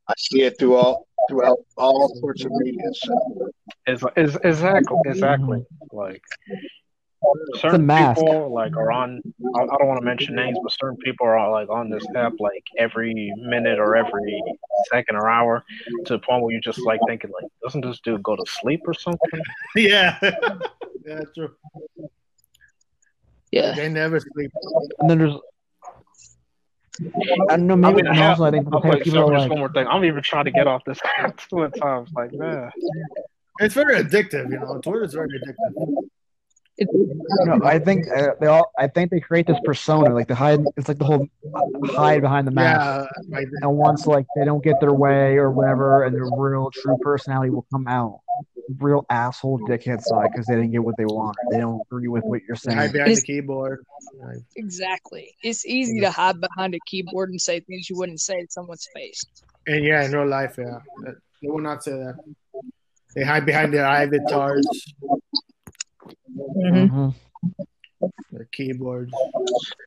I 0.09 0.15
see 0.19 0.43
it 0.43 0.59
through 0.59 0.77
all 0.77 1.07
throughout 1.29 1.59
all 1.77 2.09
sorts 2.21 2.45
of 2.45 2.53
media. 2.53 2.89
So. 2.95 3.51
Is 3.87 4.05
is 4.17 4.37
exactly 4.45 4.97
exactly 5.05 5.65
like 5.93 6.23
certain 7.59 7.87
mask. 7.87 8.21
people 8.21 8.53
like 8.53 8.77
are 8.77 8.91
on. 8.93 9.21
I, 9.57 9.61
I 9.63 9.67
don't 9.79 9.87
want 9.87 10.01
to 10.01 10.05
mention 10.05 10.35
names, 10.35 10.59
but 10.63 10.73
certain 10.73 10.97
people 10.99 11.27
are 11.27 11.51
like 11.51 11.69
on 11.69 11.91
this 11.91 12.05
app 12.17 12.33
like 12.41 12.65
every 12.79 13.33
minute 13.37 13.79
or 13.79 13.97
every 13.97 14.43
second 14.91 15.17
or 15.17 15.29
hour 15.29 15.65
to 16.07 16.13
the 16.15 16.19
point 16.19 16.43
where 16.43 16.53
you're 16.53 16.61
just 16.61 16.81
like 16.85 17.01
thinking 17.07 17.31
like, 17.31 17.51
doesn't 17.63 17.85
this 17.85 18.01
dude 18.01 18.23
go 18.23 18.37
to 18.37 18.45
sleep 18.47 18.81
or 18.87 18.95
something? 18.95 19.41
Yeah. 19.77 20.19
yeah, 21.07 21.21
true. 21.35 21.55
yeah, 23.51 23.73
They 23.75 23.89
never 23.89 24.21
sleep. 24.21 24.51
And 24.99 25.11
then 25.11 25.19
there's 25.19 25.35
I 27.51 27.57
don't 27.57 27.67
know. 27.67 27.75
I 27.75 27.77
Maybe 27.77 27.97
mean, 27.97 28.07
and 28.07 28.17
hell, 28.17 28.31
also 28.31 28.45
I 28.45 28.51
think 28.53 28.69
I'll 28.73 28.81
because 28.81 28.97
put 28.99 29.05
people 29.05 29.19
are 29.31 29.33
just 29.35 29.43
like, 29.43 29.51
one 29.51 29.59
more 29.59 29.73
thing. 29.73 29.87
I'm 29.89 30.05
even 30.05 30.23
trying 30.23 30.45
to 30.45 30.53
get 30.53 30.67
off 30.69 30.85
this 30.85 30.99
app 31.19 31.41
two 31.49 31.69
times. 31.71 32.11
Like, 32.15 32.33
man, 32.33 32.71
It's 33.59 33.75
very 33.75 33.97
addictive, 34.03 34.51
you 34.51 34.61
know. 34.61 34.81
Twitter's 34.81 35.13
very 35.15 35.29
addictive. 35.41 35.75
It, 36.77 36.89
No, 37.45 37.61
I 37.65 37.79
think 37.79 38.07
uh, 38.09 38.35
they 38.41 38.49
all. 38.49 38.73
I 38.79 38.89
think 38.89 39.11
they 39.11 39.21
create 39.21 39.47
this 39.47 39.59
persona, 39.65 40.13
like 40.13 40.27
the 40.27 40.35
hide. 40.35 40.61
It's 40.77 40.89
like 40.89 40.99
the 40.99 41.05
whole 41.05 41.27
hide 41.85 42.21
behind 42.21 42.47
the 42.49 42.51
mask. 42.51 43.09
Yeah, 43.29 43.37
like 43.37 43.47
And 43.63 43.77
once 43.77 44.07
like 44.07 44.27
they 44.37 44.45
don't 44.45 44.63
get 44.63 44.81
their 44.81 44.93
way 44.93 45.37
or 45.37 45.51
whatever, 45.53 46.05
and 46.05 46.15
their 46.15 46.29
real 46.37 46.71
true 46.73 46.99
personality 47.01 47.51
will 47.51 47.67
come 47.73 47.87
out, 47.87 48.21
real 48.81 49.07
asshole 49.09 49.61
dickhead 49.61 50.03
side 50.03 50.31
because 50.33 50.47
they 50.47 50.55
didn't 50.57 50.73
get 50.73 50.83
what 50.83 50.97
they 50.97 51.05
wanted. 51.05 51.37
They 51.51 51.59
don't 51.59 51.81
agree 51.83 52.09
with 52.09 52.25
what 52.25 52.41
you're 52.49 52.57
they 52.65 52.75
hide 52.75 52.91
saying. 52.91 52.93
behind 52.93 53.17
the 53.17 53.23
keyboard. 53.23 53.85
Exactly. 54.57 55.35
It's 55.43 55.65
easy 55.65 56.01
to 56.01 56.11
hide 56.11 56.41
behind 56.41 56.75
a 56.75 56.81
keyboard 56.87 57.31
and 57.31 57.41
say 57.41 57.61
things 57.61 57.89
you 57.89 57.97
wouldn't 57.97 58.21
say 58.21 58.41
to 58.41 58.47
someone's 58.51 58.89
face. 58.95 59.25
and 59.69 59.85
yeah, 59.85 60.05
in 60.05 60.13
real 60.13 60.27
life, 60.27 60.57
yeah, 60.59 60.79
they 61.05 61.49
will 61.49 61.61
not 61.61 61.85
say 61.85 61.93
that. 61.93 62.17
They 63.15 63.23
hide 63.23 63.47
behind 63.47 63.73
their 63.73 63.85
avatars, 63.85 64.67
Mhm. 66.37 66.91
Mhm. 66.91 67.15
their 68.31 68.49
keyboards. 68.53 69.13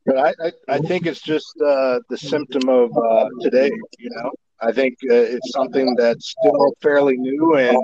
But 0.06 0.18
I, 0.18 0.34
I, 0.42 0.52
I 0.76 0.78
think 0.80 1.06
it's 1.06 1.22
just 1.22 1.54
uh, 1.62 2.00
the 2.10 2.18
symptom 2.18 2.70
of 2.70 2.92
uh, 2.98 3.30
today, 3.42 3.72
you 4.00 4.10
know. 4.10 4.32
I 4.62 4.72
think 4.72 4.96
uh, 5.04 5.14
it's 5.14 5.52
something 5.52 5.96
that's 5.96 6.34
still 6.40 6.76
fairly 6.82 7.16
new 7.18 7.56
and 7.56 7.78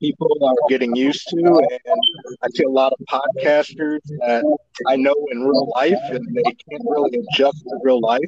people 0.00 0.28
are 0.44 0.54
getting 0.68 0.94
used 0.94 1.26
to. 1.30 1.36
And 1.38 2.00
I 2.42 2.48
see 2.54 2.62
a 2.64 2.70
lot 2.70 2.92
of 2.92 3.00
podcasters 3.06 3.98
that 4.20 4.44
I 4.86 4.96
know 4.96 5.14
in 5.32 5.40
real 5.44 5.68
life 5.74 5.98
and 6.10 6.24
they 6.34 6.42
can't 6.42 6.82
really 6.84 7.18
adjust 7.18 7.58
to 7.64 7.78
real 7.82 8.00
life. 8.00 8.20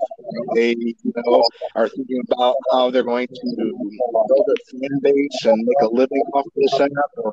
They, 0.54 0.74
you 0.78 1.12
know, 1.16 1.42
are 1.76 1.88
thinking 1.88 2.20
about 2.32 2.56
how 2.72 2.90
they're 2.90 3.04
going 3.04 3.28
to 3.28 3.54
build 3.54 4.46
a 4.50 4.70
fan 4.70 4.98
base 5.02 5.44
and 5.44 5.64
make 5.64 5.82
a 5.82 5.88
living 5.88 6.22
off 6.34 6.46
this 6.56 6.80
app 6.80 6.90
or 7.18 7.32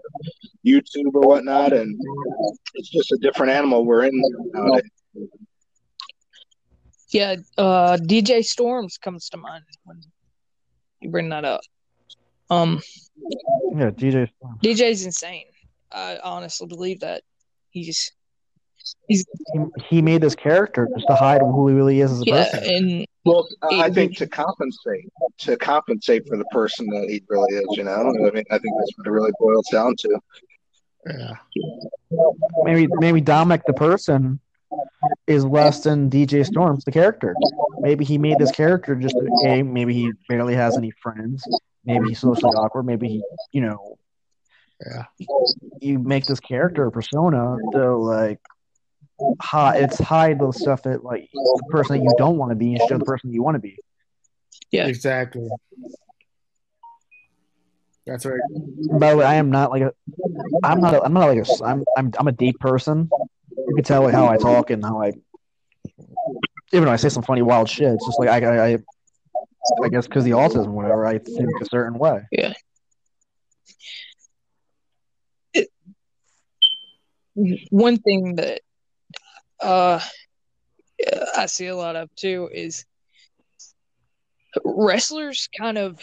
YouTube 0.66 1.14
or 1.16 1.22
whatnot. 1.22 1.74
And 1.74 1.98
it's 2.76 2.90
just 2.90 3.12
a 3.12 3.18
different 3.18 3.52
animal 3.52 3.86
we're 3.86 4.06
in 4.06 4.22
nowadays. 4.54 4.92
Yeah, 7.10 7.36
uh, 7.58 7.98
DJ 7.98 8.44
Storms 8.44 8.98
comes 8.98 9.30
to 9.30 9.38
mind 9.38 9.64
when 9.86 10.02
you 11.02 11.10
bring 11.10 11.30
that 11.30 11.46
up. 11.46 11.62
Um, 12.50 12.82
Yeah, 13.76 13.90
DJ. 13.92 14.30
DJ's 14.64 15.06
insane. 15.06 15.46
I 15.92 16.20
honestly 16.24 16.68
believe 16.68 17.00
that 17.02 17.24
he's 17.72 18.12
he's 19.08 19.26
He, 19.54 19.60
he 19.90 20.02
made 20.02 20.22
this 20.22 20.36
character 20.36 20.88
just 20.96 21.08
to 21.08 21.16
hide 21.16 21.42
who 21.42 21.68
he 21.68 21.74
really 21.74 22.02
is 22.02 22.12
as 22.12 22.22
a 22.22 22.26
yeah, 22.26 22.44
person. 22.44 22.76
and 22.76 23.06
Well, 23.26 23.48
I 23.72 23.90
think 23.90 24.18
to 24.18 24.28
compensate, 24.28 25.06
to 25.40 25.58
compensate 25.58 26.28
for 26.28 26.38
the 26.38 26.46
person 26.46 26.86
that 26.88 27.08
he 27.10 27.24
really 27.30 27.54
is, 27.56 27.66
you 27.78 27.84
know. 27.84 27.92
I 27.92 28.32
mean, 28.32 28.44
I 28.52 28.58
think 28.58 28.74
that's 28.80 28.92
what 28.98 29.08
it 29.08 29.12
really 29.12 29.32
boils 29.40 29.68
down 29.72 29.96
to. 30.00 30.20
Yeah, 31.08 31.34
Maybe 32.64 32.88
maybe 33.00 33.22
Dominic 33.22 33.62
the 33.68 33.74
person 33.74 34.40
is 35.28 35.46
less 35.46 35.82
than 35.84 36.10
DJ 36.10 36.46
Storms 36.46 36.84
the 36.86 36.92
character. 36.92 37.36
Maybe 37.80 38.06
he 38.06 38.18
made 38.18 38.38
this 38.40 38.52
character 38.52 38.96
just 38.96 39.16
a 39.46 39.64
maybe 39.64 39.94
he 39.94 40.12
barely 40.30 40.56
has 40.56 40.78
any 40.78 40.92
friends. 40.92 41.44
Maybe 41.84 42.10
he's 42.10 42.20
socially 42.20 42.54
awkward. 42.56 42.84
Maybe 42.84 43.08
he 43.08 43.24
you 43.52 43.62
know 43.62 43.98
yeah, 44.86 45.06
you 45.80 46.00
make 46.00 46.26
this 46.26 46.40
character 46.40 46.88
a 46.88 46.92
persona 46.92 47.58
to 47.72 47.96
like 47.96 48.40
hide 49.42 49.84
it's 49.84 49.98
hide 49.98 50.40
the 50.40 50.52
stuff 50.52 50.84
that 50.84 51.04
like 51.04 51.30
the 51.32 51.64
person 51.70 51.98
that 51.98 52.04
you 52.04 52.14
don't 52.18 52.38
want 52.38 52.52
to 52.52 52.56
be 52.56 52.74
and 52.74 52.82
show 52.90 52.98
the 52.98 53.06
person 53.06 53.32
you 53.32 53.42
want 53.42 53.56
to 53.56 53.60
be. 53.60 53.78
Yeah. 54.72 54.88
exactly. 54.88 55.48
That's 58.06 58.26
right. 58.26 58.40
By 59.00 59.12
the 59.12 59.18
way, 59.18 59.26
I 59.26 59.36
am 59.36 59.50
not 59.50 59.72
like 59.72 59.82
a 59.82 59.94
I'm 60.64 60.80
not 60.80 60.94
a, 60.94 61.04
I'm 61.04 61.14
not 61.14 61.28
like 61.28 61.48
a 61.48 61.64
I'm 61.64 61.84
I'm 61.98 62.12
I'm 62.20 62.28
a 62.28 62.32
deep 62.32 62.60
person. 62.60 63.10
You 63.68 63.76
can 63.76 63.84
tell 63.84 64.04
like 64.04 64.14
how 64.14 64.28
I 64.28 64.38
talk 64.38 64.70
and 64.70 64.84
how 64.84 65.02
I 65.02 65.12
even 66.74 66.86
though 66.86 66.92
I 66.92 66.96
say 66.98 67.10
some 67.10 67.24
funny 67.24 67.42
wild 67.42 67.70
shit, 67.70 67.94
it's 67.94 68.06
just 68.06 68.20
like 68.20 68.30
I 68.30 68.46
I 68.46 68.74
I, 68.74 68.78
I 69.84 69.90
guess 69.90 70.08
because 70.08 70.24
the 70.24 70.32
autism, 70.32 70.68
or 70.68 70.72
whatever, 70.72 71.06
I 71.06 71.20
think 71.20 71.50
a 71.62 71.66
certain 71.66 71.98
way. 71.98 72.24
Yeah. 72.32 72.54
One 77.70 77.98
thing 77.98 78.36
that 78.36 78.62
uh 79.60 80.00
I 81.36 81.46
see 81.48 81.68
a 81.68 81.76
lot 81.76 81.96
of 81.96 82.14
too 82.16 82.50
is 82.54 82.86
wrestlers 84.64 85.50
kind 85.58 85.78
of 85.78 86.00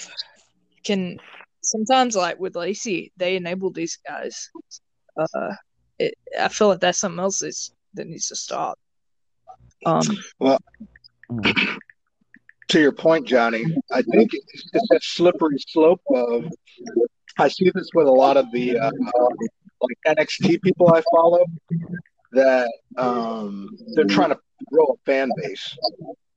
can 0.84 1.18
sometimes 1.62 2.16
like 2.16 2.38
with 2.38 2.56
Lacey, 2.56 3.12
they 3.16 3.36
enable 3.36 3.70
these 3.70 3.98
guys. 4.06 4.50
Uh 5.16 5.54
it, 6.06 6.14
I 6.38 6.48
feel 6.48 6.68
like 6.68 6.80
that's 6.80 6.98
something 6.98 7.20
else 7.20 7.40
that's, 7.40 7.72
that 7.94 8.06
needs 8.06 8.28
to 8.28 8.36
stop. 8.36 8.78
Um 9.84 10.02
To 12.68 12.80
your 12.80 12.92
point, 12.92 13.26
Johnny, 13.26 13.64
I 13.90 14.02
think 14.02 14.30
it's 14.32 14.70
just 14.72 14.86
that 14.90 15.02
slippery 15.02 15.58
slope 15.68 16.00
of. 16.14 16.44
I 17.38 17.48
see 17.48 17.70
this 17.74 17.90
with 17.94 18.06
a 18.06 18.10
lot 18.10 18.36
of 18.36 18.50
the 18.52 18.78
uh, 18.78 18.90
like 19.80 20.16
NXT 20.16 20.62
people 20.62 20.92
I 20.94 21.02
follow 21.14 21.44
that 22.32 22.72
um, 22.96 23.68
they're 23.94 24.04
trying 24.04 24.30
to 24.30 24.38
grow 24.70 24.84
a 24.84 24.96
fan 25.04 25.30
base, 25.36 25.76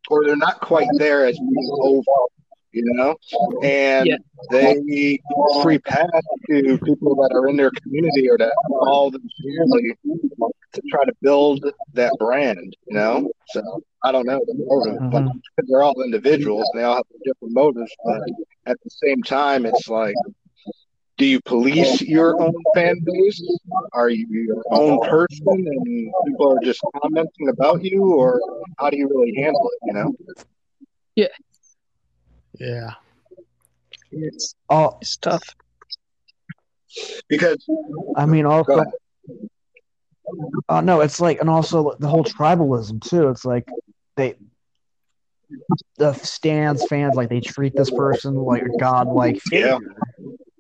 or 0.10 0.26
they're 0.26 0.36
not 0.36 0.60
quite 0.60 0.88
there 0.94 1.26
as 1.26 1.38
being 1.38 1.70
over, 1.72 2.04
you 2.76 2.84
know, 2.96 3.16
and 3.62 4.08
Yeah. 4.08 4.18
they 4.50 5.20
free 5.62 5.80
pass 5.80 6.10
to 6.50 6.78
people 6.86 7.16
that 7.16 7.32
are 7.34 7.48
in 7.48 7.58
their 7.58 7.72
community 7.84 8.30
or 8.30 8.38
that 8.38 8.56
all 8.80 9.12
the 9.12 9.20
dearly 9.44 9.98
to 10.74 10.82
try 10.90 11.04
to 11.06 11.14
build 11.22 11.66
that 11.94 12.18
brand, 12.18 12.76
you 12.88 12.96
know. 12.96 13.30
So 13.46 13.62
I 14.04 14.12
don't 14.12 14.28
know 14.28 14.40
the 14.46 14.56
motive, 14.68 15.02
but 15.12 15.24
Mhm. 15.24 15.42
because 15.56 15.70
they're 15.70 15.84
all 15.84 16.02
individuals 16.04 16.70
and 16.74 16.82
they 16.82 16.86
all 16.86 16.96
have 16.96 17.06
different 17.24 17.54
motives, 17.54 17.96
but 18.04 18.22
at 18.66 18.78
the 18.84 18.90
same 18.90 19.24
time, 19.24 19.66
it's 19.66 19.90
like. 19.90 20.20
Do 21.18 21.26
you 21.26 21.42
police 21.42 22.02
your 22.02 22.42
own 22.42 22.66
fan 22.74 23.00
base? 23.04 23.60
Are 23.94 24.10
you 24.10 24.28
your 24.30 24.66
own 24.72 25.00
person 25.00 25.38
and 25.48 26.16
people 26.26 26.52
are 26.52 26.60
just 26.60 26.84
commenting 27.02 27.50
about 27.50 27.84
you, 27.84 28.16
or 28.16 28.42
how 28.78 28.90
do 28.90 28.98
you 28.98 29.08
really 29.08 29.34
handle 29.38 29.70
it? 29.70 29.80
You 29.86 29.94
know? 29.94 30.16
Yeah, 31.16 31.28
it's 34.12 34.56
all 34.70 34.98
it's 35.02 35.18
tough. 35.18 35.44
Because 37.28 37.66
I 38.16 38.26
mean, 38.26 38.44
Go 38.44 38.52
also, 38.52 38.74
ahead. 38.74 38.94
uh, 40.70 40.82
no, 40.82 41.02
it's 41.02 41.20
like, 41.20 41.42
and 41.42 41.50
also 41.50 41.96
the 42.00 42.08
whole 42.08 42.24
tribalism 42.24 43.02
too. 43.02 43.30
It's 43.30 43.44
like 43.46 43.68
they, 44.16 44.36
the 45.98 46.14
stans 46.14 46.86
fans, 46.86 47.16
like 47.16 47.30
they 47.30 47.42
treat 47.42 47.76
this 47.76 47.92
person 47.92 48.36
like 48.36 48.64
a 48.64 48.78
godlike 48.78 49.42
Yeah. 49.52 49.80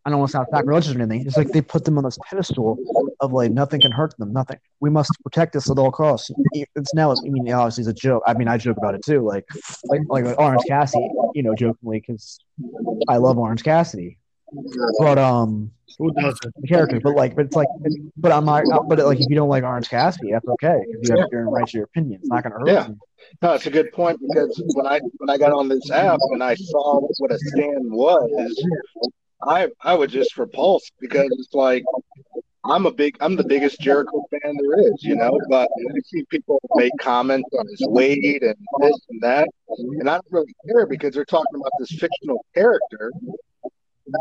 I 0.06 0.12
don't 0.12 0.20
want 0.20 0.30
to 0.30 0.34
sound 0.34 0.48
sacrilegious 0.52 0.94
or 0.96 1.02
anything. 1.02 1.26
It's 1.26 1.36
like 1.36 1.52
they 1.52 1.62
put 1.62 1.84
them 1.84 1.98
on 1.98 2.04
this 2.04 2.20
pedestal 2.30 2.78
of 3.22 3.34
like 3.34 3.52
nothing 3.52 3.82
can 3.82 3.92
hurt 3.92 4.16
them, 4.20 4.32
nothing. 4.34 4.58
We 4.80 4.92
must 4.92 5.12
protect 5.24 5.54
this 5.54 5.70
at 5.70 5.80
all 5.80 5.92
costs. 5.92 6.30
It's 6.54 6.94
now, 6.94 7.12
I 7.12 7.16
mean, 7.24 7.52
obviously 7.52 7.82
it's 7.82 7.90
a 7.90 7.94
joke. 7.94 8.22
I 8.28 8.36
mean, 8.36 8.48
I 8.48 8.58
joke 8.58 8.78
about 8.78 8.94
it 8.94 9.04
too, 9.04 9.22
like 9.22 9.46
like 9.90 10.02
like, 10.08 10.38
Orange 10.38 10.62
Cassidy, 10.68 11.10
you 11.34 11.42
know, 11.42 11.56
jokingly 11.56 12.02
because 12.02 12.38
I 13.08 13.18
love 13.18 13.40
Orange 13.40 13.64
Cassidy, 13.64 14.20
but 15.00 15.18
um, 15.18 15.72
who 15.98 16.12
doesn't? 16.14 16.54
the 16.62 16.68
character, 16.68 17.00
but 17.00 17.16
like, 17.16 17.36
but 17.36 17.46
it's 17.48 17.56
like, 17.56 17.68
but 18.16 18.32
I'm 18.32 18.46
not, 18.46 18.88
but 18.88 19.00
like, 19.00 19.20
if 19.20 19.26
you 19.28 19.36
don't 19.36 19.50
like 19.50 19.64
Orange 19.64 19.90
Cassidy, 19.90 20.34
that's 20.34 20.48
okay 20.48 20.84
because 20.86 21.10
you 21.10 21.18
have 21.18 21.30
your 21.32 21.50
right 21.50 21.66
to 21.66 21.78
your 21.78 21.86
opinion. 21.86 22.20
It's 22.22 22.30
not 22.30 22.44
going 22.44 22.54
to 22.54 22.60
hurt 22.60 22.68
Yeah. 22.68 22.88
you. 22.90 23.00
no, 23.42 23.54
it's 23.54 23.66
a 23.66 23.72
good 23.72 23.92
point 23.92 24.20
because 24.22 24.62
when 24.76 24.86
I 24.86 25.00
when 25.18 25.32
I 25.32 25.40
got 25.40 25.52
on 25.52 25.68
this 25.68 25.90
app 25.90 26.20
and 26.30 26.44
I 26.44 26.54
saw 26.54 27.02
what 27.18 27.32
a 27.32 27.40
stan 27.40 27.90
was, 27.90 28.64
I 29.44 29.70
I 29.82 29.94
was 29.96 30.12
just 30.12 30.38
repulse 30.38 30.90
because 31.00 31.28
it's 31.32 31.54
like 31.54 31.84
I'm 32.66 32.86
a 32.86 32.92
big 32.92 33.18
I'm 33.22 33.36
the 33.36 33.44
biggest 33.44 33.80
Jericho 33.80 34.26
fan 34.32 34.58
there 34.58 34.80
is, 34.92 35.04
you 35.04 35.16
know, 35.16 35.40
but 35.50 35.70
I 35.70 36.00
see 36.06 36.24
people 36.30 36.60
make 36.76 36.92
comments 37.00 37.50
on 37.58 37.68
his 37.68 37.86
weight 37.88 38.42
and 38.44 38.56
this 38.80 39.00
and 39.10 39.22
that, 39.22 39.48
and 39.70 40.10
I 40.10 40.14
don't 40.16 40.26
really 40.32 40.56
care 40.68 40.86
because 40.88 41.14
they're 41.14 41.26
talking 41.26 41.56
about 41.60 41.72
this 41.80 41.92
fictional 41.92 42.44
character. 42.54 43.12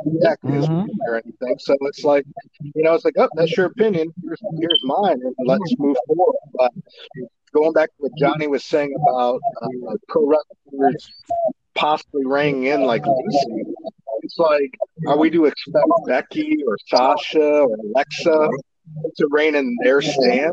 Not 0.07 0.39
Mhm. 0.43 0.89
or 1.07 1.17
anything. 1.17 1.59
So 1.59 1.77
it's 1.83 2.05
like, 2.05 2.25
you 2.75 2.83
know, 2.83 2.95
it's 2.95 3.05
like, 3.05 3.17
oh, 3.19 3.29
that's 3.35 3.55
your 3.57 3.67
opinion. 3.67 4.15
Here's, 4.23 4.41
here's 4.59 4.81
mine, 4.85 5.21
and 5.23 5.35
let's 5.45 5.75
move 5.79 5.97
forward. 6.07 6.37
But 6.55 6.73
going 7.53 7.73
back 7.73 7.89
to 7.91 7.95
what 7.99 8.13
Johnny 8.19 8.47
was 8.47 8.65
saying 8.65 8.95
about 9.09 9.41
uh, 9.63 9.97
pro 10.09 10.27
wrestlers 10.27 11.13
possibly 11.75 12.25
reining 12.25 12.65
in 12.65 12.85
like 12.85 13.05
Lacey, 13.07 13.65
it's 14.25 14.39
like, 14.39 14.75
are 15.07 15.19
we 15.19 15.31
to 15.31 15.45
expect 15.45 15.87
Becky 16.07 16.59
or 16.67 16.79
Sasha 16.89 17.41
or 17.41 17.77
Alexa 17.77 18.49
to 19.17 19.29
rein 19.31 19.55
in 19.55 19.77
their 19.83 20.01
stan? 20.01 20.53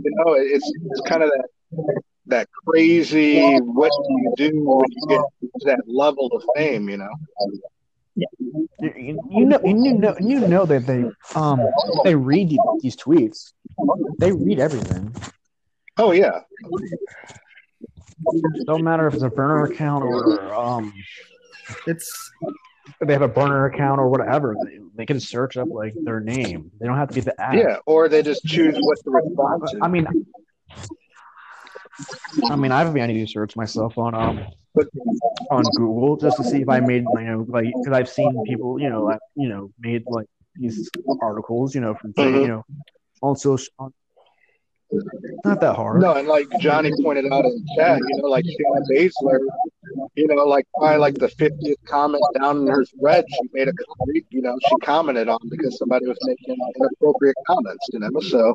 You 0.00 0.10
know, 0.16 0.34
it's 0.34 0.70
it's 0.90 1.00
kind 1.02 1.22
of 1.22 1.30
that 1.30 2.02
that 2.26 2.48
crazy. 2.66 3.58
What 3.58 3.90
do 3.90 4.14
you 4.22 4.32
do 4.36 4.64
when 4.64 4.86
you 4.90 5.06
get 5.08 5.20
to 5.42 5.66
that 5.66 5.80
level 5.86 6.30
of 6.32 6.44
fame? 6.54 6.88
You 6.88 6.98
know. 6.98 7.10
You, 8.14 8.26
you 9.30 9.44
know, 9.44 9.60
you 9.64 9.92
know, 9.94 10.16
you 10.20 10.40
know 10.40 10.66
that 10.66 10.86
they 10.86 11.04
um 11.34 11.60
they 12.04 12.14
read 12.14 12.56
these 12.80 12.96
tweets. 12.96 13.52
they 14.18 14.32
read 14.32 14.58
everything. 14.58 15.14
Oh 15.98 16.12
yeah, 16.12 16.40
Don't 18.66 18.84
matter 18.84 19.06
if 19.06 19.14
it's 19.14 19.22
a 19.22 19.30
burner 19.30 19.64
account 19.64 20.04
or 20.04 20.54
um, 20.54 20.92
It's 21.86 22.30
if 22.42 22.54
they 23.00 23.12
have 23.12 23.22
a 23.22 23.28
burner 23.28 23.66
account 23.66 24.00
or 24.00 24.08
whatever. 24.08 24.56
They, 24.64 24.78
they 24.94 25.06
can 25.06 25.20
search 25.20 25.56
up 25.56 25.68
like 25.70 25.94
their 26.04 26.20
name. 26.20 26.70
They 26.80 26.86
don't 26.86 26.96
have 26.96 27.08
to 27.08 27.14
be 27.14 27.20
the 27.20 27.40
app. 27.40 27.54
yeah. 27.54 27.76
Or 27.86 28.08
they 28.08 28.22
just 28.22 28.44
choose 28.44 28.76
what 28.80 28.98
to 29.04 29.10
respond 29.10 29.62
to. 29.68 29.78
I 29.82 29.88
mean, 29.88 30.06
I 32.50 32.56
mean, 32.56 32.72
I've 32.72 32.92
been 32.94 33.08
to 33.08 33.26
search 33.26 33.56
myself 33.56 33.98
on 33.98 34.14
um 34.14 34.44
on 35.50 35.64
Google 35.74 36.16
just 36.16 36.36
to 36.36 36.44
see 36.44 36.62
if 36.62 36.68
I 36.68 36.80
made 36.80 37.04
you 37.04 37.20
know 37.24 37.44
like 37.48 37.66
because 37.66 37.92
I've 37.92 38.08
seen 38.08 38.42
people 38.46 38.80
you 38.80 38.88
know 38.90 39.04
like, 39.04 39.18
you 39.34 39.48
know 39.48 39.70
made 39.78 40.04
like 40.06 40.26
these 40.54 40.90
articles 41.20 41.74
you 41.74 41.80
know 41.80 41.94
from 41.94 42.12
Mhm. 42.14 42.42
you 42.42 42.48
know 42.48 42.64
on 43.22 43.36
social. 43.36 43.72
On, 43.78 43.92
not 45.44 45.60
that 45.60 45.74
hard. 45.74 46.00
No, 46.00 46.14
and 46.14 46.26
like 46.26 46.48
Johnny 46.60 46.90
pointed 47.02 47.30
out 47.32 47.44
in 47.44 47.50
the 47.50 47.74
chat, 47.76 47.98
you 47.98 48.22
know, 48.22 48.28
like 48.28 48.44
Shayna 48.44 48.82
Baszler, 48.90 49.38
you 50.14 50.26
know, 50.26 50.44
like 50.44 50.66
probably 50.74 50.98
like 50.98 51.14
the 51.14 51.28
50th 51.28 51.76
comment 51.86 52.22
down 52.38 52.62
in 52.62 52.66
her 52.68 52.84
thread, 52.98 53.24
she 53.28 53.48
made 53.52 53.68
a 53.68 53.72
comment, 53.72 54.26
you 54.30 54.42
know, 54.42 54.56
she 54.68 54.76
commented 54.82 55.28
on 55.28 55.38
because 55.50 55.76
somebody 55.78 56.06
was 56.06 56.18
making 56.22 56.56
inappropriate 56.76 57.36
comments, 57.46 57.86
you 57.92 57.98
know. 58.00 58.20
So 58.20 58.54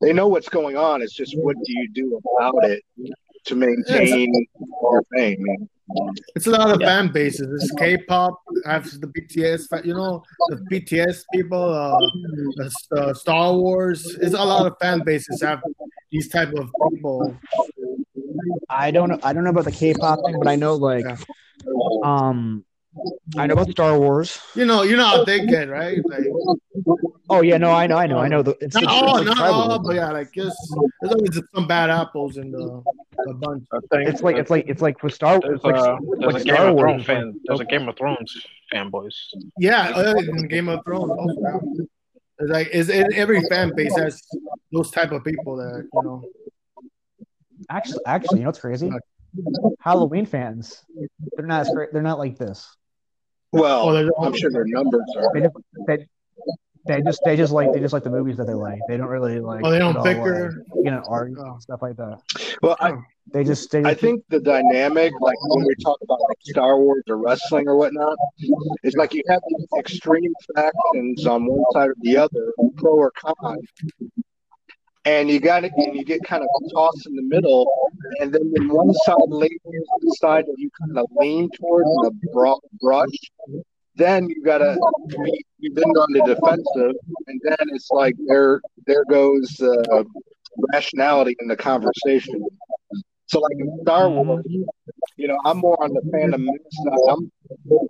they 0.00 0.12
know 0.12 0.28
what's 0.28 0.48
going 0.48 0.76
on. 0.76 1.02
It's 1.02 1.14
just 1.14 1.36
what 1.36 1.56
do 1.56 1.72
you 1.72 1.88
do 1.92 2.20
about 2.38 2.64
it 2.64 2.82
to 3.46 3.54
maintain 3.54 4.32
your 4.82 5.02
fame? 5.14 5.68
It's 6.34 6.46
a 6.46 6.50
lot 6.50 6.70
of 6.70 6.80
fan 6.80 7.12
bases. 7.12 7.62
It's 7.62 7.72
K-pop, 7.78 8.40
have 8.64 8.84
the 9.00 9.06
BTS, 9.06 9.84
you 9.84 9.94
know, 9.94 10.22
the 10.48 10.56
BTS 10.70 11.24
people, 11.32 11.62
uh, 11.62 11.96
the 12.56 12.74
uh, 12.96 13.14
Star 13.14 13.54
Wars. 13.54 14.16
It's 14.20 14.34
a 14.34 14.44
lot 14.44 14.66
of 14.66 14.74
fan 14.80 15.02
bases 15.04 15.42
have 15.42 15.60
these 16.10 16.28
type 16.28 16.52
of 16.54 16.70
people. 16.90 17.36
I 18.68 18.90
don't 18.90 19.08
know. 19.10 19.18
I 19.22 19.32
don't 19.32 19.44
know 19.44 19.50
about 19.50 19.64
the 19.64 19.72
K-pop 19.72 20.20
thing, 20.24 20.38
but 20.38 20.48
I 20.48 20.56
know 20.56 20.74
like 20.74 21.04
Yeah. 21.04 21.16
um 22.02 22.64
I 23.36 23.46
know 23.46 23.54
about 23.54 23.70
Star 23.70 23.98
Wars. 23.98 24.40
You 24.54 24.66
know, 24.66 24.82
you 24.82 24.96
know 24.96 25.06
how 25.06 25.24
they 25.24 25.44
get 25.46 25.68
right. 25.68 25.98
Like, 26.04 26.26
Oh 27.30 27.40
yeah, 27.40 27.56
no, 27.56 27.70
I 27.70 27.86
know, 27.86 27.96
I 27.96 28.06
know, 28.06 28.18
I 28.18 28.28
know. 28.28 28.42
The, 28.42 28.56
it's, 28.60 28.74
not 28.74 28.82
it's, 28.82 28.92
all, 28.92 29.16
it's 29.16 29.28
like 29.28 29.38
not 29.38 29.50
all, 29.50 29.78
tribalism. 29.78 29.84
but 29.86 29.96
yeah, 29.96 30.12
like 30.12 30.32
just 30.32 30.56
there's 31.00 31.14
always 31.14 31.40
some 31.54 31.66
bad 31.66 31.88
apples 31.88 32.36
in 32.36 32.50
the, 32.50 32.82
the 33.24 33.34
bunch. 33.34 33.64
I 33.72 33.78
think 33.90 34.08
It's 34.10 34.22
like 34.22 34.36
it's 34.36 34.50
like 34.50 34.66
it's 34.68 34.82
like 34.82 35.02
with 35.02 35.14
Star 35.14 35.40
there's, 35.40 35.54
it's 35.54 35.64
like, 35.64 35.74
uh, 35.74 35.96
there's 36.18 36.34
like 36.34 36.42
a 36.42 36.44
Game 36.44 36.54
Star 36.54 36.68
of 36.68 36.74
Wars. 36.74 36.82
Thrones 36.84 37.06
fan. 37.06 37.40
There's 37.44 37.60
a 37.60 37.64
Game 37.64 37.88
of 37.88 37.96
Thrones 37.96 38.46
fanboys. 38.72 39.14
Yeah, 39.58 39.88
uh, 39.96 40.14
in 40.16 40.48
Game 40.48 40.68
of 40.68 40.84
Thrones 40.84 41.10
also. 41.10 41.40
yeah. 41.40 41.84
It's 42.40 42.50
like 42.50 42.68
is 42.68 42.88
it, 42.90 43.14
every 43.14 43.40
fan 43.48 43.72
base 43.74 43.96
has 43.96 44.22
those 44.70 44.90
type 44.90 45.10
of 45.12 45.24
people 45.24 45.56
that 45.56 45.88
you 45.92 46.02
know. 46.02 46.24
Actually, 47.70 48.00
actually, 48.04 48.40
you 48.40 48.44
know 48.44 48.48
what's 48.48 48.60
crazy? 48.60 48.90
Halloween 49.80 50.26
fans, 50.26 50.84
they're 51.36 51.46
not 51.46 51.62
as 51.62 51.70
great. 51.70 51.92
They're 51.92 52.02
not 52.02 52.18
like 52.18 52.36
this. 52.36 52.76
Oh, 53.54 53.60
Well, 53.60 54.10
I'm 54.20 54.34
sure 54.34 54.50
their 54.50 54.64
numbers 54.66 55.02
are. 55.16 55.30
They 55.34 55.40
just 55.40 55.54
they, 55.86 56.06
they 56.86 57.02
just 57.02 57.20
they 57.24 57.36
just 57.36 57.52
like 57.52 57.72
they 57.72 57.80
just 57.80 57.92
like 57.94 58.04
the 58.04 58.10
movies 58.10 58.36
that 58.36 58.46
they 58.46 58.54
like. 58.54 58.80
They 58.88 58.96
don't 58.96 59.06
really 59.08 59.40
like. 59.40 59.62
Oh, 59.64 59.70
they 59.70 59.78
don't 59.78 59.92
get 59.94 59.98
all, 59.98 60.04
bicker? 60.04 60.52
like, 60.68 60.84
you 60.84 60.90
know, 60.90 61.02
argue 61.08 61.36
Oh. 61.40 61.52
and 61.52 61.62
stuff 61.62 61.80
like 61.82 61.96
that. 61.96 62.18
Well, 62.62 62.76
I, 62.80 62.92
They 63.32 63.42
just 63.44 63.70
they 63.70 63.80
just, 63.80 63.90
I 63.90 63.94
think 63.94 64.22
the 64.28 64.40
dynamic, 64.40 65.12
like 65.20 65.36
when 65.48 65.64
we 65.66 65.74
talk 65.82 65.98
about 66.02 66.20
like 66.28 66.36
Star 66.42 66.78
Wars 66.78 67.04
or 67.08 67.16
wrestling 67.16 67.68
or 67.68 67.76
whatnot, 67.76 68.16
is 68.82 68.94
like 68.96 69.14
you 69.14 69.22
have 69.28 69.40
these 69.48 69.66
extreme 69.78 70.32
factions 70.54 71.26
on 71.26 71.46
one 71.46 71.64
side 71.72 71.88
or 71.88 71.94
the 72.02 72.16
other, 72.18 72.52
pro 72.76 72.92
or 72.92 73.12
con, 73.12 73.56
and 75.04 75.30
you 75.30 75.40
got 75.40 75.64
it, 75.64 75.72
and 75.76 75.96
you 75.96 76.04
get 76.04 76.22
kind 76.24 76.42
of 76.42 76.48
tossed 76.72 77.06
in 77.06 77.14
the 77.14 77.22
middle, 77.22 77.68
and 78.20 78.32
then 78.32 78.42
when 78.52 78.68
one 78.68 78.92
side 79.04 79.16
leans 79.28 79.60
the 79.64 80.16
side 80.20 80.44
that 80.46 80.54
you 80.56 80.70
kind 80.80 80.98
of 80.98 81.06
lean 81.16 81.50
towards 81.58 81.88
the 82.02 82.12
brush, 82.80 83.08
then 83.96 84.28
you 84.28 84.42
gotta 84.42 84.76
be, 85.08 85.44
you 85.58 85.72
then 85.74 85.84
go 85.94 86.00
on 86.00 86.12
the 86.12 86.34
defensive, 86.34 86.96
and 87.26 87.40
then 87.44 87.56
it's 87.72 87.90
like 87.90 88.14
there 88.26 88.60
there 88.86 89.04
goes 89.04 89.60
uh, 89.60 90.04
rationality 90.72 91.36
in 91.40 91.48
the 91.48 91.56
conversation. 91.56 92.44
So 93.34 93.40
like 93.40 93.56
in 93.58 93.80
Star 93.82 94.08
Wars, 94.08 94.44
you 95.16 95.26
know, 95.26 95.36
I'm 95.44 95.58
more 95.58 95.82
on 95.82 95.92
the 95.92 96.02
Fandom 96.02 96.44
Menace 96.44 96.62
side. 96.70 96.98
I'm 97.10 97.32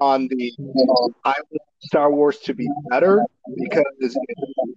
on 0.01 0.27
the 0.29 0.53
um, 0.59 1.15
I 1.23 1.35
want 1.51 1.63
Star 1.81 2.11
Wars 2.11 2.39
to 2.47 2.55
be 2.55 2.67
better 2.89 3.23
because 3.55 3.85
it's 3.99 4.17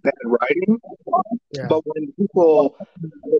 bad 0.04 0.12
writing. 0.26 0.78
Yeah. 1.54 1.68
But 1.70 1.84
when 1.86 2.12
people 2.20 2.76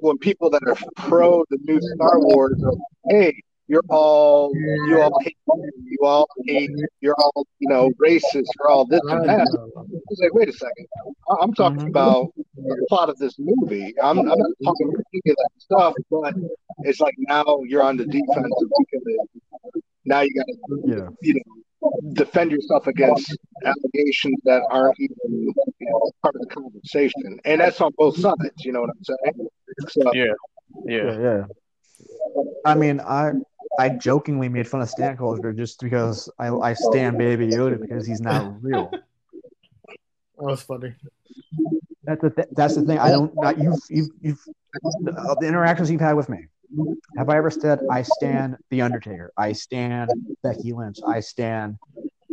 when 0.02 0.18
people 0.20 0.50
that 0.52 0.62
are 0.66 0.78
pro 1.10 1.44
the 1.50 1.58
new 1.64 1.82
Star 1.82 2.18
Wars 2.22 2.64
are, 2.64 2.72
hey, 3.10 3.44
you're 3.68 3.84
all 3.90 4.52
you 4.56 5.02
all 5.02 5.20
hate 5.22 5.38
you 5.84 5.98
all 6.04 6.28
hate 6.46 6.70
you're 7.02 7.16
all 7.16 7.46
you 7.60 7.68
know 7.70 7.90
racist, 8.02 8.46
you're 8.60 8.70
all 8.70 8.86
this 8.86 9.02
and 9.10 9.28
that. 9.30 9.48
It's 10.10 10.22
like, 10.22 10.34
wait 10.34 10.50
a 10.50 10.54
second. 10.54 10.88
I- 11.30 11.36
I'm 11.42 11.54
talking 11.54 11.82
Mhm. 11.82 11.88
about 11.90 12.34
the 12.56 12.86
plot 12.90 13.10
of 13.10 13.18
this 13.18 13.36
movie. 13.38 13.94
I'm, 14.02 14.20
I'm 14.20 14.26
not 14.26 14.52
talking 14.64 14.88
about 14.90 15.04
any 15.14 15.32
of 15.32 15.38
that 15.38 15.50
stuff, 15.60 15.94
but 16.10 16.34
it's 16.84 17.00
like 17.00 17.16
now 17.18 17.44
you're 17.66 17.84
on 17.84 17.98
the 17.98 18.06
defensive 18.06 18.70
because 18.80 19.28
now 20.06 20.22
you 20.22 20.34
got 20.34 20.46
to 20.46 20.82
yeah. 20.86 21.10
you 21.22 21.34
know 21.36 21.92
defend 22.14 22.52
yourself 22.52 22.88
against 22.88 23.38
allegations 23.66 24.38
that 24.46 24.62
aren't 24.72 24.96
even 25.00 25.16
you 25.30 25.54
know, 25.82 26.12
part 26.22 26.36
of 26.36 26.42
the 26.42 26.48
conversation, 26.48 27.40
and 27.46 27.62
that's 27.62 27.80
on 27.82 27.92
both 27.98 28.18
sides. 28.18 28.66
You 28.66 28.72
know 28.74 28.82
what 28.82 28.90
I'm 28.90 29.04
saying? 29.04 29.48
So, 29.90 30.14
Yeah, 30.14 30.26
yeah. 30.86 31.04
Yeah, 31.04 31.20
yeah. 31.20 31.46
I 32.66 32.76
mean, 32.76 33.00
I 33.00 33.32
I 33.80 33.90
jokingly 33.90 34.50
made 34.50 34.68
fun 34.68 34.82
of 34.82 34.90
Stan 34.90 35.18
culture 35.18 35.54
just 35.54 35.80
because 35.82 36.30
I 36.40 36.50
I 36.50 36.74
stan 36.74 37.18
Baby 37.18 37.48
Yoda 37.48 37.80
because 37.80 38.06
he's 38.08 38.22
not 38.22 38.62
real. 38.62 38.90
That 38.92 39.98
was 40.38 40.62
funny. 40.62 40.96
That's 42.04 42.22
the 42.22 42.30
th- 42.30 42.48
that's 42.52 42.76
the 42.76 42.84
thing. 42.84 43.00
I 43.00 43.10
don't. 43.10 43.34
Not, 43.36 43.58
you've 43.58 43.80
you've 43.90 44.10
you've 44.22 44.40
the, 45.02 45.38
the 45.40 45.48
interactions 45.48 45.92
you've 45.92 46.02
had 46.02 46.14
with 46.14 46.30
me. 46.30 46.48
Have 47.18 47.30
I 47.30 47.38
ever 47.38 47.50
said 47.50 47.80
I 47.90 48.02
stan 48.02 48.58
the 48.70 48.82
Undertaker? 48.82 49.32
I 49.38 49.54
stan 49.54 50.08
Becky 50.44 50.74
Lynch. 50.74 50.98
I 51.06 51.20
stan 51.20 51.78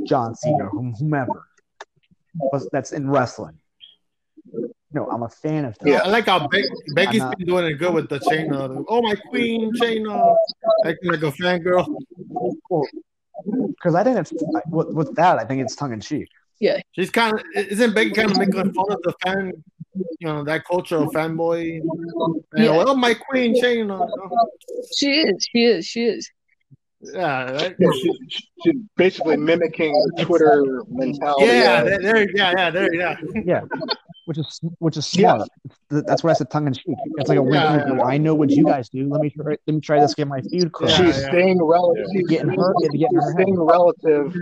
John 0.05 0.35
Cena. 0.35 0.69
Whomever. 0.69 1.47
That's 2.73 2.93
in 2.93 3.11
wrestling. 3.11 3.59
No, 4.95 5.09
I'm 5.11 5.23
a 5.25 5.29
fan 5.29 5.65
of. 5.65 5.77
Yeah, 5.85 6.03
I 6.05 6.09
like 6.09 6.27
how 6.27 6.47
Be- 6.47 6.65
Becky's 6.95 7.19
not- 7.21 7.37
been 7.37 7.49
doing 7.49 7.67
it 7.67 7.75
good 7.75 7.93
with 7.93 8.09
the 8.09 8.21
chain. 8.21 8.49
Oh 8.55 9.03
my 9.03 9.17
queen, 9.29 9.73
Chaina, 9.75 10.37
acting 10.87 11.11
like 11.11 11.23
a 11.23 11.33
fangirl. 11.33 11.85
because 13.75 13.95
I 13.97 14.05
think 14.05 14.19
it's 14.19 14.33
with, 14.71 14.89
with 14.95 15.15
that. 15.17 15.39
I 15.39 15.45
think 15.45 15.63
it's 15.63 15.75
tongue 15.75 15.93
in 15.93 16.01
cheek. 16.01 16.29
Yeah, 16.61 16.79
she's 16.93 17.11
kind 17.11 17.35
of 17.35 17.41
isn't 17.57 17.95
Becky 17.95 18.13
kind 18.13 18.31
of 18.31 18.39
making 18.39 18.73
fun 18.73 18.87
of 18.93 19.03
the 19.03 19.13
fan, 19.25 19.53
you 19.95 20.29
know, 20.29 20.45
that 20.45 20.65
culture 20.65 20.97
of 20.99 21.09
fanboy. 21.09 21.75
You 21.75 21.83
know, 22.15 22.43
Yeah. 22.57 22.85
oh 22.87 22.95
my 22.95 23.15
queen, 23.15 23.61
Chaina. 23.61 24.09
She 24.97 25.11
is. 25.11 25.49
She 25.51 25.65
is. 25.65 25.85
She 25.87 26.05
is. 26.05 26.31
Yeah, 27.13 27.53
that- 27.53 27.75
yeah, 27.79 27.89
she, 28.01 28.13
she's 28.63 28.75
basically 28.97 29.37
mimicking 29.37 29.93
the 30.17 30.25
Twitter 30.25 30.85
mentality. 30.89 31.47
yeah, 31.47 31.83
there, 31.83 31.99
there, 32.01 32.31
yeah, 32.35 32.53
yeah, 32.57 32.71
there, 32.71 32.95
yeah. 32.95 33.17
Yeah, 33.45 33.61
which 34.27 34.39
is 34.39 34.61
which 34.79 34.97
is 34.97 35.15
Yeah. 35.15 35.35
smart. 35.37 35.49
It's- 35.65 36.05
That's 36.07 36.25
what 36.25 36.31
I 36.31 36.35
said, 36.35 36.51
tongue 36.51 36.67
in 36.67 36.73
cheek. 36.75 36.97
It's 37.19 37.29
like 37.29 37.39
a 37.39 37.43
wink. 37.43 37.55
Yeah, 37.55 37.85
yeah. 37.95 38.03
I 38.03 38.19
know 38.19 38.35
what 38.35 38.51
you 38.51 38.65
guys 38.65 38.89
do. 38.89 39.09
Let 39.09 39.21
me 39.21 39.31
try. 39.31 39.57
Let 39.67 39.75
me 39.75 39.81
try 39.81 40.01
this. 40.01 40.15
Get 40.15 40.29
my 40.29 40.41
feud 40.43 40.73
correct. 40.73 40.99
Yeah, 40.99 41.07
she's 41.07 41.25
staying 41.25 41.63
relative. 41.63 42.07
She's 42.15 42.27
Getting 42.29 42.49
her- 42.51 42.75
getting 42.93 43.15
her 43.17 43.33
staying 43.33 43.61
relative, 43.61 44.35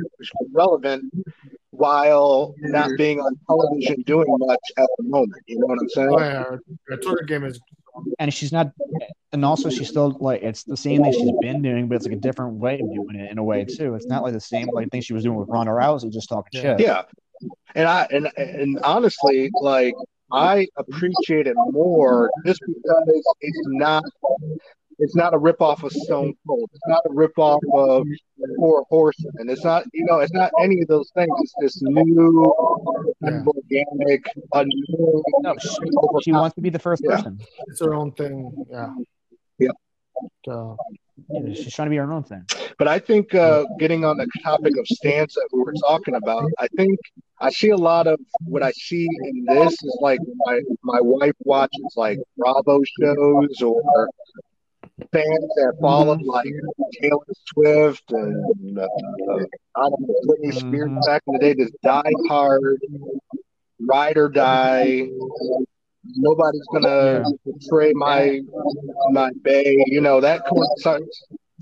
relevant, 0.53 1.05
while 1.71 2.55
not 2.59 2.91
being 2.97 3.21
on 3.21 3.39
television 3.49 4.03
doing 4.07 4.27
much 4.39 4.61
at 4.79 4.89
the 4.99 5.05
moment. 5.05 5.43
You 5.47 5.59
know 5.59 5.67
what 5.67 5.79
I'm 5.81 5.89
saying? 5.89 6.09
Oh, 6.11 6.19
yeah, 6.19 6.43
her, 6.45 6.61
her 6.89 6.97
Twitter 6.99 7.25
game 7.25 7.45
is 7.45 7.61
and 8.19 8.33
she's 8.33 8.53
not 8.53 8.71
and 9.33 9.45
also 9.45 9.69
she's 9.69 9.87
still 9.89 10.17
like 10.19 10.43
it's 10.43 10.65
the 10.65 10.77
same 10.79 11.03
thing 11.03 11.13
she's 11.13 11.31
been 11.43 11.61
doing 11.61 11.89
but 11.89 11.97
it's 11.97 12.07
like 12.07 12.15
a 12.17 12.21
different 12.21 12.55
way 12.55 12.81
of 12.81 12.87
doing 12.95 13.17
it 13.17 13.31
in 13.31 13.37
a 13.37 13.45
way 13.45 13.67
too 13.67 13.95
it's 13.95 14.07
not 14.07 14.23
like 14.23 14.33
the 14.33 14.41
same 14.41 14.67
like 14.73 14.89
thing 14.91 15.03
she 15.03 15.13
was 15.13 15.25
doing 15.25 15.37
with 15.37 15.47
Ronda 15.51 15.73
Rousey 15.73 16.11
just 16.11 16.31
talking 16.31 16.49
Yeah. 16.55 16.63
shit 16.79 16.81
Yeah, 16.81 17.03
and 17.75 17.89
I 17.89 18.07
and 18.11 18.31
and 18.37 18.79
honestly, 18.85 19.51
like 19.61 19.95
I 20.33 20.67
appreciate 20.77 21.47
it 21.47 21.57
more 21.71 22.31
just 22.47 22.61
because 22.67 23.23
it's 23.41 23.61
not 23.67 24.05
it's 24.99 25.17
not 25.17 25.35
a 25.35 25.39
ripoff 25.39 25.83
of 25.83 25.93
Stone 25.93 26.35
Cold. 26.47 26.71
It's 26.73 26.87
not 26.87 27.01
a 27.07 27.11
ripoff 27.11 27.61
of 27.75 28.07
Four 28.57 28.85
Horsemen. 28.89 29.49
It's 29.49 29.65
not 29.65 29.85
you 29.93 30.05
know 30.05 30.19
it's 30.21 30.33
not 30.33 30.51
any 30.61 30.81
of 30.81 30.89
those 30.89 31.11
things. 31.15 31.31
It's 31.41 31.55
this 31.61 31.83
new, 31.83 32.55
Yeah. 33.23 33.43
organic, 33.47 34.25
unknown. 34.55 35.23
no 35.43 35.55
she, 35.59 35.71
she 36.25 36.33
wants 36.33 36.55
to 36.57 36.61
be 36.61 36.71
the 36.71 36.79
first 36.79 37.03
Yeah. 37.05 37.17
person 37.17 37.39
it's 37.69 37.81
her 37.81 37.95
own 37.95 38.13
thing. 38.13 38.65
Yeah. 38.71 38.95
Yeah. 39.59 40.75
She's 41.55 41.75
trying 41.75 41.87
to 41.87 41.91
be 41.91 41.97
her 41.97 42.13
own 42.13 42.23
thing. 42.25 42.45
But 42.79 42.89
I 42.89 42.99
think 42.99 43.35
uh, 43.35 43.65
getting 43.79 44.05
on 44.05 44.17
the 44.17 44.27
topic 44.43 44.77
of 44.79 44.87
stans 44.87 45.35
that 45.35 45.49
we 45.53 45.61
were 45.63 45.75
talking 45.89 46.15
about, 46.15 46.45
I 46.59 46.69
think 46.77 46.99
I 47.41 47.51
see 47.51 47.71
a 47.71 47.77
lot 47.77 48.07
of 48.07 48.19
what 48.45 48.63
I 48.63 48.73
see 48.73 49.07
in 49.25 49.45
this 49.45 49.73
is 49.83 49.99
like 50.01 50.21
my 50.47 50.61
my 50.83 51.01
wife 51.01 51.35
watches 51.45 51.95
like 51.97 52.19
Bravo 52.37 52.81
shows 53.01 53.63
or 53.63 54.09
fans 55.13 55.51
that 55.57 55.75
follow 55.81 56.17
like 56.25 56.49
Taylor 57.01 57.19
Swift 57.47 58.05
and 58.13 58.79
uh, 58.79 58.87
I 59.77 59.83
don't 59.89 60.01
know 60.01 60.15
Britney 60.27 60.55
Spears 60.55 60.91
Mhm. 60.91 61.05
back 61.07 61.23
in 61.27 61.33
the 61.35 61.39
day. 61.39 61.55
This 61.55 61.71
Die 61.83 62.13
Hard, 62.29 62.81
Ride 63.81 64.17
or 64.17 64.29
Die. 64.29 65.09
Nobody's 66.05 66.67
gonna 66.73 67.25
betray 67.45 67.93
my 67.95 68.41
my 69.13 69.31
bay. 69.43 69.77
You 69.87 70.01
know 70.01 70.21
that 70.21 70.43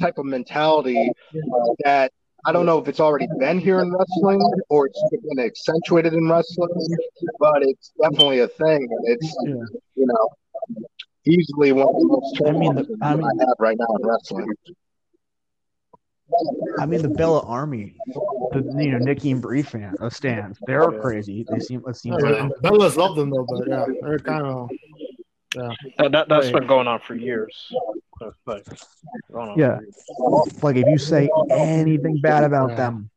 type 0.00 0.18
of 0.18 0.24
mentality 0.24 1.12
that 1.84 2.12
I 2.46 2.52
don't 2.52 2.64
know 2.64 2.78
if 2.78 2.88
it's 2.88 3.00
already 3.00 3.28
been 3.38 3.58
here 3.58 3.80
in 3.80 3.92
wrestling 3.92 4.40
or 4.70 4.86
it's 4.86 5.02
been 5.28 5.44
accentuated 5.44 6.14
in 6.14 6.26
wrestling, 6.28 6.70
but 7.38 7.62
it's 7.62 7.92
definitely 8.00 8.40
a 8.40 8.48
thing. 8.48 8.88
It's 9.04 9.36
Yeah. 9.46 9.54
you 9.96 10.06
know 10.06 10.28
easily 11.26 11.72
one 11.72 11.88
of 11.88 12.00
the 12.00 12.06
most 12.06 12.42
I 12.46 12.52
mean, 12.52 12.74
the- 12.76 12.96
I 13.02 13.14
mean- 13.14 13.24
I 13.26 13.44
have 13.44 13.56
right 13.58 13.76
now 13.78 13.94
in 14.00 14.06
wrestling. 14.06 14.54
I 16.78 16.86
mean, 16.86 17.02
the 17.02 17.08
Bella 17.08 17.40
Army, 17.40 17.94
the 18.52 18.62
you 18.78 18.92
know 18.92 18.98
Nikki 18.98 19.30
and 19.30 19.42
Brie 19.42 19.62
fan, 19.62 19.94
uh, 20.00 20.08
stans. 20.10 20.58
They're 20.66 20.90
crazy. 20.92 21.44
They 21.48 21.60
seem. 21.60 21.82
It 21.86 21.96
seems 21.96 22.22
Yeah, 22.22 22.30
like 22.30 22.52
Bellas 22.62 22.96
love 22.96 23.16
them 23.16 23.30
though, 23.30 23.44
but 23.48 23.68
yeah, 23.68 23.86
they're 24.02 24.18
kind 24.18 24.46
of 24.46 24.70
That, 25.54 26.12
that, 26.12 26.28
that's 26.28 26.46
Right. 26.46 26.52
been 26.54 26.66
going 26.66 26.86
on 26.86 27.00
for 27.00 27.14
years. 27.14 27.72
Like 28.46 28.64
going 29.32 29.50
on 29.50 29.58
Yeah. 29.58 29.78
for 29.78 29.82
years. 29.82 30.62
like 30.62 30.76
if 30.76 30.86
you 30.86 30.98
say 30.98 31.28
anything 31.50 32.20
bad 32.20 32.44
about 32.44 32.70
Yeah. 32.70 32.76
them, 32.76 33.10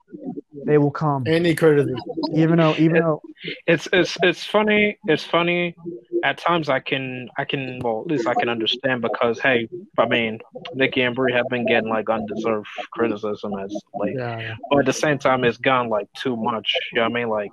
they 0.65 0.77
will 0.77 0.91
come. 0.91 1.23
any 1.27 1.53
criticism. 1.55 1.99
Even 2.33 2.57
though, 2.57 2.73
even 2.75 3.01
though, 3.01 3.21
It's 3.67 3.87
it's 3.91 4.17
it's 4.23 4.43
funny. 4.45 4.97
It's 5.07 5.23
funny. 5.23 5.75
At 6.23 6.37
times, 6.37 6.69
I 6.69 6.79
can 6.79 7.27
I 7.37 7.43
can 7.43 7.79
well 7.83 8.01
at 8.01 8.07
least 8.07 8.27
I 8.27 8.33
can 8.33 8.47
understand 8.49 9.01
because 9.01 9.39
hey, 9.41 9.67
I 9.97 10.05
mean, 10.07 10.39
Nikki 10.73 11.01
and 11.01 11.13
Brie 11.15 11.33
have 11.33 11.47
been 11.49 11.65
getting 11.65 11.89
like 11.89 12.09
undeserved 12.09 12.67
criticism 12.91 13.51
as 13.59 13.73
like, 13.93 14.13
Yeah, 14.15 14.39
yeah. 14.39 14.55
but 14.69 14.79
at 14.79 14.85
the 14.85 14.93
same 14.93 15.17
time, 15.17 15.43
it's 15.43 15.57
gone 15.57 15.89
like 15.89 16.07
too 16.13 16.37
much. 16.37 16.71
You 16.93 16.97
know 17.01 17.03
what 17.09 17.11
I 17.11 17.13
mean? 17.13 17.29
Like, 17.29 17.51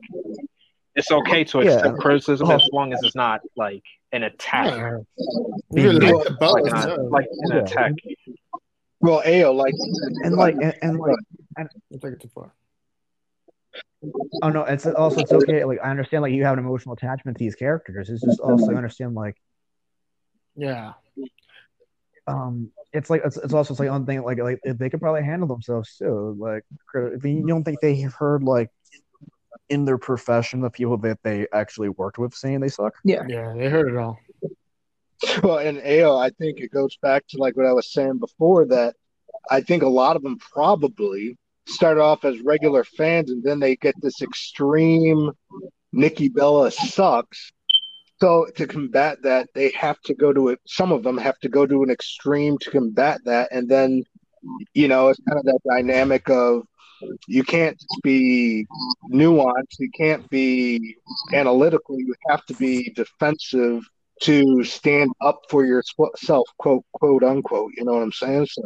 it's 0.94 1.10
okay 1.10 1.42
to 1.44 1.62
Yeah. 1.64 1.72
accept 1.72 1.98
criticism 1.98 2.48
Oh. 2.48 2.54
as 2.54 2.68
long 2.72 2.92
as 2.92 3.00
it's 3.02 3.16
not 3.16 3.40
like 3.56 3.82
an 4.12 4.22
attack. 4.22 4.66
yeah. 4.76 4.98
Like 5.70 5.72
mean. 5.72 5.98
the 5.98 6.36
Like, 6.40 6.72
an, 6.72 7.10
like 7.10 7.26
an 7.42 7.56
Yeah. 7.56 7.62
attack. 7.62 7.92
Well, 9.00 9.22
Ayo 9.24 9.54
like 9.54 9.74
and 10.24 10.36
like, 10.36 10.56
and, 10.60 10.74
and 10.82 10.98
like, 10.98 11.16
You 11.90 11.98
take 11.98 12.12
it 12.12 12.20
too 12.20 12.28
far. 12.34 12.54
oh 14.42 14.48
no, 14.50 14.64
it's 14.64 14.86
also 14.86 15.22
it's 15.22 15.32
okay. 15.32 15.64
Like 15.64 15.78
I 15.82 15.90
understand, 15.90 16.22
like 16.22 16.32
you 16.32 16.44
have 16.44 16.58
an 16.58 16.64
emotional 16.64 16.94
attachment 16.94 17.38
to 17.38 17.44
these 17.44 17.54
characters. 17.54 18.10
It's 18.10 18.22
just 18.22 18.40
also 18.40 18.72
I 18.72 18.74
understand, 18.74 19.14
like, 19.14 19.36
Yeah, 20.54 20.92
um, 22.26 22.70
it's 22.92 23.10
like 23.10 23.22
it's, 23.24 23.36
it's 23.36 23.54
also 23.54 23.74
like 23.74 23.90
one 23.90 24.06
thing, 24.06 24.22
like 24.22 24.38
like 24.38 24.60
they 24.64 24.90
could 24.90 25.00
probably 25.00 25.22
handle 25.22 25.48
themselves 25.48 25.96
too. 25.96 26.36
Like, 26.38 26.64
crit- 26.86 27.24
you 27.24 27.46
don't 27.46 27.64
think 27.64 27.80
they 27.80 27.96
have 27.96 28.14
heard 28.14 28.42
like 28.42 28.70
in 29.68 29.84
their 29.84 29.98
profession 29.98 30.60
the 30.60 30.70
people 30.70 30.96
that 30.98 31.18
they 31.22 31.46
actually 31.52 31.88
worked 31.88 32.18
with 32.18 32.34
saying 32.34 32.60
they 32.60 32.68
suck? 32.68 32.94
Yeah, 33.04 33.22
yeah, 33.28 33.54
they 33.56 33.68
heard 33.68 33.88
it 33.88 33.96
all. 33.96 34.18
Well, 35.42 35.58
and 35.58 35.78
Ayo, 35.78 36.18
I 36.18 36.30
think 36.30 36.60
it 36.60 36.72
goes 36.72 36.96
back 36.96 37.26
to 37.28 37.38
like 37.38 37.56
what 37.56 37.66
I 37.66 37.72
was 37.72 37.92
saying 37.92 38.18
before 38.18 38.66
that 38.66 38.94
I 39.50 39.60
think 39.60 39.82
a 39.82 39.88
lot 39.88 40.16
of 40.16 40.22
them 40.22 40.38
probably 40.38 41.36
started 41.66 42.00
off 42.00 42.24
as 42.24 42.40
regular 42.40 42.84
fans 42.84 43.30
and 43.30 43.42
then 43.42 43.60
they 43.60 43.76
get 43.76 43.94
this 44.00 44.22
extreme 44.22 45.30
Nikki 45.92 46.28
Bella 46.28 46.70
sucks. 46.70 47.52
So 48.20 48.46
to 48.56 48.66
combat 48.66 49.22
that, 49.22 49.48
they 49.54 49.70
have 49.70 50.00
to 50.02 50.14
go 50.14 50.32
to 50.32 50.48
it. 50.48 50.60
Some 50.66 50.92
of 50.92 51.02
them 51.02 51.16
have 51.18 51.38
to 51.40 51.48
go 51.48 51.66
to 51.66 51.82
an 51.82 51.90
extreme 51.90 52.58
to 52.58 52.70
combat 52.70 53.20
that, 53.24 53.48
and 53.50 53.68
then 53.68 54.02
you 54.74 54.88
know 54.88 55.08
it's 55.08 55.20
kind 55.26 55.38
of 55.38 55.46
that 55.46 55.60
dynamic 55.66 56.28
of 56.28 56.64
you 57.26 57.42
can't 57.42 57.82
be 58.02 58.66
nuanced, 59.10 59.78
you 59.78 59.90
can't 59.96 60.28
be 60.28 60.96
analytical, 61.32 61.98
you 61.98 62.14
have 62.28 62.44
to 62.46 62.54
be 62.54 62.90
defensive 62.94 63.82
to 64.20 64.64
stand 64.64 65.10
up 65.20 65.42
for 65.48 65.64
yourself, 65.64 66.46
quote 66.58 66.84
quote 66.92 67.22
unquote. 67.22 67.72
You 67.76 67.84
know 67.84 67.92
what 67.94 68.02
I'm 68.02 68.12
saying? 68.12 68.46
So, 68.46 68.62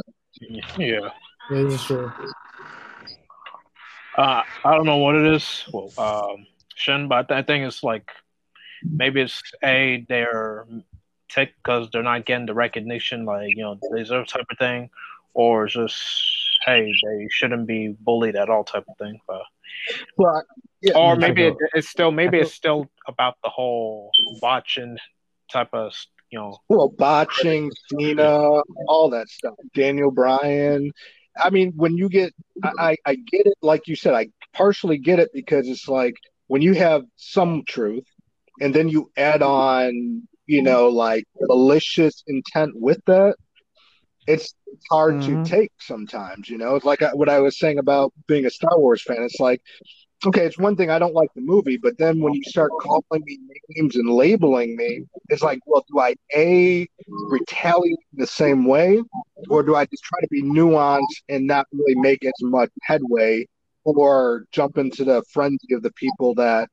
Yeah. 0.78 1.10
This 1.50 1.74
is 1.74 1.84
true. 1.84 2.12
Uh, 4.16 4.42
I 4.64 4.74
don't 4.74 4.86
know 4.86 4.98
what 4.98 5.16
it 5.16 5.26
is. 5.26 5.64
Well, 5.72 5.92
um, 5.98 6.46
Shin, 6.74 7.08
but 7.08 7.30
I 7.30 7.42
think 7.42 7.66
it's 7.66 7.82
like 7.82 8.10
maybe 8.82 9.20
it's 9.20 9.40
a 9.62 10.04
they're 10.08 10.66
tech 11.28 11.50
because 11.56 11.88
they're 11.90 12.02
not 12.02 12.24
getting 12.24 12.46
the 12.46 12.54
recognition 12.54 13.24
like 13.24 13.48
you 13.48 13.62
know 13.62 13.78
they 13.92 13.98
deserve 13.98 14.26
type 14.28 14.46
of 14.50 14.58
thing, 14.58 14.90
or 15.34 15.64
it's 15.64 15.74
just 15.74 16.02
hey 16.64 16.90
they 17.06 17.28
shouldn't 17.30 17.66
be 17.66 17.96
bullied 18.00 18.36
at 18.36 18.48
all 18.48 18.64
type 18.64 18.84
of 18.88 18.96
thing. 18.96 19.20
But, 19.26 19.42
but 20.16 20.44
yeah, 20.80 20.94
or 20.94 21.16
maybe 21.16 21.44
it, 21.44 21.54
it's 21.74 21.88
still 21.88 22.10
maybe 22.10 22.38
it's 22.38 22.54
still 22.54 22.88
about 23.06 23.36
the 23.42 23.50
whole 23.50 24.10
watching 24.40 24.96
type 25.52 25.68
of 25.72 25.92
you 26.30 26.38
know 26.38 26.58
well, 26.68 26.88
botching, 26.88 27.70
Cena, 27.88 28.60
all 28.86 29.10
that 29.10 29.28
stuff. 29.28 29.54
Daniel 29.74 30.10
Bryan. 30.10 30.92
I 31.36 31.50
mean, 31.50 31.72
when 31.76 31.96
you 31.96 32.08
get, 32.08 32.32
I, 32.62 32.72
I 32.78 32.96
I 33.06 33.14
get 33.16 33.46
it. 33.46 33.54
Like 33.62 33.86
you 33.88 33.96
said, 33.96 34.14
I 34.14 34.28
partially 34.52 34.98
get 34.98 35.18
it 35.18 35.30
because 35.32 35.68
it's 35.68 35.88
like 35.88 36.14
when 36.46 36.62
you 36.62 36.74
have 36.74 37.02
some 37.16 37.62
truth, 37.66 38.04
and 38.60 38.74
then 38.74 38.88
you 38.88 39.10
add 39.16 39.42
on, 39.42 40.26
you 40.46 40.62
know, 40.62 40.88
like 40.88 41.24
malicious 41.40 42.22
intent 42.26 42.72
with 42.76 43.00
that. 43.06 43.36
It's 44.26 44.54
it's 44.66 44.84
hard 44.90 45.20
Mhm. 45.20 45.22
to 45.22 45.36
take 45.38 45.72
sometimes. 45.80 46.48
You 46.48 46.58
know, 46.58 46.76
it's 46.76 46.84
like 46.84 47.02
I, 47.02 47.10
what 47.14 47.28
I 47.28 47.40
was 47.40 47.58
saying 47.58 47.78
about 47.78 48.12
being 48.26 48.46
a 48.46 48.50
Star 48.50 48.78
Wars 48.78 49.02
fan. 49.02 49.22
It's 49.22 49.40
like 49.40 49.60
okay, 50.26 50.44
it's 50.46 50.58
one 50.58 50.76
thing 50.76 50.90
I 50.90 50.98
don't 50.98 51.14
like 51.14 51.28
the 51.34 51.40
movie, 51.40 51.76
but 51.76 51.96
then 51.98 52.20
when 52.20 52.34
you 52.34 52.42
start 52.44 52.70
calling 52.80 53.22
me 53.24 53.38
names 53.70 53.96
and 53.96 54.08
labeling 54.08 54.76
me, 54.76 55.04
it's 55.28 55.42
like, 55.42 55.58
well, 55.66 55.84
do 55.90 55.98
I 56.00 56.14
a 56.34 56.86
retaliate 57.08 57.98
the 58.12 58.26
same 58.26 58.66
way, 58.66 59.02
or 59.48 59.62
do 59.62 59.74
I 59.74 59.86
just 59.86 60.02
try 60.04 60.20
to 60.20 60.28
be 60.30 60.42
nuanced 60.42 61.22
and 61.28 61.46
not 61.46 61.66
really 61.72 61.94
make 61.96 62.24
as 62.24 62.32
much 62.42 62.70
headway, 62.82 63.46
or 63.84 64.44
jump 64.52 64.78
into 64.78 65.04
the 65.04 65.22
frenzy 65.32 65.74
of 65.74 65.82
the 65.82 65.92
people 65.92 66.34
that 66.36 66.68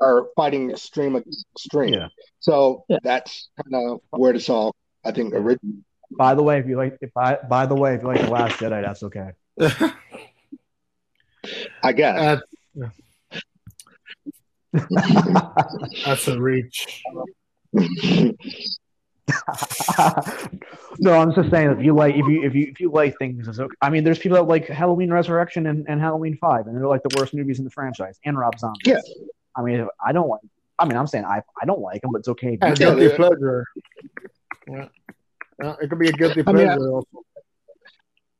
are 0.00 0.26
fighting 0.36 0.70
extreme 0.70 1.16
extreme? 1.54 1.94
Yeah. 1.94 2.08
So 2.40 2.84
Yeah. 2.88 2.98
that's 3.02 3.50
kind 3.62 3.90
of 3.90 4.00
where 4.10 4.32
this 4.32 4.48
all, 4.48 4.74
I 5.04 5.12
think, 5.12 5.34
originated. 5.34 5.84
By 6.16 6.34
the 6.34 6.42
way, 6.42 6.58
if 6.58 6.66
you 6.66 6.76
like, 6.76 6.96
if 7.02 7.14
I, 7.16 7.36
by 7.48 7.66
the 7.66 7.74
way, 7.74 7.94
if 7.94 8.02
you 8.02 8.08
like 8.08 8.20
the 8.20 8.30
Last 8.30 8.58
Jedi, 8.58 8.82
that's 8.82 9.02
okay. 9.02 9.32
I 11.82 11.92
guess. 11.92 12.18
Uh, 12.18 12.40
That's, 12.78 12.94
that's 16.04 16.28
a 16.28 16.40
reach. 16.40 17.02
no, 20.98 21.12
I'm 21.12 21.34
just 21.34 21.50
saying 21.50 21.70
if 21.70 21.84
you 21.84 21.94
like 21.94 22.14
if 22.14 22.26
you 22.26 22.44
if 22.44 22.54
you 22.54 22.68
if 22.70 22.80
you 22.80 22.90
like 22.90 23.16
things, 23.18 23.46
it's 23.48 23.58
okay. 23.58 23.74
I 23.82 23.90
mean, 23.90 24.04
there's 24.04 24.18
people 24.18 24.36
that 24.36 24.44
like 24.44 24.68
Halloween 24.68 25.12
Resurrection 25.12 25.66
and, 25.66 25.86
and 25.88 26.00
Halloween 26.00 26.36
Five, 26.36 26.66
and 26.66 26.76
they're 26.76 26.86
like 26.86 27.02
the 27.02 27.16
worst 27.18 27.34
movies 27.34 27.58
in 27.58 27.64
the 27.64 27.70
franchise. 27.70 28.18
And 28.24 28.38
Rob 28.38 28.58
Zombie. 28.58 28.78
Yeah. 28.84 29.00
I 29.56 29.62
mean, 29.62 29.86
I 30.04 30.12
don't 30.12 30.28
like. 30.28 30.40
I 30.78 30.84
mean, 30.86 30.96
I'm 30.96 31.06
saying 31.06 31.24
I 31.24 31.42
I 31.60 31.66
don't 31.66 31.80
like 31.80 32.02
them, 32.02 32.12
but 32.12 32.20
it's 32.20 32.28
okay. 32.28 32.58
Yeah, 32.60 32.68
Yeah, 32.68 32.74
guilty 32.74 33.08
pleasure. 33.16 33.66
Yeah. 34.68 34.88
Yeah, 35.62 35.74
it 35.82 35.90
could 35.90 35.98
be 35.98 36.08
a 36.08 36.12
guilty 36.12 36.42
I 36.46 36.52
mean, 36.52 36.66
pleasure. 36.66 36.82
I- 36.82 36.90
also. 36.90 37.24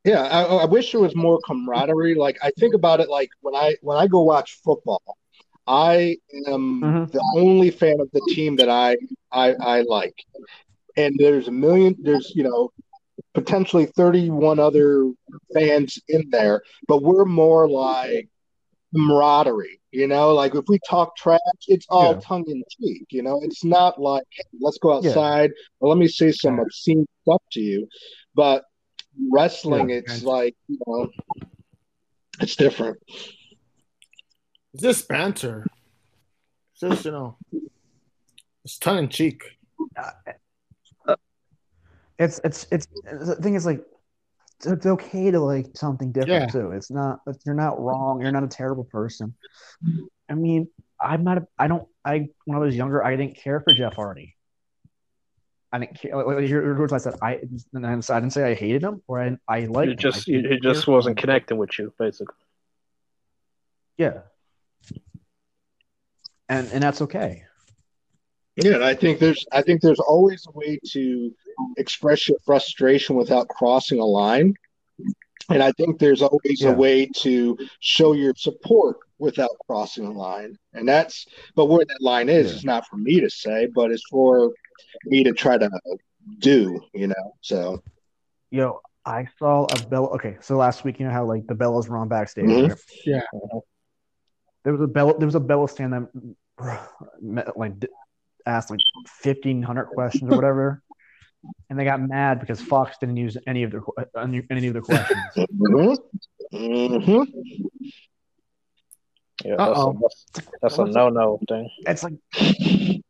Yeah, 0.09 0.23
I, 0.23 0.43
I 0.45 0.65
wish 0.65 0.93
there 0.93 1.01
was 1.01 1.15
more 1.15 1.41
camaraderie. 1.47 2.15
Like 2.15 2.39
I 2.43 2.51
think 2.59 2.75
about 2.75 3.01
it, 3.01 3.09
like 3.11 3.31
when 3.41 3.55
I 3.55 3.77
when 3.83 3.99
I 3.99 4.07
go 4.07 4.23
watch 4.23 4.59
football, 4.65 5.03
I 5.67 6.17
am 6.47 6.89
Mhm. 6.89 7.13
the 7.13 7.23
only 7.37 7.71
fan 7.71 8.01
of 8.01 8.09
the 8.13 8.23
team 8.23 8.57
that 8.57 8.69
I, 8.71 8.97
I 9.33 9.55
I 9.61 9.81
like, 9.83 10.15
and 10.97 11.15
there's 11.19 11.49
a 11.49 11.53
million. 11.53 11.97
There's 12.01 12.33
you 12.35 12.45
know 12.45 12.71
potentially 13.35 13.87
31 13.87 14.59
other 14.59 15.11
fans 15.55 15.99
in 16.09 16.25
there, 16.31 16.63
but 16.89 17.03
we're 17.03 17.25
more 17.27 17.69
like 17.69 18.29
camaraderie. 18.95 19.81
You 19.93 20.07
know, 20.07 20.35
like 20.35 20.55
if 20.55 20.65
we 20.69 20.79
talk 20.89 21.17
trash, 21.17 21.41
it's 21.69 21.87
all 21.91 22.15
Yeah. 22.15 22.21
tongue 22.21 22.45
in 22.49 22.63
cheek. 22.71 23.07
You 23.11 23.23
know, 23.23 23.41
it's 23.43 23.65
not 23.65 24.01
like 24.01 24.25
hey, 24.31 24.45
let's 24.61 24.79
go 24.79 24.95
Yeah. 24.99 24.99
outside 24.99 25.51
or 25.81 25.89
let 25.89 25.99
me 25.99 26.09
say 26.09 26.33
some 26.33 26.59
obscene 26.61 27.07
stuff 27.23 27.43
to 27.53 27.61
you, 27.61 27.89
but 28.35 28.65
wrestling, 29.31 29.91
Yeah. 29.91 29.97
it's 29.97 30.23
like 30.23 30.57
you 30.69 30.79
know, 30.87 31.11
it's 32.41 32.57
different. 32.57 32.99
It's 34.75 34.83
just 34.83 35.09
banter. 35.09 35.67
It's 36.73 36.81
just, 36.81 37.05
you 37.05 37.11
know, 37.11 37.37
it's 38.65 38.79
tongue 38.79 38.99
in 38.99 39.09
cheek. 39.09 39.43
Uh, 39.97 41.15
it's 42.19 42.41
it's 42.45 42.67
it's 42.71 42.87
the 43.05 43.37
thing 43.37 43.55
is 43.55 43.65
like 43.67 43.83
it's 44.65 44.87
okay 44.87 45.31
to 45.31 45.41
like 45.41 45.67
something 45.75 46.11
different 46.13 46.53
Yeah. 46.55 46.61
too. 46.61 46.71
It's 46.73 46.91
not 46.91 47.21
you're 47.47 47.55
not 47.55 47.81
wrong. 47.81 48.21
You're 48.21 48.33
not 48.33 48.45
a 48.45 48.49
terrible 48.49 48.85
person. 48.85 49.35
I 50.29 50.35
mean, 50.35 50.69
I'm 51.01 51.23
not. 51.25 51.39
A, 51.39 51.47
I 51.59 51.69
don't. 51.69 51.87
I 52.05 52.29
when 52.45 52.57
I 52.57 52.61
was 52.61 52.75
younger, 52.75 53.05
I 53.05 53.17
didn't 53.17 53.37
care 53.37 53.61
for 53.61 53.73
Jeff 53.73 53.95
Hardy. 53.95 54.35
I 55.73 55.79
didn't. 55.81 56.03
Like, 56.15 56.27
like, 56.27 56.45
here- 56.47 56.63
here's 56.63 56.79
what 56.79 56.93
I 56.95 56.99
said. 56.99 57.15
I 57.21 57.41
and 57.75 57.87
I 57.87 57.95
didn't 57.95 58.33
say 58.33 58.51
I 58.51 58.55
hated 58.55 58.83
him 58.83 59.03
or 59.07 59.21
I 59.21 59.37
I 59.47 59.65
liked. 59.67 59.93
It 59.93 59.99
just 59.99 60.29
I 60.29 60.33
didn't 60.33 60.53
it 60.53 60.63
just 60.63 60.87
wasn't 60.87 61.19
connecting 61.19 61.59
with 61.59 61.79
you, 61.79 61.93
basically. 61.99 62.35
Yeah. 63.99 64.21
And 66.49 66.71
and 66.73 66.83
that's 66.83 67.03
okay. 67.03 67.45
Yeah, 68.57 68.75
and 68.75 68.85
I 68.85 68.95
think 68.95 69.19
there's 69.19 69.45
I 69.53 69.63
think 69.63 69.83
there's 69.83 70.01
always 70.01 70.47
a 70.49 70.53
way 70.53 70.79
to 70.93 71.35
express 71.77 72.29
your 72.29 72.39
frustration 72.45 73.17
without 73.17 73.49
crossing 73.49 74.01
a 74.01 74.05
line. 74.05 74.55
And 75.51 75.63
I 75.63 75.73
think 75.73 75.99
there's 75.99 76.23
always 76.23 76.61
Yeah. 76.63 76.71
a 76.71 76.75
way 76.75 77.07
to 77.19 77.57
show 77.81 78.13
your 78.13 78.35
support 78.37 78.99
without 79.19 79.51
crossing 79.67 80.07
a 80.07 80.13
line. 80.13 80.59
And 80.73 80.89
that's 80.89 81.27
but 81.55 81.67
where 81.67 81.85
that 81.85 82.01
line 82.01 82.29
is 82.29 82.51
Yeah. 82.51 82.57
is 82.57 82.65
not 82.65 82.87
for 82.87 82.97
me 82.97 83.21
to 83.21 83.31
say, 83.31 83.67
but 83.67 83.91
it's 83.91 84.05
for 84.11 84.53
me 85.05 85.25
to 85.25 85.33
try 85.33 85.59
to 85.59 85.71
do, 86.39 86.81
you 86.95 87.07
know. 87.09 87.35
So 87.41 87.83
Yo, 88.51 88.81
I 89.05 89.27
saw 89.39 89.67
a 89.67 89.89
Bella. 89.89 90.09
Okay, 90.15 90.37
so 90.41 90.57
last 90.57 90.85
week, 90.85 90.99
you 91.01 91.07
know 91.07 91.13
how 91.13 91.25
like 91.25 91.47
the 91.47 91.55
Bellas 91.55 91.89
were 91.89 91.97
on 91.99 92.09
backstage. 92.09 92.47
Mhm. 92.47 92.69
right? 92.71 92.79
Yeah. 93.05 93.23
There 94.65 94.73
was 94.73 94.83
a 94.83 94.87
Bella. 94.87 95.19
There 95.19 95.27
was 95.27 95.35
a 95.35 95.41
Bella 95.41 95.69
stan 95.69 95.91
that 95.91 96.09
met, 97.21 97.57
like 97.57 97.79
d- 97.81 97.89
asked 98.47 98.71
like 98.71 98.81
fifteen 99.07 99.63
hundred 99.63 99.87
questions 99.87 100.31
or 100.33 100.37
whatever, 100.37 100.83
and 101.71 101.79
they 101.79 101.85
got 101.85 102.01
mad 102.01 102.41
because 102.41 102.61
Fox 102.61 102.97
didn't 102.99 103.17
use 103.17 103.37
any 103.47 103.63
of 103.63 103.71
their 103.71 103.83
any 104.19 104.43
any 104.51 104.67
of 104.69 104.73
their 104.75 104.83
questions. 104.83 105.21
mhm. 105.37 105.97
Mhm. 106.53 107.27
Yeah, 109.45 109.55
that's 109.57 109.79
a, 109.79 109.83
Uh-oh. 109.83 109.99
that's, 110.03 110.49
that's 110.63 110.79
a 110.79 110.85
no 110.87 111.11
no 111.11 111.39
thing. 111.49 111.71
it's 111.87 112.03
like, 112.03 112.15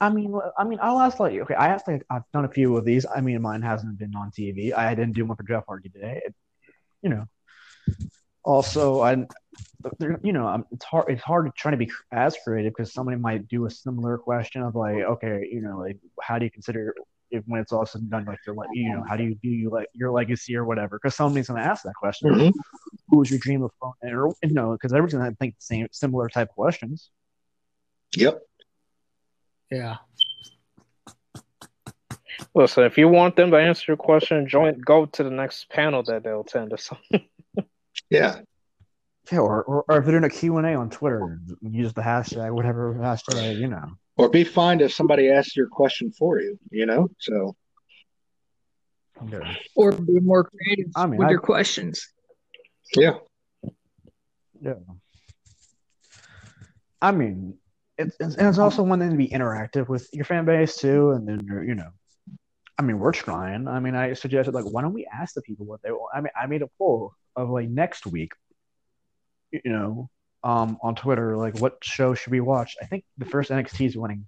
I 0.00 0.10
mean, 0.10 0.32
I 0.56 0.64
mean, 0.64 0.78
I'll 0.80 1.00
ask 1.00 1.18
like, 1.18 1.38
okay, 1.40 1.54
I 1.54 1.68
asked 1.68 1.88
like 1.88 2.04
I've 2.10 2.22
done 2.32 2.44
a 2.44 2.48
few 2.48 2.76
of 2.76 2.84
these. 2.84 3.04
I 3.06 3.20
mean, 3.20 3.40
mine 3.42 3.62
hasn't 3.62 3.98
been 3.98 4.14
on 4.14 4.30
TV. 4.30 4.72
I 4.72 4.94
didn't 4.94 5.14
do 5.14 5.24
one 5.24 5.36
for 5.36 5.42
Jeff 5.42 5.64
Hardy 5.66 5.88
today. 5.88 6.22
It, 6.24 6.34
you 7.02 7.10
know. 7.10 7.24
Also, 8.44 9.00
I, 9.00 9.12
you 10.22 10.32
know, 10.32 10.46
I'm- 10.46 10.64
it's 10.70 10.84
hard. 10.84 11.10
It's 11.10 11.22
hard 11.22 11.46
to 11.46 11.52
try 11.52 11.70
to 11.72 11.76
be 11.76 11.90
as 12.12 12.36
creative 12.42 12.72
because 12.72 12.92
somebody 12.92 13.18
might 13.18 13.48
do 13.48 13.66
a 13.66 13.70
similar 13.70 14.16
question 14.18 14.62
of 14.62 14.74
like, 14.74 14.96
okay, 15.02 15.48
you 15.50 15.60
know, 15.60 15.78
like 15.78 15.98
how 16.22 16.38
do 16.38 16.44
you 16.44 16.50
consider 16.50 16.94
if 17.30 17.44
when 17.46 17.60
it's 17.60 17.72
all 17.72 17.84
said 17.84 18.00
and 18.00 18.10
done, 18.10 18.24
like 18.24 18.38
your, 18.46 18.56
you 18.72 18.90
know, 18.94 19.04
how 19.06 19.16
do 19.16 19.24
you 19.24 19.36
view 19.42 19.50
you 19.52 19.68
like 19.70 19.88
your 19.92 20.10
legacy 20.12 20.56
or 20.56 20.64
whatever? 20.64 20.98
Because 20.98 21.14
somebody's 21.14 21.48
gonna 21.48 21.60
ask 21.60 21.82
that 21.82 21.94
question. 21.94 22.30
Mhm. 22.30 22.52
Who 23.08 23.18
was 23.18 23.30
your 23.30 23.38
dream 23.38 23.62
of, 23.62 23.70
phone? 23.80 23.92
or 24.02 24.32
you 24.42 24.54
know, 24.54 24.72
because 24.72 24.92
everyone's 24.92 25.12
gonna 25.14 25.32
think 25.34 25.56
the 25.56 25.62
same 25.62 25.88
similar 25.92 26.28
type 26.28 26.48
of 26.48 26.54
questions. 26.54 27.10
Yep. 28.16 28.47
Yeah. 29.70 29.96
Listen, 32.54 32.84
if 32.84 32.96
you 32.96 33.08
want 33.08 33.36
them 33.36 33.50
to 33.50 33.56
answer 33.56 33.84
your 33.88 33.96
question, 33.96 34.48
join 34.48 34.78
go 34.80 35.06
to 35.06 35.22
the 35.22 35.30
next 35.30 35.68
panel 35.70 36.02
that 36.04 36.22
they'll 36.24 36.40
attend 36.40 36.72
or 36.72 36.78
something. 36.78 37.24
Yeah. 38.10 38.40
Yeah, 39.30 39.40
or, 39.40 39.62
or, 39.64 39.84
or 39.88 39.98
if 39.98 40.04
they're 40.04 40.12
doing 40.18 40.24
a 40.24 40.30
Q&A 40.34 40.74
on 40.74 40.88
Twitter, 40.88 41.40
use 41.60 41.92
the 41.92 42.00
hashtag, 42.00 42.52
whatever 42.54 42.94
hashtag, 42.94 43.58
you 43.58 43.66
know. 43.68 43.84
Or 44.16 44.30
be 44.30 44.44
fine 44.44 44.80
if 44.80 44.94
somebody 44.94 45.28
asks 45.30 45.54
your 45.56 45.66
question 45.66 46.10
for 46.12 46.40
you, 46.40 46.58
you 46.70 46.86
know? 46.86 47.08
So 47.18 47.54
Yeah. 49.28 49.54
Or 49.76 49.92
be 49.92 50.20
more 50.20 50.44
creative 50.44 50.90
I 50.96 51.06
mean, 51.06 51.18
with 51.18 51.26
I- 51.28 51.30
your 51.32 51.40
questions. 51.40 52.08
yeah. 52.96 53.14
Yeah. 54.62 54.74
I 57.02 57.10
mean, 57.12 57.58
it's, 57.98 58.16
it's, 58.20 58.36
and 58.36 58.48
it's 58.48 58.58
also 58.58 58.82
one 58.82 59.00
thing 59.00 59.10
to 59.10 59.16
be 59.16 59.28
interactive 59.28 59.88
with 59.88 60.08
your 60.12 60.24
fan 60.24 60.44
base 60.44 60.76
too, 60.76 61.10
and 61.10 61.28
then 61.28 61.40
you're, 61.44 61.64
you 61.64 61.74
know, 61.74 61.90
I 62.78 62.82
mean, 62.82 63.00
we're 63.00 63.12
trying. 63.12 63.66
I 63.66 63.80
mean, 63.80 63.96
I 63.96 64.12
suggested 64.12 64.54
like, 64.54 64.64
why 64.64 64.82
don't 64.82 64.94
we 64.94 65.06
ask 65.12 65.34
the 65.34 65.42
people 65.42 65.66
what 65.66 65.82
they 65.82 65.90
want? 65.90 66.12
I 66.14 66.20
mean, 66.20 66.30
I 66.40 66.46
made 66.46 66.62
a 66.62 66.68
poll 66.78 67.12
of 67.34 67.50
like 67.50 67.68
next 67.68 68.06
week, 68.06 68.32
you 69.50 69.60
know, 69.64 70.08
um, 70.44 70.78
on 70.80 70.94
Twitter, 70.94 71.36
like 71.36 71.58
what 71.58 71.78
show 71.82 72.14
should 72.14 72.30
we 72.30 72.40
watch? 72.40 72.76
I 72.80 72.86
think 72.86 73.04
the 73.18 73.24
first 73.24 73.50
NXT 73.50 73.86
is 73.86 73.96
winning, 73.96 74.26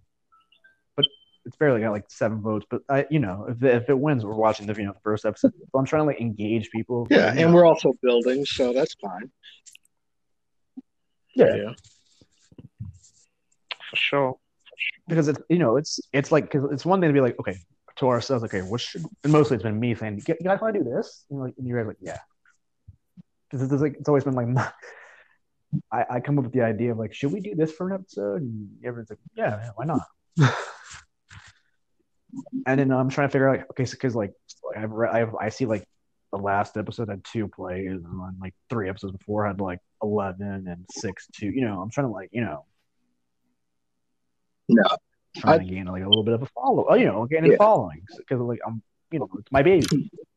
but 0.97 1.05
it's 1.44 1.56
barely 1.56 1.80
got 1.80 1.92
like 1.92 2.06
seven 2.09 2.40
votes. 2.40 2.66
But 2.68 2.82
I, 2.88 3.06
you 3.09 3.20
know, 3.20 3.47
if 3.48 3.62
if 3.62 3.88
it 3.88 3.98
wins, 3.98 4.24
we're 4.24 4.34
watching 4.34 4.66
the 4.66 4.74
you 4.74 4.86
know 4.86 4.94
first 5.05 5.24
episode. 5.24 5.52
So 5.56 5.78
I'm 5.78 5.86
trying 5.86 6.02
to 6.02 6.06
like 6.06 6.20
engage 6.20 6.70
people. 6.70 7.06
Yeah. 7.09 7.28
And 7.28 7.38
know. 7.38 7.52
we're 7.52 7.66
also 7.66 7.92
building, 8.02 8.44
so 8.44 8.72
that's 8.72 8.94
fine. 8.94 9.30
Yeah. 11.36 11.74
For 13.90 13.96
sure. 13.96 14.36
because 15.08 15.28
it's 15.28 15.40
you 15.48 15.58
know 15.58 15.76
it's 15.76 16.00
it's 16.12 16.32
like 16.32 16.44
because 16.50 16.70
it's 16.72 16.86
one 16.86 17.00
thing 17.00 17.10
to 17.10 17.14
be 17.14 17.20
like 17.20 17.38
okay 17.40 17.58
to 17.96 18.08
ourselves 18.08 18.44
okay 18.44 18.62
what 18.62 18.80
should 18.80 19.04
and 19.24 19.32
mostly 19.32 19.56
it's 19.56 19.64
been 19.64 19.78
me 19.78 19.94
saying 19.94 20.22
you 20.26 20.34
guys 20.44 20.60
want 20.60 20.74
to 20.74 20.82
do 20.82 20.88
this? 20.88 21.24
And, 21.30 21.40
like, 21.40 21.54
and 21.58 21.66
you 21.66 21.76
guys 21.76 21.86
like 21.86 21.96
yeah. 22.00 22.18
Because 23.50 23.70
it's 23.70 23.82
like 23.82 23.96
it's 23.98 24.08
always 24.08 24.24
been 24.24 24.34
like 24.34 24.46
my, 24.46 24.70
I, 25.92 26.04
I 26.10 26.20
come 26.20 26.38
up 26.38 26.44
with 26.44 26.52
the 26.52 26.62
idea 26.62 26.92
of 26.92 26.98
like 26.98 27.12
should 27.12 27.32
we 27.32 27.40
do 27.40 27.54
this 27.54 27.72
for 27.72 27.88
an 27.88 27.94
episode? 27.94 28.42
And 28.42 28.68
everyone's 28.84 29.10
like 29.10 29.18
yeah, 29.34 29.58
yeah 29.60 29.70
why 29.74 29.84
not? 29.84 30.02
And 32.66 32.78
then 32.78 32.92
I'm 32.92 33.08
trying 33.08 33.28
to 33.28 33.32
figure 33.32 33.48
out 33.48 33.58
like 33.58 33.70
okay 33.70 33.84
because 33.90 34.14
like 34.14 34.32
I've 34.76 34.92
read, 34.92 35.12
I've, 35.12 35.34
I 35.34 35.48
see 35.48 35.66
like 35.66 35.84
the 36.32 36.38
last 36.38 36.76
episode 36.76 37.08
had 37.08 37.24
two 37.24 37.48
plays 37.48 37.88
and 37.88 38.04
then 38.04 38.36
like 38.40 38.54
three 38.68 38.88
episodes 38.88 39.16
before 39.16 39.46
had 39.46 39.60
like 39.60 39.80
eleven 40.02 40.68
and 40.68 40.86
six 40.90 41.26
two 41.32 41.50
you 41.50 41.62
know 41.62 41.80
I'm 41.80 41.90
trying 41.90 42.06
to 42.06 42.12
like 42.12 42.28
you 42.32 42.42
know 42.42 42.64
No. 44.74 44.84
trying 45.36 45.60
to 45.60 45.72
gain 45.72 45.86
like 45.86 46.02
a 46.02 46.09
little 46.09 46.24
bit 46.24 46.34
of 46.34 46.42
a 46.42 46.47
follow, 46.47 46.86
oh, 46.88 46.94
you 46.94 47.06
know, 47.06 47.24
gaining 47.26 47.52
Yeah. 47.52 47.59
following 47.59 48.02
because 48.18 48.40
like 48.40 48.60
I'm, 48.66 48.82
you 49.10 49.18
know, 49.20 49.28
it's 49.38 49.51
my 49.52 49.62
baby. 49.62 49.86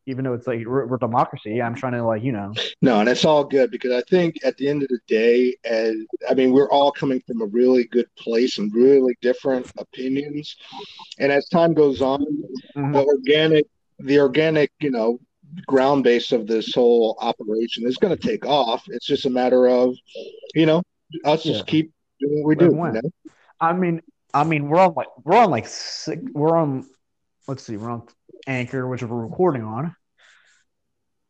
Even 0.06 0.26
though 0.26 0.34
it's 0.34 0.46
like 0.48 0.66
we're, 0.66 0.86
we're 0.86 0.98
democracy, 0.98 1.62
I'm 1.62 1.76
trying 1.76 1.94
to 1.94 2.04
like 2.04 2.24
you 2.24 2.34
know, 2.34 2.54
No, 2.82 3.00
and 3.00 3.08
it's 3.08 3.24
all 3.24 3.44
good 3.46 3.72
because 3.72 3.92
I 3.94 4.02
think 4.10 4.36
at 4.44 4.58
the 4.58 4.68
end 4.68 4.84
of 4.84 4.90
the 4.90 5.00
day, 5.08 5.56
as 5.64 5.96
I 6.30 6.34
mean, 6.34 6.52
we're 6.52 6.70
all 6.70 6.92
coming 6.92 7.22
from 7.26 7.42
a 7.42 7.46
really 7.46 7.86
good 7.86 8.08
place 8.18 8.58
and 8.58 8.74
really 8.74 9.16
different 9.22 9.72
opinions. 9.78 10.58
And 11.20 11.32
as 11.32 11.48
time 11.48 11.74
goes 11.74 12.02
on, 12.02 12.26
Mhm. 12.76 12.94
the 12.94 13.06
organic, 13.06 13.66
the 14.00 14.20
organic, 14.20 14.72
you 14.82 14.92
know, 14.92 15.20
ground 15.68 16.04
base 16.04 16.32
of 16.32 16.48
this 16.48 16.74
whole 16.74 17.16
operation 17.22 17.86
is 17.88 17.98
going 17.98 18.16
to 18.16 18.22
take 18.28 18.46
off. 18.46 18.84
It's 18.90 19.06
just 19.06 19.26
a 19.26 19.30
matter 19.30 19.68
of, 19.70 19.96
you 20.54 20.66
know, 20.66 20.82
us 21.24 21.46
Yeah. 21.46 21.54
just 21.54 21.68
keep 21.68 21.92
doing 22.20 22.44
what 22.44 22.48
we 22.50 22.56
Live 22.56 22.72
do. 22.72 22.76
You 22.78 22.92
know? 22.92 23.02
I 23.62 23.72
mean, 23.74 24.02
I 24.34 24.44
mean, 24.44 24.68
we're 24.68 24.80
on 24.80 24.94
like 24.96 25.08
we're 25.24 25.38
on 25.38 25.52
like 25.52 25.68
six, 25.68 26.22
we're 26.34 26.58
on, 26.58 26.88
let's 27.48 27.64
see, 27.64 27.78
we're 27.78 27.92
on 27.92 28.04
Anchor, 28.48 28.88
which 28.88 29.04
we're 29.04 29.26
recording 29.26 29.64
on. 29.64 29.96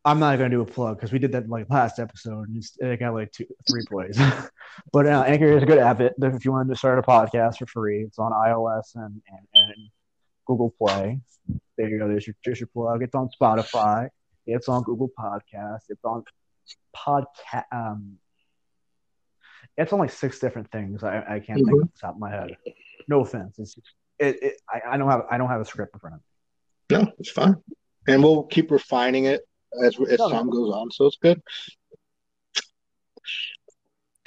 I'm 0.06 0.20
not 0.20 0.38
gonna 0.38 0.50
do 0.50 0.62
a 0.62 0.66
plug 0.66 0.98
because 0.98 1.12
we 1.12 1.20
did 1.20 1.32
that 1.34 1.50
like 1.50 1.70
last 1.70 2.00
episode 2.00 2.50
and 2.50 2.64
it 2.80 3.00
got 3.00 3.14
like 3.14 3.32
two, 3.32 3.46
three 3.70 3.84
plays. 3.90 4.18
but 4.94 5.08
uh, 5.08 5.24
Anchor 5.26 5.58
is 5.58 5.64
a 5.64 5.66
good 5.66 5.78
app. 5.78 6.02
If 6.02 6.46
you 6.46 6.52
wanted 6.52 6.70
to 6.70 6.78
start 6.78 7.00
a 7.00 7.02
podcast 7.02 7.58
for 7.58 7.68
free, 7.68 8.04
it's 8.04 8.20
on 8.20 8.32
iOS 8.32 8.96
and 8.96 9.22
and, 9.28 9.48
and 9.54 9.90
Google 10.46 10.74
Play. 10.78 11.20
There 11.78 11.90
you 11.90 12.00
go. 12.00 12.08
There's 12.08 12.28
your, 12.28 12.36
there's 12.46 12.60
your 12.60 12.68
plug. 12.68 13.04
It's 13.04 13.16
on 13.16 13.30
Spotify. 13.40 14.10
It's 14.46 14.68
on 14.68 14.84
Google 14.84 15.10
Podcasts. 15.18 15.86
It's 15.90 16.04
on 16.04 16.24
podcast. 16.96 17.66
Um, 17.72 18.18
it's 19.78 19.92
on 19.92 20.00
like 20.00 20.12
six 20.12 20.40
different 20.40 20.72
things. 20.72 21.04
I, 21.04 21.18
I 21.18 21.40
can't 21.40 21.60
think 21.66 21.82
off 21.82 21.90
the 21.94 22.00
top 22.00 22.16
of 22.16 22.20
my 22.20 22.30
head. 22.30 22.58
No 23.08 23.22
offense. 23.22 23.60
It's 23.60 23.76
it, 24.20 24.42
it 24.44 24.62
I, 24.70 24.82
I 24.94 24.98
don't 24.98 25.10
have 25.10 25.24
I 25.30 25.38
don't 25.38 25.50
have 25.50 25.62
a 25.62 25.66
script 25.66 25.94
in 25.96 26.00
front 26.00 26.16
of 26.16 26.22
me. 26.22 27.06
No, 27.06 27.12
it's 27.20 27.30
fine. 27.30 27.56
And 28.08 28.22
we'll 28.24 28.44
keep 28.44 28.70
refining 28.72 29.26
it 29.26 29.42
as, 29.84 29.98
as 30.10 30.20
No, 30.20 30.28
no. 30.28 30.34
time 30.36 30.50
goes 30.50 30.74
on. 30.74 30.92
So 30.92 31.06
it's 31.06 31.18
good. 31.18 31.42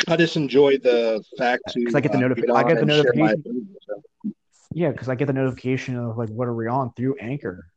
I 0.08 0.16
just 0.16 0.36
enjoy 0.36 0.78
the 0.78 1.22
fact 1.38 1.62
to 1.72 1.84
'Cause 1.84 1.94
I 1.94 2.00
get 2.00 2.12
the 2.12 2.18
uh, 2.18 2.22
notifi- 2.22 2.46
get 2.46 2.50
I 2.50 2.62
get 2.64 2.74
the 2.74 2.80
and 2.82 2.90
share 2.90 3.12
my 3.14 3.32
notification. 3.32 3.40
opinion, 3.40 3.76
so. 3.82 4.02
Yeah, 4.72 4.90
because 4.92 5.08
I 5.08 5.14
get 5.14 5.26
the 5.26 5.32
notification 5.32 5.96
of 5.96 6.16
like 6.16 6.28
what 6.28 6.48
are 6.48 6.54
we 6.54 6.66
on 6.68 6.92
through 6.94 7.16
Anchor. 7.20 7.70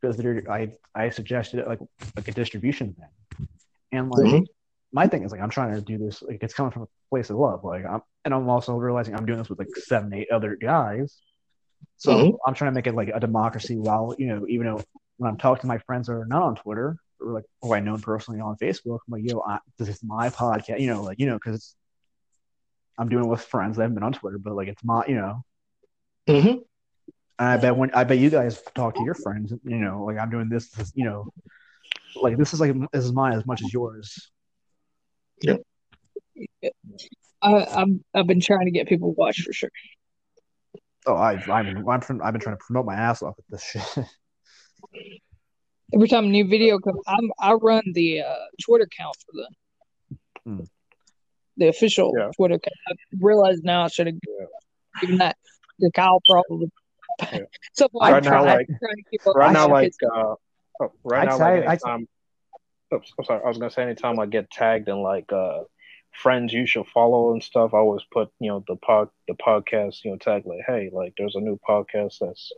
Because 0.00 0.18
I 0.48 0.72
I 0.94 1.10
suggested 1.10 1.66
like 1.66 1.80
like 2.16 2.28
a 2.28 2.32
distribution 2.32 2.94
thing, 2.94 3.48
and 3.92 4.10
like 4.10 4.24
Mhm. 4.26 4.46
My 4.92 5.06
thing 5.06 5.22
is 5.24 5.32
like 5.32 5.40
I'm 5.40 5.50
trying 5.50 5.74
to 5.74 5.80
do 5.80 5.98
this 5.98 6.22
like 6.22 6.42
it's 6.42 6.54
coming 6.54 6.70
from 6.72 6.82
a 6.82 6.88
place 7.10 7.30
of 7.30 7.36
love. 7.36 7.64
Like 7.64 7.84
I'm 7.84 8.02
and 8.24 8.34
I'm 8.34 8.48
also 8.48 8.76
realizing 8.76 9.14
I'm 9.14 9.26
doing 9.26 9.38
this 9.38 9.48
with 9.48 9.58
like 9.58 9.74
seven 9.76 10.12
eight 10.12 10.30
other 10.30 10.56
guys. 10.56 11.18
So 11.96 12.12
Mhm. 12.16 12.36
I'm 12.46 12.54
trying 12.54 12.70
to 12.70 12.74
make 12.74 12.86
it 12.86 12.94
like 12.94 13.10
a 13.12 13.20
democracy 13.20 13.76
while 13.76 14.14
you 14.18 14.26
know 14.26 14.46
even 14.48 14.66
though 14.66 14.80
when 15.16 15.30
I'm 15.30 15.38
talking 15.38 15.62
to 15.62 15.66
my 15.66 15.78
friends 15.78 16.06
that 16.08 16.14
are 16.14 16.26
not 16.26 16.42
on 16.42 16.56
Twitter 16.56 16.96
or 17.20 17.32
like 17.32 17.44
who 17.62 17.72
I 17.74 17.80
know 17.80 17.96
personally 17.96 18.40
on 18.40 18.56
Facebook, 18.56 18.98
I'm 19.06 19.12
like 19.12 19.24
yo 19.24 19.40
I, 19.40 19.58
this 19.78 19.88
is 19.88 20.02
my 20.04 20.28
podcast. 20.30 20.80
You 20.80 20.88
know 20.88 21.02
like 21.02 21.18
you 21.18 21.26
know 21.26 21.36
because 21.42 21.74
I'm 22.98 23.08
doing 23.08 23.24
it 23.24 23.28
with 23.28 23.42
friends 23.42 23.76
that 23.76 23.82
haven't 23.84 23.94
been 23.94 24.04
on 24.04 24.12
Twitter, 24.12 24.38
but 24.38 24.54
like 24.54 24.68
it's 24.68 24.84
my 24.84 25.04
you 25.06 25.14
know 25.14 25.44
Mhm. 26.28 26.64
And 27.38 27.48
I 27.48 27.56
bet 27.56 27.76
when 27.76 27.90
I 27.94 28.04
bet 28.04 28.18
you 28.18 28.30
guys 28.30 28.62
talk 28.74 28.94
to 28.96 29.02
your 29.02 29.14
friends, 29.14 29.52
you 29.64 29.76
know, 29.76 30.04
like 30.04 30.18
I'm 30.18 30.30
doing 30.30 30.48
this, 30.48 30.68
this 30.70 30.92
you 30.94 31.04
know, 31.04 31.32
like 32.14 32.36
this 32.36 32.52
is 32.52 32.60
like 32.60 32.74
this 32.92 33.04
is 33.04 33.12
mine 33.12 33.32
as 33.32 33.46
much 33.46 33.62
as 33.62 33.72
yours. 33.72 34.30
I, 37.42 37.64
I'm 37.66 38.04
I've 38.14 38.26
been 38.26 38.40
trying 38.40 38.66
to 38.66 38.70
get 38.70 38.88
people 38.88 39.12
to 39.12 39.14
watch 39.18 39.40
for 39.42 39.52
sure. 39.52 39.70
Oh, 41.06 41.14
I 41.14 41.32
I've 41.32 41.46
been 41.66 41.84
I've 41.88 42.06
been, 42.06 42.20
I've 42.22 42.32
been 42.32 42.40
trying 42.40 42.56
to 42.56 42.62
promote 42.64 42.86
my 42.86 42.94
ass 42.94 43.22
off 43.22 43.34
with 43.36 43.46
this 43.48 43.62
shit. 43.64 44.04
Every 45.94 46.08
time 46.08 46.24
a 46.24 46.28
new 46.28 46.46
video 46.46 46.78
comes, 46.78 47.00
I'm 47.06 47.30
I 47.38 47.52
run 47.54 47.82
the 47.94 48.20
uh, 48.22 48.34
Twitter 48.62 48.84
account 48.84 49.16
for 49.26 49.32
them. 49.42 50.58
Hmm. 50.58 50.64
The 51.58 51.68
official 51.68 52.12
Yeah. 52.16 52.30
Twitter 52.36 52.54
account. 52.54 52.74
I 52.88 52.94
realize 53.20 53.60
now 53.62 53.82
I 53.84 53.88
should 53.88 54.06
have 54.06 54.16
given 55.00 55.18
that 55.18 55.36
to 55.80 55.90
Kyle 55.94 56.20
probably. 56.28 56.70
Yeah. 57.32 57.40
so 57.74 57.88
I'm 58.00 58.12
Right 58.14 58.24
now, 58.24 58.30
trying, 58.30 58.44
like- 58.46 58.66
trying 58.68 58.96
to 58.96 59.02
keep 59.10 59.26
up 59.26 59.36
right 59.36 59.52
now, 59.52 59.68
like 59.68 59.92
uh, 60.02 60.34
oh, 60.80 60.92
right 61.04 61.22
I'd 61.22 61.30
now, 61.30 61.38
say- 61.38 61.44
like 61.66 61.68
I'd- 61.68 61.80
anytime. 61.90 62.08
Oops, 62.92 63.12
I'm 63.18 63.24
sorry. 63.24 63.40
I 63.44 63.48
was 63.48 63.58
gonna 63.58 63.70
say 63.70 63.82
anytime 63.82 64.18
I 64.18 64.26
get 64.26 64.50
tagged 64.50 64.88
in 64.88 64.98
like 65.02 65.32
uh 65.32 65.62
friends 66.12 66.52
you 66.52 66.66
should 66.66 66.86
follow 66.88 67.32
and 67.32 67.42
stuff. 67.42 67.72
I 67.72 67.78
always 67.78 68.02
put 68.12 68.30
you 68.38 68.48
know 68.50 68.64
the 68.68 68.76
pod 68.76 69.08
the 69.28 69.34
podcast 69.34 70.04
you 70.04 70.10
know 70.10 70.18
tag 70.18 70.44
like 70.44 70.60
hey 70.66 70.90
like 70.92 71.14
there's 71.16 71.36
a 71.36 71.40
new 71.40 71.58
podcast 71.66 72.18
that's 72.20 72.52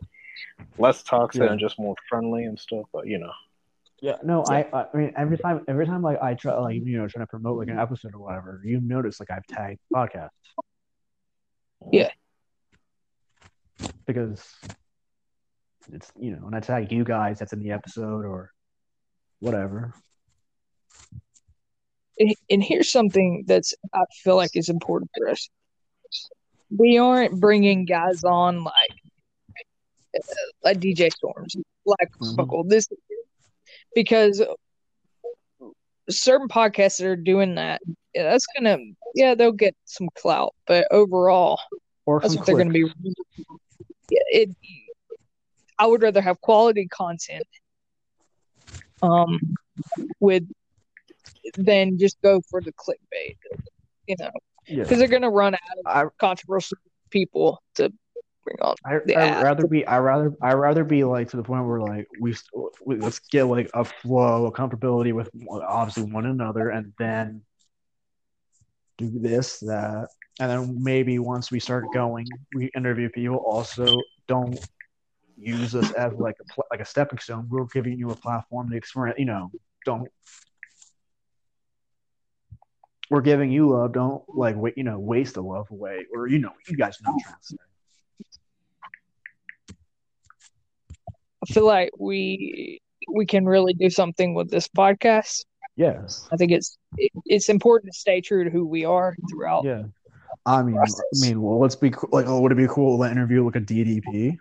less 0.77 1.03
toxic 1.03 1.41
Yeah. 1.43 1.51
and 1.51 1.59
just 1.59 1.79
more 1.79 1.95
friendly 2.09 2.43
and 2.43 2.59
stuff. 2.59 2.85
But 2.91 3.07
you 3.07 3.17
know, 3.17 3.31
Yeah, 4.01 4.17
no, 4.23 4.43
I, 4.49 4.65
I 4.73 4.85
mean 4.93 5.13
every 5.15 5.37
time 5.37 5.63
every 5.69 5.85
time 5.85 6.01
like 6.01 6.21
I 6.21 6.33
try 6.33 6.53
like 6.59 6.75
you 6.75 6.97
know 6.97 7.07
trying 7.07 7.23
to 7.25 7.29
promote 7.29 7.57
like 7.57 7.69
an 7.69 7.79
episode 7.79 8.13
or 8.13 8.19
whatever, 8.19 8.61
you 8.65 8.81
notice 8.81 9.19
like 9.21 9.31
I've 9.31 9.47
tagged 9.47 9.79
podcasts. 9.93 10.29
Yeah. 11.91 12.09
Because 14.05 14.53
it's 15.93 16.11
you 16.19 16.31
know, 16.31 16.39
when 16.39 16.53
I 16.53 16.59
tag 16.59 16.91
you 16.91 17.03
guys 17.03 17.39
that's 17.39 17.53
in 17.53 17.59
the 17.61 17.71
episode 17.71 18.25
or 18.25 18.51
whatever. 19.39 19.93
And 22.49 22.63
here's 22.63 22.91
something 22.91 23.43
that's 23.47 23.73
I 23.93 24.03
feel 24.23 24.35
like 24.35 24.51
is 24.55 24.69
important 24.69 25.11
for 25.17 25.29
us. 25.29 25.49
We 26.75 26.97
aren't 26.97 27.39
bringing 27.39 27.85
guys 27.85 28.23
on 28.23 28.63
like 28.63 28.95
uh, 30.15 30.19
like 30.63 30.79
DJ 30.79 31.09
Storms, 31.09 31.55
like 31.85 32.09
Mhm. 32.21 32.39
Uncle. 32.39 32.63
This 32.63 32.87
because 33.93 34.41
certain 36.09 36.47
podcasts 36.47 36.97
that 36.97 37.07
are 37.07 37.15
doing 37.15 37.55
that, 37.55 37.81
yeah, 38.13 38.23
that's 38.23 38.45
gonna 38.57 38.77
yeah 39.13 39.35
they'll 39.35 39.51
get 39.51 39.75
some 39.85 40.07
clout, 40.15 40.53
but 40.67 40.87
overall 40.91 41.59
Or 42.05 42.19
that's 42.19 42.35
what 42.35 42.45
they're 42.45 42.57
gonna 42.57 42.71
be. 42.71 42.85
Yeah, 44.09 44.19
it. 44.27 44.49
I 45.77 45.87
would 45.87 46.01
rather 46.03 46.21
have 46.21 46.39
quality 46.39 46.87
content, 46.87 47.45
um, 49.01 49.39
with 50.19 50.43
than 51.57 51.97
just 51.97 52.21
go 52.21 52.41
for 52.49 52.61
the 52.61 52.73
clickbait. 52.73 53.37
You 54.07 54.15
know, 54.19 54.31
Yeah. 54.67 54.83
because 54.83 54.99
they're 54.99 55.07
gonna 55.07 55.29
run 55.29 55.53
out 55.55 55.77
of 55.85 55.85
I 55.85 56.09
controversial 56.19 56.77
people 57.09 57.61
to 57.75 57.91
bring 58.43 58.57
on. 58.61 58.75
I 58.85 58.95
app. 59.13 59.43
rather 59.43 59.67
be 59.67 59.85
I 59.85 59.99
rather 59.99 60.33
I 60.41 60.53
rather 60.53 60.83
be 60.83 61.03
like 61.03 61.29
to 61.29 61.37
the 61.37 61.43
point 61.43 61.65
where 61.65 61.81
like 61.81 62.07
we, 62.19 62.35
we 62.85 62.97
let's 62.97 63.19
get 63.19 63.43
like 63.43 63.69
a 63.73 63.83
flow, 63.83 64.45
a 64.45 64.51
comfortability 64.51 65.13
with 65.13 65.29
obviously 65.49 66.03
one 66.03 66.25
another, 66.25 66.69
and 66.69 66.93
then 66.99 67.41
do 68.97 69.11
this 69.19 69.59
that, 69.59 70.07
and 70.39 70.49
then 70.49 70.83
maybe 70.83 71.19
once 71.19 71.51
we 71.51 71.59
start 71.59 71.91
going, 71.93 72.27
we 72.53 72.71
interview 72.75 73.09
people. 73.09 73.37
Also, 73.37 74.01
don't 74.27 74.57
use 75.37 75.75
us 75.75 75.91
as 75.93 76.13
like 76.13 76.35
a 76.39 76.61
like 76.71 76.79
a 76.79 76.85
stepping 76.85 77.19
stone. 77.19 77.47
We're 77.49 77.65
giving 77.65 77.97
you 77.97 78.11
a 78.11 78.15
platform 78.15 78.69
to 78.69 78.77
experience. 78.77 79.19
You 79.19 79.25
know, 79.25 79.51
don't. 79.85 80.07
We're 83.09 83.21
giving 83.21 83.51
you 83.51 83.69
love. 83.69 83.93
Don't 83.93 84.23
like 84.27 84.55
wait. 84.55 84.77
You 84.77 84.83
know, 84.83 84.99
waste 84.99 85.35
the 85.35 85.43
love 85.43 85.69
away. 85.71 86.05
Or 86.13 86.27
you 86.27 86.39
know, 86.39 86.51
you 86.67 86.75
guys 86.75 86.97
know 87.03 87.11
what 87.11 87.21
I'm 87.25 87.31
trying 87.31 87.35
to 87.35 87.45
say. 87.47 87.57
I 91.43 91.53
feel 91.53 91.65
like 91.65 91.91
we 91.99 92.81
we 93.11 93.25
can 93.25 93.45
really 93.45 93.73
do 93.73 93.89
something 93.89 94.33
with 94.33 94.49
this 94.49 94.67
podcast. 94.67 95.45
Yes. 95.75 96.27
I 96.31 96.37
think 96.37 96.51
it's 96.51 96.77
it, 96.97 97.11
it's 97.25 97.49
important 97.49 97.93
to 97.93 97.99
stay 97.99 98.21
true 98.21 98.43
to 98.43 98.49
who 98.49 98.65
we 98.65 98.85
are 98.85 99.15
throughout. 99.29 99.65
Yeah. 99.65 99.83
I 100.45 100.61
mean, 100.61 100.77
I 100.77 100.85
mean, 101.21 101.41
well, 101.41 101.59
let's 101.59 101.75
be 101.75 101.91
like, 102.11 102.27
oh, 102.27 102.39
would 102.41 102.51
it 102.51 102.55
be 102.55 102.67
cool 102.67 103.01
to 103.01 103.09
interview 103.09 103.43
like 103.43 103.55
a 103.55 103.61
DDP? 103.61 104.37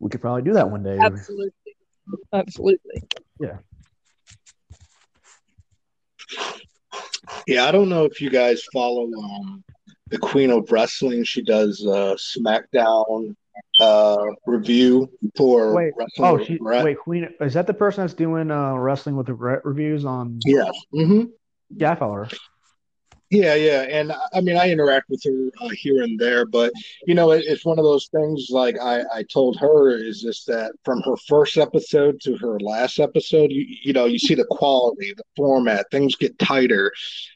We 0.00 0.10
could 0.10 0.20
probably 0.20 0.42
do 0.42 0.52
that 0.54 0.68
one 0.68 0.82
day. 0.82 0.98
Absolutely, 0.98 1.52
absolutely. 2.32 3.02
Yeah, 3.38 3.58
I 7.48 7.70
don't 7.70 7.88
know 7.88 8.04
if 8.04 8.20
you 8.20 8.30
guys 8.30 8.62
follow 8.72 9.04
um, 9.04 9.64
the 10.10 10.18
Queen 10.18 10.50
of 10.50 10.70
Wrestling. 10.70 11.24
She 11.24 11.42
does 11.42 11.84
uh, 11.86 12.16
SmackDown 12.16 13.34
uh, 13.80 14.26
review 14.46 15.10
for 15.36 15.74
Wait, 15.74 15.92
Wrestling. 15.96 16.28
Oh, 16.28 16.44
she, 16.44 16.58
wait, 16.60 16.98
Queen, 16.98 17.28
is 17.40 17.54
that 17.54 17.66
the 17.66 17.74
person 17.74 18.04
that's 18.04 18.14
doing 18.14 18.50
uh, 18.50 18.74
wrestling 18.74 19.16
with 19.16 19.26
the 19.26 19.34
re- 19.34 19.60
reviews 19.64 20.04
on? 20.04 20.40
Yeah. 20.44 20.70
hmm 20.92 21.24
Yeah, 21.74 21.92
I 21.92 21.94
follow 21.96 22.14
her. 22.14 22.28
Yeah, 23.32 23.54
yeah, 23.54 23.86
and 23.88 24.12
I 24.34 24.42
mean, 24.42 24.58
I 24.58 24.70
interact 24.70 25.08
with 25.08 25.22
her 25.24 25.50
uh, 25.62 25.70
here 25.70 26.02
and 26.02 26.18
there, 26.18 26.44
but 26.44 26.70
you 27.06 27.14
know, 27.14 27.30
it, 27.30 27.44
it's 27.46 27.64
one 27.64 27.78
of 27.78 27.84
those 27.84 28.08
things. 28.08 28.48
Like 28.50 28.78
I, 28.78 29.04
I 29.10 29.22
told 29.22 29.56
her, 29.58 29.88
is 29.88 30.20
just 30.20 30.46
that 30.48 30.72
from 30.84 31.00
her 31.00 31.16
first 31.26 31.56
episode 31.56 32.20
to 32.24 32.36
her 32.36 32.60
last 32.60 32.98
episode, 32.98 33.50
you, 33.50 33.64
you 33.84 33.94
know, 33.94 34.04
you 34.04 34.18
see 34.18 34.34
the 34.34 34.44
quality, 34.50 35.14
the 35.16 35.22
format, 35.34 35.86
things 35.90 36.14
get 36.14 36.38
tighter. 36.38 36.92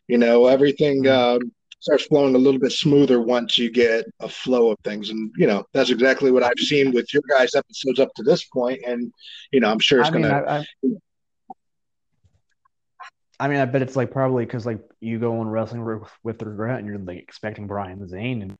You 0.06 0.18
know, 0.18 0.48
everything 0.48 1.08
um, 1.08 1.40
starts 1.80 2.04
flowing 2.04 2.34
a 2.34 2.38
little 2.38 2.60
bit 2.60 2.72
smoother 2.72 3.22
once 3.22 3.56
you 3.56 3.70
get 3.70 4.04
a 4.20 4.28
flow 4.28 4.72
of 4.72 4.78
things, 4.84 5.08
and 5.08 5.32
you 5.38 5.46
know, 5.46 5.64
that's 5.72 5.88
exactly 5.88 6.30
what 6.30 6.42
I've 6.42 6.58
seen 6.58 6.92
with 6.92 7.14
your 7.14 7.22
guys' 7.26 7.54
episodes 7.54 8.00
up 8.00 8.12
to 8.16 8.22
this 8.22 8.44
point, 8.44 8.80
and 8.86 9.10
you 9.50 9.60
know, 9.60 9.70
I'm 9.70 9.78
sure 9.78 10.00
it's 10.00 10.10
I 10.10 10.12
mean, 10.12 10.22
gonna. 10.24 10.44
I, 10.46 10.58
I, 10.58 10.66
I 13.38 13.48
mean, 13.48 13.58
I 13.58 13.64
bet 13.66 13.82
it's 13.82 13.96
like 13.96 14.10
probably 14.10 14.46
because 14.46 14.64
like 14.66 14.80
you 15.00 15.18
go 15.18 15.40
on 15.40 15.48
wrestling 15.48 15.84
with, 15.84 16.02
with 16.22 16.42
regret 16.42 16.78
and 16.78 16.86
you're 16.86 16.98
like 16.98 17.18
expecting 17.18 17.66
Brian 17.66 18.06
Zane 18.08 18.42
and 18.42 18.56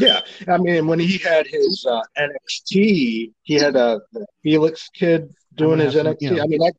Yeah, 0.00 0.20
I 0.48 0.58
mean, 0.58 0.88
when 0.88 0.98
he 0.98 1.18
had 1.18 1.46
his 1.46 1.86
uh, 1.88 2.00
NXT, 2.18 3.32
he 3.42 3.54
had 3.54 3.76
uh, 3.76 4.00
the 4.12 4.26
Felix 4.42 4.88
kid 4.92 5.32
doing 5.54 5.78
gonna 5.78 5.84
his 5.84 5.94
NXT. 5.94 6.16
you 6.22 6.30
know- 6.32 6.42
I 6.42 6.46
mean, 6.46 6.58
that 6.60 6.74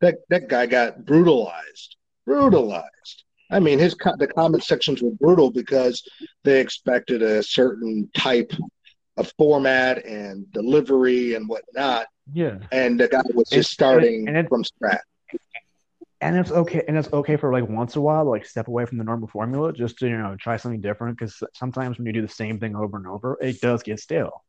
that 0.00 0.14
that 0.30 0.48
guy 0.48 0.66
got 0.66 1.04
brutalized, 1.04 1.96
brutalized. 2.24 3.24
I 3.50 3.60
mean, 3.60 3.78
his 3.78 3.94
the 4.18 4.26
comment 4.26 4.62
sections 4.64 5.02
were 5.02 5.10
brutal 5.10 5.50
because 5.50 6.02
they 6.44 6.60
expected 6.60 7.22
a 7.22 7.42
certain 7.42 8.08
type 8.14 8.52
of 9.16 9.32
format 9.38 10.04
and 10.06 10.50
delivery 10.52 11.34
and 11.34 11.48
whatnot, 11.48 12.06
yeah, 12.32 12.58
and 12.72 12.98
the 13.00 13.08
guy 13.08 13.22
was 13.34 13.48
It's- 13.50 13.64
just 13.64 13.70
starting 13.72 14.28
and 14.28 14.36
it- 14.36 14.48
from 14.48 14.64
scratch. 14.64 15.00
and 16.20 16.36
it's 16.36 16.50
okay 16.50 16.82
and 16.88 16.96
it's 16.96 17.12
okay 17.12 17.36
for 17.36 17.52
like 17.52 17.68
once 17.68 17.94
a 17.96 18.00
while 18.00 18.24
to 18.24 18.30
like 18.30 18.44
step 18.44 18.66
away 18.68 18.84
from 18.84 18.98
the 18.98 19.04
normal 19.04 19.28
formula 19.28 19.72
just 19.72 19.98
to 19.98 20.08
you 20.08 20.18
know 20.18 20.34
try 20.36 20.56
something 20.56 20.80
different 20.80 21.16
because 21.16 21.42
sometimes 21.54 21.96
when 21.96 22.06
you 22.06 22.12
do 22.12 22.22
the 22.22 22.28
same 22.28 22.58
thing 22.58 22.74
over 22.74 22.96
and 22.96 23.06
over 23.06 23.38
it 23.40 23.60
does 23.60 23.82
get 23.84 24.00
stale 24.00 24.44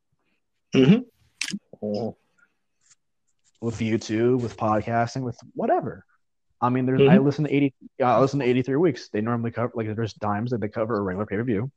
Mhm. 0.74 1.06
Mhm. 1.84 2.16
with 3.62 3.78
YouTube 3.80 4.42
with 4.42 4.58
podcasting 4.58 5.22
with 5.22 5.38
whatever 5.54 6.06
I 6.62 6.70
mean 6.70 6.86
there's 6.86 7.02
I 7.02 7.18
Mhm. 7.18 7.24
listen 7.24 7.44
to 7.46 7.54
80 7.54 7.74
I 8.02 8.20
listen 8.20 8.40
to 8.40 8.46
83 8.46 8.76
weeks 8.78 9.10
they 9.10 9.22
normally 9.22 9.52
cover 9.52 9.72
like 9.76 9.94
there's 9.96 10.14
times 10.16 10.52
that 10.52 10.62
they 10.62 10.70
cover 10.70 10.98
a 10.98 11.02
regular 11.02 11.26
pay-per-view 11.26 11.70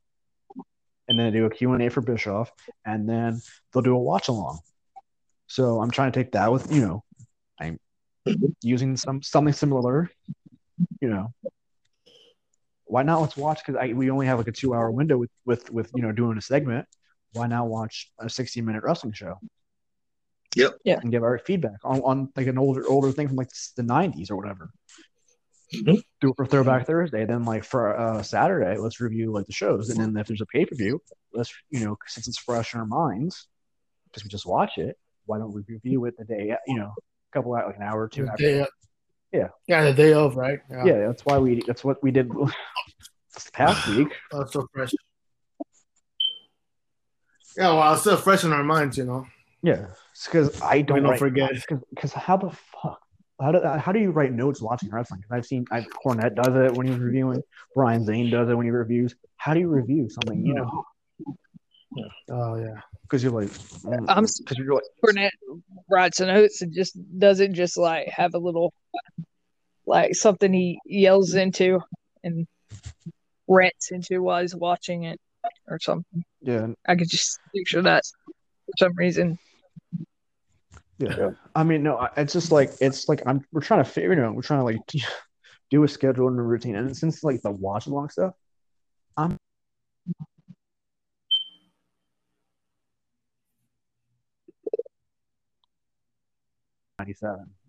and 1.07 1.19
then 1.19 1.31
they 1.31 1.37
do 1.39 1.45
a 1.45 1.49
Q&A 1.49 1.89
for 1.89 2.01
Bischoff 2.01 2.51
and 2.85 3.07
then 3.07 3.39
they'll 3.71 3.83
do 3.83 3.95
a 3.95 3.99
watch 3.99 4.27
along 4.29 4.59
so 5.53 5.79
I'm 5.81 5.91
trying 5.91 6.11
to 6.11 6.19
take 6.19 6.31
that 6.31 6.51
with 6.51 6.71
you 6.73 6.81
know 6.81 7.03
I'm 7.59 7.77
using 8.63 8.97
some 8.97 9.21
something 9.21 9.53
similar 9.53 10.09
you 10.99 11.09
know 11.09 11.31
why 12.85 13.03
not 13.03 13.21
let's 13.21 13.37
watch 13.37 13.59
because 13.63 13.79
we 13.93 14.09
only 14.09 14.25
have 14.25 14.39
like 14.39 14.47
a 14.47 14.51
two 14.51 14.73
hour 14.73 14.89
window 14.89 15.17
with 15.17 15.29
with 15.45 15.71
with 15.71 15.91
you 15.95 16.01
know 16.01 16.11
doing 16.11 16.37
a 16.37 16.41
segment 16.41 16.87
why 17.33 17.45
not 17.47 17.67
watch 17.67 18.11
a 18.19 18.27
60 18.29 18.61
minute 18.61 18.83
wrestling 18.83 19.13
show 19.13 19.35
Yep. 20.55 20.73
Yeah. 20.85 20.99
and 21.01 21.11
give 21.11 21.23
our 21.23 21.39
feedback 21.39 21.79
on, 21.83 22.01
on 22.01 22.29
like 22.35 22.47
an 22.47 22.57
older 22.57 22.87
older 22.87 23.11
thing 23.11 23.27
from 23.27 23.37
like 23.37 23.49
the 23.77 23.83
90s 23.83 24.31
or 24.31 24.35
whatever 24.35 24.69
Mhm. 25.75 26.01
do 26.21 26.29
it 26.29 26.35
for 26.37 26.45
throwback 26.45 26.85
thursday 26.87 27.25
then 27.25 27.43
like 27.45 27.63
for 27.63 27.97
uh 27.97 28.21
saturday 28.23 28.77
let's 28.77 28.99
review 28.99 29.31
like 29.31 29.45
the 29.47 29.51
shows 29.61 29.89
and 29.89 29.99
then 29.99 30.15
if 30.17 30.27
there's 30.27 30.41
a 30.41 30.45
pay-per-view 30.47 30.99
let's 31.33 31.51
you 31.71 31.79
know 31.83 31.95
since 32.07 32.27
it's 32.27 32.37
fresh 32.37 32.73
in 32.73 32.79
our 32.79 32.85
minds 32.85 33.47
because 34.05 34.23
we 34.23 34.29
just 34.29 34.45
watch 34.45 34.77
it 34.77 34.95
why 35.25 35.37
don't 35.37 35.53
we 35.53 35.61
review 35.67 36.05
it 36.05 36.15
the 36.17 36.25
day 36.25 36.55
you 36.67 36.77
know 36.77 36.91
a 36.97 37.31
couple 37.35 37.51
like 37.51 37.75
an 37.75 37.81
hour 37.81 38.01
or 38.03 38.09
two 38.09 38.27
after 38.27 38.43
day 38.43 38.65
Yeah. 39.31 39.47
Yeah, 39.67 39.83
the 39.85 39.93
day 39.93 40.13
of, 40.13 40.35
right? 40.35 40.59
yeah 40.69 41.07
that's 41.07 41.25
why 41.25 41.37
we 41.37 41.61
that's 41.67 41.83
what 41.83 42.01
we 42.03 42.11
did 42.11 42.29
this 43.33 43.49
past 43.51 43.87
week 43.95 44.09
Oh, 44.31 44.45
so 44.45 44.67
fresh. 44.73 44.91
Yeah, 47.57 47.73
well, 47.73 47.93
it's 47.93 48.01
still 48.01 48.17
fresh 48.17 48.43
in 48.43 48.51
our 48.51 48.63
minds, 48.63 48.97
you 48.97 49.05
know. 49.05 49.27
Yeah, 49.61 49.87
because 50.25 50.59
I 50.61 50.81
don't, 50.81 51.01
don't 51.03 51.11
write- 51.11 51.19
forget. 51.19 51.51
Because 51.91 52.11
how 52.13 52.37
the 52.37 52.49
fuck? 52.49 52.99
How 53.41 53.51
do 53.51 53.61
how 53.63 53.91
do 53.91 53.99
you 53.99 54.11
write 54.11 54.31
notes 54.33 54.61
watching 54.61 54.89
wrestling? 54.89 55.21
Because 55.21 55.37
I've 55.37 55.45
seen 55.45 55.65
I've 55.71 55.85
Cornette 56.03 56.35
does 56.35 56.55
it 56.55 56.75
when 56.77 56.87
he's 56.87 56.97
reviewing. 56.97 57.41
Brian 57.75 58.05
Zane 58.05 58.29
does 58.29 58.49
it 58.49 58.55
when 58.55 58.65
he 58.65 58.71
reviews. 58.71 59.15
How 59.37 59.53
do 59.53 59.59
you 59.59 59.67
review 59.69 60.09
something? 60.09 60.45
You 60.45 60.53
know, 60.55 60.85
Yeah. 61.95 62.05
Oh 62.31 62.55
yeah. 62.55 62.79
Because 63.13 63.23
you're 63.23 63.31
like, 63.31 63.51
I'm 64.09 64.25
because 64.25 64.57
you're 64.57 64.73
like, 64.73 64.83
Burnett 64.99 65.33
writes 65.87 66.19
notes 66.19 66.63
and 66.63 66.73
just 66.73 66.97
doesn't 67.19 67.53
just 67.53 67.77
like 67.77 68.07
have 68.07 68.33
a 68.33 68.39
little 68.39 68.73
like 69.85 70.15
something 70.15 70.51
he 70.51 70.79
yells 70.83 71.35
into 71.35 71.79
and 72.23 72.47
rants 73.47 73.91
into 73.91 74.23
while 74.23 74.41
he's 74.41 74.55
watching 74.55 75.03
it 75.03 75.21
or 75.67 75.77
something. 75.79 76.25
yeah, 76.41 76.65
I 76.87 76.95
could 76.95 77.07
just 77.07 77.39
picture 77.53 77.83
that 77.83 78.03
for 78.65 78.71
some 78.79 78.95
reason. 78.95 79.37
yeah. 80.97 81.15
Yeah. 81.15 81.31
I 81.55 81.63
mean, 81.63 81.83
no, 81.83 82.07
it's 82.17 82.33
just 82.33 82.51
like 82.51 82.71
it's 82.81 83.07
like 83.07 83.21
I'm 83.27 83.45
we're 83.51 83.61
trying 83.61 83.83
to 83.83 83.89
figure 83.89 84.13
it 84.13 84.19
out. 84.19 84.33
We're 84.33 84.41
trying 84.41 84.61
to 84.61 84.65
like 84.65 84.81
do 85.69 85.83
a 85.83 85.87
schedule 85.87 86.29
and 86.29 86.39
a 86.39 86.41
routine, 86.41 86.77
and 86.77 86.97
since 86.97 87.23
like 87.23 87.43
the 87.43 87.51
watch 87.51 87.85
along 87.85 88.09
stuff, 88.09 88.33
I'm. 89.15 89.37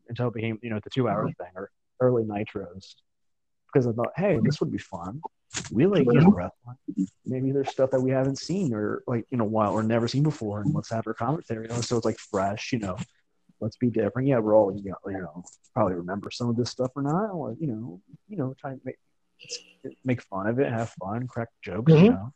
Until 0.08 0.28
it 0.28 0.34
became, 0.34 0.58
you 0.62 0.70
know, 0.70 0.80
the 0.82 0.90
two-hour 0.90 1.30
thing 1.38 1.50
or 1.54 1.70
early 2.00 2.24
nitros, 2.24 2.94
because 3.72 3.86
I 3.86 3.92
thought, 3.92 4.12
hey, 4.16 4.38
this 4.42 4.60
would 4.60 4.70
be 4.70 4.78
fun. 4.78 5.22
We 5.72 5.86
like 5.86 6.06
you 6.06 6.14
know, 6.14 6.30
wrestling. 6.30 6.76
Maybe 7.24 7.52
there's 7.52 7.70
stuff 7.70 7.90
that 7.90 8.00
we 8.00 8.10
haven't 8.10 8.38
seen 8.38 8.74
or 8.74 9.02
like 9.06 9.24
in 9.30 9.40
a 9.40 9.44
while 9.44 9.72
or 9.72 9.82
never 9.82 10.08
seen 10.08 10.22
before, 10.22 10.60
and 10.60 10.74
let's 10.74 10.90
have 10.90 11.06
our 11.06 11.14
commentary 11.14 11.70
on. 11.70 11.78
it 11.78 11.82
So 11.84 11.96
it's 11.96 12.04
like 12.04 12.18
fresh, 12.18 12.72
you 12.72 12.78
know. 12.78 12.96
Let's 13.60 13.76
be 13.76 13.88
different. 13.88 14.28
Yeah, 14.28 14.40
we're 14.40 14.54
all 14.56 14.74
you 14.76 14.90
know, 14.90 14.96
you 15.06 15.18
know 15.18 15.44
probably 15.72 15.94
remember 15.94 16.30
some 16.30 16.48
of 16.48 16.56
this 16.56 16.70
stuff 16.70 16.90
or 16.96 17.02
not, 17.02 17.30
or 17.30 17.56
you 17.58 17.66
know, 17.68 18.00
you 18.28 18.36
know, 18.36 18.54
try 18.60 18.72
and 18.72 18.80
make 18.84 18.96
make 20.04 20.22
fun 20.22 20.46
of 20.46 20.58
it, 20.58 20.70
have 20.70 20.90
fun, 21.00 21.26
crack 21.26 21.48
jokes, 21.62 21.92
you 21.92 21.98
Mhm. 21.98 22.10
know, 22.10 22.32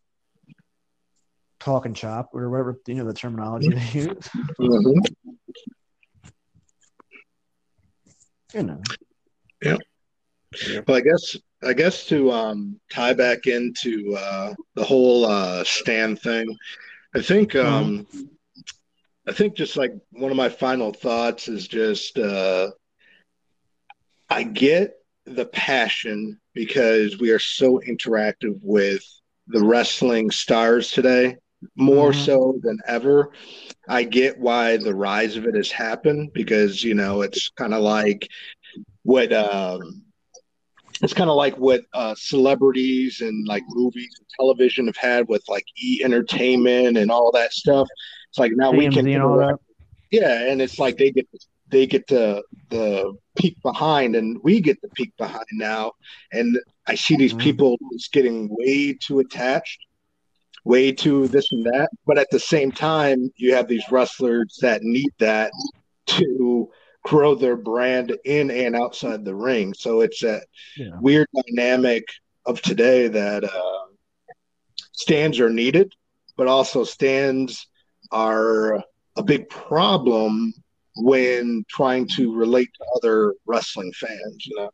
talk 1.61 1.87
and 1.87 1.97
chop 1.97 2.31
or 2.33 2.49
whatever 2.49 2.79
you 2.87 2.95
know 2.95 3.05
the 3.05 3.13
terminology 3.15 3.71
they 3.71 4.01
use. 4.01 4.29
Mhm. 4.59 5.15
You 8.55 8.63
know, 8.63 8.83
Yeah. 9.63 9.77
Well, 10.87 10.97
I 10.97 11.01
guess 11.01 11.37
I 11.63 11.73
guess 11.73 12.07
to 12.07 12.31
um, 12.31 12.81
tie 12.91 13.13
back 13.13 13.47
into 13.47 14.17
uh, 14.17 14.55
the 14.75 14.85
whole 14.85 15.27
uh, 15.27 15.65
stan 15.65 16.17
thing, 16.17 16.57
I 17.15 17.21
think 17.21 17.55
um, 17.55 18.07
I 19.27 19.33
think 19.33 19.55
just 19.55 19.77
like 19.77 19.93
one 20.13 20.31
of 20.31 20.37
my 20.37 20.49
final 20.49 20.93
thoughts 20.93 21.49
is 21.49 21.69
just 21.69 22.19
uh, 22.19 22.71
I 24.31 24.45
get 24.45 24.95
the 25.27 25.47
passion 25.47 26.41
because 26.55 27.19
we 27.19 27.31
are 27.31 27.39
so 27.39 27.81
interactive 27.87 28.59
with 28.63 29.05
the 29.49 29.63
wrestling 29.63 30.31
stars 30.31 30.91
today, 30.91 31.37
more 31.77 32.13
Mhm. 32.13 32.15
so 32.15 32.59
than 32.63 32.79
ever. 32.87 33.31
I 33.89 34.05
get 34.05 34.39
why 34.39 34.77
the 34.77 34.95
rise 34.95 35.37
of 35.37 35.47
it 35.47 35.55
has 35.57 35.71
happened 35.71 36.31
because 36.35 36.83
you 36.85 36.95
know 36.95 37.23
it's 37.23 37.49
kind 37.51 37.75
of 37.75 37.83
like 37.83 38.29
what 39.05 39.33
um, 39.33 40.03
it's 41.03 41.15
kind 41.15 41.31
of 41.31 41.37
like 41.37 41.57
what 41.57 41.83
uh, 41.95 42.15
celebrities 42.17 43.21
and 43.21 43.47
like 43.47 43.63
movies 43.69 44.15
and 44.19 44.27
television 44.39 44.87
have 44.87 44.97
had 44.97 45.29
with 45.29 45.43
like 45.49 45.65
e 45.83 46.03
entertainment 46.05 46.97
and 46.97 47.11
all 47.11 47.31
that 47.33 47.53
stuff. 47.53 47.89
It's 48.31 48.39
like 48.39 48.53
now 48.55 48.73
we 48.73 48.89
can 48.89 49.07
and 49.07 49.23
all 49.23 49.39
that. 49.39 49.59
yeah, 50.11 50.51
and 50.51 50.61
it's 50.61 50.79
like 50.79 50.97
they 50.99 51.11
get 51.11 51.29
they 51.71 51.87
get 51.87 52.07
the 52.09 52.43
the 52.71 53.13
peek 53.37 53.57
behind, 53.63 54.17
and 54.17 54.39
we 54.43 54.61
get 54.61 54.81
the 54.83 54.89
peek 54.89 55.13
behind 55.19 55.45
now. 55.53 55.93
And 56.33 56.59
I 56.87 56.95
see 56.95 57.17
these 57.17 57.35
Mhm. 57.35 57.39
people 57.39 57.77
just 57.93 58.13
getting 58.13 58.49
way 58.51 58.95
too 59.01 59.21
attached, 59.21 59.81
way 60.69 60.93
too 60.93 61.27
this 61.29 61.51
and 61.51 61.65
that. 61.65 61.89
But 62.07 62.19
at 62.19 62.31
the 62.31 62.39
same 62.39 62.71
time, 62.71 63.33
you 63.37 63.55
have 63.55 63.69
these 63.69 63.91
wrestlers 63.91 64.59
that 64.61 64.83
need 64.83 65.11
that 65.19 65.51
to 66.19 66.69
grow 67.05 67.35
their 67.35 67.57
brand 67.57 68.15
in 68.27 68.51
and 68.51 68.77
outside 68.77 69.25
the 69.25 69.35
ring. 69.35 69.73
So 69.73 70.03
it's 70.03 70.21
that 70.21 70.45
Yeah. 70.77 70.99
weird 71.01 71.29
dynamic 71.35 72.05
of 72.45 72.61
today 72.61 73.09
that 73.09 73.45
uh, 73.45 73.87
stans 74.93 75.41
are 75.41 75.51
needed, 75.51 75.93
but 76.37 76.49
also 76.49 76.85
stans 76.85 77.67
are 78.13 78.85
a 79.17 79.23
big 79.23 79.49
problem 79.49 80.53
when 80.97 81.65
trying 81.69 82.07
to 82.17 82.35
relate 82.35 82.69
to 82.75 82.85
other 82.97 83.35
wrestling 83.47 83.93
fans. 83.93 84.47
You 84.47 84.57
know, 84.57 84.71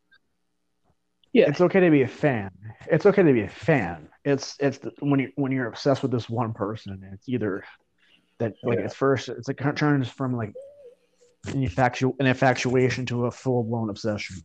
Yeah. 1.35 1.48
It's 1.48 1.61
okay 1.61 1.81
to 1.81 1.90
be 1.90 2.02
a 2.02 2.09
fan. 2.09 2.51
It's 2.86 3.05
okay 3.05 3.23
to 3.23 3.32
be 3.32 3.43
a 3.43 3.48
fan. 3.48 4.09
It's 4.24 4.56
it's 4.61 4.78
the, 4.78 4.93
when 5.01 5.20
you 5.20 5.32
when 5.35 5.52
you're 5.52 5.66
obsessed 5.66 6.01
with 6.02 6.12
this 6.12 6.31
one 6.31 6.55
person. 6.55 7.06
It's 7.12 7.28
either 7.28 7.65
that 8.39 8.55
like 8.62 8.78
Yeah. 8.78 8.86
at 8.86 8.94
first 8.94 9.28
it's 9.28 9.48
like 9.48 9.61
it 9.61 9.77
turns 9.77 10.09
from 10.09 10.36
like 10.36 10.55
an 11.48 11.66
infatu- 11.66 12.15
an 12.20 12.27
infatuation 12.27 13.05
to 13.06 13.27
a 13.27 13.31
full 13.31 13.65
blown 13.65 13.90
obsession. 13.90 14.36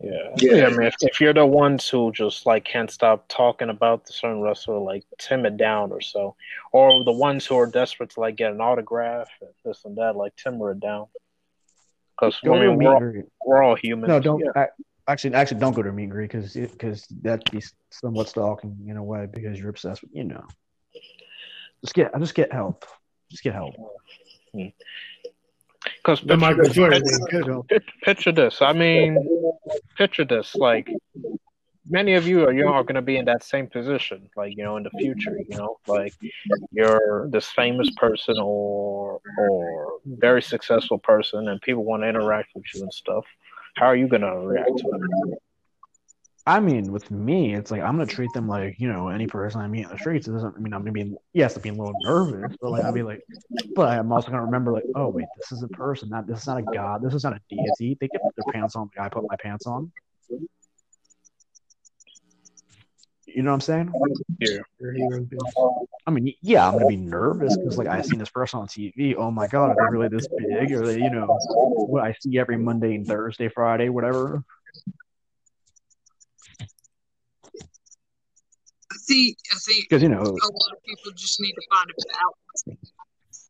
Yeah. 0.00 0.12
Yeah. 0.38 0.54
yeah. 0.54 0.66
I 0.66 0.70
mean, 0.70 0.82
if, 0.86 0.94
if 1.00 1.20
you're 1.20 1.34
the 1.34 1.44
ones 1.44 1.88
who 1.88 2.12
just 2.12 2.46
like 2.46 2.64
can't 2.64 2.90
stop 2.90 3.26
talking 3.28 3.68
about 3.68 4.06
the 4.06 4.12
certain 4.12 4.40
wrestler, 4.40 4.78
like 4.78 5.04
tim 5.18 5.44
it 5.46 5.56
down 5.56 5.90
or 5.92 6.00
so, 6.00 6.36
or 6.72 7.04
the 7.04 7.12
ones 7.12 7.44
who 7.44 7.58
are 7.58 7.66
desperate 7.66 8.10
to 8.10 8.20
like 8.20 8.36
get 8.36 8.52
an 8.52 8.60
autograph, 8.60 9.28
and 9.40 9.50
this 9.64 9.84
and 9.84 9.98
that, 9.98 10.16
like 10.16 10.34
timber 10.36 10.70
it 10.70 10.80
down. 10.80 11.08
Because 12.18 12.38
I 12.44 12.48
mean, 12.48 12.76
we're 12.76 12.94
all, 12.94 13.00
greet. 13.00 13.24
we're 13.44 13.62
all 13.62 13.74
human. 13.74 14.08
No, 14.08 14.20
don't. 14.20 14.40
Yeah. 14.40 14.52
I, 14.54 14.66
actually, 15.08 15.34
actually, 15.34 15.60
don't 15.60 15.74
go 15.74 15.82
to 15.82 15.90
a 15.90 15.92
meet 15.92 16.04
and 16.04 16.12
greet 16.12 16.30
because 16.30 16.54
because 16.54 17.06
that'd 17.22 17.50
be 17.50 17.62
somewhat 17.90 18.28
stalking 18.28 18.76
in 18.88 18.96
a 18.96 19.04
way 19.04 19.26
because 19.32 19.58
you're 19.58 19.70
obsessed 19.70 20.02
with 20.02 20.10
you 20.14 20.24
know. 20.24 20.44
Just 21.82 21.94
get 21.94 22.14
I 22.14 22.18
just 22.18 22.34
get 22.34 22.52
help. 22.52 22.84
Just 23.30 23.42
get 23.42 23.54
help. 23.54 23.74
Because 24.52 26.20
The 26.22 26.36
Michael 26.36 26.68
Jordan 26.68 27.02
thing 27.04 27.42
could 27.68 27.82
picture 28.02 28.32
this. 28.32 28.62
I 28.62 28.72
mean, 28.72 29.16
picture 29.96 30.24
this. 30.24 30.54
Like 30.54 30.88
many 31.88 32.14
of 32.14 32.26
you 32.26 32.44
are 32.44 32.52
you 32.52 32.68
are 32.68 32.82
going 32.82 32.96
to 32.96 33.02
be 33.02 33.16
in 33.16 33.24
that 33.26 33.44
same 33.44 33.66
position, 33.66 34.28
like 34.36 34.56
you 34.56 34.64
know, 34.64 34.76
in 34.76 34.82
the 34.82 34.90
future. 34.90 35.38
You 35.48 35.56
know, 35.56 35.78
like 35.86 36.14
you're 36.72 37.28
this 37.30 37.46
famous 37.46 37.90
person 37.96 38.36
or 38.40 39.20
or 39.38 39.98
very 40.04 40.42
successful 40.42 40.98
person, 40.98 41.48
and 41.48 41.60
people 41.60 41.84
want 41.84 42.02
to 42.02 42.08
interact 42.08 42.50
with 42.54 42.64
you 42.74 42.82
and 42.82 42.92
stuff. 42.92 43.24
How 43.76 43.86
are 43.86 43.96
you 43.96 44.08
to 44.08 44.18
react 44.18 44.78
to 44.78 44.88
it? 44.88 45.38
I 46.48 46.60
mean, 46.60 46.92
with 46.92 47.10
me, 47.10 47.54
it's 47.54 47.72
like 47.72 47.82
I'm 47.82 47.96
gonna 47.96 48.06
treat 48.06 48.32
them 48.32 48.46
like 48.46 48.76
you 48.78 48.90
know 48.90 49.08
any 49.08 49.26
person 49.26 49.60
I 49.60 49.66
meet 49.66 49.84
in 49.84 49.90
the 49.90 49.98
streets. 49.98 50.28
It 50.28 50.32
doesn't. 50.32 50.54
I 50.56 50.60
mean, 50.60 50.72
I'm 50.72 50.82
gonna 50.82 50.92
be 50.92 51.12
yes, 51.32 51.56
I'm 51.56 51.62
being 51.62 51.76
a 51.76 51.82
little 51.82 52.00
nervous, 52.02 52.56
but 52.60 52.70
like 52.70 52.84
I'll 52.84 52.92
be 52.92 53.02
like, 53.02 53.22
but 53.74 53.98
I'm 53.98 54.12
also 54.12 54.30
gonna 54.30 54.44
remember 54.44 54.72
like, 54.72 54.84
oh 54.94 55.08
wait, 55.08 55.26
this 55.36 55.50
is 55.50 55.62
a 55.64 55.68
person. 55.68 56.08
Not 56.08 56.28
this 56.28 56.42
is 56.42 56.46
not 56.46 56.58
a 56.58 56.62
god. 56.62 57.02
This 57.02 57.14
is 57.14 57.24
not 57.24 57.32
a 57.32 57.40
deity. 57.50 57.98
They 58.00 58.08
can 58.08 58.20
put 58.20 58.34
their 58.36 58.52
pants 58.52 58.76
on. 58.76 58.88
Like 58.96 59.06
I 59.06 59.08
put 59.08 59.28
my 59.28 59.36
pants 59.36 59.66
on. 59.66 59.90
You 63.36 63.42
know 63.42 63.50
what 63.50 63.56
I'm 63.56 63.60
saying? 63.60 63.92
Yeah. 64.40 64.48
You're 64.80 64.92
hearing 64.94 65.26
things. 65.26 65.54
I 66.06 66.10
mean, 66.10 66.32
yeah, 66.40 66.66
I'm 66.66 66.72
gonna 66.72 66.86
be 66.86 66.96
nervous 66.96 67.54
because 67.54 67.76
like 67.76 67.86
I 67.86 68.00
seen 68.00 68.18
this 68.18 68.30
person 68.30 68.60
on 68.60 68.66
TV. 68.66 69.14
Oh 69.14 69.30
my 69.30 69.46
god, 69.46 69.72
are 69.72 69.76
they 69.76 69.94
really 69.94 70.08
this 70.08 70.26
big? 70.26 70.72
Or 70.72 70.86
they, 70.86 70.96
you 70.96 71.10
know, 71.10 71.26
what 71.50 72.02
I 72.02 72.14
see 72.18 72.38
every 72.38 72.56
Monday 72.56 72.94
and 72.94 73.06
Thursday, 73.06 73.50
Friday, 73.50 73.90
whatever. 73.90 74.42
I 78.90 78.96
think 79.06 79.36
I 79.52 79.58
think 79.58 79.84
Because 79.90 80.02
you 80.02 80.08
know, 80.08 80.22
a 80.22 80.22
lot 80.22 80.72
of 80.72 80.82
people 80.86 81.12
just 81.14 81.38
need 81.38 81.52
to 81.52 81.62
find 81.70 81.90
a 81.90 81.94
balance. 82.14 82.80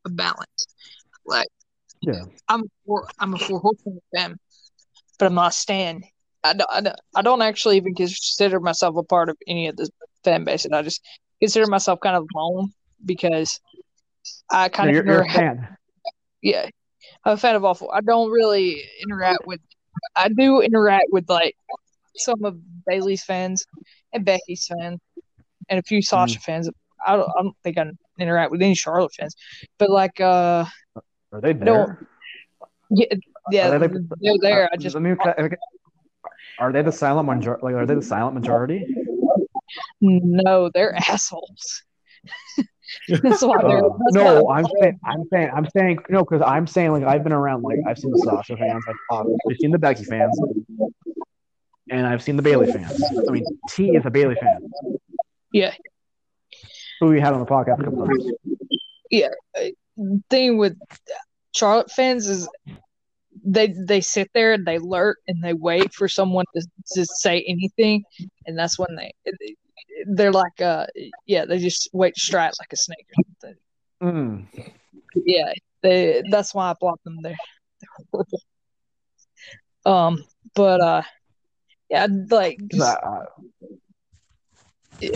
A 0.05 0.11
balance. 0.11 0.67
Like 1.25 1.49
yeah, 2.01 2.25
I'm 2.49 2.63
a 2.63 2.69
four 2.85 3.07
I'm 3.21 3.35
a 3.35 3.39
four 3.39 3.61
horsemen 3.61 4.01
fan, 4.13 4.37
but 5.21 5.27
I'm 5.27 5.35
not 5.35 5.53
a 5.53 5.53
stan. 5.53 6.03
I 6.51 6.53
don't, 6.55 6.71
I 6.71 6.81
don't 6.81 6.97
I 7.17 7.23
don't 7.23 7.43
actually 7.43 7.77
even 7.77 7.95
consider 7.95 8.61
myself 8.61 8.97
a 8.97 9.03
part 9.03 9.29
of 9.29 9.37
any 9.47 9.69
of 9.69 9.77
the 9.77 9.89
fan 10.25 10.45
base, 10.45 10.65
and 10.65 10.75
I 10.75 10.83
just 10.83 11.01
consider 11.41 11.67
myself 11.67 12.01
kind 12.03 12.17
of 12.17 12.27
alone 12.35 12.73
because 13.05 13.61
I 14.51 14.69
kind 14.69 14.89
of 14.91 14.95
you're, 14.97 15.07
you're 15.07 15.23
a 15.23 15.29
fan. 15.31 15.77
yeah, 16.43 16.69
I'm 17.25 17.35
a 17.35 17.37
fan 17.37 17.55
of 17.57 17.65
awful. 17.65 17.91
I 17.93 18.01
don't 18.01 18.31
really 18.31 18.83
interact 19.03 19.47
with. 19.47 19.61
I 20.15 20.29
do 20.29 20.61
interact 20.61 21.07
with 21.11 21.29
like 21.29 21.57
some 22.17 22.45
of 22.45 22.57
Bayley's 22.87 23.25
fans 23.25 23.65
and 24.13 24.25
Becky's 24.25 24.67
fans 24.67 25.01
and 25.69 25.79
a 25.79 25.83
few 25.83 26.03
Sasha 26.03 26.39
fans. 26.41 26.69
I 27.07 27.17
don't, 27.17 27.29
I 27.39 27.43
don't 27.43 27.57
think 27.63 27.79
I 27.79 27.91
interact 28.19 28.51
with 28.51 28.63
any 28.63 28.75
Charlotte 28.75 29.13
fans, 29.15 29.35
but 29.79 29.91
like 29.91 30.21
uh 30.21 30.65
Are 31.33 31.41
they 31.41 31.53
there? 31.53 31.99
yeah 32.91 33.07
yeah 33.51 33.69
Are 33.71 33.79
they- 33.79 33.87
they're 34.21 34.35
there. 34.41 34.65
I 34.71 34.75
Uh, 34.75 34.77
just 34.79 34.95
let 34.95 35.03
me-. 35.03 35.15
Are 36.59 36.73
they 36.73 36.83
the 36.83 36.93
silent 36.93 37.27
majority? 37.27 37.65
Like, 37.65 37.75
are 37.75 37.87
they 37.87 37.95
the 37.95 38.03
silent 38.03 38.35
majority? 38.35 38.87
no, 40.01 40.71
they're 40.73 40.95
assholes. 40.95 41.83
that's 43.09 43.43
why 43.43 43.63
they're 43.63 43.85
Uh, 43.85 43.99
no, 44.13 44.49
I'm 44.51 44.67
saying, 44.81 44.99
I'm 45.05 45.25
saying, 45.33 45.51
I'm 45.55 45.69
saying, 45.77 45.99
no, 46.09 46.25
because 46.25 46.43
I'm 46.45 46.67
saying, 46.67 46.93
like, 46.93 47.05
I've 47.05 47.23
been 47.23 47.33
around, 47.33 47.63
like, 47.63 47.79
I've 47.87 47.99
seen 47.99 48.11
the 48.11 48.19
Sasha 48.19 48.57
fans, 48.57 48.85
I've, 48.89 49.27
I've 49.51 49.57
seen 49.61 49.71
the 49.71 49.79
Becky 49.79 50.05
fans, 50.05 50.39
and 51.91 52.07
I've 52.07 52.23
seen 52.23 52.37
the 52.37 52.43
Bayley 52.43 52.73
fans. 52.73 53.03
I 53.29 53.31
mean, 53.31 53.45
T 53.71 53.97
is 53.97 54.07
a 54.07 54.11
Bayley 54.11 54.37
fan. 54.37 54.61
Yeah. 55.53 55.75
Who 57.01 57.09
we 57.09 57.21
had 57.21 57.35
on 57.35 57.41
the 57.41 57.47
podcast 57.47 57.81
a 57.81 57.85
couple 57.85 58.07
times. 58.07 58.33
Yeah, 59.11 59.29
thing 60.31 60.59
with 60.59 60.77
Charlotte 61.55 61.91
fans 61.91 62.27
is 62.27 62.49
they 63.47 63.73
they 63.87 64.01
sit 64.01 64.29
there 64.35 64.53
and 64.53 64.67
they 64.67 64.79
lurk 64.79 65.19
and 65.29 65.43
they 65.43 65.53
wait 65.55 65.95
for 65.95 66.09
someone 66.09 66.45
to 66.55 66.63
just 66.95 67.13
say 67.21 67.45
anything, 67.49 68.05
and 68.47 68.59
that's 68.59 68.79
when 68.79 68.95
they 68.97 69.13
they're 70.07 70.33
like 70.33 70.61
uh 70.61 70.87
yeah 71.27 71.45
they 71.47 71.59
just 71.59 71.89
wait 71.93 72.15
to 72.15 72.21
strike 72.21 72.53
like 72.61 72.73
a 72.73 72.77
snake 72.77 73.07
or 73.17 73.25
something. 73.41 73.59
Mm. 74.03 74.73
Yeah, 75.25 75.53
they 75.83 76.23
that's 76.31 76.55
why 76.55 76.71
I 76.71 76.75
blocked 76.81 77.05
them. 77.05 77.17
They're 77.23 77.37
horrible. 78.13 78.41
Um, 79.87 80.25
but 80.57 80.81
uh, 80.81 81.03
yeah, 81.89 82.09
like 82.29 82.59
'Cause 82.73 82.81
I- 82.81 82.99
I- 85.03 85.09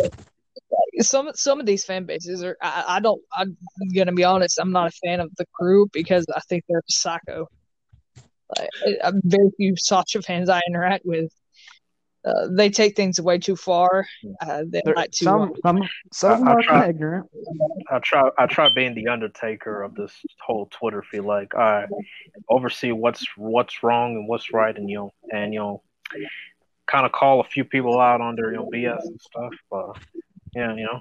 some 1.00 1.30
some 1.34 1.58
of 1.60 1.66
these 1.66 1.84
fan 1.84 2.04
bases 2.04 2.42
are 2.44 2.56
I, 2.62 2.84
I 2.86 3.00
don't 3.00 3.20
I'm 3.34 3.56
gonna 3.96 4.12
be 4.12 4.22
honest 4.24 4.58
I'm 4.60 4.70
not 4.72 4.86
a 4.88 4.90
fan 5.04 5.18
of 5.20 5.34
the 5.36 5.46
crew 5.54 5.88
because 5.92 6.24
I 6.36 6.40
think 6.48 6.64
they're 6.68 6.82
psycho. 6.88 7.48
Like, 8.58 8.68
I- 8.86 9.08
I'm 9.08 9.20
very 9.24 9.50
few 9.56 9.74
Sasha 9.76 10.22
fans 10.22 10.48
I 10.48 10.60
interact 10.68 11.04
with. 11.04 11.32
Uh, 12.22 12.48
they 12.50 12.68
take 12.68 12.96
things 12.96 13.18
way 13.18 13.38
too 13.38 13.56
far. 13.56 14.06
Uh, 14.42 14.64
they 14.68 14.82
there- 14.84 14.94
like 14.94 15.10
to 15.12 15.24
some, 15.24 15.54
some, 15.64 15.88
some 16.12 16.32
of 16.32 16.38
them 16.40 16.48
I- 16.48 16.50
I 16.50 16.54
are 16.54 16.62
try- 16.62 16.80
kind 16.80 16.90
ignorant. 16.90 17.30
I 17.90 17.98
try 18.00 18.30
I 18.36 18.46
try 18.46 18.68
being 18.74 18.94
the 18.94 19.08
undertaker 19.08 19.82
of 19.82 19.94
this 19.94 20.12
whole 20.44 20.66
Twitter 20.66 21.02
feed. 21.02 21.20
Like 21.20 21.54
I 21.54 21.86
oversee 22.48 22.92
what's 22.92 23.26
what's 23.36 23.82
wrong 23.82 24.16
and 24.16 24.28
what's 24.28 24.52
right, 24.52 24.76
and 24.76 24.88
you 24.90 24.96
know, 24.96 25.14
and 25.32 25.54
you 25.54 25.60
know, 25.60 25.82
kind 26.86 27.06
of 27.06 27.12
call 27.12 27.40
a 27.40 27.44
few 27.44 27.64
people 27.64 27.98
out 27.98 28.20
on 28.20 28.36
their 28.36 28.50
you 28.50 28.58
know 28.58 28.68
BS 28.70 29.02
and 29.06 29.20
stuff. 29.20 29.54
But 29.70 29.96
yeah, 30.54 30.74
you 30.74 30.84
know, 30.84 31.00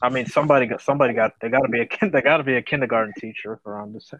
I 0.00 0.08
mean, 0.08 0.26
somebody 0.26 0.66
got 0.66 0.80
somebody 0.80 1.12
got 1.12 1.32
they 1.40 1.48
got 1.48 1.60
to 1.60 1.68
be 1.68 1.80
a 1.80 1.86
kin- 1.86 2.10
they 2.10 2.22
got 2.22 2.38
to 2.38 2.44
be 2.44 2.54
a 2.54 2.62
kindergarten 2.62 3.12
teacher 3.18 3.60
around 3.66 3.94
this. 3.94 4.10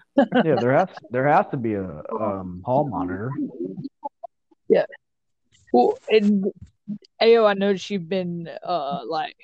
Yeah, 0.44 0.57
there 0.61 0.73
has, 0.73 0.89
there 1.11 1.27
has 1.27 1.47
to 1.53 1.57
be 1.57 1.74
a 1.74 2.03
um, 2.20 2.62
hall 2.65 2.86
monitor. 2.89 3.32
Yeah, 4.69 4.85
well, 5.73 5.98
and 6.11 6.47
Ayo, 7.23 7.47
I 7.47 7.55
noticed 7.55 7.90
you've 7.90 8.09
been 8.09 8.48
uh 8.62 9.01
like, 9.09 9.36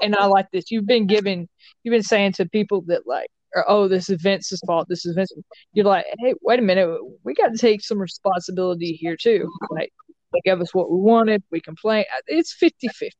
and 0.00 0.14
I 0.16 0.26
like 0.26 0.50
this. 0.52 0.70
You've 0.70 0.86
been 0.86 1.06
giving, 1.06 1.48
you've 1.82 1.92
been 1.92 2.02
saying 2.02 2.32
to 2.34 2.48
people 2.48 2.82
that 2.86 3.06
like, 3.06 3.28
or, 3.54 3.64
oh, 3.68 3.88
this 3.88 4.10
is 4.10 4.20
Vince's 4.22 4.60
fault. 4.66 4.86
This 4.88 5.06
is 5.06 5.14
Vince. 5.14 5.32
You're 5.72 5.86
like, 5.86 6.04
hey, 6.18 6.34
wait 6.42 6.58
a 6.58 6.62
minute, 6.62 6.98
we 7.24 7.34
got 7.34 7.52
to 7.52 7.58
take 7.58 7.82
some 7.82 7.98
responsibility 7.98 8.92
here 8.92 9.16
too. 9.16 9.50
Like, 9.70 9.92
they 10.32 10.40
gave 10.44 10.60
us 10.60 10.74
what 10.74 10.90
we 10.90 10.98
wanted. 10.98 11.42
We 11.50 11.60
complain. 11.60 12.04
It's 12.26 12.54
50-50. 12.62 13.10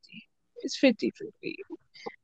It's 0.67 0.77
50-50. 0.77 1.55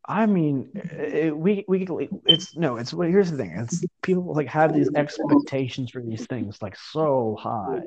I 0.06 0.26
mean, 0.26 0.70
it, 0.76 1.36
we 1.36 1.64
we 1.66 1.88
it's 2.26 2.58
no, 2.58 2.76
it's 2.76 2.94
well, 2.94 3.08
here's 3.08 3.32
the 3.32 3.38
thing. 3.38 3.56
It's 3.58 3.86
people 4.02 4.34
like 4.36 4.48
have 4.48 4.74
these 4.74 4.90
expectations 4.94 5.92
for 5.92 6.02
these 6.02 6.26
things 6.28 6.62
like 6.62 6.76
so 6.76 7.38
high 7.40 7.84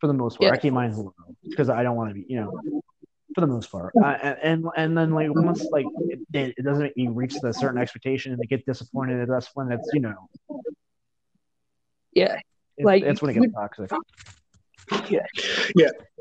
for 0.00 0.08
the 0.08 0.12
most 0.12 0.38
part. 0.38 0.48
Yeah. 0.48 0.54
I 0.54 0.56
keep 0.56 0.72
mine 0.72 0.96
low 0.96 1.14
because 1.48 1.70
I 1.70 1.84
don't 1.84 1.94
want 1.94 2.10
to 2.10 2.14
be, 2.14 2.26
you 2.28 2.40
know, 2.40 2.82
for 3.36 3.40
the 3.40 3.46
most 3.46 3.70
part. 3.70 3.94
Uh, 4.02 4.34
and, 4.42 4.66
and 4.76 4.98
then 4.98 5.12
like 5.12 5.28
once 5.30 5.64
like 5.70 5.86
it, 6.08 6.20
it 6.32 6.64
doesn't 6.64 6.82
make 6.82 6.92
you 6.96 7.12
reach 7.12 7.34
the 7.40 7.52
certain 7.52 7.80
expectation 7.80 8.32
and 8.32 8.42
they 8.42 8.46
get 8.46 8.66
disappointed. 8.66 9.28
That's 9.28 9.48
when 9.54 9.70
it's 9.70 9.88
you 9.92 10.00
know, 10.00 10.28
Yeah, 12.14 12.36
it, 12.76 12.84
Like, 12.84 13.04
that's 13.04 13.22
when 13.22 13.30
it 13.30 13.40
gets 13.40 13.54
toxic. 13.54 13.92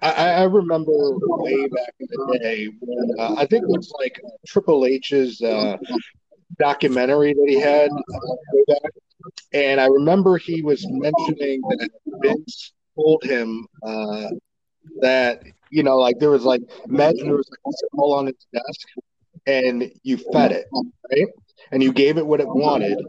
I, 0.02 0.12
I 0.12 0.44
remember 0.44 0.92
way 0.92 1.68
back 1.68 1.94
in 2.00 2.08
the 2.10 2.40
day 2.40 2.70
uh, 3.20 3.36
I 3.38 3.46
think 3.46 3.64
it 3.64 3.70
was 3.70 3.92
like 4.00 4.20
Triple 4.48 4.86
H's 4.86 5.42
uh, 5.42 5.78
documentary 6.60 7.34
that 7.34 7.46
he 7.48 7.60
had 7.60 7.92
uh, 7.92 8.90
and 9.54 9.80
I 9.80 9.88
remember 9.88 10.38
he 10.38 10.62
was 10.62 10.86
mentioning 10.90 11.62
that 11.62 11.90
Vince 12.22 12.74
told 12.96 13.24
him 13.24 13.68
uh, 13.84 14.28
that 15.02 15.44
you 15.74 15.82
know, 15.82 15.98
like 15.98 16.20
there 16.20 16.30
was 16.30 16.44
like 16.44 16.62
imagine 16.88 17.26
there 17.26 17.38
was 17.38 17.50
like 17.50 17.76
a 17.92 17.96
ball 17.96 18.14
on 18.14 18.28
his 18.28 18.36
desk, 18.54 18.88
and 19.48 19.92
you 20.04 20.18
fed 20.18 20.52
it 20.52 20.68
right, 21.12 21.28
and 21.72 21.82
you 21.82 21.92
gave 21.92 22.18
it 22.18 22.26
what 22.26 22.40
it 22.40 22.48
wanted, 22.48 23.00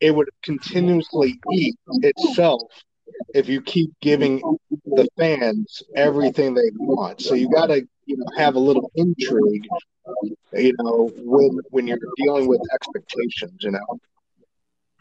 it 0.00 0.10
would 0.14 0.28
continuously 0.42 1.38
eat 1.52 1.76
itself 2.02 2.62
if 3.34 3.48
you 3.48 3.60
keep 3.60 3.90
giving 4.00 4.40
the 4.84 5.08
fans 5.18 5.82
everything 5.94 6.54
they 6.54 6.70
want. 6.78 7.20
So 7.20 7.34
you 7.34 7.48
got 7.50 7.66
to 7.66 7.86
you 8.06 8.16
know 8.16 8.26
have 8.36 8.54
a 8.54 8.58
little 8.60 8.90
intrigue, 8.94 9.66
you 10.52 10.74
know, 10.78 11.10
when 11.16 11.58
when 11.70 11.86
you're 11.86 11.98
dealing 12.16 12.46
with 12.46 12.60
expectations. 12.72 13.56
You 13.60 13.72
know, 13.72 14.00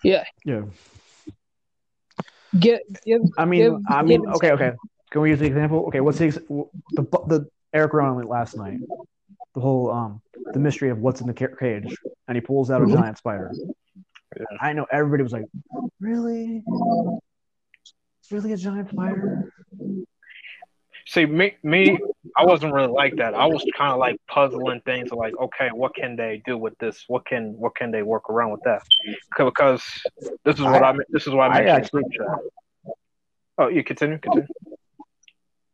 Yeah. 0.04 0.24
give 2.60 2.80
give 3.06 3.22
I 3.38 3.46
mean, 3.46 3.62
Give- 3.62 3.82
I 3.88 4.02
mean, 4.02 4.22
give- 4.22 4.30
okay, 4.36 4.52
okay. 4.52 4.72
Can 5.12 5.22
we 5.22 5.30
use 5.30 5.40
the 5.40 5.46
example? 5.46 5.86
Okay, 5.88 6.02
what's 6.02 6.18
the 6.18 6.26
ex- 6.26 6.36
the 6.38 7.04
the 7.28 7.48
Eric 7.74 7.94
Rowan 7.94 8.28
last 8.28 8.58
night? 8.58 8.80
The 9.54 9.62
whole 9.62 9.92
um 9.92 10.22
the 10.54 10.60
mystery 10.60 10.90
of 10.90 11.00
what's 11.00 11.22
in 11.22 11.28
the 11.28 11.34
cage, 11.34 11.98
and 12.28 12.36
he 12.36 12.42
pulls 12.42 12.72
out 12.72 12.82
a 12.82 12.88
giant 12.88 13.18
spider. 13.18 13.52
I 14.60 14.74
know 14.74 14.86
everybody 14.92 15.24
was 15.24 15.32
like, 15.32 15.46
"Really? 16.02 16.64
It's 18.26 18.32
really 18.32 18.54
a 18.54 18.58
giant 18.58 18.90
spider?" 18.90 19.52
See, 21.08 21.28
me, 21.28 21.56
me, 21.62 22.00
I 22.36 22.44
wasn't 22.44 22.74
really 22.74 22.88
like 22.88 23.18
that. 23.18 23.36
I 23.36 23.46
was 23.46 23.64
kind 23.78 23.92
of 23.94 24.00
like 24.00 24.20
puzzling 24.28 24.82
things, 24.82 25.12
like, 25.12 25.38
okay, 25.38 25.70
what 25.72 25.94
can 25.94 26.16
they 26.16 26.42
do 26.48 26.58
with 26.58 26.76
this? 26.80 27.06
What 27.08 27.28
can, 27.28 27.54
what 27.60 27.76
can 27.76 27.92
they 27.92 28.02
work 28.02 28.28
around 28.28 28.54
with 28.54 28.62
that? 28.66 28.82
Because 29.38 29.84
this 30.44 30.56
is 30.56 30.62
what 30.62 30.82
I, 30.82 30.96
this 31.10 31.28
is 31.28 31.34
what 31.34 31.52
I 31.52 31.60
I 31.60 31.66
actually- 31.66 32.02
in 32.06 32.10
the 32.10 32.18
group 32.18 32.28
chat. 32.28 32.96
Oh, 33.60 33.68
you 33.68 33.84
continue, 33.84 34.18
continue. 34.18 34.48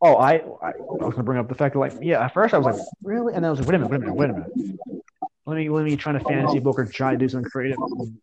Oh, 0.02 0.15
I, 0.15 0.34
I 0.61 0.72
I 0.72 0.73
was 1.06 1.14
gonna 1.14 1.23
bring 1.23 1.40
up 1.40 1.48
the 1.48 1.56
fact 1.56 1.76
that 1.76 1.80
like, 1.80 1.94
yeah, 2.02 2.26
at 2.26 2.34
first 2.34 2.53
I 2.53 2.57
was 2.57 2.76
like, 2.78 2.86
"Really?" 3.02 3.34
And 3.34 3.44
then 3.44 3.49
I 3.49 3.52
was 3.52 3.60
like, 3.60 3.69
"Wait 3.69 3.76
a 3.76 3.80
minute, 3.80 3.91
wait 3.91 3.98
a 3.98 3.99
minute, 3.99 4.15
wait 4.15 4.30
a 4.30 4.34
minute." 4.34 5.01
Let 5.45 5.57
me 5.57 5.69
let 5.69 5.85
me 5.85 5.95
try 5.95 6.13
to 6.13 6.19
fantasy 6.19 6.59
book 6.59 6.77
or 6.77 6.85
try 6.85 7.11
to 7.11 7.18
do 7.18 7.27
something 7.27 7.49
creative 7.49 7.77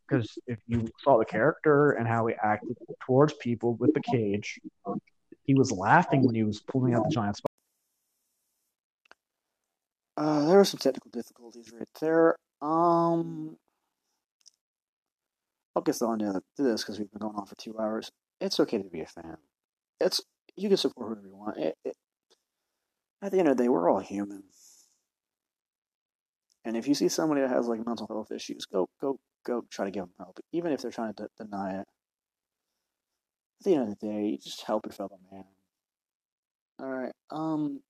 because 0.09 0.39
if 0.47 0.59
you 0.69 0.89
saw 1.03 1.19
the 1.19 1.25
character 1.25 1.93
and 1.93 2.07
how 2.07 2.27
he 2.27 2.35
acted 2.41 2.77
towards 3.05 3.33
people 3.35 3.75
with 3.75 3.93
the 3.93 4.01
cage, 4.01 4.61
he 5.43 5.55
was 5.55 5.73
laughing 5.73 6.25
when 6.25 6.35
he 6.35 6.45
was 6.45 6.61
pulling 6.61 6.95
out 6.95 7.03
the 7.05 7.11
giant 7.11 7.37
spider. 7.37 7.49
Uh, 10.17 10.47
there 10.47 10.57
were 10.59 10.65
some 10.65 10.79
technical 10.79 11.11
difficulties 11.11 11.73
right 11.73 11.89
there. 12.01 12.37
Um, 12.61 13.57
I'll 15.75 15.83
get 15.83 16.01
on 16.03 16.19
to 16.19 16.43
this 16.57 16.83
because 16.83 16.99
we've 16.99 17.11
been 17.11 17.21
going 17.21 17.37
on 17.37 17.47
for 17.47 17.55
two 17.57 17.79
hours. 17.79 18.11
It's 18.41 18.59
okay 18.61 18.79
to 18.79 18.85
be 18.85 19.01
a 19.01 19.07
fan. 19.07 19.37
It's 20.01 20.21
you 20.57 20.69
can 20.69 20.77
support 20.77 21.09
whoever 21.09 21.27
you 21.27 21.37
want. 21.37 21.59
It, 21.59 21.77
it, 21.85 21.97
at 23.23 23.33
the 23.33 23.39
end 23.39 23.49
of 23.49 23.57
the 23.57 23.65
day, 23.65 23.69
we're 23.69 23.91
all 23.91 24.01
human. 24.01 24.43
And 26.69 26.77
if 26.77 26.87
you 26.87 26.93
see 26.93 27.09
somebody 27.09 27.41
that 27.41 27.49
has 27.49 27.67
like 27.67 27.87
mental 27.87 28.07
health 28.07 28.31
issues, 28.31 28.67
go 28.67 28.91
go 29.01 29.19
go 29.47 29.65
try 29.71 29.87
to 29.87 29.91
give 29.91 30.03
them 30.03 30.13
help, 30.19 30.39
even 30.53 30.71
if 30.71 30.83
they're 30.83 30.91
trying 30.91 31.15
to 31.15 31.23
de- 31.23 31.45
deny 31.45 31.71
it. 31.81 31.87
At 33.61 33.65
the 33.65 33.75
end 33.75 33.83
of 33.85 33.99
the 33.99 34.07
day, 34.07 34.39
just 34.45 34.67
help 34.67 34.85
your 34.85 34.93
fellow 34.93 35.19
man. 35.33 35.45
All 36.79 36.91
right. 36.91 37.13
Um. 37.31 37.81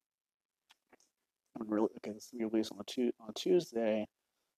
I'm 1.60 1.68
really 1.68 1.88
okay. 1.96 2.12
This 2.12 2.30
be 2.30 2.44
released 2.44 2.70
on 2.70 2.84
Tu- 2.86 3.10
on 3.20 3.34
Tuesday, 3.34 4.06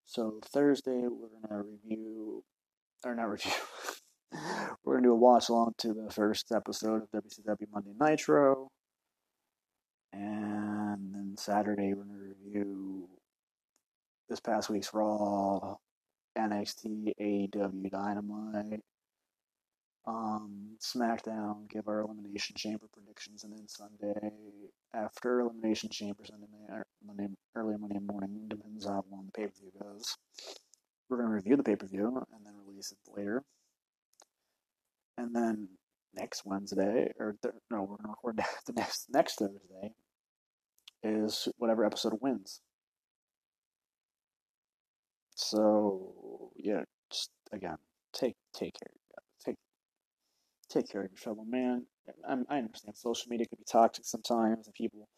so 0.05 0.39
Thursday 0.45 1.01
we're 1.09 1.29
gonna 1.49 1.63
review, 1.63 2.45
or 3.07 3.15
not 3.15 3.31
review. 3.31 3.53
we're 4.85 4.97
gonna 4.97 5.07
do 5.07 5.13
a 5.13 5.17
watch 5.17 5.49
along 5.49 5.73
to 5.79 5.95
the 5.95 6.11
first 6.13 6.53
episode 6.53 7.05
of 7.15 7.23
WCW 7.25 7.69
Monday 7.73 7.95
Nitro, 7.99 8.69
and 10.13 11.15
then 11.15 11.37
Saturday 11.39 11.95
we're 11.95 12.05
gonna 12.05 12.19
review 12.19 13.09
this 14.31 14.41
past 14.41 14.71
week's 14.71 14.95
Raw, 14.95 15.77
NXT, 16.39 17.13
AEW 17.21 17.91
Dynamite, 17.91 18.81
um, 20.07 20.77
SmackDown, 20.81 21.69
give 21.69 21.89
our 21.89 22.01
Elimination 22.01 22.55
Chamber 22.57 22.87
predictions, 22.93 23.43
and 23.43 23.53
then 23.53 23.67
Sunday 23.67 24.31
after 24.95 25.41
Elimination 25.41 25.91
Chamber 25.91 26.25
Sunday 26.25 26.47
night, 26.69 26.85
Monday, 27.05 27.27
early 27.57 27.77
Monday 27.77 27.99
morning, 27.99 28.47
depends 28.49 28.87
on 28.87 28.95
how 28.95 29.05
long 29.11 29.27
the 29.27 29.33
pay 29.33 29.47
per 29.47 29.53
view 29.61 29.73
goes. 29.83 30.17
We're 31.09 31.19
gonna 31.19 31.35
review 31.35 31.57
the 31.57 31.65
pay 31.65 31.75
per 31.75 31.87
view 31.87 32.07
and 32.33 32.47
then 32.47 32.55
release 32.65 32.93
it 32.93 32.99
later, 33.13 33.43
and 35.19 35.35
then 35.35 35.69
next 36.15 36.47
Wednesday, 36.47 37.13
or 37.19 37.37
th- 37.43 37.55
no, 37.69 37.83
we're 37.83 37.97
gonna 37.97 38.11
record 38.11 38.37
the 38.67 38.73
next 38.75 39.07
next 39.11 39.41
Thursday 39.41 39.93
is 41.03 41.49
whatever 41.59 41.85
episode 41.85 42.17
wins. 42.21 42.61
So 45.41 46.53
yeah, 46.57 46.83
just 47.11 47.31
again, 47.53 47.79
take 48.13 48.37
take 48.55 48.75
care. 48.79 48.93
Take 49.45 49.57
take 50.69 50.89
care 50.91 51.03
of 51.03 51.11
your 51.11 51.19
fellow 51.19 51.45
man. 51.47 51.87
I, 52.29 52.35
I 52.55 52.59
understand 52.59 52.97
social 52.97 53.29
media 53.31 53.47
can 53.47 53.57
be 53.59 53.65
toxic 53.65 54.05
sometimes, 54.05 54.67
and 54.67 54.75
people. 54.75 55.09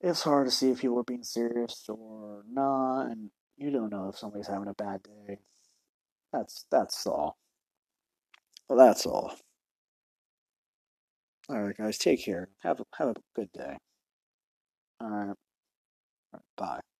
It's 0.00 0.22
hard 0.22 0.46
to 0.48 0.50
see 0.50 0.70
if 0.70 0.80
people 0.80 0.98
are 0.98 1.04
being 1.04 1.22
serious 1.22 1.84
or 1.88 2.42
not, 2.50 3.06
and 3.10 3.30
you 3.56 3.70
don't 3.70 3.90
know 3.90 4.08
if 4.08 4.18
somebody's 4.18 4.48
having 4.48 4.68
a 4.68 4.74
bad 4.74 5.02
day. 5.02 5.38
That's 6.32 6.64
that's 6.70 7.06
all. 7.06 7.36
Well, 8.68 8.78
that's 8.78 9.04
all. 9.06 9.34
All 11.50 11.62
right, 11.62 11.76
guys, 11.76 11.98
take 11.98 12.24
care. 12.24 12.48
Have 12.62 12.80
a, 12.80 12.84
have 12.96 13.08
a 13.10 13.14
good 13.36 13.52
day. 13.52 13.76
All 15.00 15.10
right. 15.10 15.28
All 15.28 15.36
right 16.32 16.42
bye. 16.56 16.91